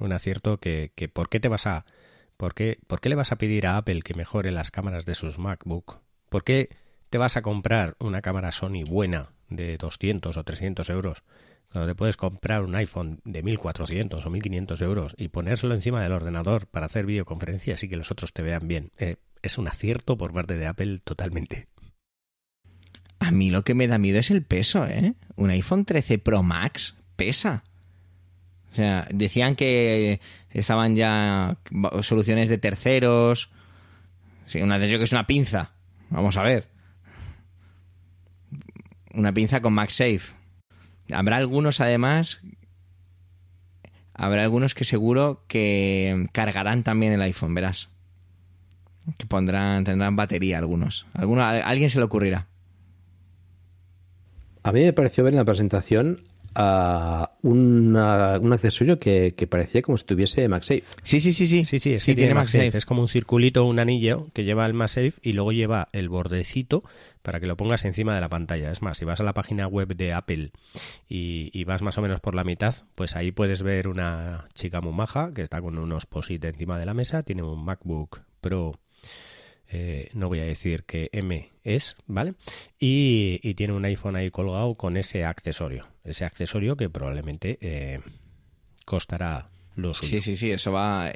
un 0.00 0.12
acierto 0.12 0.58
que, 0.58 0.90
que 0.96 1.08
¿por 1.08 1.28
qué 1.28 1.38
te 1.38 1.46
vas 1.46 1.68
a, 1.68 1.84
por 2.36 2.54
qué, 2.54 2.80
por 2.88 3.00
qué 3.00 3.08
le 3.08 3.14
vas 3.14 3.30
a 3.30 3.36
pedir 3.36 3.68
a 3.68 3.76
Apple 3.76 4.02
que 4.02 4.14
mejore 4.14 4.50
las 4.50 4.72
cámaras 4.72 5.06
de 5.06 5.14
sus 5.14 5.38
MacBook? 5.38 6.00
¿Por 6.28 6.42
qué 6.42 6.70
te 7.08 7.18
vas 7.18 7.36
a 7.36 7.42
comprar 7.42 7.94
una 8.00 8.20
cámara 8.20 8.50
Sony 8.50 8.82
buena 8.84 9.30
de 9.48 9.78
200 9.78 10.36
o 10.36 10.42
300 10.42 10.90
euros 10.90 11.22
cuando 11.70 11.86
te 11.86 11.94
puedes 11.94 12.16
comprar 12.16 12.64
un 12.64 12.74
iPhone 12.74 13.20
de 13.24 13.44
1400 13.44 14.26
o 14.26 14.28
1500 14.28 14.82
euros 14.82 15.14
y 15.16 15.28
ponérselo 15.28 15.76
encima 15.76 16.02
del 16.02 16.10
ordenador 16.10 16.66
para 16.66 16.86
hacer 16.86 17.06
videoconferencias 17.06 17.84
y 17.84 17.88
que 17.88 17.96
los 17.96 18.10
otros 18.10 18.32
te 18.32 18.42
vean 18.42 18.66
bien? 18.66 18.90
Eh, 18.98 19.18
es 19.40 19.56
un 19.56 19.68
acierto 19.68 20.18
por 20.18 20.32
parte 20.32 20.56
de 20.56 20.66
Apple 20.66 20.98
totalmente. 21.04 21.68
A 23.28 23.30
mí 23.30 23.50
lo 23.50 23.62
que 23.62 23.74
me 23.74 23.86
da 23.88 23.98
miedo 23.98 24.18
es 24.18 24.30
el 24.30 24.42
peso, 24.42 24.86
¿eh? 24.86 25.12
Un 25.36 25.50
iPhone 25.50 25.84
13 25.84 26.18
Pro 26.18 26.42
Max 26.42 26.96
pesa. 27.14 27.62
O 28.72 28.74
sea, 28.74 29.06
decían 29.12 29.54
que 29.54 30.18
estaban 30.50 30.96
ya 30.96 31.58
soluciones 32.00 32.48
de 32.48 32.56
terceros. 32.56 33.50
Sí, 34.46 34.62
una 34.62 34.78
de 34.78 34.86
ellos 34.86 34.96
que 34.96 35.04
es 35.04 35.12
una 35.12 35.26
pinza. 35.26 35.72
Vamos 36.08 36.38
a 36.38 36.42
ver. 36.42 36.68
Una 39.12 39.34
pinza 39.34 39.60
con 39.60 39.74
MagSafe. 39.74 40.32
Habrá 41.12 41.36
algunos, 41.36 41.82
además, 41.82 42.40
habrá 44.14 44.42
algunos 44.42 44.74
que 44.74 44.86
seguro 44.86 45.44
que 45.48 46.24
cargarán 46.32 46.82
también 46.82 47.12
el 47.12 47.20
iPhone, 47.20 47.54
verás. 47.54 47.90
Que 49.18 49.26
pondrán, 49.26 49.84
tendrán 49.84 50.16
batería 50.16 50.56
algunos. 50.56 51.06
Alguno, 51.12 51.42
a 51.42 51.50
alguien 51.50 51.90
se 51.90 51.98
le 51.98 52.06
ocurrirá. 52.06 52.46
A 54.68 54.72
mí 54.72 54.82
me 54.82 54.92
pareció 54.92 55.24
ver 55.24 55.32
en 55.32 55.38
la 55.38 55.46
presentación 55.46 56.20
a 56.54 57.30
un 57.42 57.96
accesorio 57.96 58.98
que, 58.98 59.32
parecía 59.48 59.80
como 59.80 59.96
si 59.96 60.04
tuviese 60.04 60.46
MagSafe. 60.46 60.84
Sí, 61.02 61.20
sí, 61.20 61.32
sí, 61.32 61.46
sí. 61.46 61.64
Sí, 61.64 61.78
sí, 61.78 61.98
sí 61.98 62.14
tiene, 62.14 62.34
MagSafe. 62.34 62.76
Es 62.76 62.84
como 62.84 63.00
un 63.00 63.08
circulito, 63.08 63.64
un 63.64 63.78
anillo 63.78 64.26
que 64.34 64.44
lleva 64.44 64.66
el 64.66 64.74
MagSafe 64.74 65.14
y 65.22 65.32
luego 65.32 65.52
lleva 65.52 65.88
el 65.92 66.10
bordecito 66.10 66.84
para 67.22 67.40
que 67.40 67.46
lo 67.46 67.56
pongas 67.56 67.86
encima 67.86 68.14
de 68.14 68.20
la 68.20 68.28
pantalla. 68.28 68.70
Es 68.70 68.82
más, 68.82 68.98
si 68.98 69.06
vas 69.06 69.20
a 69.20 69.22
la 69.22 69.32
página 69.32 69.66
web 69.66 69.96
de 69.96 70.12
Apple 70.12 70.50
y, 71.08 71.64
vas 71.64 71.80
más 71.80 71.96
o 71.96 72.02
menos 72.02 72.20
por 72.20 72.34
la 72.34 72.44
mitad, 72.44 72.74
pues 72.94 73.16
ahí 73.16 73.32
puedes 73.32 73.62
ver 73.62 73.88
una 73.88 74.48
chica 74.52 74.82
muy 74.82 74.92
maja 74.92 75.32
que 75.32 75.40
está 75.40 75.62
con 75.62 75.78
unos 75.78 76.04
posit 76.04 76.44
encima 76.44 76.78
de 76.78 76.84
la 76.84 76.92
mesa, 76.92 77.22
tiene 77.22 77.42
un 77.42 77.64
MacBook 77.64 78.20
Pro 78.42 78.78
eh, 79.70 80.10
no 80.14 80.28
voy 80.28 80.40
a 80.40 80.44
decir 80.44 80.84
que 80.84 81.10
M 81.12 81.50
es, 81.62 81.96
¿vale? 82.06 82.34
Y, 82.78 83.54
tiene 83.54 83.74
un 83.74 83.84
iPhone 83.84 84.16
ahí 84.16 84.30
colgado 84.30 84.74
con 84.76 84.96
ese 84.96 85.24
accesorio, 85.24 85.86
ese 86.04 86.24
accesorio 86.24 86.76
que 86.76 86.88
probablemente 86.88 87.58
eh, 87.60 88.00
costará 88.84 89.50
lo 89.74 89.94
suyo. 89.94 90.08
Sí, 90.08 90.20
sí, 90.20 90.36
sí, 90.36 90.50
eso 90.50 90.72
va... 90.72 91.12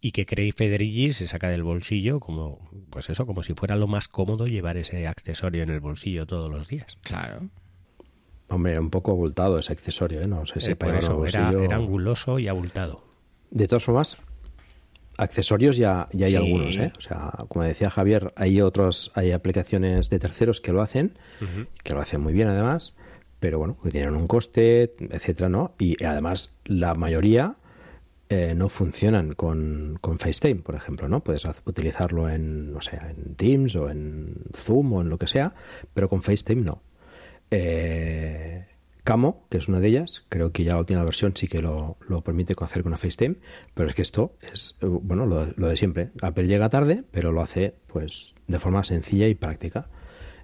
Y 0.00 0.10
que 0.10 0.26
Craig 0.26 0.52
Federighi 0.52 1.12
se 1.12 1.28
saca 1.28 1.48
del 1.48 1.62
bolsillo 1.62 2.18
como, 2.18 2.68
pues 2.90 3.08
eso, 3.08 3.24
como 3.24 3.44
si 3.44 3.54
fuera 3.54 3.76
lo 3.76 3.86
más 3.86 4.08
cómodo 4.08 4.46
llevar 4.46 4.76
ese 4.76 5.06
accesorio 5.06 5.62
en 5.62 5.70
el 5.70 5.78
bolsillo 5.78 6.26
todos 6.26 6.50
los 6.50 6.66
días. 6.66 6.98
Claro. 7.02 7.48
Hombre, 8.48 8.80
un 8.80 8.90
poco 8.90 9.12
abultado 9.12 9.60
ese 9.60 9.72
accesorio, 9.72 10.20
¿eh? 10.20 10.26
No 10.26 10.44
sé 10.44 10.60
si 10.60 10.72
eh, 10.72 10.76
eso, 10.96 11.24
era, 11.24 11.52
era 11.52 11.76
anguloso 11.76 12.40
y 12.40 12.48
abultado. 12.48 13.04
De 13.50 13.68
todas 13.68 13.84
formas, 13.84 14.16
accesorios 15.16 15.76
ya, 15.76 16.08
ya 16.12 16.26
hay 16.26 16.36
algunos, 16.36 16.76
¿eh? 16.76 16.92
O 16.96 17.00
sea, 17.00 17.32
como 17.48 17.64
decía 17.64 17.90
Javier, 17.90 18.32
hay 18.36 18.60
otros, 18.60 19.12
hay 19.14 19.32
aplicaciones 19.32 20.10
de 20.10 20.18
terceros 20.18 20.60
que 20.60 20.72
lo 20.72 20.82
hacen, 20.82 21.18
que 21.82 21.94
lo 21.94 22.00
hacen 22.00 22.20
muy 22.20 22.32
bien 22.32 22.48
además, 22.48 22.94
pero 23.40 23.58
bueno, 23.58 23.76
que 23.82 23.90
tienen 23.90 24.14
un 24.14 24.26
coste, 24.26 24.94
etcétera, 25.10 25.48
¿no? 25.48 25.74
Y 25.78 26.02
además 26.04 26.54
la 26.64 26.94
mayoría 26.94 27.56
eh, 28.28 28.54
no 28.54 28.68
funcionan 28.68 29.34
con, 29.34 29.98
con, 30.00 30.18
FaceTime, 30.18 30.62
por 30.62 30.74
ejemplo, 30.74 31.08
¿no? 31.08 31.22
Puedes 31.22 31.44
utilizarlo 31.66 32.30
en, 32.30 32.72
no 32.72 32.80
sé, 32.80 32.96
en 32.96 33.34
Teams 33.34 33.76
o 33.76 33.90
en 33.90 34.36
Zoom 34.54 34.92
o 34.94 35.00
en 35.02 35.10
lo 35.10 35.18
que 35.18 35.26
sea, 35.26 35.54
pero 35.92 36.08
con 36.08 36.22
FaceTime 36.22 36.62
no. 36.62 36.82
Eh, 37.50 38.64
Camo, 39.04 39.46
que 39.50 39.58
es 39.58 39.68
una 39.68 39.80
de 39.80 39.88
ellas. 39.88 40.24
Creo 40.28 40.52
que 40.52 40.62
ya 40.62 40.74
la 40.74 40.80
última 40.80 41.02
versión 41.04 41.34
sí 41.34 41.48
que 41.48 41.60
lo, 41.60 41.96
permite 42.24 42.54
hacer 42.60 42.82
con 42.82 42.90
una 42.90 42.98
FaceTime. 42.98 43.36
Pero 43.74 43.88
es 43.88 43.94
que 43.94 44.02
esto 44.02 44.36
es, 44.40 44.76
eh, 44.80 44.86
bueno, 44.86 45.26
lo, 45.26 45.46
de 45.46 45.76
siempre. 45.76 46.10
Apple 46.20 46.46
llega 46.46 46.68
tarde, 46.68 47.02
pero 47.10 47.32
lo 47.32 47.42
hace 47.42 47.74
pues 47.88 48.34
de 48.46 48.58
forma 48.60 48.84
sencilla 48.84 49.26
y 49.26 49.34
práctica. 49.34 49.88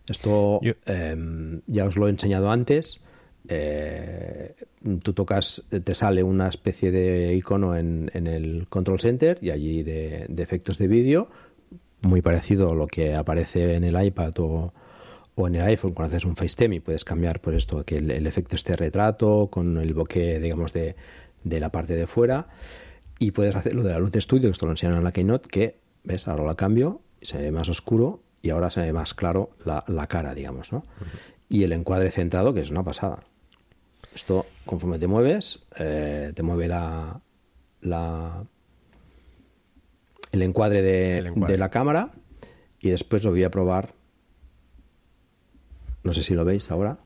Esto 0.09 0.61
em, 0.87 1.61
ya 1.67 1.85
os 1.85 1.97
lo 1.97 2.09
he 2.09 2.11
enseñado 2.11 2.51
antes. 2.51 3.01
Eh, 3.47 4.57
tú 5.03 5.13
tocas, 5.13 5.63
te 5.69 5.95
sale 5.95 6.23
una 6.23 6.49
especie 6.49 6.91
de 6.91 7.35
icono 7.35 7.77
en, 7.77 8.11
el 8.13 8.67
Control 8.69 9.01
Center 9.01 9.39
y 9.41 9.51
allí 9.51 9.83
de, 9.85 10.27
de 10.29 10.43
efectos 10.43 10.79
de 10.79 10.89
vídeo, 10.89 11.31
muy 12.03 12.23
parecido 12.23 12.71
a 12.71 12.75
lo 12.75 12.87
que 12.87 13.15
aparece 13.15 13.75
en 13.77 13.85
el 13.85 14.03
iPad 14.03 14.33
o, 14.39 14.73
o 15.39 15.47
en 15.47 15.55
el 15.55 15.63
iPhone 15.63 15.95
cuando 15.95 16.17
haces 16.17 16.27
un 16.27 16.35
FaceTime 16.35 16.77
y 16.77 16.81
puedes 16.81 17.05
cambiar 17.05 17.41
por 17.41 17.55
esto, 17.55 17.85
que 17.85 17.95
el, 17.95 18.27
efecto 18.27 18.57
esté 18.57 18.75
retrato 18.75 19.49
con 19.49 19.79
el 19.79 19.95
bokeh, 19.95 20.41
digamos, 20.41 20.73
de, 20.73 20.97
la 21.45 21.71
parte 21.71 21.95
de 21.95 22.09
fuera 22.09 22.49
y 23.21 23.31
puedes 23.31 23.55
hacer 23.55 23.75
lo 23.75 23.85
de 23.85 23.93
la 23.93 24.01
luz 24.01 24.11
de 24.11 24.19
estudio, 24.19 24.49
que 24.49 24.53
esto 24.53 24.67
lo 24.67 24.73
enseñaron 24.73 24.99
en 24.99 25.05
la 25.05 25.13
Keynote, 25.13 25.49
que, 25.49 25.79
ves, 26.03 26.27
ahora 26.27 26.43
la 26.43 26.57
cambio, 26.57 27.03
se 27.23 27.39
ve 27.39 27.53
más 27.53 27.69
oscuro 27.69 28.21
y 28.43 28.51
ahora 28.51 28.69
se 28.71 28.81
ve 28.81 28.93
más 28.93 29.15
claro 29.15 29.51
la, 29.65 30.07
cara, 30.09 30.35
digamos, 30.35 30.73
¿no? 30.73 30.83
Y 31.49 31.63
el 31.63 31.73
encuadre 31.73 32.11
centrado, 32.11 32.53
que 32.53 32.61
es 32.61 32.71
una 32.71 32.83
pasada. 32.83 33.23
Esto, 34.13 34.45
conforme 34.67 34.99
te 34.99 35.07
mueves, 35.07 35.65
eh, 35.79 36.33
te 36.35 36.43
mueve 36.43 36.67
la, 36.67 37.21
la 37.81 38.45
el 40.33 40.43
encuadre 40.43 40.83
de, 40.83 41.33
de 41.35 41.59
la 41.59 41.71
cámara 41.71 42.11
y 42.81 42.91
después 42.91 43.23
lo 43.23 43.31
voy 43.31 43.45
a 43.45 43.51
probar 43.51 43.98
no 46.03 46.13
sé 46.13 46.23
si 46.23 46.35
lo 46.35 46.45
veis 46.45 46.71
ahora. 46.71 46.99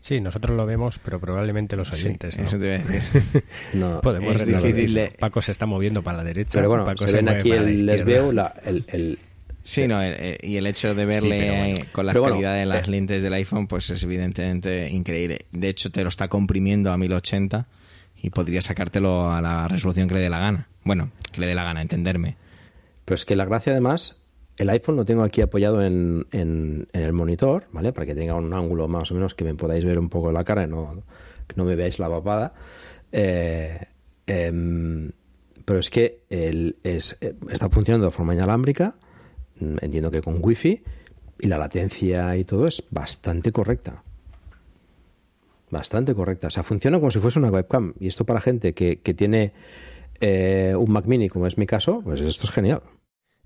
Sí, 0.00 0.20
nosotros 0.20 0.56
lo 0.56 0.64
vemos, 0.64 1.00
pero 1.04 1.18
probablemente 1.18 1.76
los 1.76 1.92
oyentes 1.92 2.38
¿no? 2.38 2.46
Eso 2.46 2.58
te 2.58 2.64
voy 2.64 2.74
a 2.74 2.78
decir. 2.78 3.44
no, 3.74 4.00
Podemos 4.02 4.36
es 4.36 4.46
difícil 4.46 5.10
Paco 5.18 5.42
se 5.42 5.50
está 5.50 5.66
moviendo 5.66 6.02
para 6.02 6.18
la 6.18 6.24
derecha. 6.24 6.58
Pero 6.58 6.68
bueno, 6.68 6.84
Paco 6.84 7.08
se, 7.08 7.16
ven 7.16 7.28
aquí 7.28 7.50
el, 7.50 7.84
les 7.84 8.04
veo 8.04 8.30
el, 8.30 9.18
Sí, 9.64 9.86
no, 9.86 10.00
y 10.02 10.56
el 10.56 10.66
hecho 10.66 10.94
de 10.94 11.04
verle 11.04 11.88
con 11.92 12.06
la 12.06 12.14
calidad 12.14 12.54
de 12.54 12.64
las 12.64 12.88
eh, 12.88 12.90
lentes 12.90 13.22
del 13.22 13.34
iPhone, 13.34 13.66
pues 13.66 13.90
es 13.90 14.02
evidentemente 14.02 14.88
increíble. 14.88 15.40
De 15.52 15.68
hecho, 15.68 15.90
te 15.90 16.02
lo 16.02 16.08
está 16.08 16.28
comprimiendo 16.28 16.90
a 16.90 16.96
1080 16.96 17.66
y 18.22 18.30
podría 18.30 18.62
sacártelo 18.62 19.30
a 19.30 19.42
la 19.42 19.68
resolución 19.68 20.08
que 20.08 20.14
le 20.14 20.20
dé 20.20 20.30
la 20.30 20.38
gana. 20.38 20.68
Bueno, 20.84 21.10
que 21.32 21.42
le 21.42 21.48
dé 21.48 21.54
la 21.54 21.64
gana, 21.64 21.82
entenderme. 21.82 22.36
Pero 23.04 23.16
es 23.16 23.26
que 23.26 23.36
la 23.36 23.44
gracia 23.44 23.72
además 23.72 24.22
el 24.58 24.70
iPhone 24.70 24.96
lo 24.96 25.04
tengo 25.04 25.22
aquí 25.22 25.40
apoyado 25.40 25.82
en, 25.82 26.26
el 26.32 27.12
monitor, 27.12 27.66
¿vale? 27.72 27.92
Para 27.92 28.06
que 28.06 28.14
tenga 28.14 28.34
un 28.34 28.52
ángulo 28.52 28.88
más 28.88 29.10
o 29.10 29.14
menos 29.14 29.34
que 29.34 29.44
me 29.44 29.54
podáis 29.54 29.84
ver 29.84 29.98
un 29.98 30.08
poco 30.08 30.32
la 30.32 30.44
cara 30.44 30.64
y 30.64 30.66
no, 30.66 31.02
que 31.46 31.54
no 31.56 31.64
me 31.64 31.76
veáis 31.76 31.98
la 32.00 32.08
papada. 32.08 32.52
Eh, 33.12 33.78
em, 34.26 35.12
pero 35.64 35.78
es 35.78 35.90
que 35.90 36.22
el, 36.28 36.76
es, 36.82 37.16
eh, 37.20 37.34
está 37.50 37.70
funcionando 37.70 38.06
de 38.06 38.10
forma 38.10 38.34
inalámbrica, 38.34 38.96
mm, 39.60 39.76
entiendo 39.80 40.10
que 40.10 40.22
con 40.22 40.38
Wi-Fi, 40.40 40.82
y 41.40 41.46
la 41.46 41.56
latencia 41.56 42.36
y 42.36 42.42
todo 42.42 42.66
es 42.66 42.82
bastante 42.90 43.52
correcta. 43.52 44.02
Bastante 45.70 46.14
correcta. 46.14 46.48
O 46.48 46.50
sea, 46.50 46.64
funciona 46.64 46.98
como 46.98 47.12
si 47.12 47.20
fuese 47.20 47.38
una 47.38 47.50
webcam. 47.50 47.94
Y 48.00 48.08
esto 48.08 48.24
para 48.24 48.40
gente 48.40 48.74
que, 48.74 48.96
tiene 49.14 49.52
eh, 50.20 50.74
un 50.76 50.90
Mac 50.90 51.06
mini, 51.06 51.28
como 51.28 51.46
es 51.46 51.58
mi 51.58 51.66
caso, 51.66 52.00
pues 52.02 52.20
esto 52.20 52.44
es 52.44 52.50
genial. 52.50 52.82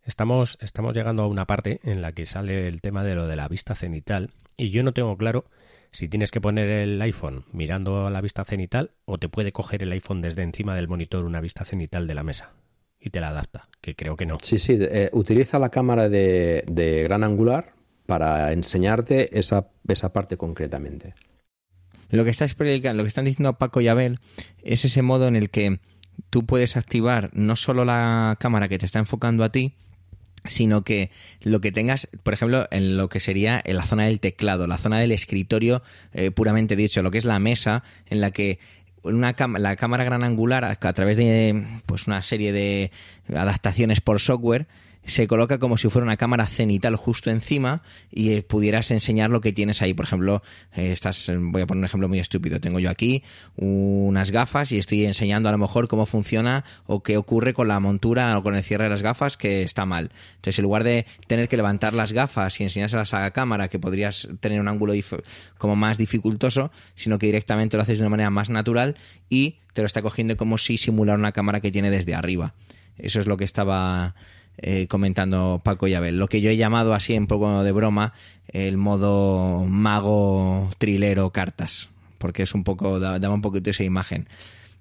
Estamos, 0.04 0.58
estamos 0.60 0.94
llegando 0.94 1.22
a 1.22 1.28
una 1.28 1.46
parte 1.46 1.80
en 1.84 2.02
la 2.02 2.12
que 2.12 2.26
sale 2.26 2.66
el 2.66 2.80
tema 2.80 3.04
de 3.04 3.14
lo 3.14 3.28
de 3.28 3.36
la 3.36 3.46
vista 3.46 3.74
cenital 3.74 4.30
y 4.56 4.70
yo 4.70 4.82
no 4.82 4.92
tengo 4.92 5.16
claro 5.16 5.44
si 5.92 6.08
tienes 6.08 6.30
que 6.30 6.40
poner 6.40 6.68
el 6.68 7.00
iPhone 7.02 7.44
mirando 7.52 8.06
a 8.06 8.10
la 8.10 8.20
vista 8.20 8.44
cenital 8.44 8.90
o 9.04 9.18
te 9.18 9.28
puede 9.28 9.52
coger 9.52 9.82
el 9.82 9.92
iPhone 9.92 10.20
desde 10.20 10.42
encima 10.42 10.74
del 10.74 10.88
monitor 10.88 11.24
una 11.24 11.40
vista 11.40 11.64
cenital 11.64 12.06
de 12.08 12.14
la 12.14 12.24
mesa 12.24 12.50
y 12.98 13.10
te 13.10 13.20
la 13.20 13.28
adapta, 13.28 13.68
que 13.80 13.94
creo 13.94 14.16
que 14.16 14.26
no. 14.26 14.38
Sí, 14.42 14.58
sí, 14.58 14.76
eh, 14.80 15.10
utiliza 15.12 15.58
la 15.58 15.68
cámara 15.68 16.08
de, 16.08 16.64
de, 16.66 17.02
gran 17.02 17.24
angular 17.24 17.72
para 18.06 18.52
enseñarte 18.52 19.38
esa, 19.38 19.70
esa 19.88 20.12
parte 20.12 20.36
concretamente. 20.36 21.14
Lo 22.10 22.24
que, 22.24 22.30
está 22.30 22.46
lo 22.46 23.02
que 23.02 23.08
están 23.08 23.24
diciendo 23.24 23.58
Paco 23.58 23.80
y 23.80 23.88
Abel 23.88 24.18
es 24.62 24.84
ese 24.84 25.02
modo 25.02 25.28
en 25.28 25.34
el 25.34 25.50
que 25.50 25.80
tú 26.30 26.44
puedes 26.44 26.76
activar 26.76 27.30
no 27.32 27.56
solo 27.56 27.84
la 27.84 28.36
cámara 28.38 28.68
que 28.68 28.78
te 28.78 28.86
está 28.86 28.98
enfocando 28.98 29.44
a 29.44 29.50
ti, 29.50 29.74
sino 30.44 30.82
que 30.82 31.10
lo 31.42 31.60
que 31.60 31.72
tengas, 31.72 32.08
por 32.22 32.34
ejemplo, 32.34 32.66
en 32.70 32.96
lo 32.96 33.08
que 33.08 33.20
sería 33.20 33.60
en 33.64 33.76
la 33.76 33.84
zona 33.84 34.04
del 34.04 34.20
teclado, 34.20 34.66
la 34.66 34.78
zona 34.78 34.98
del 34.98 35.12
escritorio 35.12 35.82
eh, 36.12 36.30
puramente 36.30 36.76
dicho, 36.76 37.02
lo 37.02 37.10
que 37.10 37.18
es 37.18 37.24
la 37.24 37.38
mesa 37.38 37.84
en 38.06 38.20
la 38.20 38.30
que 38.30 38.58
una 39.02 39.34
la 39.58 39.76
cámara 39.76 40.04
gran 40.04 40.22
angular 40.22 40.64
a, 40.64 40.70
a 40.70 40.92
través 40.92 41.16
de 41.16 41.66
pues 41.86 42.06
una 42.06 42.22
serie 42.22 42.52
de 42.52 42.90
adaptaciones 43.28 44.00
por 44.00 44.20
software 44.20 44.66
se 45.04 45.26
coloca 45.26 45.58
como 45.58 45.76
si 45.76 45.88
fuera 45.88 46.04
una 46.04 46.16
cámara 46.16 46.46
cenital 46.46 46.96
justo 46.96 47.30
encima 47.30 47.82
y 48.10 48.32
eh, 48.32 48.42
pudieras 48.42 48.90
enseñar 48.90 49.30
lo 49.30 49.40
que 49.40 49.52
tienes 49.52 49.82
ahí. 49.82 49.94
Por 49.94 50.06
ejemplo, 50.06 50.42
eh, 50.74 50.92
estás, 50.92 51.30
voy 51.36 51.62
a 51.62 51.66
poner 51.66 51.80
un 51.80 51.84
ejemplo 51.84 52.08
muy 52.08 52.20
estúpido. 52.20 52.60
Tengo 52.60 52.78
yo 52.78 52.90
aquí 52.90 53.24
unas 53.56 54.30
gafas 54.30 54.70
y 54.72 54.78
estoy 54.78 55.04
enseñando 55.04 55.48
a 55.48 55.52
lo 55.52 55.58
mejor 55.58 55.88
cómo 55.88 56.06
funciona 56.06 56.64
o 56.86 57.02
qué 57.02 57.16
ocurre 57.16 57.52
con 57.52 57.68
la 57.68 57.80
montura 57.80 58.38
o 58.38 58.42
con 58.42 58.54
el 58.54 58.62
cierre 58.62 58.84
de 58.84 58.90
las 58.90 59.02
gafas 59.02 59.36
que 59.36 59.62
está 59.62 59.86
mal. 59.86 60.10
Entonces, 60.36 60.58
en 60.58 60.62
lugar 60.64 60.84
de 60.84 61.06
tener 61.26 61.48
que 61.48 61.56
levantar 61.56 61.94
las 61.94 62.12
gafas 62.12 62.60
y 62.60 62.62
enseñárselas 62.62 63.12
a 63.14 63.20
la 63.20 63.32
cámara, 63.32 63.68
que 63.68 63.78
podrías 63.78 64.28
tener 64.40 64.60
un 64.60 64.68
ángulo 64.68 64.92
como 65.58 65.74
más 65.74 65.98
dificultoso, 65.98 66.70
sino 66.94 67.18
que 67.18 67.26
directamente 67.26 67.76
lo 67.76 67.82
haces 67.82 67.98
de 67.98 68.04
una 68.04 68.10
manera 68.10 68.30
más 68.30 68.50
natural 68.50 68.96
y 69.28 69.56
te 69.72 69.82
lo 69.82 69.86
está 69.86 70.02
cogiendo 70.02 70.36
como 70.36 70.58
si 70.58 70.78
simulara 70.78 71.18
una 71.18 71.32
cámara 71.32 71.60
que 71.60 71.72
tiene 71.72 71.90
desde 71.90 72.14
arriba. 72.14 72.54
Eso 72.98 73.20
es 73.20 73.26
lo 73.26 73.36
que 73.36 73.44
estaba 73.44 74.14
eh, 74.58 74.86
comentando 74.88 75.60
Paco 75.64 75.88
y 75.88 75.94
Abel. 75.94 76.18
Lo 76.18 76.28
que 76.28 76.40
yo 76.40 76.50
he 76.50 76.56
llamado 76.56 76.94
así 76.94 77.16
un 77.16 77.26
poco 77.26 77.62
de 77.62 77.72
broma 77.72 78.12
el 78.48 78.76
modo 78.76 79.64
mago 79.66 80.68
trilero 80.78 81.30
cartas, 81.30 81.88
porque 82.18 82.42
es 82.42 82.54
un 82.54 82.64
poco, 82.64 83.00
daba 83.00 83.34
un 83.34 83.42
poquito 83.42 83.70
esa 83.70 83.84
imagen. 83.84 84.28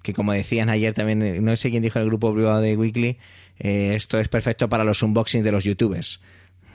Que 0.02 0.14
como 0.14 0.34
decían 0.34 0.70
ayer 0.70 0.94
también, 0.94 1.22
eh, 1.22 1.42
no 1.42 1.56
sé 1.56 1.70
quién 1.70 1.84
dijo 1.84 2.00
en 2.00 2.04
el 2.04 2.10
grupo 2.10 2.34
privado 2.34 2.60
de 2.60 2.76
Weekly, 2.76 3.18
eh, 3.60 3.94
esto 3.96 4.20
es 4.20 4.28
perfecto 4.28 4.68
para 4.68 4.84
los 4.84 5.04
unboxings 5.04 5.44
de 5.44 5.52
los 5.52 5.64
youtubers. 5.64 6.20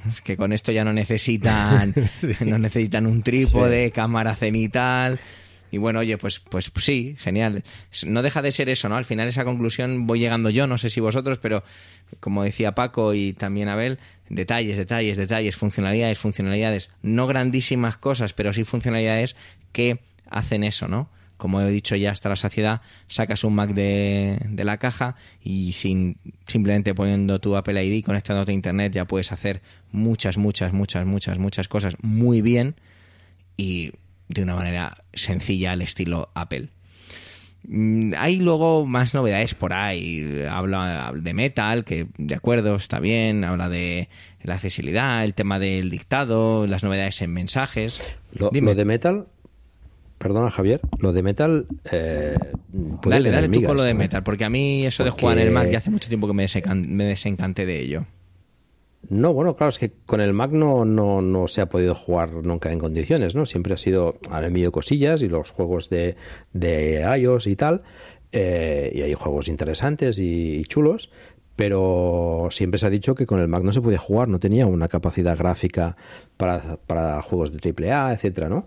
Es 0.09 0.21
que 0.21 0.37
con 0.37 0.53
esto 0.53 0.73
ya 0.73 0.85
no 0.85 0.93
necesitan, 0.93 1.93
no 2.41 2.59
necesitan 2.59 3.07
un 3.07 3.23
trípode, 3.23 3.91
cámara 3.91 4.37
cenital. 4.37 5.19
Y 5.71 5.79
bueno, 5.79 6.01
oye, 6.01 6.19
pues, 6.19 6.41
pues 6.41 6.71
sí, 6.77 7.17
genial. 7.19 7.65
No 8.07 8.23
deja 8.23 8.43
de 8.43 8.53
ser 8.53 8.69
eso, 8.69 8.89
¿no? 8.89 8.97
Al 8.97 9.05
final 9.05 9.29
esa 9.29 9.45
conclusión 9.45 10.07
voy 10.07 10.21
llegando 10.21 10.51
yo, 10.51 10.67
no 10.67 10.79
sé 10.79 10.91
si 10.91 11.01
vosotros, 11.01 11.39
pero 11.39 11.65
como 12.21 12.45
decía 12.45 12.75
Paco 12.75 13.15
y 13.15 13.33
también 13.33 13.69
Abel, 13.69 13.99
detalles, 14.29 14.77
detalles, 14.77 15.17
detalles, 15.17 15.57
funcionalidades, 15.57 16.19
funcionalidades, 16.19 16.91
no 17.03 17.27
grandísimas 17.27 17.97
cosas, 17.97 18.33
pero 18.33 18.53
sí 18.53 18.65
funcionalidades 18.65 19.37
que 19.73 20.01
hacen 20.29 20.65
eso, 20.65 20.89
¿no? 20.89 21.11
Como 21.37 21.61
he 21.61 21.71
dicho 21.71 21.97
ya 21.97 22.13
hasta 22.13 22.31
la 22.31 22.37
saciedad, 22.37 22.81
sacas 23.09 23.45
un 23.45 23.55
Mac 23.55 23.75
de, 23.75 24.39
de 24.49 24.65
la 24.65 24.79
caja 24.79 25.17
y 25.43 25.73
sin 25.73 26.17
simplemente 26.47 26.95
poniendo 26.95 27.41
tu 27.41 27.57
Apple 27.57 27.85
ID, 27.85 28.03
conectándote 28.05 28.53
a 28.53 28.55
Internet, 28.55 28.95
ya 28.95 29.05
puedes 29.05 29.33
hacer 29.33 29.61
muchas, 29.93 30.39
muchas, 30.39 30.73
muchas, 30.73 31.05
muchas, 31.05 31.39
muchas 31.39 31.69
cosas 31.69 31.97
muy 32.01 32.41
bien 32.41 32.77
y 33.59 33.93
de 34.29 34.43
una 34.43 34.55
manera 34.55 35.05
sencilla 35.13 35.73
al 35.73 35.83
estilo 35.83 36.31
Apple. 36.35 36.69
Mm, 37.69 38.13
hay 38.17 38.37
luego 38.37 38.87
más 38.87 39.15
novedades 39.15 39.55
por 39.55 39.73
ahí. 39.73 40.45
Habla 40.49 41.13
de 41.15 41.35
Metal, 41.35 41.85
que 41.85 42.07
de 42.17 42.35
acuerdo, 42.35 42.77
está 42.77 43.01
bien. 43.01 43.45
Habla 43.45 43.69
de 43.69 44.09
la 44.43 44.55
accesibilidad, 44.55 45.25
el 45.25 45.35
tema 45.35 45.59
del 45.59 45.91
dictado, 45.91 46.67
las 46.67 46.83
novedades 46.83 47.21
en 47.23 47.33
mensajes. 47.33 48.19
Lo, 48.33 48.51
de 48.51 48.85
Metal, 48.85 49.27
perdona 50.19 50.51
Javier, 50.51 50.81
lo 51.01 51.13
de 51.13 51.23
Metal. 51.23 51.67
Eh, 51.91 52.37
dale, 53.05 53.31
dale 53.31 53.49
tú 53.49 53.63
con 53.63 53.77
lo 53.77 53.83
de 53.83 53.91
¿eh? 53.91 53.95
Metal, 53.95 54.23
porque 54.23 54.45
a 54.45 54.51
mí 54.51 54.87
eso 54.87 55.05
de 55.05 55.11
jugar 55.11 55.39
en 55.39 55.49
el 55.49 55.53
Mac 55.53 55.69
ya 55.71 55.79
hace 55.79 55.91
mucho 55.91 56.09
tiempo 56.09 56.27
que 56.27 56.35
me, 56.35 56.47
me 56.87 57.05
desencanté 57.05 57.67
de 57.67 57.81
ello. 57.81 58.07
No, 59.09 59.33
bueno, 59.33 59.55
claro, 59.55 59.71
es 59.71 59.79
que 59.79 59.93
con 60.05 60.21
el 60.21 60.33
Mac 60.33 60.51
no, 60.51 60.85
no, 60.85 61.49
se 61.49 61.61
ha 61.61 61.69
podido 61.69 61.95
jugar 61.95 62.33
nunca 62.33 62.73
en 62.73 62.79
condiciones, 62.79 63.35
¿no? 63.35 63.47
Siempre 63.47 63.75
ha 63.75 63.77
sido, 63.77 64.17
han 64.31 64.45
enviado 64.45 64.73
cosillas 64.73 65.23
y 65.23 65.29
los 65.29 65.53
juegos 65.53 65.89
de, 65.89 66.17
de 66.53 67.07
iOS 67.17 67.47
y 67.47 67.57
tal, 67.57 67.83
eh, 68.33 68.91
y 68.93 69.03
hay 69.03 69.15
juegos 69.15 69.49
interesantes 69.49 70.19
y, 70.19 70.65
chulos, 70.65 71.11
pero 71.55 72.49
siempre 72.51 72.79
se 72.79 72.87
ha 72.87 72.91
dicho 72.91 73.15
que 73.15 73.27
con 73.27 73.39
el 73.39 73.49
Mac 73.49 73.63
no 73.63 73.73
se 73.73 73.81
podía 73.81 73.99
jugar, 73.99 74.29
no 74.29 74.41
tenía 74.41 74.67
una 74.67 74.89
capacidad 74.89 75.39
gráfica 75.39 75.97
para, 76.37 76.77
para 76.77 77.23
juegos 77.23 77.53
de 77.53 77.91
AAA, 77.91 78.13
etcétera, 78.13 78.49
¿no? 78.49 78.67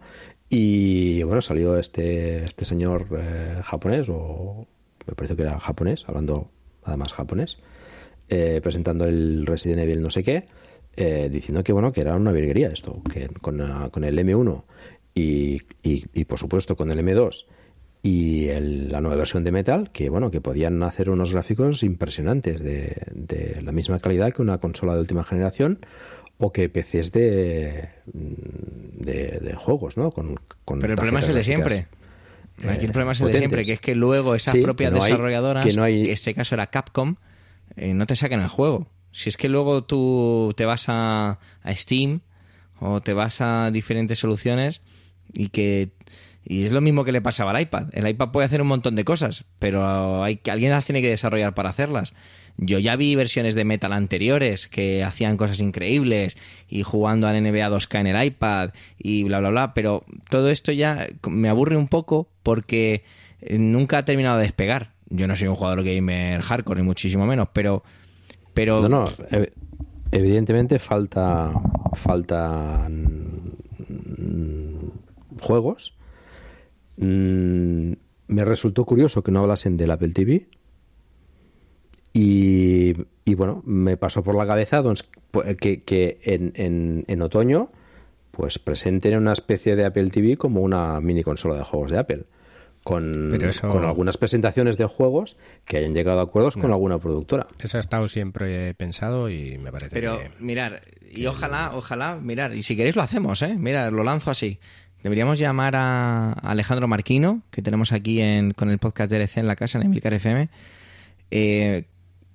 Y 0.50 1.22
bueno, 1.24 1.42
salió 1.42 1.78
este, 1.78 2.46
este 2.46 2.66
señor 2.66 3.08
eh, 3.18 3.60
japonés, 3.64 4.08
o 4.10 4.66
me 5.06 5.16
parece 5.16 5.36
que 5.36 5.44
era 5.44 5.60
japonés, 5.60 6.06
hablando 6.08 6.50
además 6.84 7.14
japonés, 7.14 7.60
eh, 8.30 8.60
presentando 8.62 9.06
el 9.06 9.46
Resident 9.46 9.82
Evil 9.82 10.02
no 10.02 10.10
sé 10.10 10.24
qué, 10.24 10.46
eh, 10.96 11.30
diciendo 11.32 11.64
que 11.64 11.74
bueno 11.74 11.92
que 11.92 12.02
era 12.02 12.16
una 12.16 12.32
virguería 12.32 12.70
esto, 12.70 13.02
que 13.12 13.28
con, 13.42 13.62
ah, 13.62 13.90
con 13.92 14.04
el 14.04 14.18
M1 14.18 14.64
y, 15.16 15.60
y, 15.84 16.26
por 16.26 16.40
supuesto 16.40 16.76
con 16.76 16.92
el 16.92 17.00
M2 17.00 17.46
y 18.02 18.48
la 18.48 19.02
nueva 19.02 19.18
versión 19.18 19.44
de 19.44 19.52
Metal, 19.52 19.90
que 19.92 20.10
bueno, 20.10 20.32
que 20.32 20.40
podían 20.40 20.82
hacer 20.84 21.10
unos 21.10 21.34
gráficos 21.34 21.84
impresionantes 21.84 22.62
de, 22.62 22.96
de, 23.12 23.62
la 23.62 23.74
misma 23.74 24.00
calidad 24.00 24.32
que 24.32 24.42
una 24.42 24.60
consola 24.60 24.94
de 24.94 25.02
última 25.02 25.24
generación 25.24 25.80
o 26.38 26.54
que 26.54 26.70
PCs 26.70 27.12
de, 27.12 27.90
de, 28.06 29.54
juegos, 29.58 29.98
¿no? 29.98 30.12
Con, 30.12 30.40
Pero 30.66 30.94
el 30.94 30.96
problema 30.96 31.20
es 31.20 31.28
el 31.28 31.36
de 31.36 31.44
siempre. 31.44 31.88
Aquí 32.68 32.86
el 32.86 32.92
problema 32.92 33.12
es 33.12 33.22
el 33.22 33.32
de 33.32 33.38
siempre, 33.38 33.66
que 33.66 33.74
es 33.74 33.82
que 33.82 33.96
luego 33.96 34.36
esas 34.36 34.56
propias 34.56 34.94
desarrolladoras, 34.94 35.66
que 35.66 35.74
no 35.74 35.84
hay... 35.84 36.06
en 36.06 36.12
este 36.12 36.34
caso 36.34 36.56
era 36.56 36.68
Capcom, 36.68 37.16
eh, 37.76 37.94
no 37.94 38.06
te 38.06 38.16
saquen 38.16 38.42
el 38.42 38.48
juego. 38.48 38.88
Si 39.12 39.30
es 39.30 39.38
que 39.38 39.50
luego 39.50 39.84
tú 39.84 40.54
te 40.56 40.66
vas 40.66 40.86
a, 40.88 41.40
a 41.64 41.76
Steam 41.76 42.22
o 42.80 43.02
te 43.02 43.14
vas 43.14 43.42
a 43.42 43.72
diferentes 43.72 44.20
soluciones 44.20 44.82
y 45.34 45.50
que 45.50 45.92
y 46.46 46.64
es 46.64 46.72
lo 46.72 46.82
mismo 46.82 47.04
que 47.04 47.12
le 47.12 47.22
pasaba 47.22 47.52
al 47.52 47.62
iPad. 47.62 47.88
El 47.94 48.08
iPad 48.08 48.32
puede 48.32 48.46
hacer 48.46 48.62
un 48.62 48.68
montón 48.68 48.96
de 48.96 49.04
cosas, 49.04 49.46
pero 49.60 50.24
hay, 50.24 50.40
alguien 50.50 50.72
las 50.72 50.86
tiene 50.86 51.02
que 51.02 51.10
desarrollar 51.10 51.54
para 51.54 51.70
hacerlas. 51.70 52.14
Yo 52.58 52.80
ya 52.80 52.96
vi 52.96 53.16
versiones 53.16 53.56
de 53.56 53.64
Metal 53.64 53.94
anteriores 53.94 54.68
que 54.68 55.04
hacían 55.04 55.38
cosas 55.38 55.62
increíbles 55.62 56.38
y 56.68 56.84
jugando 56.84 57.28
al 57.28 57.42
NBA 57.42 57.70
2K 57.70 58.02
en 58.02 58.08
el 58.08 58.24
iPad 58.26 58.72
y 58.98 59.24
bla, 59.24 59.40
bla, 59.40 59.50
bla, 59.50 59.74
pero 59.74 60.04
todo 60.30 60.50
esto 60.50 60.72
ya 60.72 61.08
me 61.30 61.50
aburre 61.50 61.78
un 61.78 61.88
poco 61.88 62.30
porque 62.44 63.04
nunca 63.48 64.00
ha 64.00 64.06
terminado 64.06 64.38
de 64.38 64.44
despegar. 64.44 64.92
Yo 65.10 65.28
no 65.28 65.36
soy 65.36 65.47
un 65.47 65.55
jugador 65.55 65.84
gamer 65.84 66.41
hardcore, 66.41 66.82
ni 66.82 66.86
muchísimo 66.86 67.26
menos, 67.26 67.49
pero... 67.53 67.84
pero... 68.53 68.80
No, 68.82 68.89
no, 68.89 69.05
evidentemente 70.12 70.80
falta... 70.80 71.51
faltan 71.93 73.39
juegos. 75.41 75.95
Mm, 76.97 77.93
me 78.28 78.45
resultó 78.45 78.86
curioso 78.86 79.24
que 79.24 79.32
no 79.32 79.39
hablasen 79.39 79.78
del 79.78 79.91
Apple 79.91 80.10
TV 80.10 80.47
y, 82.12 82.95
bueno, 83.36 83.62
me 83.66 83.97
pasó 83.97 84.24
por 84.24 84.36
la 84.36 84.45
cabeza 84.45 84.82
que, 85.60 85.84
que 85.84 86.20
en, 86.24 87.03
en, 87.07 87.22
otoño 87.22 87.70
pues 88.32 88.60
presenten 88.60 89.18
una 89.18 89.34
especie 89.34 89.76
de 89.76 89.86
Apple 89.86 90.10
TV 90.10 90.36
como 90.36 90.62
una 90.62 90.99
mini 90.99 91.24
consola 91.24 91.55
de 91.55 91.64
juegos 91.64 91.91
de 91.91 91.97
Apple. 91.99 92.26
Con, 92.90 93.38
con 93.70 93.86
algunas 93.86 94.18
presentaciones 94.18 94.78
de 94.78 94.86
juegos 94.86 95.38
que 95.66 95.78
hayan 95.78 95.94
llegado 95.94 96.20
a 96.20 96.24
acuerdos 96.24 96.56
con 96.58 96.72
alguna 96.72 96.98
productora. 96.98 97.48
Eso 97.60 97.78
ha 97.78 97.80
estado 97.80 98.08
siempre 98.08 98.74
pensado 98.74 99.30
y 99.30 99.58
me 99.60 99.72
parece 99.72 99.94
Pero 99.94 100.20
mirar, 100.40 100.82
y 101.12 101.28
ojalá, 101.28 101.72
ojalá, 101.76 102.16
mirar, 102.16 102.56
y 102.56 102.64
si 102.64 102.76
queréis 102.76 102.96
lo 102.96 103.04
hacemos, 103.04 103.42
¿eh? 103.44 103.56
Mira, 103.58 103.92
lo 103.92 104.04
lanzo 104.04 104.32
así. 104.32 104.60
Deberíamos 105.04 105.40
llamar 105.40 105.76
a 105.76 106.32
Alejandro 106.32 106.88
Marquino, 106.88 107.42
que 107.52 107.62
tenemos 107.62 107.92
aquí 107.92 108.22
en, 108.22 108.52
con 108.52 108.70
el 108.70 108.80
podcast 108.80 109.12
de 109.12 109.18
LC 109.18 109.40
en 109.40 109.48
la 109.48 109.56
casa, 109.56 109.78
en 109.78 109.86
Emilcar 109.86 110.14
FM, 110.14 110.50
eh, 111.32 111.86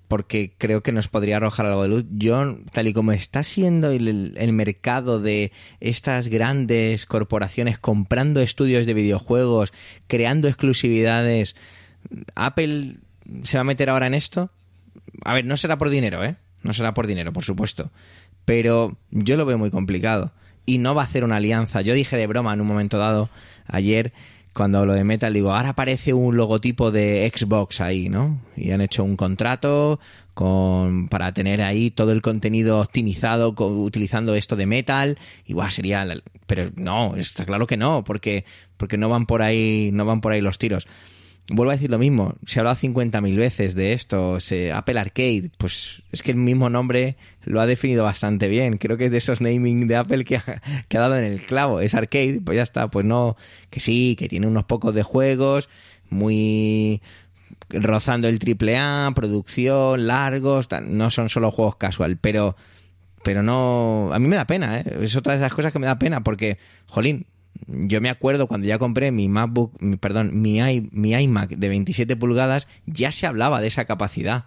porque 0.07 0.53
creo 0.57 0.83
que 0.83 0.91
nos 0.91 1.07
podría 1.07 1.37
arrojar 1.37 1.65
algo 1.65 1.83
de 1.83 1.89
luz. 1.89 2.05
Yo, 2.11 2.57
tal 2.71 2.87
y 2.87 2.93
como 2.93 3.11
está 3.11 3.43
siendo 3.43 3.91
el, 3.91 4.53
mercado 4.53 5.19
de 5.19 5.51
estas 5.79 6.27
grandes 6.27 7.05
corporaciones 7.05 7.79
comprando 7.79 8.41
estudios 8.41 8.85
de 8.85 8.93
videojuegos, 8.93 9.73
creando 10.07 10.47
exclusividades, 10.47 11.55
¿Apple 12.35 12.97
se 13.43 13.57
va 13.57 13.61
a 13.61 13.65
meter 13.65 13.89
ahora 13.89 14.07
en 14.07 14.13
esto? 14.13 14.51
A 15.23 15.33
ver, 15.33 15.45
no 15.45 15.57
será 15.57 15.77
por 15.77 15.89
dinero, 15.89 16.23
¿eh? 16.23 16.35
No 16.61 16.73
será 16.73 16.93
por 16.93 17.07
dinero, 17.07 17.33
por 17.33 17.43
supuesto. 17.43 17.91
Pero 18.45 18.97
yo 19.11 19.37
lo 19.37 19.45
veo 19.45 19.57
muy 19.57 19.71
complicado. 19.71 20.31
Y 20.65 20.79
no 20.79 20.95
va 20.95 21.03
a 21.03 21.05
hacer 21.05 21.23
una 21.23 21.37
alianza. 21.37 21.81
Yo 21.81 21.93
dije 21.93 22.17
de 22.17 22.27
broma 22.27 22.53
en 22.53 22.61
un 22.61 22.67
momento 22.67 22.97
dado, 22.97 23.29
ayer, 23.67 24.13
cuando 24.55 24.79
hablo 24.79 24.93
de 24.93 25.03
Metal, 25.03 25.33
digo, 25.33 25.51
ahora 25.51 25.69
aparece 25.69 26.13
un 26.13 26.37
logotipo 26.37 26.89
de 26.89 27.29
Xbox 27.35 27.81
ahí, 27.81 28.07
¿no? 28.07 28.39
Y 28.55 28.71
han 28.71 28.79
hecho 28.79 29.03
un 29.03 29.17
contrato 29.17 29.99
con, 30.33 31.09
para 31.09 31.33
tener 31.33 31.61
ahí 31.61 31.91
todo 31.91 32.13
el 32.13 32.21
contenido 32.21 32.79
optimizado 32.79 33.53
utilizando 33.57 34.33
esto 34.33 34.55
de 34.55 34.65
Metal. 34.65 35.19
Y 35.45 35.51
guau, 35.51 35.69
sería. 35.69 36.07
Pero 36.47 36.69
no, 36.77 37.17
está 37.17 37.43
claro 37.45 37.67
que 37.67 37.75
no, 37.75 38.05
porque, 38.05 38.45
porque 38.77 38.97
no 38.97 39.09
van 39.09 39.25
por 39.25 39.41
ahí, 39.41 39.89
no 39.91 40.05
van 40.05 40.21
por 40.21 40.31
ahí 40.31 40.39
los 40.39 40.57
tiros 40.57 40.87
vuelvo 41.49 41.71
a 41.71 41.75
decir 41.75 41.91
lo 41.91 41.99
mismo, 41.99 42.35
se 42.45 42.59
ha 42.59 42.61
hablado 42.61 42.77
50.000 42.77 43.37
veces 43.37 43.75
de 43.75 43.93
esto, 43.93 44.37
Apple 44.73 44.99
Arcade, 44.99 45.51
pues 45.57 46.01
es 46.11 46.23
que 46.23 46.31
el 46.31 46.37
mismo 46.37 46.69
nombre 46.69 47.17
lo 47.43 47.61
ha 47.61 47.67
definido 47.67 48.03
bastante 48.03 48.47
bien, 48.47 48.77
creo 48.77 48.97
que 48.97 49.05
es 49.05 49.11
de 49.11 49.17
esos 49.17 49.41
naming 49.41 49.87
de 49.87 49.95
Apple 49.95 50.25
que 50.25 50.37
ha, 50.37 50.61
dado 50.89 51.17
en 51.17 51.25
el 51.25 51.41
clavo, 51.41 51.81
es 51.81 51.93
arcade, 51.93 52.41
pues 52.43 52.55
ya 52.55 52.63
está, 52.63 52.89
pues 52.89 53.05
no, 53.05 53.37
que 53.69 53.79
sí, 53.79 54.15
que 54.17 54.27
tiene 54.27 54.47
unos 54.47 54.65
pocos 54.65 54.95
de 54.95 55.03
juegos, 55.03 55.69
muy 56.09 57.01
rozando 57.69 58.27
el 58.27 58.39
triple 58.39 58.77
A, 58.77 59.11
producción, 59.15 60.07
largos, 60.07 60.67
no 60.83 61.11
son 61.11 61.29
solo 61.29 61.51
juegos 61.51 61.75
casual, 61.75 62.17
pero 62.17 62.55
pero 63.23 63.41
no, 63.41 64.11
a 64.13 64.19
mí 64.19 64.27
me 64.27 64.35
da 64.35 64.45
pena, 64.45 64.79
¿eh? 64.79 64.97
es 65.01 65.15
otra 65.15 65.33
de 65.33 65.39
esas 65.39 65.51
cosas 65.51 65.73
que 65.73 65.79
me 65.79 65.87
da 65.87 65.97
pena 65.97 66.23
porque, 66.23 66.59
jolín, 66.85 67.25
yo 67.67 68.01
me 68.01 68.09
acuerdo 68.09 68.47
cuando 68.47 68.67
ya 68.67 68.77
compré 68.77 69.11
mi 69.11 69.29
MacBook, 69.29 69.73
perdón, 69.99 70.41
mi, 70.41 70.59
mi 70.91 71.13
iMac 71.13 71.51
de 71.51 71.69
27 71.69 72.15
pulgadas, 72.15 72.67
ya 72.85 73.11
se 73.11 73.25
hablaba 73.25 73.61
de 73.61 73.67
esa 73.67 73.85
capacidad. 73.85 74.45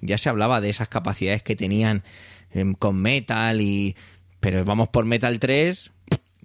Ya 0.00 0.18
se 0.18 0.28
hablaba 0.28 0.60
de 0.60 0.70
esas 0.70 0.88
capacidades 0.88 1.42
que 1.42 1.56
tenían 1.56 2.04
em, 2.52 2.74
con 2.74 2.96
Metal 2.96 3.60
y... 3.60 3.96
Pero 4.40 4.64
vamos 4.64 4.88
por 4.88 5.04
Metal 5.04 5.38
3 5.38 5.90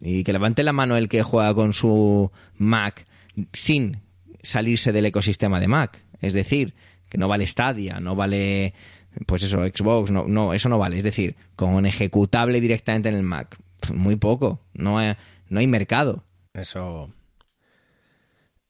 y 0.02 0.24
que 0.24 0.34
levante 0.34 0.64
la 0.64 0.74
mano 0.74 0.98
el 0.98 1.08
que 1.08 1.22
juega 1.22 1.54
con 1.54 1.74
su 1.74 2.32
Mac 2.58 3.06
sin 3.52 4.02
salirse 4.42 4.92
del 4.92 5.06
ecosistema 5.06 5.60
de 5.60 5.68
Mac. 5.68 6.04
Es 6.20 6.34
decir, 6.34 6.74
que 7.10 7.18
no 7.18 7.28
vale 7.28 7.46
Stadia, 7.46 8.00
no 8.00 8.16
vale, 8.16 8.74
pues 9.28 9.44
eso, 9.44 9.64
Xbox, 9.64 10.12
no, 10.12 10.26
no, 10.28 10.54
eso 10.54 10.70
no 10.70 10.80
vale. 10.80 10.98
Es 10.98 11.04
decir, 11.04 11.36
con 11.56 11.86
ejecutable 11.86 12.60
directamente 12.60 13.10
en 13.10 13.16
el 13.16 13.24
Mac. 13.24 13.58
Muy 13.94 14.16
poco. 14.16 14.62
No, 14.74 15.00
no 15.54 15.60
hay 15.60 15.68
mercado. 15.68 16.26
Eso, 16.54 17.14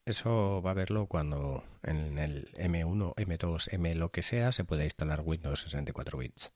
eso 0.04 0.62
va 0.62 0.72
a 0.72 0.74
verlo 0.74 1.06
cuando 1.06 1.64
en 1.82 2.18
el 2.18 2.52
M1, 2.52 3.14
M2, 3.14 3.68
M 3.72 3.94
lo 3.94 4.10
que 4.10 4.22
sea 4.22 4.52
se 4.52 4.64
puede 4.64 4.84
instalar 4.84 5.22
Windows 5.22 5.62
64 5.62 6.18
bits. 6.18 6.52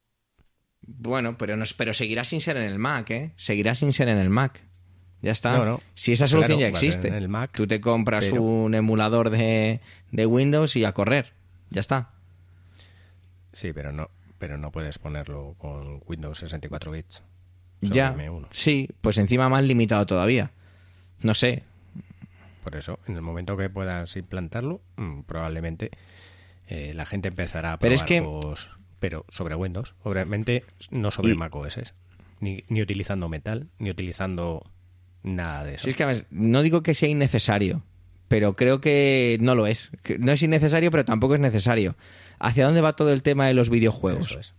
Bueno, 0.83 1.37
pero, 1.39 1.57
no, 1.57 1.65
pero 1.77 1.95
seguirá 1.95 2.25
sin 2.25 2.41
ser 2.41 2.57
en 2.59 2.65
el 2.65 2.79
Mac, 2.79 3.11
¿eh? 3.11 3.33
Seguirá 3.37 3.75
sin 3.75 3.93
ser 3.93 4.09
en 4.09 4.19
el 4.19 4.31
Mac. 4.31 4.63
Ya 5.21 5.33
está. 5.33 5.79
si 5.95 6.13
esa 6.13 6.29
solución 6.29 6.61
ya 6.61 6.69
existe, 6.69 7.09
el 7.09 7.29
Mac, 7.29 7.51
tú 7.53 7.67
te 7.67 7.81
compras 7.81 8.31
un 8.31 8.75
emulador 8.75 9.31
de, 9.31 9.81
de, 10.13 10.27
Windows 10.27 10.77
y 10.77 10.85
a 10.85 10.93
correr. 10.93 11.33
Ya 11.71 11.81
está. 11.81 12.11
Sí, 13.53 13.73
pero 13.73 13.93
no, 13.93 14.11
pero 14.39 14.59
no 14.59 14.71
puedes 14.71 14.99
ponerlo 14.99 15.57
con 15.59 16.03
Windows 16.07 16.39
64 16.39 16.93
bits 16.93 17.25
ya, 17.81 18.17
sí, 18.51 18.89
pues 19.01 19.19
encima 19.19 19.49
más 19.49 19.65
limitado 19.65 20.07
todavía. 20.07 20.53
No 21.21 21.35
sé. 21.35 21.63
Por 22.65 22.77
eso, 22.77 22.99
en 23.07 23.17
el 23.17 23.23
momento 23.23 23.57
que 23.57 23.71
puedas 23.71 24.17
implantarlo, 24.17 24.81
mm, 24.97 25.23
probablemente 25.23 25.91
eh, 26.67 26.93
la 26.95 27.07
gente 27.07 27.29
empezará 27.29 27.73
a 27.73 27.79
probar 27.79 27.99
pero, 28.07 28.41
que... 28.41 28.61
pero 28.99 29.25
sobre 29.29 29.55
Windows, 29.55 29.95
obviamente 30.03 30.65
no 30.91 31.11
sobre 31.11 31.35
Mac 31.35 31.55
OS, 31.55 31.95
ni, 32.41 32.65
ni 32.69 32.83
utilizando 32.83 33.29
Metal, 33.29 33.69
ni 33.79 33.91
utilizando 33.91 34.71
nada 35.23 35.65
de 35.65 35.75
eso. 35.75 35.89
es 35.89 35.97
que 35.97 36.27
no 36.31 36.63
digo 36.63 36.83
que 36.83 36.95
sea 36.95 37.09
innecesario, 37.09 37.83
pero 38.29 38.55
creo 38.55 38.81
que 38.81 39.39
no 39.41 39.55
lo 39.55 39.67
es. 39.67 39.91
No 40.19 40.33
es 40.33 40.43
innecesario, 40.43 40.91
pero 40.91 41.05
tampoco 41.05 41.35
es 41.35 41.41
necesario. 41.41 41.97
¿Hacia 42.39 42.67
dónde 42.67 42.83
va 42.83 42.93
todo 42.93 43.13
el 43.13 43.23
tema 43.23 43.47
de 43.47 43.55
los 43.55 43.71
videojuegos? 43.71 44.55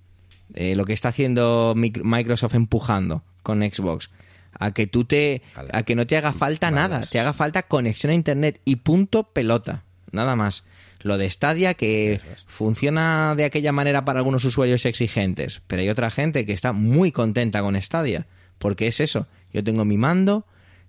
Eh, 0.53 0.75
lo 0.75 0.85
que 0.85 0.93
está 0.93 1.09
haciendo 1.09 1.73
Microsoft 1.75 2.55
empujando 2.55 3.23
con 3.43 3.61
Xbox, 3.61 4.09
a 4.53 4.73
que 4.73 4.87
tú 4.87 5.05
te, 5.05 5.41
a 5.73 5.83
que 5.83 5.95
no 5.95 6.07
te 6.07 6.17
haga 6.17 6.33
falta 6.33 6.71
nada, 6.71 7.01
te 7.01 7.19
haga 7.19 7.33
falta 7.33 7.63
conexión 7.63 8.11
a 8.11 8.15
internet 8.15 8.59
y 8.65 8.77
punto 8.77 9.23
pelota, 9.23 9.83
nada 10.11 10.35
más. 10.35 10.63
Lo 11.01 11.17
de 11.17 11.29
Stadia 11.29 11.75
que 11.75 12.19
funciona 12.45 13.33
de 13.37 13.45
aquella 13.45 13.71
manera 13.71 14.03
para 14.03 14.19
algunos 14.19 14.43
usuarios 14.43 14.85
exigentes, 14.85 15.61
pero 15.67 15.81
hay 15.81 15.89
otra 15.89 16.09
gente 16.09 16.45
que 16.45 16.51
está 16.51 16.73
muy 16.73 17.11
contenta 17.11 17.61
con 17.61 17.79
Stadia, 17.81 18.27
porque 18.57 18.87
es 18.87 18.99
eso, 18.99 19.27
yo 19.53 19.63
tengo 19.63 19.85
mi 19.85 19.97
mando, 19.97 20.45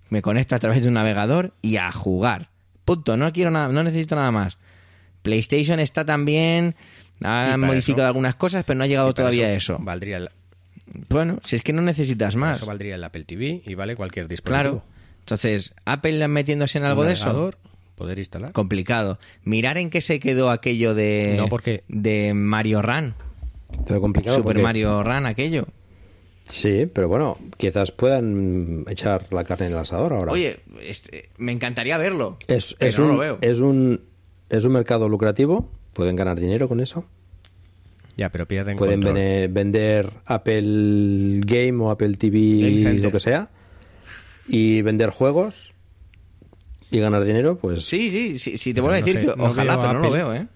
me 0.09 0.21
conecto 0.21 0.55
a 0.55 0.59
través 0.59 0.81
de 0.81 0.89
un 0.89 0.95
navegador 0.95 1.53
y 1.61 1.77
a 1.77 1.91
jugar. 1.93 2.49
Punto, 2.83 3.15
no 3.15 3.31
quiero 3.31 3.51
nada, 3.51 3.69
no 3.69 3.83
necesito 3.83 4.15
nada 4.15 4.31
más. 4.31 4.57
PlayStation 5.21 5.79
está 5.79 6.03
también 6.03 6.75
han 7.23 7.59
modificado 7.59 8.07
algunas 8.07 8.35
cosas, 8.35 8.63
pero 8.65 8.77
no 8.77 8.83
ha 8.83 8.87
llegado 8.87 9.13
todavía 9.13 9.47
a 9.47 9.53
eso. 9.53 9.77
Valdría 9.79 10.27
Bueno, 11.09 11.39
si 11.43 11.55
es 11.55 11.63
que 11.63 11.73
no 11.73 11.81
necesitas 11.81 12.35
más. 12.35 12.57
Eso 12.57 12.65
valdría 12.65 12.95
el 12.95 13.03
Apple 13.03 13.23
TV 13.23 13.61
y 13.65 13.75
vale 13.75 13.95
cualquier 13.95 14.27
dispositivo. 14.27 14.61
Claro. 14.61 14.83
Entonces, 15.19 15.75
Apple 15.85 16.27
metiéndose 16.27 16.77
en 16.77 16.85
algo 16.85 17.03
de 17.03 17.13
eso. 17.13 17.51
Poder 17.95 18.17
instalar. 18.17 18.51
Complicado. 18.51 19.19
Mirar 19.43 19.77
en 19.77 19.91
qué 19.91 20.01
se 20.01 20.19
quedó 20.19 20.49
aquello 20.49 20.95
de, 20.95 21.47
de 21.87 22.33
Mario 22.33 22.81
Run. 22.81 23.13
Pero 23.85 24.01
complicado. 24.01 24.37
Super 24.37 24.59
Mario 24.59 25.03
Run, 25.03 25.27
aquello. 25.27 25.67
Sí, 26.51 26.85
pero 26.91 27.07
bueno, 27.07 27.37
quizás 27.57 27.91
puedan 27.91 28.83
echar 28.89 29.31
la 29.31 29.43
carne 29.43 29.67
en 29.67 29.73
el 29.73 29.77
asador 29.77 30.13
ahora. 30.13 30.33
Oye, 30.33 30.59
este, 30.81 31.29
me 31.37 31.51
encantaría 31.51 31.97
verlo. 31.97 32.37
es, 32.47 32.75
pero 32.77 32.89
es 32.89 32.99
no 32.99 33.05
un, 33.05 33.11
lo 33.11 33.17
veo. 33.19 33.37
es 33.41 33.59
un 33.59 34.01
es 34.49 34.65
un 34.65 34.73
mercado 34.73 35.07
lucrativo, 35.07 35.71
pueden 35.93 36.15
ganar 36.15 36.39
dinero 36.39 36.67
con 36.67 36.79
eso. 36.79 37.05
Ya, 38.17 38.29
pero 38.29 38.45
pierden 38.47 38.77
Pueden 38.77 39.01
control. 39.01 39.51
vender 39.51 40.11
Apple 40.25 41.41
Game 41.45 41.81
o 41.83 41.91
Apple 41.91 42.15
TV, 42.17 42.99
lo 43.01 43.11
que 43.11 43.19
sea, 43.19 43.49
y 44.47 44.81
vender 44.81 45.09
juegos 45.09 45.73
y 46.91 46.99
ganar 46.99 47.23
dinero, 47.23 47.57
pues 47.57 47.85
Sí, 47.85 48.11
sí, 48.11 48.37
sí, 48.37 48.57
sí, 48.57 48.73
te 48.73 48.81
vuelvo 48.81 48.95
a 48.97 48.99
no 48.99 49.05
decir 49.05 49.21
sé, 49.21 49.27
que 49.31 49.35
no 49.37 49.45
ojalá, 49.45 49.79
pero 49.79 49.93
no 49.93 49.99
lo 49.99 50.11
veo, 50.11 50.33
¿eh? 50.33 50.47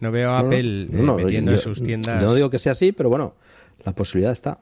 No 0.00 0.10
veo 0.12 0.30
a 0.32 0.38
No, 0.42 0.42
no, 0.42 0.46
Apple 0.48 0.82
eh, 0.82 1.14
metiendo 1.16 1.50
yo- 1.52 1.56
en 1.56 1.62
sus 1.62 1.82
tiendas. 1.82 2.22
No 2.22 2.34
digo 2.34 2.50
que 2.50 2.58
sea 2.58 2.72
así, 2.72 2.92
pero 2.92 3.08
bueno, 3.08 3.34
la 3.84 3.92
posibilidad 3.92 4.32
está. 4.32 4.60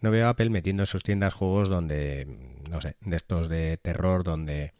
No 0.00 0.10
veo 0.10 0.26
a 0.26 0.30
Apple 0.30 0.50
metiendo 0.50 0.82
en 0.82 0.86
sus 0.86 1.02
tiendas 1.02 1.32
juegos 1.32 1.68
donde, 1.70 2.26
no 2.70 2.80
sé, 2.80 2.96
de 3.00 3.16
estos 3.16 3.48
de 3.48 3.78
terror, 3.80 4.22
donde, 4.22 4.72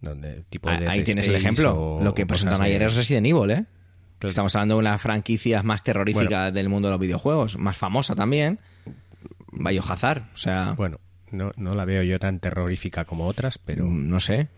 donde 0.00 0.44
tipo 0.50 0.70
de 0.70 0.88
Ahí 0.88 1.02
tienes 1.04 1.28
el 1.28 1.34
ejemplo. 1.36 1.96
o- 1.98 2.02
Lo 2.02 2.14
que 2.14 2.26
presentaron 2.26 2.62
ayer 2.62 2.82
es 2.82 2.94
Resident 2.94 3.26
Evil, 3.26 3.50
¿eh? 3.50 3.64
Claro. 4.18 4.28
Estamos 4.30 4.54
hablando 4.56 4.74
de 4.74 4.80
una 4.80 4.98
franquicia 4.98 5.62
más 5.62 5.82
terrorífica 5.82 6.50
del 6.50 6.68
mundo 6.68 6.88
de 6.88 6.92
los 6.92 7.00
videojuegos, 7.00 7.56
más 7.58 7.76
famosa 7.76 8.14
también. 8.14 8.58
Biohazard, 9.52 10.22
o 10.34 10.36
sea, 10.36 10.72
Bueno, 10.76 11.00
no, 11.30 11.52
no 11.56 11.74
la 11.74 11.84
veo 11.84 12.02
yo 12.02 12.18
tan 12.18 12.38
terrorífica 12.38 13.04
como 13.04 13.26
otras, 13.26 13.58
pero, 13.58 13.86
mm, 13.86 14.08
no 14.08 14.20
sé. 14.20 14.48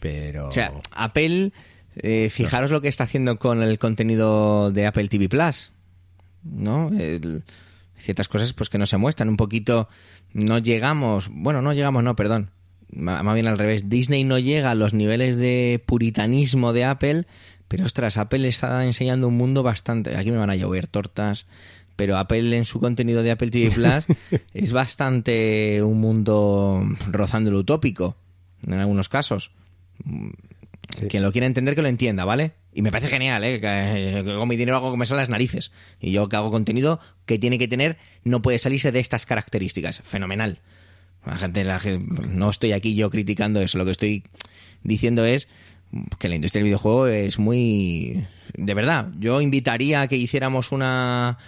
pero 0.00 0.48
O 0.48 0.52
sea, 0.52 0.72
Apple, 0.92 1.52
eh, 1.96 2.30
fijaros 2.32 2.70
lo 2.70 2.80
que 2.80 2.88
está 2.88 3.04
haciendo 3.04 3.38
con 3.38 3.62
el 3.62 3.78
contenido 3.78 4.70
de 4.70 4.86
Apple 4.86 5.08
TV 5.08 5.28
Plus, 5.28 5.72
¿no? 6.42 6.88
El- 6.98 7.42
ciertas 7.98 8.28
cosas 8.28 8.52
pues 8.54 8.70
que 8.70 8.78
no 8.78 8.86
se 8.86 8.96
muestran. 8.96 9.28
Un 9.28 9.36
poquito, 9.36 9.88
no 10.32 10.58
llegamos, 10.58 11.28
bueno, 11.30 11.60
no 11.60 11.74
llegamos, 11.74 12.02
no, 12.02 12.16
perdón. 12.16 12.50
Más 12.92 13.34
bien 13.34 13.46
al 13.46 13.58
revés. 13.58 13.88
Disney 13.88 14.24
no 14.24 14.38
llega 14.38 14.70
a 14.70 14.74
los 14.74 14.94
niveles 14.94 15.36
de 15.36 15.82
puritanismo 15.86 16.72
de 16.72 16.84
Apple, 16.84 17.26
pero 17.68 17.84
ostras, 17.84 18.16
Apple 18.16 18.48
está 18.48 18.84
enseñando 18.84 19.28
un 19.28 19.36
mundo 19.36 19.62
bastante. 19.62 20.16
Aquí 20.16 20.30
me 20.30 20.38
van 20.38 20.50
a 20.50 20.56
llover 20.56 20.86
tortas. 20.86 21.46
Pero 21.96 22.16
Apple 22.16 22.56
en 22.56 22.64
su 22.64 22.80
contenido 22.80 23.22
de 23.22 23.30
Apple 23.30 23.50
TV 23.50 23.70
Plus 23.74 24.06
es 24.54 24.72
bastante 24.72 25.82
un 25.82 26.00
mundo 26.00 26.82
rozando 27.10 27.50
lo 27.50 27.58
utópico, 27.58 28.16
en 28.66 28.72
algunos 28.72 29.10
casos. 29.10 29.52
Quien 31.10 31.22
lo 31.22 31.30
quiera 31.30 31.46
entender, 31.46 31.74
que 31.74 31.82
lo 31.82 31.88
entienda, 31.88 32.24
¿vale? 32.24 32.52
Y 32.72 32.80
me 32.82 32.90
parece 32.90 33.10
genial, 33.10 33.44
¿eh? 33.44 33.60
Que, 33.60 34.22
que 34.24 34.34
con 34.34 34.48
mi 34.48 34.56
dinero 34.56 34.78
hago 34.78 34.92
que 34.92 34.96
me 34.96 35.04
salen 35.04 35.20
las 35.20 35.28
narices. 35.28 35.72
Y 36.00 36.10
yo 36.10 36.28
que 36.28 36.36
hago 36.36 36.50
contenido 36.50 37.00
que 37.26 37.38
tiene 37.38 37.58
que 37.58 37.68
tener, 37.68 37.98
no 38.24 38.40
puede 38.40 38.58
salirse 38.58 38.92
de 38.92 39.00
estas 39.00 39.26
características. 39.26 40.00
Fenomenal. 40.00 40.60
La 41.26 41.36
gente, 41.36 41.64
la 41.64 41.80
no 42.28 42.48
estoy 42.50 42.72
aquí 42.72 42.94
yo 42.94 43.10
criticando 43.10 43.60
eso. 43.60 43.78
Lo 43.78 43.84
que 43.84 43.90
estoy 43.90 44.22
diciendo 44.82 45.24
es 45.24 45.48
que 46.18 46.28
la 46.28 46.36
industria 46.36 46.60
del 46.60 46.66
videojuego 46.66 47.06
es 47.08 47.38
muy... 47.38 48.26
De 48.54 48.74
verdad, 48.74 49.08
yo 49.18 49.40
invitaría 49.40 50.02
a 50.02 50.08
que 50.08 50.16
hiciéramos 50.16 50.72
una... 50.72 51.38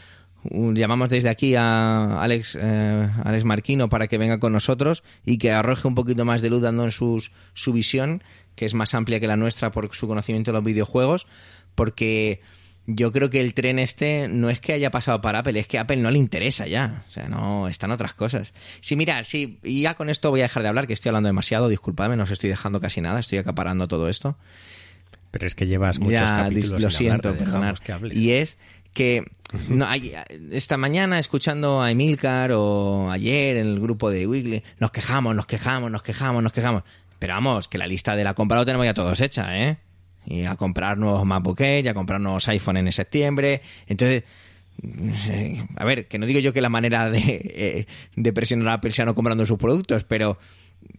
un- 0.44 0.74
llamamos 0.77 1.09
desde 1.09 1.28
aquí 1.28 1.55
a 1.57 2.20
Alex, 2.23 2.59
eh, 2.61 3.09
Alex 3.24 3.44
Marquino 3.44 3.89
para 3.89 4.09
que 4.09 4.19
venga 4.19 4.39
con 4.40 4.53
nosotros 4.53 5.03
y 5.24 5.39
que 5.39 5.53
arroje 5.53 5.89
un 5.89 5.94
poquito 5.94 6.24
más 6.24 6.43
de 6.43 6.51
luz 6.51 6.61
dando 6.62 6.85
en 6.85 6.90
sus, 6.90 7.32
su 7.55 7.73
visión, 7.73 8.23
que 8.57 8.66
es 8.66 8.74
más 8.74 8.94
amplia 8.94 9.20
que 9.20 9.27
la 9.27 9.36
nuestra 9.36 9.70
por 9.70 9.94
su 9.94 10.07
conocimiento 10.09 10.51
de 10.53 10.59
los 10.59 10.65
videojuegos, 10.65 11.27
porque 11.74 12.40
yo 12.87 13.13
creo 13.13 13.31
que 13.31 13.41
el 13.41 13.55
tren 13.55 13.79
este 13.79 14.27
no 14.29 14.51
es 14.51 14.59
que 14.61 14.73
haya 14.73 14.91
pasado 14.91 15.21
para 15.21 15.39
Apple, 15.41 15.59
es 15.61 15.67
que 15.69 15.79
a 15.79 15.83
Apple 15.83 15.99
no 15.99 16.11
le 16.11 16.19
interesa 16.19 16.67
ya. 16.67 17.05
O 17.09 17.11
sea, 17.11 17.29
no, 17.29 17.69
están 17.69 17.91
otras 17.93 18.15
cosas. 18.15 18.53
Sí, 18.81 18.97
mira, 18.97 19.23
sí, 19.25 19.59
y 19.63 19.83
ya 19.83 19.95
con 19.95 20.11
esto 20.11 20.31
voy 20.31 20.41
a 20.41 20.45
dejar 20.45 20.63
de 20.65 20.69
hablar, 20.69 20.87
que 20.87 20.93
estoy 20.93 21.11
hablando 21.11 21.29
demasiado, 21.29 21.69
disculpadme, 21.69 22.17
no 22.17 22.25
os 22.25 22.31
estoy 22.31 22.51
dejando 22.51 22.81
casi 22.81 23.01
nada, 23.01 23.21
estoy 23.21 23.39
acaparando 23.39 23.87
todo 23.89 24.09
esto. 24.09 24.37
pero 25.31 25.47
es 25.47 25.55
que 25.55 25.67
llevas 25.67 25.99
muchos 25.99 26.13
Ya, 26.21 26.27
capítulos 26.37 26.83
lo 26.83 26.91
sin 26.91 26.99
siento, 26.99 27.29
hablar, 27.31 27.79
que. 27.81 27.95
Y 28.13 28.33
es 28.33 28.59
que 28.93 29.25
no, 29.71 29.87
hay- 29.87 30.13
esta 30.51 30.77
mañana 30.77 31.19
escuchando 31.19 31.81
a 31.81 31.91
Emilcar 31.91 32.53
o 32.53 33.11
ayer 33.11 33.57
en 33.57 33.67
el 33.69 33.81
grupo 33.81 34.11
de 34.11 34.27
Weekly, 34.27 34.63
nos 34.79 34.91
quejamos, 34.91 35.35
nos 35.35 35.47
quejamos, 35.47 35.91
nos 35.91 36.03
quejamos, 36.03 36.43
nos 36.43 36.53
quejamos. 36.53 36.83
Pero 37.19 37.33
vamos, 37.35 37.69
que 37.69 37.79
la 37.79 37.87
lista 37.87 38.15
de 38.17 38.25
la 38.25 38.35
compra 38.35 38.59
lo 38.59 38.67
tenemos 38.67 38.85
ya 38.85 38.93
todos 38.93 39.21
hecha, 39.21 39.57
¿eh? 39.57 39.79
Y 40.27 40.44
a 40.44 40.57
comprar 40.57 40.99
nuevos 40.99 41.24
MacBook 41.24 41.61
Air, 41.61 41.86
y 41.86 41.89
a 41.89 41.94
comprar 41.94 42.20
nuevos 42.20 42.47
iPhone 42.49 42.77
en 42.77 42.93
septiembre. 42.93 43.61
Entonces, 43.86 44.24
eh, 45.28 45.65
a 45.77 45.85
ver, 45.85 46.09
que 46.09 46.19
no 46.19 46.27
digo 46.27 46.40
yo 46.40 46.53
que 46.53 46.61
la 46.61 46.69
manera 46.69 47.11
de, 47.11 47.19
eh, 47.20 47.86
de 48.16 48.32
presionar 48.32 48.69
a 48.69 48.73
Apple 48.74 48.93
sea 48.93 49.05
no 49.05 49.15
comprando 49.15 49.44
sus 49.47 49.59
productos, 49.59 50.05
pero 50.05 50.39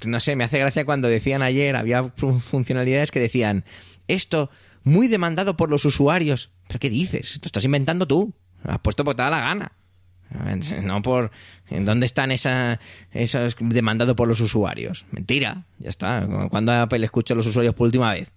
no 0.06 0.20
sé, 0.20 0.36
me 0.36 0.44
hace 0.44 0.60
gracia 0.60 0.86
cuando 0.86 1.08
decían 1.08 1.42
ayer, 1.42 1.76
había 1.76 2.04
fun- 2.16 2.40
funcionalidades 2.40 3.12
que 3.12 3.20
decían, 3.20 3.64
esto 4.08 4.50
muy 4.84 5.08
demandado 5.08 5.56
por 5.58 5.70
los 5.70 5.86
usuarios. 5.86 6.52
¿Pero 6.68 6.80
qué 6.80 6.90
dices? 6.90 7.34
Esto 7.36 7.48
estás 7.48 7.66
inventando 7.66 8.06
tú. 8.08 8.34
Lo 8.64 8.72
has 8.72 8.80
puesto 8.80 9.04
porque 9.04 9.18
te 9.18 9.24
da 9.24 9.30
la 9.30 9.40
gana. 9.42 9.72
No 10.82 11.02
por... 11.02 11.32
¿En 11.70 11.86
dónde 11.86 12.06
están 12.06 12.32
esa, 12.32 12.80
esos 13.12 13.56
demandado 13.60 14.16
por 14.16 14.28
los 14.28 14.40
usuarios? 14.40 15.06
Mentira, 15.12 15.64
ya 15.80 15.90
está. 15.90 16.28
¿Cuándo 16.50 16.72
Apple 16.72 17.04
escucha 17.06 17.34
a 17.34 17.38
los 17.38 17.46
usuarios 17.48 17.76
por 17.76 17.86
última 17.86 18.14
vez? 18.14 18.32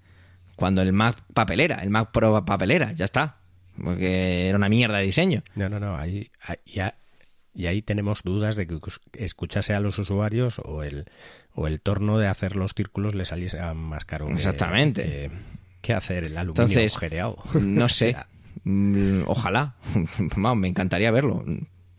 Cuando 0.56 0.82
el 0.82 0.92
Mac 0.92 1.16
papelera, 1.34 1.76
el 1.76 1.90
Mac 1.90 2.10
Pro 2.12 2.44
papelera, 2.44 2.92
ya 2.92 3.04
está. 3.04 3.36
Porque 3.82 4.48
era 4.48 4.56
una 4.56 4.68
mierda 4.70 4.98
de 4.98 5.04
diseño. 5.04 5.42
No, 5.54 5.68
no, 5.68 5.78
no, 5.78 5.96
ahí, 5.96 6.30
ahí- 6.40 6.56
ya, 6.66 6.94
y 7.54 7.66
ahí 7.66 7.82
tenemos 7.82 8.22
dudas 8.22 8.56
de 8.56 8.66
que 8.66 8.78
escuchase 9.14 9.74
a 9.74 9.80
los 9.80 9.98
usuarios 9.98 10.60
o 10.64 10.82
el, 10.82 11.04
o 11.54 11.66
el 11.66 11.80
torno 11.80 12.18
de 12.18 12.26
hacer 12.26 12.56
los 12.56 12.72
círculos 12.74 13.14
le 13.14 13.24
saliese 13.26 13.60
más 13.74 14.04
caro. 14.06 14.28
Exactamente. 14.28 15.02
Que, 15.02 15.30
que 15.82 15.92
hacer 15.92 16.24
el 16.24 16.36
aluminio 16.38 16.80
Entonces, 16.80 16.94
no 17.54 17.84
O 17.84 17.88
sé. 17.88 18.12
sea, 18.12 18.26
Mm, 18.64 19.24
Ojalá. 19.26 19.74
Vamos, 20.36 20.56
me 20.58 20.68
encantaría 20.68 21.10
verlo. 21.10 21.44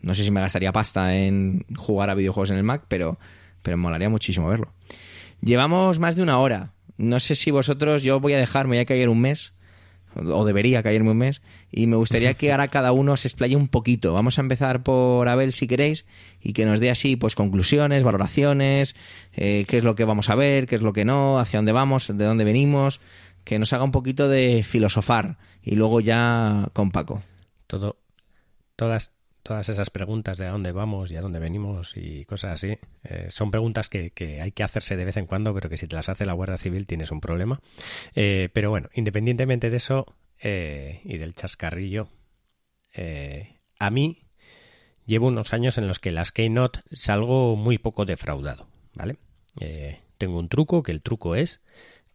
No 0.00 0.14
sé 0.14 0.24
si 0.24 0.30
me 0.32 0.40
gastaría 0.40 0.72
pasta 0.72 1.14
en 1.14 1.64
jugar 1.76 2.10
a 2.10 2.14
videojuegos 2.14 2.50
en 2.50 2.56
el 2.56 2.64
Mac, 2.64 2.82
pero, 2.88 3.18
pero 3.62 3.76
me 3.76 3.84
molaría 3.84 4.08
muchísimo 4.08 4.48
verlo. 4.48 4.72
Llevamos 5.40 5.98
más 6.00 6.16
de 6.16 6.22
una 6.24 6.38
hora. 6.38 6.72
No 6.98 7.20
sé 7.20 7.34
si 7.34 7.50
vosotros, 7.50 8.02
yo 8.02 8.20
voy 8.20 8.34
a 8.34 8.38
dejar, 8.38 8.66
me 8.66 8.76
voy 8.76 8.82
a 8.82 8.84
caer 8.84 9.08
un 9.08 9.20
mes, 9.20 9.54
o 10.14 10.44
debería 10.44 10.82
caerme 10.82 11.12
un 11.12 11.18
mes, 11.18 11.42
y 11.70 11.86
me 11.86 11.96
gustaría 11.96 12.34
que 12.34 12.50
ahora 12.50 12.68
cada 12.68 12.92
uno 12.92 13.16
se 13.16 13.28
explaye 13.28 13.56
un 13.56 13.68
poquito. 13.68 14.12
Vamos 14.12 14.38
a 14.38 14.40
empezar 14.40 14.82
por 14.82 15.28
Abel, 15.28 15.52
si 15.52 15.66
queréis, 15.66 16.06
y 16.40 16.52
que 16.52 16.64
nos 16.64 16.80
dé 16.80 16.90
así, 16.90 17.16
pues, 17.16 17.34
conclusiones, 17.34 18.02
valoraciones, 18.02 18.96
eh, 19.32 19.64
qué 19.68 19.78
es 19.78 19.84
lo 19.84 19.94
que 19.94 20.04
vamos 20.04 20.28
a 20.28 20.34
ver, 20.34 20.66
qué 20.66 20.74
es 20.74 20.82
lo 20.82 20.92
que 20.92 21.04
no, 21.04 21.38
hacia 21.38 21.58
dónde 21.58 21.72
vamos, 21.72 22.08
de 22.08 22.24
dónde 22.24 22.44
venimos, 22.44 23.00
que 23.44 23.58
nos 23.58 23.72
haga 23.72 23.84
un 23.84 23.92
poquito 23.92 24.28
de 24.28 24.62
filosofar, 24.62 25.38
y 25.62 25.76
luego 25.76 26.00
ya 26.00 26.68
con 26.72 26.90
Paco. 26.90 27.22
todo, 27.66 27.96
todas, 28.76 29.12
todas 29.48 29.70
esas 29.70 29.88
preguntas 29.88 30.36
de 30.36 30.46
a 30.46 30.50
dónde 30.50 30.72
vamos 30.72 31.10
y 31.10 31.16
a 31.16 31.22
dónde 31.22 31.38
venimos 31.38 31.96
y 31.96 32.26
cosas 32.26 32.52
así, 32.52 32.76
eh, 33.02 33.28
son 33.30 33.50
preguntas 33.50 33.88
que, 33.88 34.12
hay 34.42 34.52
que 34.52 34.62
hacerse 34.62 34.94
de 34.94 35.06
vez 35.06 35.16
en 35.16 35.24
cuando, 35.24 35.54
pero 35.54 35.70
que 35.70 35.78
si 35.78 35.86
te 35.86 35.96
las 35.96 36.10
hace 36.10 36.26
la 36.26 36.34
Guardia 36.34 36.58
Civil 36.58 36.86
tienes 36.86 37.10
un 37.10 37.22
problema. 37.22 37.58
Eh, 38.14 38.50
pero 38.52 38.68
bueno, 38.68 38.90
independientemente 38.92 39.70
de 39.70 39.78
eso 39.78 40.04
eh, 40.42 41.00
y 41.02 41.16
del 41.16 41.34
chascarrillo, 41.34 42.10
eh, 42.92 43.56
a 43.78 43.88
mí 43.88 44.26
llevo 45.06 45.28
unos 45.28 45.54
años 45.54 45.78
en 45.78 45.88
los 45.88 45.98
que 45.98 46.12
las 46.12 46.30
Keynote 46.30 46.80
salgo 46.92 47.56
muy 47.56 47.78
poco 47.78 48.04
defraudado, 48.04 48.68
¿vale? 48.92 49.16
Tengo 50.18 50.38
un 50.38 50.50
truco, 50.50 50.82
que 50.82 50.92
el 50.92 51.00
truco 51.00 51.36
es 51.36 51.62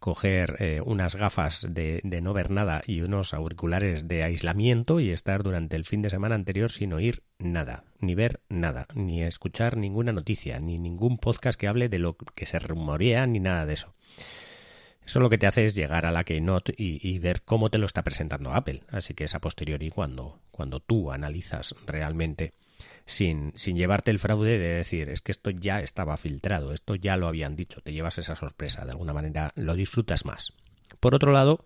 coger 0.04 0.56
eh, 0.58 0.80
unas 0.84 1.14
gafas 1.14 1.66
de, 1.66 2.02
no 2.04 2.34
ver 2.34 2.50
nada 2.50 2.82
y 2.86 3.00
unos 3.00 3.32
auriculares 3.32 4.06
de 4.06 4.22
aislamiento 4.22 5.00
y 5.00 5.08
estar 5.08 5.42
durante 5.42 5.76
el 5.76 5.86
fin 5.86 6.02
de 6.02 6.10
semana 6.10 6.34
anterior 6.34 6.70
sin 6.70 6.92
oír 6.92 7.22
nada, 7.38 7.84
ni 8.00 8.14
ver 8.14 8.42
nada, 8.50 8.86
ni 8.94 9.22
escuchar 9.22 9.78
ninguna 9.78 10.12
noticia, 10.12 10.60
ni 10.60 10.78
ningún 10.78 11.16
podcast 11.16 11.58
que 11.58 11.68
hable 11.68 11.88
de 11.88 12.00
lo 12.00 12.18
que 12.18 12.44
se 12.44 12.58
rumorea, 12.58 13.26
ni 13.26 13.40
nada 13.40 13.64
de 13.64 13.72
eso. 13.72 13.94
Eso 15.06 15.20
lo 15.20 15.30
que 15.30 15.38
te 15.38 15.46
hace 15.46 15.64
es 15.64 15.74
llegar 15.74 16.04
a 16.04 16.12
la 16.12 16.24
Keynote 16.24 16.74
y, 16.76 17.00
y 17.08 17.18
ver 17.18 17.40
cómo 17.40 17.70
te 17.70 17.78
lo 17.78 17.86
está 17.86 18.02
presentando 18.02 18.52
Apple. 18.52 18.82
Así 18.90 19.14
que 19.14 19.24
es 19.24 19.34
a 19.34 19.40
posteriori 19.40 19.88
cuando, 19.88 20.38
cuando 20.50 20.80
tú 20.80 21.12
analizas 21.12 21.74
realmente 21.86 22.52
sin, 23.06 23.52
llevarte 23.52 24.10
el 24.10 24.18
fraude 24.18 24.58
de 24.58 24.74
decir, 24.74 25.08
es 25.08 25.20
que 25.20 25.32
esto 25.32 25.50
ya 25.50 25.80
estaba 25.80 26.16
filtrado, 26.16 26.72
esto 26.72 26.94
ya 26.94 27.16
lo 27.16 27.26
habían 27.28 27.56
dicho, 27.56 27.80
te 27.80 27.92
llevas 27.92 28.18
esa 28.18 28.36
sorpresa, 28.36 28.84
de 28.84 28.92
alguna 28.92 29.12
manera 29.12 29.52
lo 29.56 29.74
disfrutas 29.74 30.24
más. 30.24 30.52
Por 31.00 31.14
otro 31.14 31.32
lado, 31.32 31.64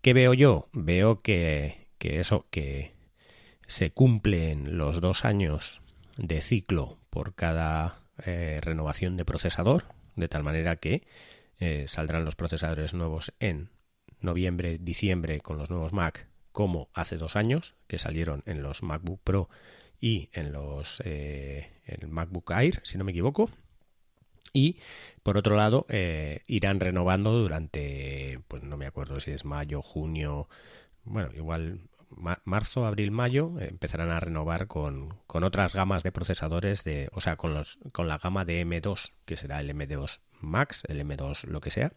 ¿qué 0.00 0.12
veo 0.14 0.34
yo? 0.34 0.68
Veo 0.72 1.20
que, 1.20 1.88
que 1.98 2.20
eso, 2.20 2.46
que 2.50 2.94
se 3.66 3.90
cumplen 3.90 4.78
los 4.78 5.00
dos 5.00 5.24
años 5.24 5.80
de 6.16 6.40
ciclo 6.40 6.98
por 7.10 7.34
cada 7.34 8.00
eh, 8.24 8.60
renovación 8.62 9.16
de 9.16 9.24
procesador, 9.24 9.84
de 10.16 10.28
tal 10.28 10.44
manera 10.44 10.76
que 10.76 11.06
eh, 11.58 11.86
saldrán 11.88 12.24
los 12.24 12.36
procesadores 12.36 12.94
nuevos 12.94 13.32
en 13.40 13.70
noviembre, 14.20 14.78
diciembre 14.78 15.40
con 15.40 15.58
los 15.58 15.70
nuevos 15.70 15.92
Mac 15.92 16.28
como 16.52 16.88
hace 16.94 17.16
dos 17.16 17.34
años, 17.34 17.74
que 17.88 17.98
salieron 17.98 18.44
en 18.46 18.62
los 18.62 18.84
MacBook 18.84 19.20
Pro 19.24 19.48
y 20.04 20.28
en 20.32 20.52
los 20.52 21.00
en 21.04 21.64
el 21.84 22.08
MacBook 22.08 22.50
Air, 22.50 22.80
si 22.84 22.98
no 22.98 23.04
me 23.04 23.12
equivoco. 23.12 23.50
Y 24.52 24.78
por 25.22 25.36
otro 25.36 25.56
lado, 25.56 25.86
irán 26.46 26.80
renovando 26.80 27.32
durante, 27.32 28.40
pues 28.48 28.62
no 28.62 28.76
me 28.76 28.86
acuerdo 28.86 29.20
si 29.20 29.32
es 29.32 29.44
mayo, 29.44 29.82
junio, 29.82 30.48
bueno, 31.04 31.30
igual 31.34 31.80
marzo, 32.44 32.86
abril, 32.86 33.10
mayo 33.10 33.58
eh, 33.60 33.68
empezarán 33.70 34.10
a 34.10 34.20
renovar 34.20 34.66
con, 34.66 35.14
con, 35.26 35.44
otras 35.44 35.74
gamas 35.74 36.02
de 36.02 36.12
procesadores, 36.12 36.84
de, 36.84 37.08
o 37.12 37.20
sea, 37.20 37.36
con, 37.36 37.54
los, 37.54 37.78
con 37.92 38.08
la 38.08 38.18
gama 38.18 38.44
de 38.44 38.64
M2, 38.64 39.12
que 39.24 39.36
será 39.36 39.60
el 39.60 39.70
M2 39.70 40.20
Max, 40.40 40.82
el 40.88 41.00
M2 41.00 41.44
lo 41.44 41.60
que 41.60 41.70
sea. 41.70 41.92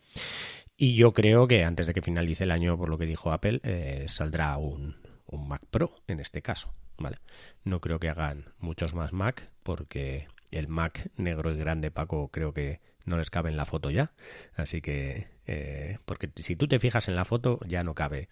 Y 0.75 0.95
yo 0.95 1.13
creo 1.13 1.47
que 1.47 1.63
antes 1.63 1.87
de 1.87 1.93
que 1.93 2.01
finalice 2.01 2.43
el 2.43 2.51
año, 2.51 2.77
por 2.77 2.89
lo 2.89 2.97
que 2.97 3.05
dijo 3.05 3.31
Apple, 3.31 3.59
eh, 3.63 4.05
saldrá 4.07 4.57
un, 4.57 4.95
un 5.27 5.47
Mac 5.47 5.61
Pro 5.69 5.95
en 6.07 6.19
este 6.19 6.41
caso. 6.41 6.73
¿vale? 6.97 7.17
No 7.63 7.79
creo 7.81 7.99
que 7.99 8.09
hagan 8.09 8.53
muchos 8.59 8.93
más 8.93 9.13
Mac 9.13 9.49
porque 9.63 10.27
el 10.51 10.67
Mac 10.67 11.09
negro 11.15 11.51
y 11.51 11.57
grande, 11.57 11.91
Paco, 11.91 12.29
creo 12.29 12.53
que 12.53 12.79
no 13.05 13.17
les 13.17 13.29
cabe 13.29 13.49
en 13.49 13.57
la 13.57 13.65
foto 13.65 13.89
ya. 13.89 14.11
Así 14.55 14.81
que, 14.81 15.27
eh, 15.45 15.97
porque 16.05 16.29
si 16.35 16.55
tú 16.55 16.67
te 16.67 16.79
fijas 16.79 17.07
en 17.07 17.15
la 17.15 17.25
foto, 17.25 17.59
ya 17.65 17.83
no 17.83 17.95
cabe, 17.95 18.29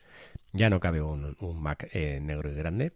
ya 0.51 0.69
no 0.69 0.79
cabe 0.79 1.01
un, 1.01 1.35
Mac 1.39 1.89
eh, 1.93 2.19
negro 2.21 2.51
y 2.51 2.55
grande. 2.55 2.93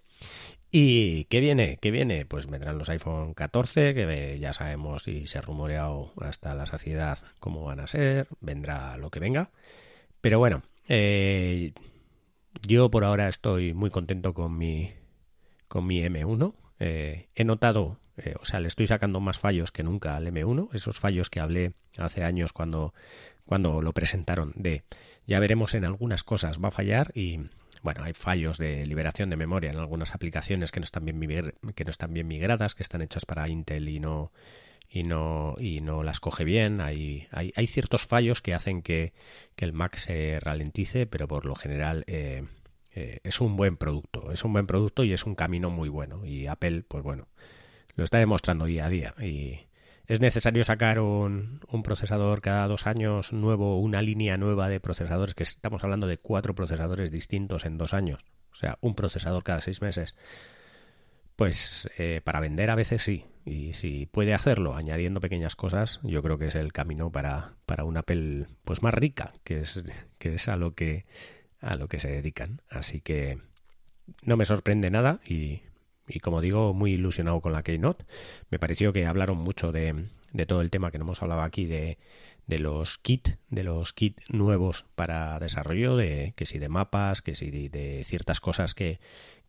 ¿Y 0.71 1.23
qué 1.25 1.39
viene? 1.39 1.77
¿Qué 1.81 1.89
viene? 1.89 2.25
Pues 2.25 2.45
vendrán 2.45 2.77
los 2.77 2.89
iPhone 2.89 3.33
14, 3.33 3.93
que 3.95 4.37
ya 4.39 4.53
sabemos 4.53 5.07
y 5.07 5.25
se 5.25 5.39
ha 5.39 5.41
rumoreado 5.41 6.13
hasta 6.21 6.53
la 6.53 6.65
saciedad 6.65 7.17
cómo 7.39 7.63
van 7.63 7.79
a 7.79 7.87
ser. 7.87 8.27
Vendrá 8.39 8.97
lo 8.97 9.09
que 9.09 9.19
venga. 9.19 9.49
Pero 10.21 10.37
bueno, 10.37 10.63
eh, 10.87 11.73
yo 12.61 12.89
por 12.89 13.03
ahora 13.03 13.27
estoy 13.27 13.73
muy 13.73 13.89
contento 13.89 14.33
con 14.33 14.57
mi, 14.57 14.93
con 15.67 15.85
mi 15.85 16.01
M1. 16.01 16.53
he 16.79 17.43
notado 17.43 17.99
eh, 18.19 18.35
o 18.39 18.45
sea, 18.45 18.59
le 18.59 18.67
estoy 18.67 18.87
sacando 18.87 19.19
más 19.19 19.39
fallos 19.39 19.71
que 19.71 19.83
nunca 19.83 20.15
al 20.15 20.27
M1, 20.27 20.69
esos 20.73 20.99
fallos 20.99 21.29
que 21.29 21.39
hablé 21.39 21.73
hace 21.97 22.23
años 22.23 22.51
cuando, 22.51 22.93
cuando 23.45 23.81
lo 23.81 23.93
presentaron 23.93 24.53
de 24.55 24.83
ya 25.25 25.39
veremos 25.39 25.73
en 25.73 25.85
algunas 25.85 26.23
cosas 26.23 26.59
va 26.61 26.69
a 26.69 26.71
fallar 26.71 27.11
y 27.15 27.39
bueno, 27.81 28.03
hay 28.03 28.13
fallos 28.13 28.57
de 28.57 28.85
liberación 28.85 29.29
de 29.29 29.37
memoria 29.37 29.71
en 29.71 29.77
algunas 29.77 30.13
aplicaciones 30.13 30.71
que 30.71 30.81
no 30.81 30.83
están 30.83 31.05
bien 31.05 31.53
que 31.75 31.85
no 31.85 31.91
están 31.91 32.13
bien 32.13 32.27
migradas, 32.27 32.75
que 32.75 32.83
están 32.83 33.01
hechas 33.01 33.25
para 33.25 33.47
Intel 33.47 33.87
y 33.87 33.99
no 34.01 34.33
y 34.89 35.03
no 35.03 35.55
y 35.59 35.81
no 35.81 36.03
las 36.03 36.19
coge 36.19 36.43
bien. 36.43 36.81
Hay, 36.81 37.27
hay, 37.31 37.53
hay 37.55 37.67
ciertos 37.67 38.05
fallos 38.05 38.41
que 38.41 38.53
hacen 38.53 38.81
que, 38.81 39.13
que, 39.55 39.65
el 39.65 39.73
Mac 39.73 39.95
se 39.97 40.39
ralentice, 40.39 41.05
pero 41.05 41.27
por 41.27 41.45
lo 41.45 41.55
general 41.55 42.03
eh, 42.07 42.43
eh, 42.95 43.19
es 43.23 43.39
un 43.39 43.55
buen 43.55 43.77
producto. 43.77 44.31
Es 44.31 44.43
un 44.43 44.53
buen 44.53 44.67
producto 44.67 45.03
y 45.03 45.13
es 45.13 45.25
un 45.25 45.35
camino 45.35 45.69
muy 45.69 45.89
bueno. 45.89 46.25
Y 46.25 46.47
Apple, 46.47 46.83
pues 46.87 47.03
bueno, 47.03 47.27
lo 47.95 48.03
está 48.03 48.17
demostrando 48.17 48.65
día 48.65 48.85
a 48.85 48.89
día. 48.89 49.15
Y 49.21 49.59
es 50.07 50.19
necesario 50.19 50.63
sacar 50.63 50.99
un, 50.99 51.61
un, 51.67 51.83
procesador 51.83 52.41
cada 52.41 52.67
dos 52.67 52.87
años 52.87 53.31
nuevo, 53.31 53.79
una 53.79 54.01
línea 54.01 54.37
nueva 54.37 54.69
de 54.69 54.79
procesadores, 54.79 55.35
que 55.35 55.43
estamos 55.43 55.83
hablando 55.83 56.07
de 56.07 56.17
cuatro 56.17 56.55
procesadores 56.55 57.11
distintos 57.11 57.65
en 57.65 57.77
dos 57.77 57.93
años. 57.93 58.25
O 58.51 58.55
sea, 58.55 58.75
un 58.81 58.95
procesador 58.95 59.43
cada 59.43 59.61
seis 59.61 59.81
meses. 59.81 60.15
Pues 61.35 61.89
eh, 61.97 62.21
para 62.23 62.39
vender 62.39 62.71
a 62.71 62.75
veces 62.75 63.03
sí. 63.03 63.25
Y 63.45 63.73
si 63.73 64.05
puede 64.05 64.33
hacerlo 64.33 64.75
añadiendo 64.75 65.21
pequeñas 65.21 65.55
cosas, 65.55 65.99
yo 66.03 66.21
creo 66.21 66.37
que 66.37 66.47
es 66.47 66.55
el 66.55 66.73
camino 66.73 67.11
para, 67.11 67.55
para 67.65 67.83
una 67.83 68.01
Apple 68.01 68.45
pues 68.63 68.83
más 68.83 68.93
rica, 68.93 69.33
que 69.43 69.61
es, 69.61 69.83
que 70.17 70.35
es 70.35 70.47
a 70.47 70.55
lo 70.55 70.75
que 70.75 71.05
a 71.61 71.75
lo 71.75 71.87
que 71.87 71.99
se 71.99 72.09
dedican. 72.09 72.61
Así 72.69 73.01
que 73.01 73.39
no 74.23 74.37
me 74.37 74.45
sorprende 74.45 74.89
nada 74.91 75.19
y 75.25 75.61
y 76.09 76.19
como 76.19 76.41
digo, 76.41 76.73
muy 76.73 76.93
ilusionado 76.93 77.39
con 77.39 77.53
la 77.53 77.61
Keynote. 77.61 78.05
Me 78.49 78.59
pareció 78.59 78.91
que 78.91 79.05
hablaron 79.05 79.37
mucho 79.37 79.71
de, 79.71 80.07
de 80.33 80.45
todo 80.45 80.61
el 80.61 80.71
tema 80.71 80.91
que 80.91 80.97
no 80.97 81.05
hemos 81.05 81.21
hablado 81.21 81.41
aquí 81.41 81.65
de, 81.65 81.99
de 82.47 82.57
los 82.57 82.97
kits, 82.97 83.37
de 83.49 83.63
los 83.63 83.93
kits 83.93 84.23
nuevos 84.29 84.85
para 84.95 85.39
desarrollo, 85.39 85.95
de 85.95 86.33
que 86.35 86.47
si 86.47 86.57
de 86.57 86.67
mapas, 86.67 87.21
que 87.21 87.35
si 87.35 87.69
de, 87.69 88.01
ciertas 88.03 88.39
cosas 88.41 88.73
que, 88.73 88.99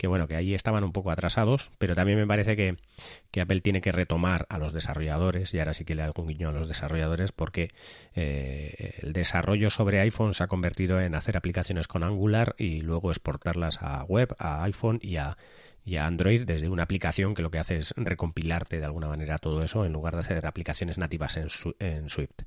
que, 0.00 0.06
bueno, 0.06 0.26
que 0.26 0.34
ahí 0.34 0.54
estaban 0.54 0.82
un 0.82 0.92
poco 0.92 1.10
atrasados, 1.10 1.72
pero 1.76 1.94
también 1.94 2.18
me 2.18 2.26
parece 2.26 2.56
que, 2.56 2.78
que, 3.30 3.42
Apple 3.42 3.60
tiene 3.60 3.82
que 3.82 3.92
retomar 3.92 4.46
a 4.48 4.56
los 4.56 4.72
desarrolladores, 4.72 5.52
y 5.52 5.58
ahora 5.58 5.74
sí 5.74 5.84
que 5.84 5.94
le 5.94 6.00
hago 6.00 6.22
un 6.22 6.28
guiño 6.28 6.48
a 6.48 6.52
los 6.52 6.68
desarrolladores, 6.68 7.32
porque 7.32 7.70
eh, 8.14 8.94
el 9.02 9.12
desarrollo 9.12 9.68
sobre 9.68 10.00
iPhone 10.00 10.32
se 10.32 10.42
ha 10.42 10.46
convertido 10.46 11.02
en 11.02 11.14
hacer 11.14 11.36
aplicaciones 11.36 11.86
con 11.86 12.02
Angular 12.02 12.54
y 12.56 12.80
luego 12.80 13.10
exportarlas 13.10 13.82
a 13.82 14.02
web, 14.04 14.34
a 14.38 14.64
iPhone 14.64 15.00
y 15.02 15.16
a 15.16 15.36
y 15.82 15.96
a 15.96 16.06
Android 16.06 16.44
desde 16.46 16.68
una 16.68 16.82
aplicación 16.82 17.34
que 17.34 17.42
lo 17.42 17.50
que 17.50 17.58
hace 17.58 17.78
es 17.78 17.94
recompilarte 17.96 18.78
de 18.78 18.84
alguna 18.84 19.08
manera 19.08 19.38
todo 19.38 19.62
eso 19.62 19.84
en 19.84 19.92
lugar 19.92 20.14
de 20.14 20.20
hacer 20.20 20.46
aplicaciones 20.46 20.98
nativas 20.98 21.36
en, 21.36 21.48
en 21.78 22.08
Swift. 22.08 22.42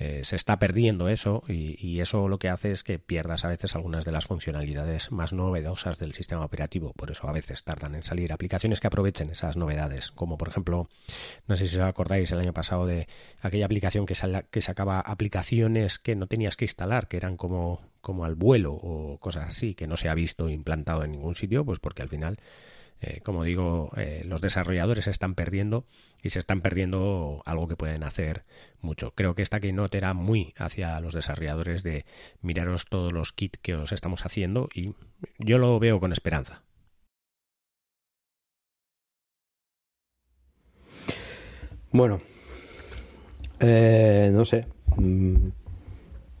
Eh, 0.00 0.20
se 0.22 0.36
está 0.36 0.60
perdiendo 0.60 1.08
eso 1.08 1.42
y, 1.48 1.98
eso 1.98 2.28
lo 2.28 2.38
que 2.38 2.48
hace 2.48 2.70
es 2.70 2.84
que 2.84 3.00
pierdas 3.00 3.44
a 3.44 3.48
veces 3.48 3.74
algunas 3.74 4.04
de 4.04 4.12
las 4.12 4.26
funcionalidades 4.26 5.10
más 5.10 5.32
novedosas 5.32 5.98
del 5.98 6.14
sistema 6.14 6.44
operativo. 6.44 6.92
Por 6.92 7.10
eso 7.10 7.28
a 7.28 7.32
veces 7.32 7.64
tardan 7.64 7.96
en 7.96 8.04
salir 8.04 8.32
aplicaciones 8.32 8.80
que 8.80 8.86
aprovechen 8.86 9.30
esas 9.30 9.56
novedades, 9.56 10.12
como 10.12 10.38
por 10.38 10.48
ejemplo, 10.48 10.88
no 11.48 11.56
sé 11.56 11.66
si 11.66 11.76
os 11.76 11.82
acordáis 11.82 12.30
el 12.30 12.38
año 12.38 12.52
pasado 12.52 12.86
de 12.86 13.08
aquella 13.40 13.64
aplicación 13.64 14.06
que, 14.06 14.14
que 14.50 14.62
sacaba 14.62 15.00
aplicaciones 15.00 15.98
que 15.98 16.14
no 16.14 16.28
tenías 16.28 16.56
que 16.56 16.66
instalar, 16.66 17.08
que 17.08 17.16
eran 17.16 17.36
como, 17.36 17.82
como 18.00 18.24
al 18.24 18.36
vuelo 18.36 18.74
o 18.74 19.18
cosas 19.18 19.48
así, 19.48 19.74
que 19.74 19.88
no 19.88 19.96
se 19.96 20.08
ha 20.08 20.14
visto 20.14 20.48
implantado 20.48 21.02
en 21.02 21.10
ningún 21.10 21.34
sitio, 21.34 21.64
pues 21.64 21.80
porque 21.80 22.02
al 22.02 22.08
final 22.08 22.38
eh, 23.00 23.20
como 23.22 23.44
digo, 23.44 23.90
eh, 23.96 24.22
los 24.24 24.40
desarrolladores 24.40 25.04
se 25.04 25.10
están 25.10 25.34
perdiendo 25.34 25.84
y 26.22 26.30
se 26.30 26.40
están 26.40 26.62
perdiendo 26.62 27.42
algo 27.46 27.68
que 27.68 27.76
pueden 27.76 28.02
hacer 28.02 28.44
mucho. 28.80 29.12
Creo 29.14 29.34
que 29.34 29.42
esta 29.42 29.60
keynote 29.60 29.98
era 29.98 30.14
muy 30.14 30.52
hacia 30.56 30.98
los 31.00 31.14
desarrolladores 31.14 31.82
de 31.84 32.04
miraros 32.42 32.86
todos 32.86 33.12
los 33.12 33.32
kits 33.32 33.58
que 33.62 33.76
os 33.76 33.92
estamos 33.92 34.26
haciendo 34.26 34.68
y 34.74 34.94
yo 35.38 35.58
lo 35.58 35.78
veo 35.78 36.00
con 36.00 36.12
esperanza. 36.12 36.62
Bueno, 41.92 42.20
eh, 43.60 44.30
no 44.32 44.44
sé. 44.44 44.66
Mm, 44.96 45.50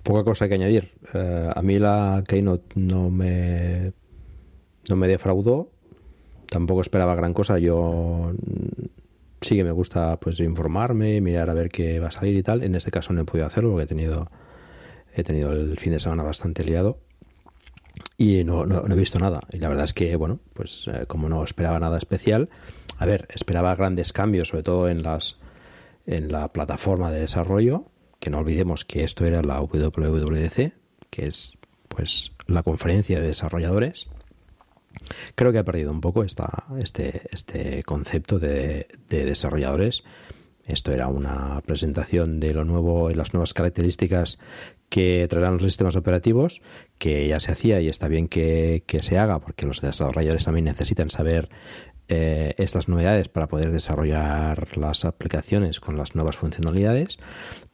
poca 0.02 0.24
cosa 0.24 0.48
que 0.48 0.54
añadir. 0.54 0.92
a 1.14 1.62
mí 1.62 1.78
la 1.78 2.24
Keynote 2.26 2.80
no 2.80 3.10
me, 3.10 3.92
no 4.88 4.96
me 4.96 5.06
defraudó 5.06 5.70
tampoco 6.50 6.80
esperaba 6.80 7.14
gran 7.14 7.34
cosa. 7.34 7.58
Yo 7.58 8.32
mm, 8.32 8.84
sí 9.40 9.56
que 9.56 9.64
me 9.64 9.72
gusta 9.72 10.18
pues 10.18 10.40
informarme, 10.40 11.20
mirar 11.20 11.50
a 11.50 11.54
ver 11.54 11.68
qué 11.68 12.00
va 12.00 12.08
a 12.08 12.12
salir 12.12 12.36
y 12.36 12.42
tal. 12.42 12.62
En 12.62 12.74
este 12.74 12.90
caso 12.90 13.12
no 13.12 13.22
he 13.22 13.24
podido 13.24 13.46
hacerlo 13.46 13.70
porque 13.70 13.84
he 13.84 13.88
tenido, 13.88 14.30
he 15.14 15.22
tenido 15.22 15.52
el 15.52 15.78
fin 15.78 15.92
de 15.92 16.00
semana 16.00 16.22
bastante 16.22 16.64
liado 16.64 16.98
y 18.16 18.44
no, 18.44 18.66
no, 18.66 18.84
he 18.86 18.96
visto 18.96 19.18
nada. 19.18 19.40
Y 19.52 19.58
la 19.58 19.68
verdad 19.68 19.84
es 19.84 19.92
que, 19.92 20.16
bueno, 20.16 20.40
pues 20.54 20.88
eh, 20.92 21.06
como 21.06 21.28
no 21.28 21.42
esperaba 21.44 21.78
nada 21.78 21.98
especial, 21.98 22.48
a 22.98 23.06
ver, 23.06 23.28
esperaba 23.32 23.74
grandes 23.74 24.12
cambios, 24.12 24.48
sobre 24.48 24.62
todo 24.62 24.88
en 24.88 25.02
las 25.02 25.38
en 26.06 26.32
la 26.32 26.48
plataforma 26.48 27.12
de 27.12 27.20
desarrollo, 27.20 27.84
que 28.18 28.30
no 28.30 28.38
olvidemos 28.38 28.86
que 28.86 29.02
esto 29.02 29.26
era 29.26 29.42
la 29.42 29.60
WWDC, 29.60 30.72
que 31.10 31.26
es 31.26 31.58
pues 31.88 32.32
la 32.46 32.62
conferencia 32.62 33.20
de 33.20 33.26
desarrolladores 33.26 34.08
Creo 35.34 35.52
que 35.52 35.58
ha 35.58 35.64
perdido 35.64 35.90
un 35.90 36.00
poco 36.00 36.24
esta, 36.24 36.64
este, 36.78 37.22
este 37.30 37.82
concepto 37.82 38.38
de, 38.38 38.86
desarrolladores. 39.08 40.04
Esto 40.66 40.92
era 40.92 41.08
una 41.08 41.62
presentación 41.64 42.40
de 42.40 42.52
lo 42.52 42.64
nuevo 42.64 43.10
y 43.10 43.14
las 43.14 43.32
nuevas 43.32 43.54
características 43.54 44.38
que 44.90 45.26
traerán 45.28 45.54
los 45.54 45.62
sistemas 45.62 45.96
operativos, 45.96 46.60
que 46.98 47.26
ya 47.26 47.40
se 47.40 47.52
hacía 47.52 47.80
y 47.80 47.88
está 47.88 48.06
bien 48.08 48.28
que, 48.28 48.82
se 49.00 49.18
haga, 49.18 49.40
porque 49.40 49.66
los 49.66 49.80
desarrolladores 49.80 50.44
también 50.44 50.66
necesitan 50.66 51.08
saber 51.08 51.48
eh, 52.08 52.54
estas 52.58 52.88
novedades 52.88 53.28
para 53.28 53.48
poder 53.48 53.70
desarrollar 53.70 54.76
las 54.76 55.06
aplicaciones 55.06 55.80
con 55.80 55.96
las 55.96 56.14
nuevas 56.14 56.36
funcionalidades, 56.36 57.18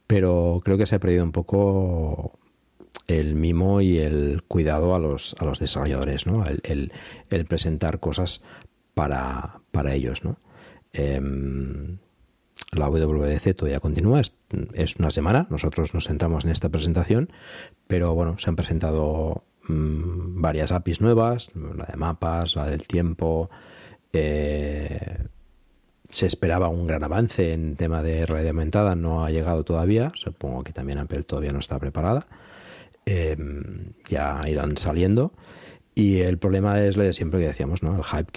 pero 0.07 0.61
creo 0.63 0.77
que 0.77 0.85
se 0.85 0.95
ha 0.95 0.99
perdido 0.99 1.23
un 1.23 1.31
poco 1.33 2.39
el 3.07 3.35
mimo 3.35 3.81
y 3.81 3.99
el 3.99 4.43
cuidado 4.47 4.95
a 4.95 4.99
los, 4.99 5.35
a 5.39 5.45
los 5.45 5.59
desarrolladores, 5.59 6.25
¿no? 6.25 6.43
El, 6.63 6.91
presentar 7.47 7.99
cosas 7.99 8.41
para, 8.93 9.61
para 9.71 9.93
ellos. 9.93 10.21
Em, 10.93 11.97
la 12.71 12.89
WWDC 12.89 13.55
todavía 13.55 13.79
continúa, 13.79 14.21
es, 14.21 14.33
es, 14.73 14.95
una 14.95 15.11
semana, 15.11 15.47
nosotros 15.49 15.93
nos 15.93 16.07
centramos 16.07 16.45
en 16.45 16.51
esta 16.51 16.69
presentación, 16.69 17.29
pero 17.87 18.15
bueno, 18.15 18.37
se 18.39 18.49
han 18.49 18.55
presentado 18.55 19.43
mm, 19.67 20.41
varias 20.41 20.71
APIs 20.71 21.01
nuevas, 21.01 21.49
la 21.53 21.85
de 21.85 21.97
mapas, 21.97 22.55
la 22.55 22.67
del 22.67 22.87
tiempo, 22.87 23.49
eh, 24.13 25.27
se 26.07 26.27
esperaba 26.27 26.69
un 26.69 26.87
gran 26.87 27.03
avance 27.03 27.51
en 27.51 27.75
tema 27.75 28.01
de 28.01 28.25
realidad 28.25 28.51
aumentada, 28.51 28.95
no 28.95 29.25
ha 29.25 29.31
llegado 29.31 29.63
todavía, 29.63 30.11
supongo 30.15 30.63
que 30.63 30.71
también 30.71 30.99
Apple 30.99 31.23
todavía 31.23 31.51
no 31.51 31.59
está 31.59 31.79
preparada. 31.79 32.27
Em, 33.05 33.93
ya 34.09 34.41
irán 34.47 34.77
saliendo. 34.77 35.31
Y 35.93 36.21
el 36.21 36.39
problema 36.39 36.81
es 36.83 36.97
lo 36.97 37.03
de 37.03 37.13
siempre 37.13 37.39
que 37.39 37.47
decíamos, 37.47 37.83
¿no? 37.83 37.95
El 37.95 38.03
hype 38.03 38.31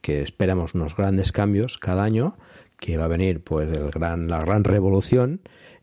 que, 0.00 0.22
esperamos 0.22 0.74
unos 0.74 0.96
grandes 0.96 1.32
cambios 1.32 1.76
cada 1.76 2.04
año, 2.04 2.36
que 2.78 2.96
va 2.96 3.04
a 3.04 3.08
venir 3.08 3.42
pues 3.42 3.68
el 3.76 3.90
gran, 3.90 4.28
la 4.28 4.40
gran 4.40 4.64
revolución 4.64 5.40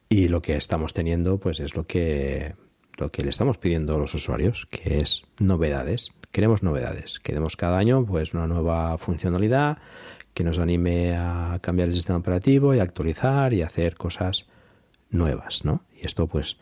y 0.10 0.30
lo 0.30 0.42
que 0.42 0.56
estamos 0.56 0.94
teniendo 0.94 1.38
pues 1.40 1.60
es 1.60 1.76
lo 1.76 1.86
que, 1.86 2.56
lo 2.98 3.12
que 3.12 3.24
le 3.24 3.30
estamos 3.30 3.58
pidiendo 3.58 3.96
a 3.96 4.00
los 4.00 4.14
usuarios, 4.14 4.68
que 4.72 5.00
es 5.00 5.24
novedades. 5.40 6.12
Queremos 6.32 6.64
novedades. 6.64 7.20
Queremos 7.20 7.58
cada 7.58 7.78
año 7.78 8.06
pues 8.06 8.34
una 8.34 8.48
nueva 8.48 8.98
funcionalidad 8.98 9.80
que 10.34 10.44
nos 10.44 10.60
anime 10.60 11.16
a 11.16 11.60
cambiar 11.62 11.90
el 11.90 11.94
sistema 11.94 12.20
operativo 12.20 12.74
y 12.74 12.80
actualizar 12.80 13.54
y 13.54 13.62
hacer 13.62 13.96
cosas 13.96 14.48
nuevas, 15.12 15.64
¿no? 15.64 15.84
Y 15.96 16.06
esto 16.06 16.28
pues 16.28 16.58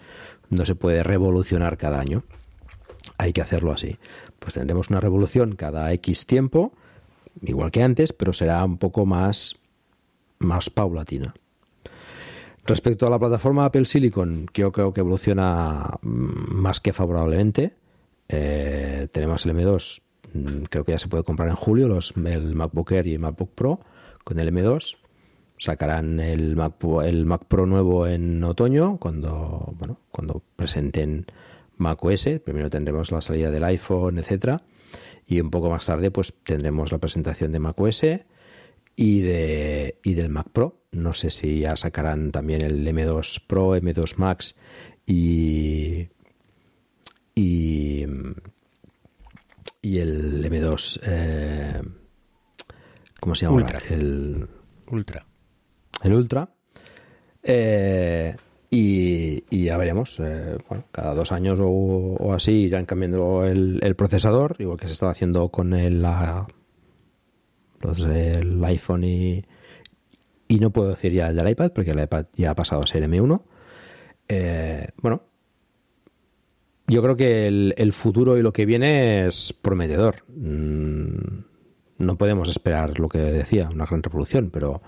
no 0.51 0.65
se 0.65 0.75
puede 0.75 1.01
revolucionar 1.01 1.77
cada 1.77 1.99
año 1.99 2.23
hay 3.17 3.33
que 3.33 3.41
hacerlo 3.41 3.71
así. 3.71 3.97
Pues 4.39 4.53
tendremos 4.53 4.89
una 4.89 4.99
revolución 4.99 5.55
cada 5.55 5.91
X 5.93 6.25
tiempo, 6.25 6.73
igual 7.41 7.71
que 7.71 7.83
antes, 7.83 8.13
pero 8.13 8.33
será 8.33 8.63
un 8.63 8.77
poco 8.77 9.05
más, 9.05 9.57
más 10.39 10.69
paulatina. 10.69 11.33
Respecto 12.65 13.07
a 13.07 13.09
la 13.09 13.19
plataforma 13.19 13.65
Apple 13.65 13.85
Silicon, 13.85 14.47
yo 14.53 14.71
creo 14.71 14.93
que 14.93 15.01
evoluciona 15.01 15.97
mm, 16.01 16.53
más 16.53 16.79
que 16.79 16.93
favorablemente. 16.93 17.73
Eh, 18.27 19.07
tenemos 19.11 19.45
el 19.45 19.55
M2, 19.55 20.01
mm, 20.33 20.61
creo 20.69 20.83
que 20.83 20.93
ya 20.93 20.99
se 20.99 21.07
puede 21.07 21.23
comprar 21.23 21.49
en 21.49 21.55
julio, 21.55 21.87
los, 21.87 22.13
el 22.15 22.55
MacBook 22.55 22.91
Air 22.91 23.07
y 23.07 23.13
el 23.13 23.19
MacBook 23.19 23.51
Pro 23.53 23.79
con 24.23 24.39
el 24.39 24.53
M2. 24.53 24.97
Sacarán 25.61 26.19
el 26.19 26.55
Mac, 26.55 26.73
el 27.03 27.23
Mac 27.27 27.45
Pro 27.45 27.67
nuevo 27.67 28.07
en 28.07 28.43
otoño, 28.43 28.97
cuando, 28.97 29.75
bueno, 29.77 29.99
cuando 30.09 30.41
presenten 30.55 31.27
macOS. 31.77 32.27
Primero 32.43 32.71
tendremos 32.71 33.11
la 33.11 33.21
salida 33.21 33.51
del 33.51 33.63
iPhone, 33.65 34.17
etcétera, 34.17 34.63
y 35.27 35.39
un 35.39 35.51
poco 35.51 35.69
más 35.69 35.85
tarde 35.85 36.09
pues 36.09 36.33
tendremos 36.43 36.91
la 36.91 36.97
presentación 36.97 37.51
de 37.51 37.59
macOS 37.59 38.01
y 38.95 39.21
de 39.21 39.99
y 40.03 40.15
del 40.15 40.29
Mac 40.29 40.49
Pro. 40.51 40.81
No 40.91 41.13
sé 41.13 41.29
si 41.29 41.59
ya 41.59 41.75
sacarán 41.75 42.31
también 42.31 42.63
el 42.63 42.83
M2 42.83 43.45
Pro, 43.45 43.75
M2 43.75 44.15
Max 44.17 44.55
y 45.05 46.07
y, 47.35 48.07
y 49.79 49.99
el 49.99 50.43
M2 50.43 51.01
eh, 51.03 51.81
¿cómo 53.19 53.35
se 53.35 53.45
llama? 53.45 53.57
Ultra. 53.57 53.79
El 53.91 54.47
Ultra. 54.87 55.27
El 56.03 56.13
Ultra. 56.13 56.49
Eh, 57.43 58.35
y, 58.69 59.65
ya 59.65 59.77
veremos. 59.77 60.17
eh, 60.19 60.57
bueno, 60.69 60.85
cada 60.91 61.13
dos 61.13 61.31
años 61.31 61.59
o, 61.61 62.33
así 62.33 62.51
irán 62.53 62.85
cambiando 62.85 63.43
el, 63.43 63.95
procesador, 63.95 64.55
igual 64.59 64.77
que 64.77 64.87
se 64.87 64.93
está 64.93 65.09
haciendo 65.09 65.49
con 65.49 65.73
el, 65.73 66.01
la- 66.01 66.47
los, 67.81 67.99
el 68.05 68.63
iPhone 68.63 69.03
y, 69.03 69.43
no 70.59 70.69
puedo 70.69 70.89
decir 70.89 71.11
ya 71.13 71.29
el 71.29 71.35
del 71.35 71.49
iPad, 71.49 71.71
porque 71.73 71.91
el 71.91 71.99
iPad 72.03 72.25
ya 72.35 72.51
ha 72.51 72.55
pasado 72.55 72.81
a 72.83 72.87
ser 72.87 73.03
M1. 73.03 73.41
Eh, 74.27 74.87
bueno, 75.01 75.23
yo 76.87 77.01
creo 77.01 77.15
que 77.15 77.47
el, 77.47 77.73
el 77.77 77.93
futuro 77.93 78.37
y 78.37 78.41
lo 78.41 78.53
que 78.53 78.65
viene 78.65 79.27
es 79.27 79.53
prometedor. 79.53 80.23
Mm, 80.29 81.43
no 82.01 82.17
podemos 82.17 82.49
esperar 82.49 82.99
lo 82.99 83.07
que 83.07 83.19
decía, 83.19 83.69
una 83.69 83.85
gran 83.85 84.03
revolución, 84.03 84.49
pero 84.51 84.81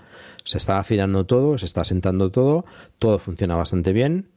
se 0.44 0.58
está 0.58 0.78
afinando 0.78 1.24
todo, 1.24 1.56
se 1.58 1.66
está 1.66 1.80
asentando 1.82 2.30
todo, 2.30 2.64
todo 2.98 3.18
funciona 3.18 3.56
bastante 3.56 3.92
bien 3.92 4.28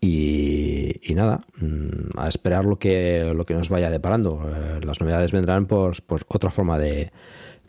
y, 0.00 1.10
y 1.10 1.14
nada, 1.14 1.46
mm, 1.56 2.18
a 2.18 2.28
esperar 2.28 2.64
lo 2.64 2.78
que, 2.78 3.32
lo 3.34 3.44
que 3.44 3.54
nos 3.54 3.70
vaya 3.70 3.90
deparando. 3.90 4.42
Eh, 4.46 4.80
las 4.84 5.00
novedades 5.00 5.32
vendrán 5.32 5.66
por, 5.66 6.02
por 6.02 6.22
otra 6.28 6.50
forma 6.50 6.78
de, 6.78 7.10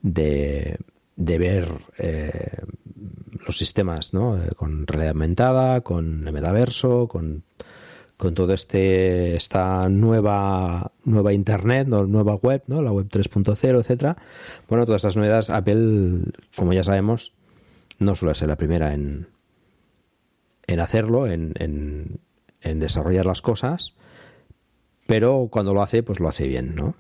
de, 0.02 0.78
de 1.16 1.38
ver 1.38 1.68
eh, 1.98 2.58
los 3.46 3.58
sistemas, 3.58 4.14
¿no? 4.14 4.38
Eh, 4.38 4.50
con 4.56 4.86
realidad 4.86 5.14
aumentada, 5.14 5.82
con 5.82 6.28
el 6.28 6.34
metaverso, 6.34 7.08
con 7.08 7.44
con 8.18 8.34
todo 8.34 8.54
este 8.54 9.36
esta 9.36 9.90
nueva 9.90 10.92
nueva 11.04 11.34
internet, 11.34 11.88
nueva 11.88 12.36
web, 12.36 12.64
¿no? 12.68 12.82
la 12.82 12.92
web 12.92 13.08
3.0, 13.10 13.80
etcétera. 13.80 14.18
Bueno, 14.70 14.86
todas 14.86 15.00
estas 15.00 15.18
novedades 15.18 15.50
Apple, 15.50 16.22
como 16.56 16.74
ya 16.74 16.84
sabemos, 16.84 17.34
no 18.00 18.16
suele 18.16 18.36
ser 18.36 18.50
la 18.50 18.56
primera 18.56 18.94
en 18.94 19.28
en 20.68 20.80
hacerlo, 20.80 21.28
en, 21.28 21.54
en, 21.60 22.20
en 22.62 22.80
desarrollar 22.80 23.26
las 23.26 23.42
cosas, 23.42 23.94
pero 25.06 25.48
cuando 25.52 25.74
lo 25.74 25.84
hace, 25.84 26.02
pues 26.02 26.20
lo 26.20 26.28
hace 26.28 26.48
bien, 26.48 26.74
¿no? 26.74 26.96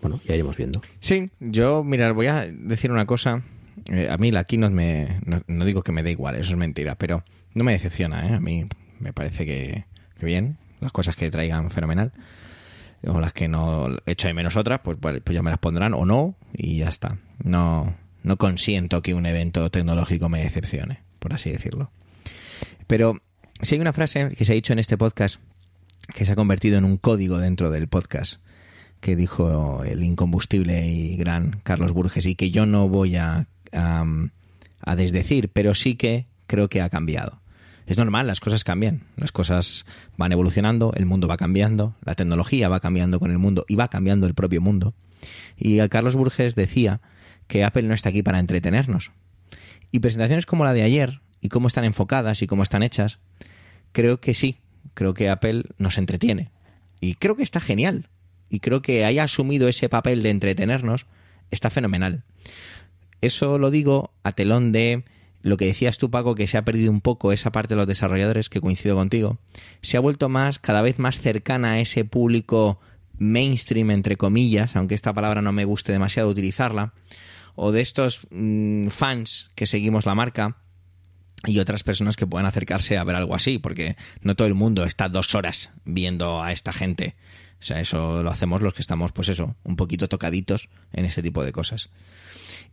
Bueno, 0.00 0.20
ya 0.24 0.34
iremos 0.34 0.56
viendo. 0.56 0.80
Sí, 1.00 1.30
yo, 1.40 1.82
mirar, 1.82 2.12
voy 2.12 2.26
a 2.26 2.46
decir 2.46 2.92
una 2.92 3.06
cosa. 3.06 3.42
Eh, 3.90 4.08
a 4.10 4.16
mí 4.18 4.30
la 4.30 4.44
Keynote 4.44 4.74
me. 4.74 5.20
No, 5.24 5.42
no 5.48 5.64
digo 5.64 5.82
que 5.82 5.92
me 5.92 6.02
dé 6.02 6.12
igual, 6.12 6.36
eso 6.36 6.52
es 6.52 6.56
mentira, 6.56 6.94
pero 6.94 7.24
no 7.54 7.64
me 7.64 7.72
decepciona, 7.72 8.28
¿eh? 8.28 8.34
A 8.34 8.40
mí 8.40 8.66
me 8.98 9.12
parece 9.12 9.46
que, 9.46 9.84
que 10.18 10.26
bien. 10.26 10.58
Las 10.80 10.92
cosas 10.92 11.16
que 11.16 11.30
traigan 11.30 11.70
fenomenal. 11.70 12.12
O 13.06 13.20
las 13.20 13.32
que 13.32 13.48
no 13.48 13.88
echo 14.06 14.28
de 14.28 14.34
menos 14.34 14.56
otras, 14.56 14.80
pues, 14.80 14.98
pues 15.00 15.22
ya 15.30 15.42
me 15.42 15.50
las 15.50 15.58
pondrán 15.58 15.94
o 15.94 16.04
no, 16.04 16.34
y 16.52 16.78
ya 16.78 16.88
está. 16.88 17.18
No, 17.42 17.94
no 18.22 18.36
consiento 18.36 19.02
que 19.02 19.14
un 19.14 19.26
evento 19.26 19.70
tecnológico 19.70 20.28
me 20.28 20.42
decepcione, 20.42 21.02
por 21.18 21.32
así 21.32 21.50
decirlo. 21.50 21.90
Pero 22.86 23.20
si 23.62 23.74
hay 23.74 23.80
una 23.80 23.92
frase 23.92 24.28
que 24.28 24.44
se 24.44 24.52
ha 24.52 24.54
dicho 24.54 24.72
en 24.72 24.78
este 24.78 24.98
podcast 24.98 25.40
que 26.12 26.24
se 26.24 26.32
ha 26.32 26.36
convertido 26.36 26.78
en 26.78 26.84
un 26.84 26.96
código 26.96 27.38
dentro 27.38 27.70
del 27.70 27.88
podcast 27.88 28.40
que 29.00 29.16
dijo 29.16 29.84
el 29.84 30.02
incombustible 30.02 30.86
y 30.86 31.16
gran 31.16 31.60
Carlos 31.62 31.92
Burges 31.92 32.26
y 32.26 32.34
que 32.34 32.50
yo 32.50 32.66
no 32.66 32.88
voy 32.88 33.16
a, 33.16 33.46
a, 33.72 34.04
a 34.80 34.96
desdecir, 34.96 35.50
pero 35.50 35.74
sí 35.74 35.96
que 35.96 36.26
creo 36.46 36.68
que 36.68 36.80
ha 36.80 36.88
cambiado. 36.88 37.40
Es 37.86 37.98
normal, 37.98 38.26
las 38.26 38.40
cosas 38.40 38.64
cambian, 38.64 39.04
las 39.16 39.32
cosas 39.32 39.86
van 40.16 40.32
evolucionando, 40.32 40.92
el 40.94 41.06
mundo 41.06 41.28
va 41.28 41.36
cambiando, 41.36 41.94
la 42.04 42.14
tecnología 42.14 42.68
va 42.68 42.80
cambiando 42.80 43.20
con 43.20 43.30
el 43.30 43.38
mundo 43.38 43.64
y 43.68 43.76
va 43.76 43.88
cambiando 43.88 44.26
el 44.26 44.34
propio 44.34 44.60
mundo. 44.60 44.94
Y 45.56 45.78
Carlos 45.88 46.16
Burges 46.16 46.56
decía 46.56 47.00
que 47.46 47.64
Apple 47.64 47.84
no 47.84 47.94
está 47.94 48.08
aquí 48.08 48.22
para 48.22 48.40
entretenernos. 48.40 49.12
Y 49.92 50.00
presentaciones 50.00 50.46
como 50.46 50.64
la 50.64 50.72
de 50.72 50.82
ayer, 50.82 51.20
y 51.40 51.48
cómo 51.48 51.68
están 51.68 51.84
enfocadas 51.84 52.42
y 52.42 52.46
cómo 52.46 52.62
están 52.62 52.82
hechas, 52.82 53.20
creo 53.92 54.20
que 54.20 54.34
sí, 54.34 54.58
creo 54.94 55.14
que 55.14 55.28
Apple 55.28 55.64
nos 55.78 55.96
entretiene. 55.96 56.50
Y 57.00 57.14
creo 57.14 57.36
que 57.36 57.42
está 57.42 57.60
genial. 57.60 58.08
Y 58.50 58.60
creo 58.60 58.82
que 58.82 59.04
haya 59.04 59.24
asumido 59.24 59.68
ese 59.68 59.88
papel 59.88 60.22
de 60.22 60.30
entretenernos, 60.30 61.06
está 61.50 61.70
fenomenal. 61.70 62.24
Eso 63.20 63.58
lo 63.58 63.70
digo 63.70 64.12
a 64.22 64.32
telón 64.32 64.72
de 64.72 65.04
lo 65.46 65.56
que 65.56 65.66
decías 65.66 65.96
tú, 65.96 66.10
Paco, 66.10 66.34
que 66.34 66.48
se 66.48 66.58
ha 66.58 66.64
perdido 66.64 66.90
un 66.90 67.00
poco 67.00 67.30
esa 67.30 67.52
parte 67.52 67.74
de 67.74 67.76
los 67.76 67.86
desarrolladores, 67.86 68.48
que 68.48 68.60
coincido 68.60 68.96
contigo, 68.96 69.38
se 69.80 69.96
ha 69.96 70.00
vuelto 70.00 70.28
más, 70.28 70.58
cada 70.58 70.82
vez 70.82 70.98
más 70.98 71.20
cercana 71.20 71.74
a 71.74 71.80
ese 71.80 72.04
público 72.04 72.80
mainstream, 73.16 73.92
entre 73.92 74.16
comillas, 74.16 74.74
aunque 74.74 74.96
esta 74.96 75.12
palabra 75.12 75.42
no 75.42 75.52
me 75.52 75.64
guste 75.64 75.92
demasiado 75.92 76.28
utilizarla, 76.28 76.94
o 77.54 77.70
de 77.70 77.80
estos 77.80 78.26
mmm, 78.30 78.88
fans 78.88 79.50
que 79.54 79.66
seguimos 79.66 80.04
la 80.04 80.16
marca 80.16 80.56
y 81.44 81.60
otras 81.60 81.84
personas 81.84 82.16
que 82.16 82.26
puedan 82.26 82.46
acercarse 82.46 82.98
a 82.98 83.04
ver 83.04 83.14
algo 83.14 83.36
así, 83.36 83.60
porque 83.60 83.96
no 84.22 84.34
todo 84.34 84.48
el 84.48 84.54
mundo 84.54 84.84
está 84.84 85.08
dos 85.08 85.36
horas 85.36 85.70
viendo 85.84 86.42
a 86.42 86.50
esta 86.50 86.72
gente. 86.72 87.14
O 87.60 87.62
sea, 87.62 87.80
eso 87.80 88.24
lo 88.24 88.30
hacemos 88.30 88.62
los 88.62 88.74
que 88.74 88.82
estamos, 88.82 89.12
pues 89.12 89.28
eso, 89.28 89.54
un 89.62 89.76
poquito 89.76 90.08
tocaditos 90.08 90.68
en 90.92 91.04
este 91.04 91.22
tipo 91.22 91.44
de 91.44 91.52
cosas. 91.52 91.88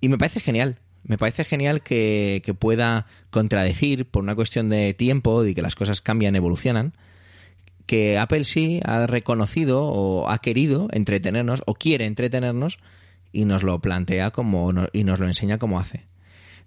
Y 0.02 0.10
me 0.10 0.18
parece 0.18 0.40
genial, 0.40 0.80
me 1.04 1.18
parece 1.18 1.44
genial 1.44 1.82
que, 1.82 2.42
que, 2.46 2.54
pueda 2.54 3.08
contradecir 3.30 4.06
por 4.06 4.24
una 4.24 4.36
cuestión 4.36 4.70
de 4.70 4.94
tiempo 4.94 5.46
y 5.46 5.54
que 5.54 5.62
las 5.62 5.76
cosas 5.76 6.02
cambian, 6.02 6.36
evolucionan, 6.36 6.94
que 7.86 8.18
Apple 8.18 8.46
sí 8.46 8.80
ha 8.86 9.06
reconocido 9.08 9.84
o 9.84 10.30
ha 10.30 10.40
querido 10.40 10.88
entretenernos 10.92 11.62
o 11.66 11.74
quiere 11.74 12.06
entretenernos 12.06 12.80
y 13.32 13.46
nos 13.46 13.64
lo 13.64 13.80
plantea 13.82 14.32
como 14.32 14.72
y 14.94 15.04
nos 15.04 15.20
lo 15.20 15.28
enseña 15.28 15.58
como 15.58 15.80
hace. 15.80 16.06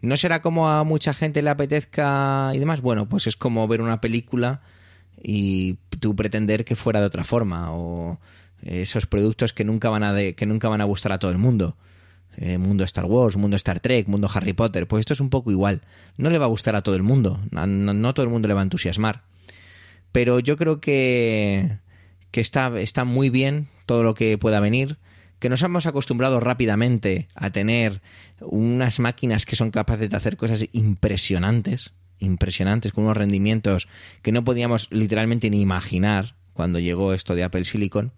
¿No 0.03 0.17
será 0.17 0.43
como 0.43 0.69
a 0.69 0.85
mucha 0.85 1.15
gente 1.15 1.41
le 1.41 1.51
apetezca 1.51 2.51
y 2.55 2.59
demás? 2.59 2.83
Bueno, 2.83 3.09
pues 3.09 3.27
es 3.27 3.37
como 3.37 3.67
ver 3.67 3.81
una 3.81 4.01
película 4.01 4.61
y 5.23 5.75
tú 6.01 6.15
pretender 6.15 6.65
que 6.65 6.77
fuera 6.77 7.01
de 7.01 7.07
otra 7.07 7.25
forma 7.25 7.73
o 7.73 8.21
esos 8.63 9.07
productos 9.07 9.53
que 9.53 9.65
nunca 9.65 9.89
van 9.89 10.03
a 10.03 10.15
que 10.33 10.47
nunca 10.47 10.69
van 10.69 10.81
a 10.81 10.85
gustar 10.85 11.13
a 11.13 11.19
todo 11.19 11.31
el 11.31 11.39
mundo. 11.39 11.77
Eh, 12.39 12.59
mundo 12.59 12.85
Star 12.85 13.07
Wars, 13.07 13.37
mundo 13.37 13.57
Star 13.57 13.81
Trek, 13.81 14.09
mundo 14.09 14.29
Harry 14.33 14.53
Potter, 14.53 14.87
pues 14.87 15.01
esto 15.01 15.15
es 15.15 15.21
un 15.21 15.31
poco 15.31 15.51
igual. 15.51 15.81
No 16.19 16.29
le 16.29 16.39
va 16.39 16.45
a 16.45 16.49
gustar 16.49 16.77
a 16.77 16.83
todo 16.83 16.95
el 16.95 17.03
mundo, 17.03 17.41
no, 17.51 17.67
no, 17.67 18.15
todo 18.15 18.25
el 18.25 18.31
mundo 18.31 18.49
le 18.49 18.55
va 18.55 18.61
a 18.61 18.65
entusiasmar. 18.65 19.23
Pero 20.13 20.39
yo 20.41 20.57
creo 20.57 20.81
que, 20.81 21.79
que 22.31 22.41
está, 22.41 22.79
está 22.79 23.05
muy 23.05 23.31
bien 23.31 23.69
todo 23.87 24.03
lo 24.03 24.15
que 24.15 24.37
pueda 24.37 24.61
venir, 24.61 24.99
que 25.39 25.49
nos 25.49 25.63
hemos 25.63 25.87
acostumbrado 25.87 26.41
rápidamente 26.41 27.29
a 27.35 27.51
tener 27.51 28.03
unas 28.41 29.01
máquinas 29.01 29.47
que 29.47 29.57
son 29.57 29.71
capaces 29.71 30.11
de 30.11 30.17
hacer 30.17 30.37
cosas 30.37 30.67
impresionantes, 30.73 31.95
impresionantes, 32.19 32.93
con 32.93 33.05
unos 33.05 33.17
rendimientos 33.17 33.89
que 34.23 34.33
no 34.33 34.45
podíamos 34.45 34.89
literalmente 34.91 35.49
ni 35.51 35.61
imaginar 35.61 36.35
cuando 36.53 36.79
llegó 36.79 37.13
esto 37.13 37.35
de 37.35 37.45
Apple 37.45 37.65
Silicon, 37.65 38.13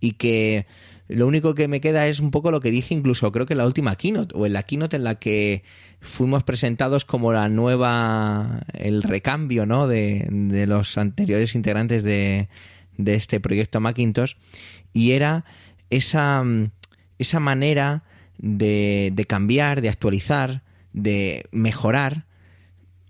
y 0.00 0.12
que 0.12 0.66
lo 1.08 1.26
único 1.26 1.54
que 1.54 1.68
me 1.68 1.80
queda 1.80 2.06
es 2.06 2.20
un 2.20 2.30
poco 2.30 2.50
lo 2.50 2.60
que 2.60 2.70
dije 2.70 2.94
incluso 2.94 3.30
creo 3.30 3.46
que 3.46 3.52
en 3.52 3.58
la 3.58 3.66
última 3.66 3.96
keynote 3.96 4.34
o 4.36 4.46
en 4.46 4.54
la 4.54 4.62
keynote 4.62 4.96
en 4.96 5.04
la 5.04 5.16
que 5.16 5.62
fuimos 6.00 6.44
presentados 6.44 7.04
como 7.04 7.32
la 7.32 7.48
nueva, 7.48 8.62
el 8.72 9.02
recambio 9.02 9.66
¿no? 9.66 9.86
de, 9.86 10.26
de 10.30 10.66
los 10.66 10.96
anteriores 10.96 11.54
integrantes 11.54 12.02
de, 12.02 12.48
de 12.96 13.14
este 13.14 13.40
proyecto 13.40 13.80
Macintosh 13.80 14.34
y 14.92 15.12
era 15.12 15.44
esa, 15.90 16.42
esa 17.18 17.40
manera 17.40 18.04
de, 18.38 19.10
de 19.12 19.24
cambiar, 19.26 19.82
de 19.82 19.90
actualizar, 19.90 20.62
de 20.92 21.46
mejorar 21.52 22.24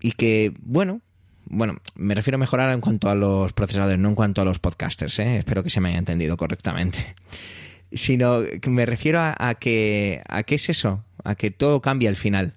y 0.01 0.13
que, 0.13 0.53
bueno, 0.61 1.01
bueno, 1.45 1.77
me 1.95 2.15
refiero 2.15 2.35
a 2.35 2.39
mejorar 2.39 2.73
en 2.73 2.81
cuanto 2.81 3.09
a 3.09 3.15
los 3.15 3.53
procesadores, 3.53 3.99
no 3.99 4.09
en 4.09 4.15
cuanto 4.15 4.41
a 4.41 4.45
los 4.45 4.59
podcasters, 4.59 5.19
¿eh? 5.19 5.37
espero 5.37 5.63
que 5.63 5.69
se 5.69 5.79
me 5.79 5.89
haya 5.89 5.99
entendido 5.99 6.35
correctamente 6.35 7.15
sino 7.95 8.41
que 8.61 8.69
me 8.69 8.85
refiero 8.85 9.19
a, 9.21 9.55
que 9.55 10.21
a 10.27 10.43
qué 10.43 10.55
es 10.55 10.69
eso, 10.69 11.03
a 11.23 11.35
que 11.35 11.51
todo 11.51 11.81
cambia 11.81 12.09
al 12.09 12.15
final. 12.15 12.53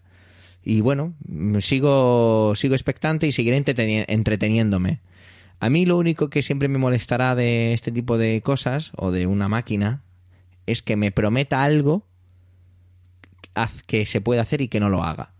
Y 0.62 0.81
bueno, 0.82 1.15
sigo 1.60 2.52
sigo 2.56 2.74
expectante 2.74 3.27
y 3.27 3.32
seguiré 3.32 3.56
entreteniéndome. 3.56 5.01
A 5.60 5.70
mí 5.70 5.86
lo 5.86 5.97
único 5.97 6.28
que 6.28 6.43
siempre 6.43 6.69
me 6.69 6.78
molestará 6.78 7.35
de 7.35 7.73
este 7.73 7.90
tipo 7.90 8.19
de 8.19 8.43
cosas 8.43 8.93
o 8.97 9.10
de 9.10 9.27
una 9.27 9.48
máquina 9.48 10.02
es 10.66 10.82
que 10.82 10.97
me 10.97 11.10
prometa 11.10 11.65
algo 11.65 12.06
que 13.86 14.06
se 14.06 14.20
puede 14.20 14.40
hacer 14.40 14.60
y 14.60 14.69
que 14.69 14.81
no 14.81 14.89
lo 14.89 15.02
haga. 15.02 15.32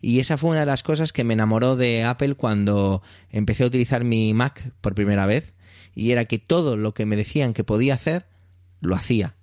Y 0.00 0.20
esa 0.20 0.36
fue 0.36 0.50
una 0.50 0.60
de 0.60 0.66
las 0.66 0.82
cosas 0.82 1.12
que 1.12 1.24
me 1.24 1.34
enamoró 1.34 1.76
de 1.76 2.04
Apple 2.04 2.34
cuando 2.34 3.02
empecé 3.30 3.62
a 3.62 3.66
utilizar 3.66 4.04
mi 4.04 4.34
Mac 4.34 4.72
por 4.80 4.94
primera 4.94 5.26
vez. 5.26 5.54
Y 5.94 6.10
era 6.10 6.24
que 6.24 6.38
todo 6.38 6.76
lo 6.76 6.92
que 6.92 7.06
me 7.06 7.16
decían 7.16 7.52
que 7.52 7.64
podía 7.64 7.94
hacer, 7.94 8.26
lo 8.80 8.96
hacía. 8.96 9.36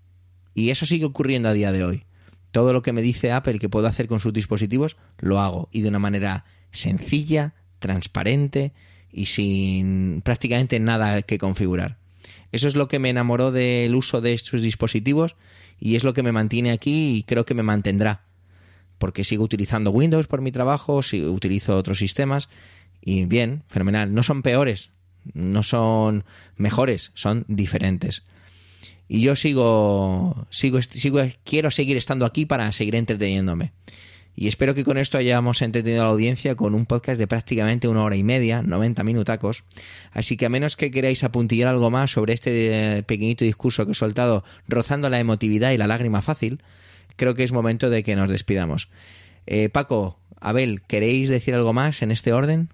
Y 0.53 0.69
eso 0.69 0.85
sigue 0.85 1.05
ocurriendo 1.05 1.49
a 1.49 1.53
día 1.53 1.71
de 1.71 1.83
hoy. 1.83 2.05
Todo 2.51 2.73
lo 2.73 2.81
que 2.81 2.93
me 2.93 3.01
dice 3.01 3.31
Apple 3.31 3.59
que 3.59 3.69
puedo 3.69 3.87
hacer 3.87 4.07
con 4.07 4.19
sus 4.19 4.33
dispositivos, 4.33 4.97
lo 5.19 5.39
hago. 5.39 5.69
Y 5.71 5.81
de 5.81 5.89
una 5.89 5.99
manera 5.99 6.45
sencilla, 6.71 7.53
transparente 7.79 8.73
y 9.11 9.27
sin 9.27 10.21
prácticamente 10.23 10.79
nada 10.79 11.21
que 11.21 11.37
configurar. 11.37 11.97
Eso 12.51 12.67
es 12.67 12.75
lo 12.75 12.87
que 12.87 12.99
me 12.99 13.09
enamoró 13.09 13.51
del 13.51 13.95
uso 13.95 14.21
de 14.21 14.37
sus 14.37 14.61
dispositivos 14.61 15.35
y 15.79 15.95
es 15.95 16.03
lo 16.03 16.13
que 16.13 16.23
me 16.23 16.31
mantiene 16.31 16.71
aquí 16.71 17.17
y 17.17 17.23
creo 17.23 17.45
que 17.45 17.53
me 17.53 17.63
mantendrá. 17.63 18.25
Porque 18.97 19.23
sigo 19.23 19.43
utilizando 19.43 19.91
Windows 19.91 20.27
por 20.27 20.41
mi 20.41 20.51
trabajo, 20.51 21.01
sigo, 21.01 21.31
utilizo 21.31 21.77
otros 21.77 21.99
sistemas 21.99 22.49
y 23.01 23.25
bien, 23.25 23.63
fenomenal. 23.67 24.13
No 24.13 24.23
son 24.23 24.41
peores, 24.41 24.91
no 25.33 25.63
son 25.63 26.25
mejores, 26.57 27.11
son 27.13 27.45
diferentes. 27.47 28.23
Y 29.09 29.21
yo 29.21 29.35
sigo, 29.35 30.45
sigo, 30.51 30.81
sigo, 30.83 31.19
quiero 31.43 31.71
seguir 31.71 31.97
estando 31.97 32.27
aquí 32.27 32.45
para 32.45 32.71
seguir 32.71 32.95
entreteniéndome. 32.95 33.73
Y 34.35 34.47
espero 34.47 34.75
que 34.75 34.85
con 34.85 34.99
esto 34.99 35.17
hayamos 35.17 35.63
entretenido 35.63 36.03
a 36.03 36.05
la 36.05 36.11
audiencia 36.11 36.55
con 36.55 36.75
un 36.75 36.85
podcast 36.85 37.19
de 37.19 37.27
prácticamente 37.27 37.87
una 37.87 38.03
hora 38.03 38.15
y 38.15 38.23
media, 38.23 38.61
90 38.61 39.03
minutacos. 39.03 39.63
Así 40.11 40.37
que 40.37 40.45
a 40.45 40.49
menos 40.49 40.77
que 40.77 40.91
queráis 40.91 41.23
apuntillar 41.23 41.67
algo 41.67 41.89
más 41.89 42.11
sobre 42.11 42.33
este 42.33 43.03
pequeñito 43.03 43.43
discurso 43.43 43.85
que 43.85 43.93
he 43.93 43.95
soltado 43.95 44.45
rozando 44.67 45.09
la 45.09 45.19
emotividad 45.19 45.71
y 45.71 45.77
la 45.77 45.87
lágrima 45.87 46.21
fácil, 46.21 46.61
creo 47.15 47.33
que 47.33 47.43
es 47.43 47.51
momento 47.51 47.89
de 47.89 48.03
que 48.03 48.15
nos 48.15 48.29
despidamos. 48.29 48.89
Eh, 49.47 49.69
Paco, 49.69 50.19
Abel, 50.39 50.83
¿queréis 50.83 51.29
decir 51.29 51.55
algo 51.55 51.73
más 51.73 52.03
en 52.03 52.11
este 52.11 52.31
orden? 52.31 52.69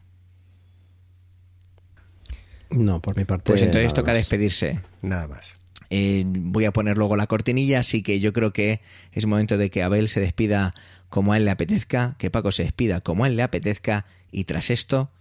No, 2.69 3.01
por 3.01 3.15
mi 3.15 3.23
parte. 3.23 3.45
Pues 3.47 3.61
entonces 3.61 3.93
toca 3.93 4.13
despedirse. 4.13 4.81
Nada 5.01 5.27
más. 5.27 5.54
Eh, 5.89 6.23
voy 6.25 6.65
a 6.65 6.71
poner 6.71 6.97
luego 6.97 7.15
la 7.15 7.27
cortinilla, 7.27 7.79
así 7.79 8.01
que 8.01 8.19
yo 8.19 8.33
creo 8.33 8.53
que 8.53 8.81
es 9.11 9.25
momento 9.25 9.57
de 9.57 9.69
que 9.69 9.83
Abel 9.83 10.09
se 10.09 10.19
despida 10.19 10.73
como 11.09 11.33
a 11.33 11.37
él 11.37 11.45
le 11.45 11.51
apetezca, 11.51 12.15
que 12.17 12.31
Paco 12.31 12.51
se 12.51 12.63
despida 12.63 13.01
como 13.01 13.23
a 13.23 13.27
él 13.27 13.35
le 13.35 13.43
apetezca 13.43 14.05
y 14.31 14.45
tras 14.45 14.69
esto, 14.69 15.11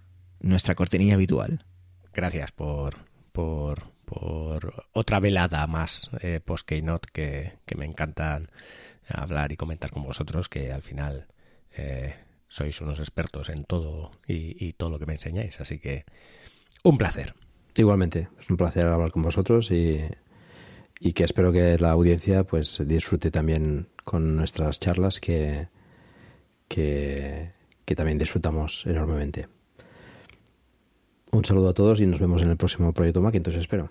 nuestra 0.41 0.75
cortinilla 0.75 1.15
habitual. 1.15 1.65
Gracias 2.13 2.53
por, 2.53 2.97
por, 3.33 3.93
por 4.05 4.87
otra 4.93 5.21
velada 5.21 5.67
más 5.67 6.11
eh, 6.21 6.41
post-Keynote 6.45 7.09
que, 7.13 7.53
que 7.67 7.77
me 7.77 7.85
encantan 7.85 8.51
hablar 9.09 9.53
y 9.53 9.57
comentar 9.57 9.91
con 9.91 10.03
vosotros, 10.03 10.49
que 10.49 10.73
al 10.73 10.83
final 10.83 11.27
eh, 11.77 12.15
sois 12.49 12.81
unos 12.81 12.99
expertos 12.99 13.49
en 13.49 13.65
todo 13.65 14.13
y, 14.27 14.65
y 14.65 14.73
todo 14.73 14.91
lo 14.91 14.99
que 14.99 15.07
me 15.07 15.15
enseñáis. 15.15 15.61
Así 15.61 15.79
que 15.79 16.05
un 16.83 16.99
placer. 16.99 17.35
Igualmente, 17.77 18.29
es 18.39 18.49
un 18.51 18.57
placer 18.57 18.87
hablar 18.87 19.11
con 19.11 19.23
vosotros 19.23 19.71
y 19.73 20.01
y 21.05 21.13
que 21.13 21.25
espero 21.25 21.53
que 21.53 21.77
la 21.79 21.91
audiencia 21.91 22.45
pues 22.45 22.79
disfrute 22.87 23.31
también 23.31 23.89
con 24.05 24.37
nuestras 24.37 24.81
charlas 24.81 25.21
que, 25.21 25.69
que, 26.67 27.51
que 27.85 27.95
también 27.95 28.17
disfrutamos 28.17 28.85
enormemente. 28.87 29.47
Un 31.31 31.45
saludo 31.45 31.69
a 31.69 31.75
todos 31.75 32.01
y 32.01 32.07
nos 32.07 32.19
vemos 32.19 32.41
en 32.41 32.49
el 32.49 32.57
próximo 32.57 32.95
proyecto 32.95 33.21
Macintosh, 33.21 33.57
espero. 33.57 33.91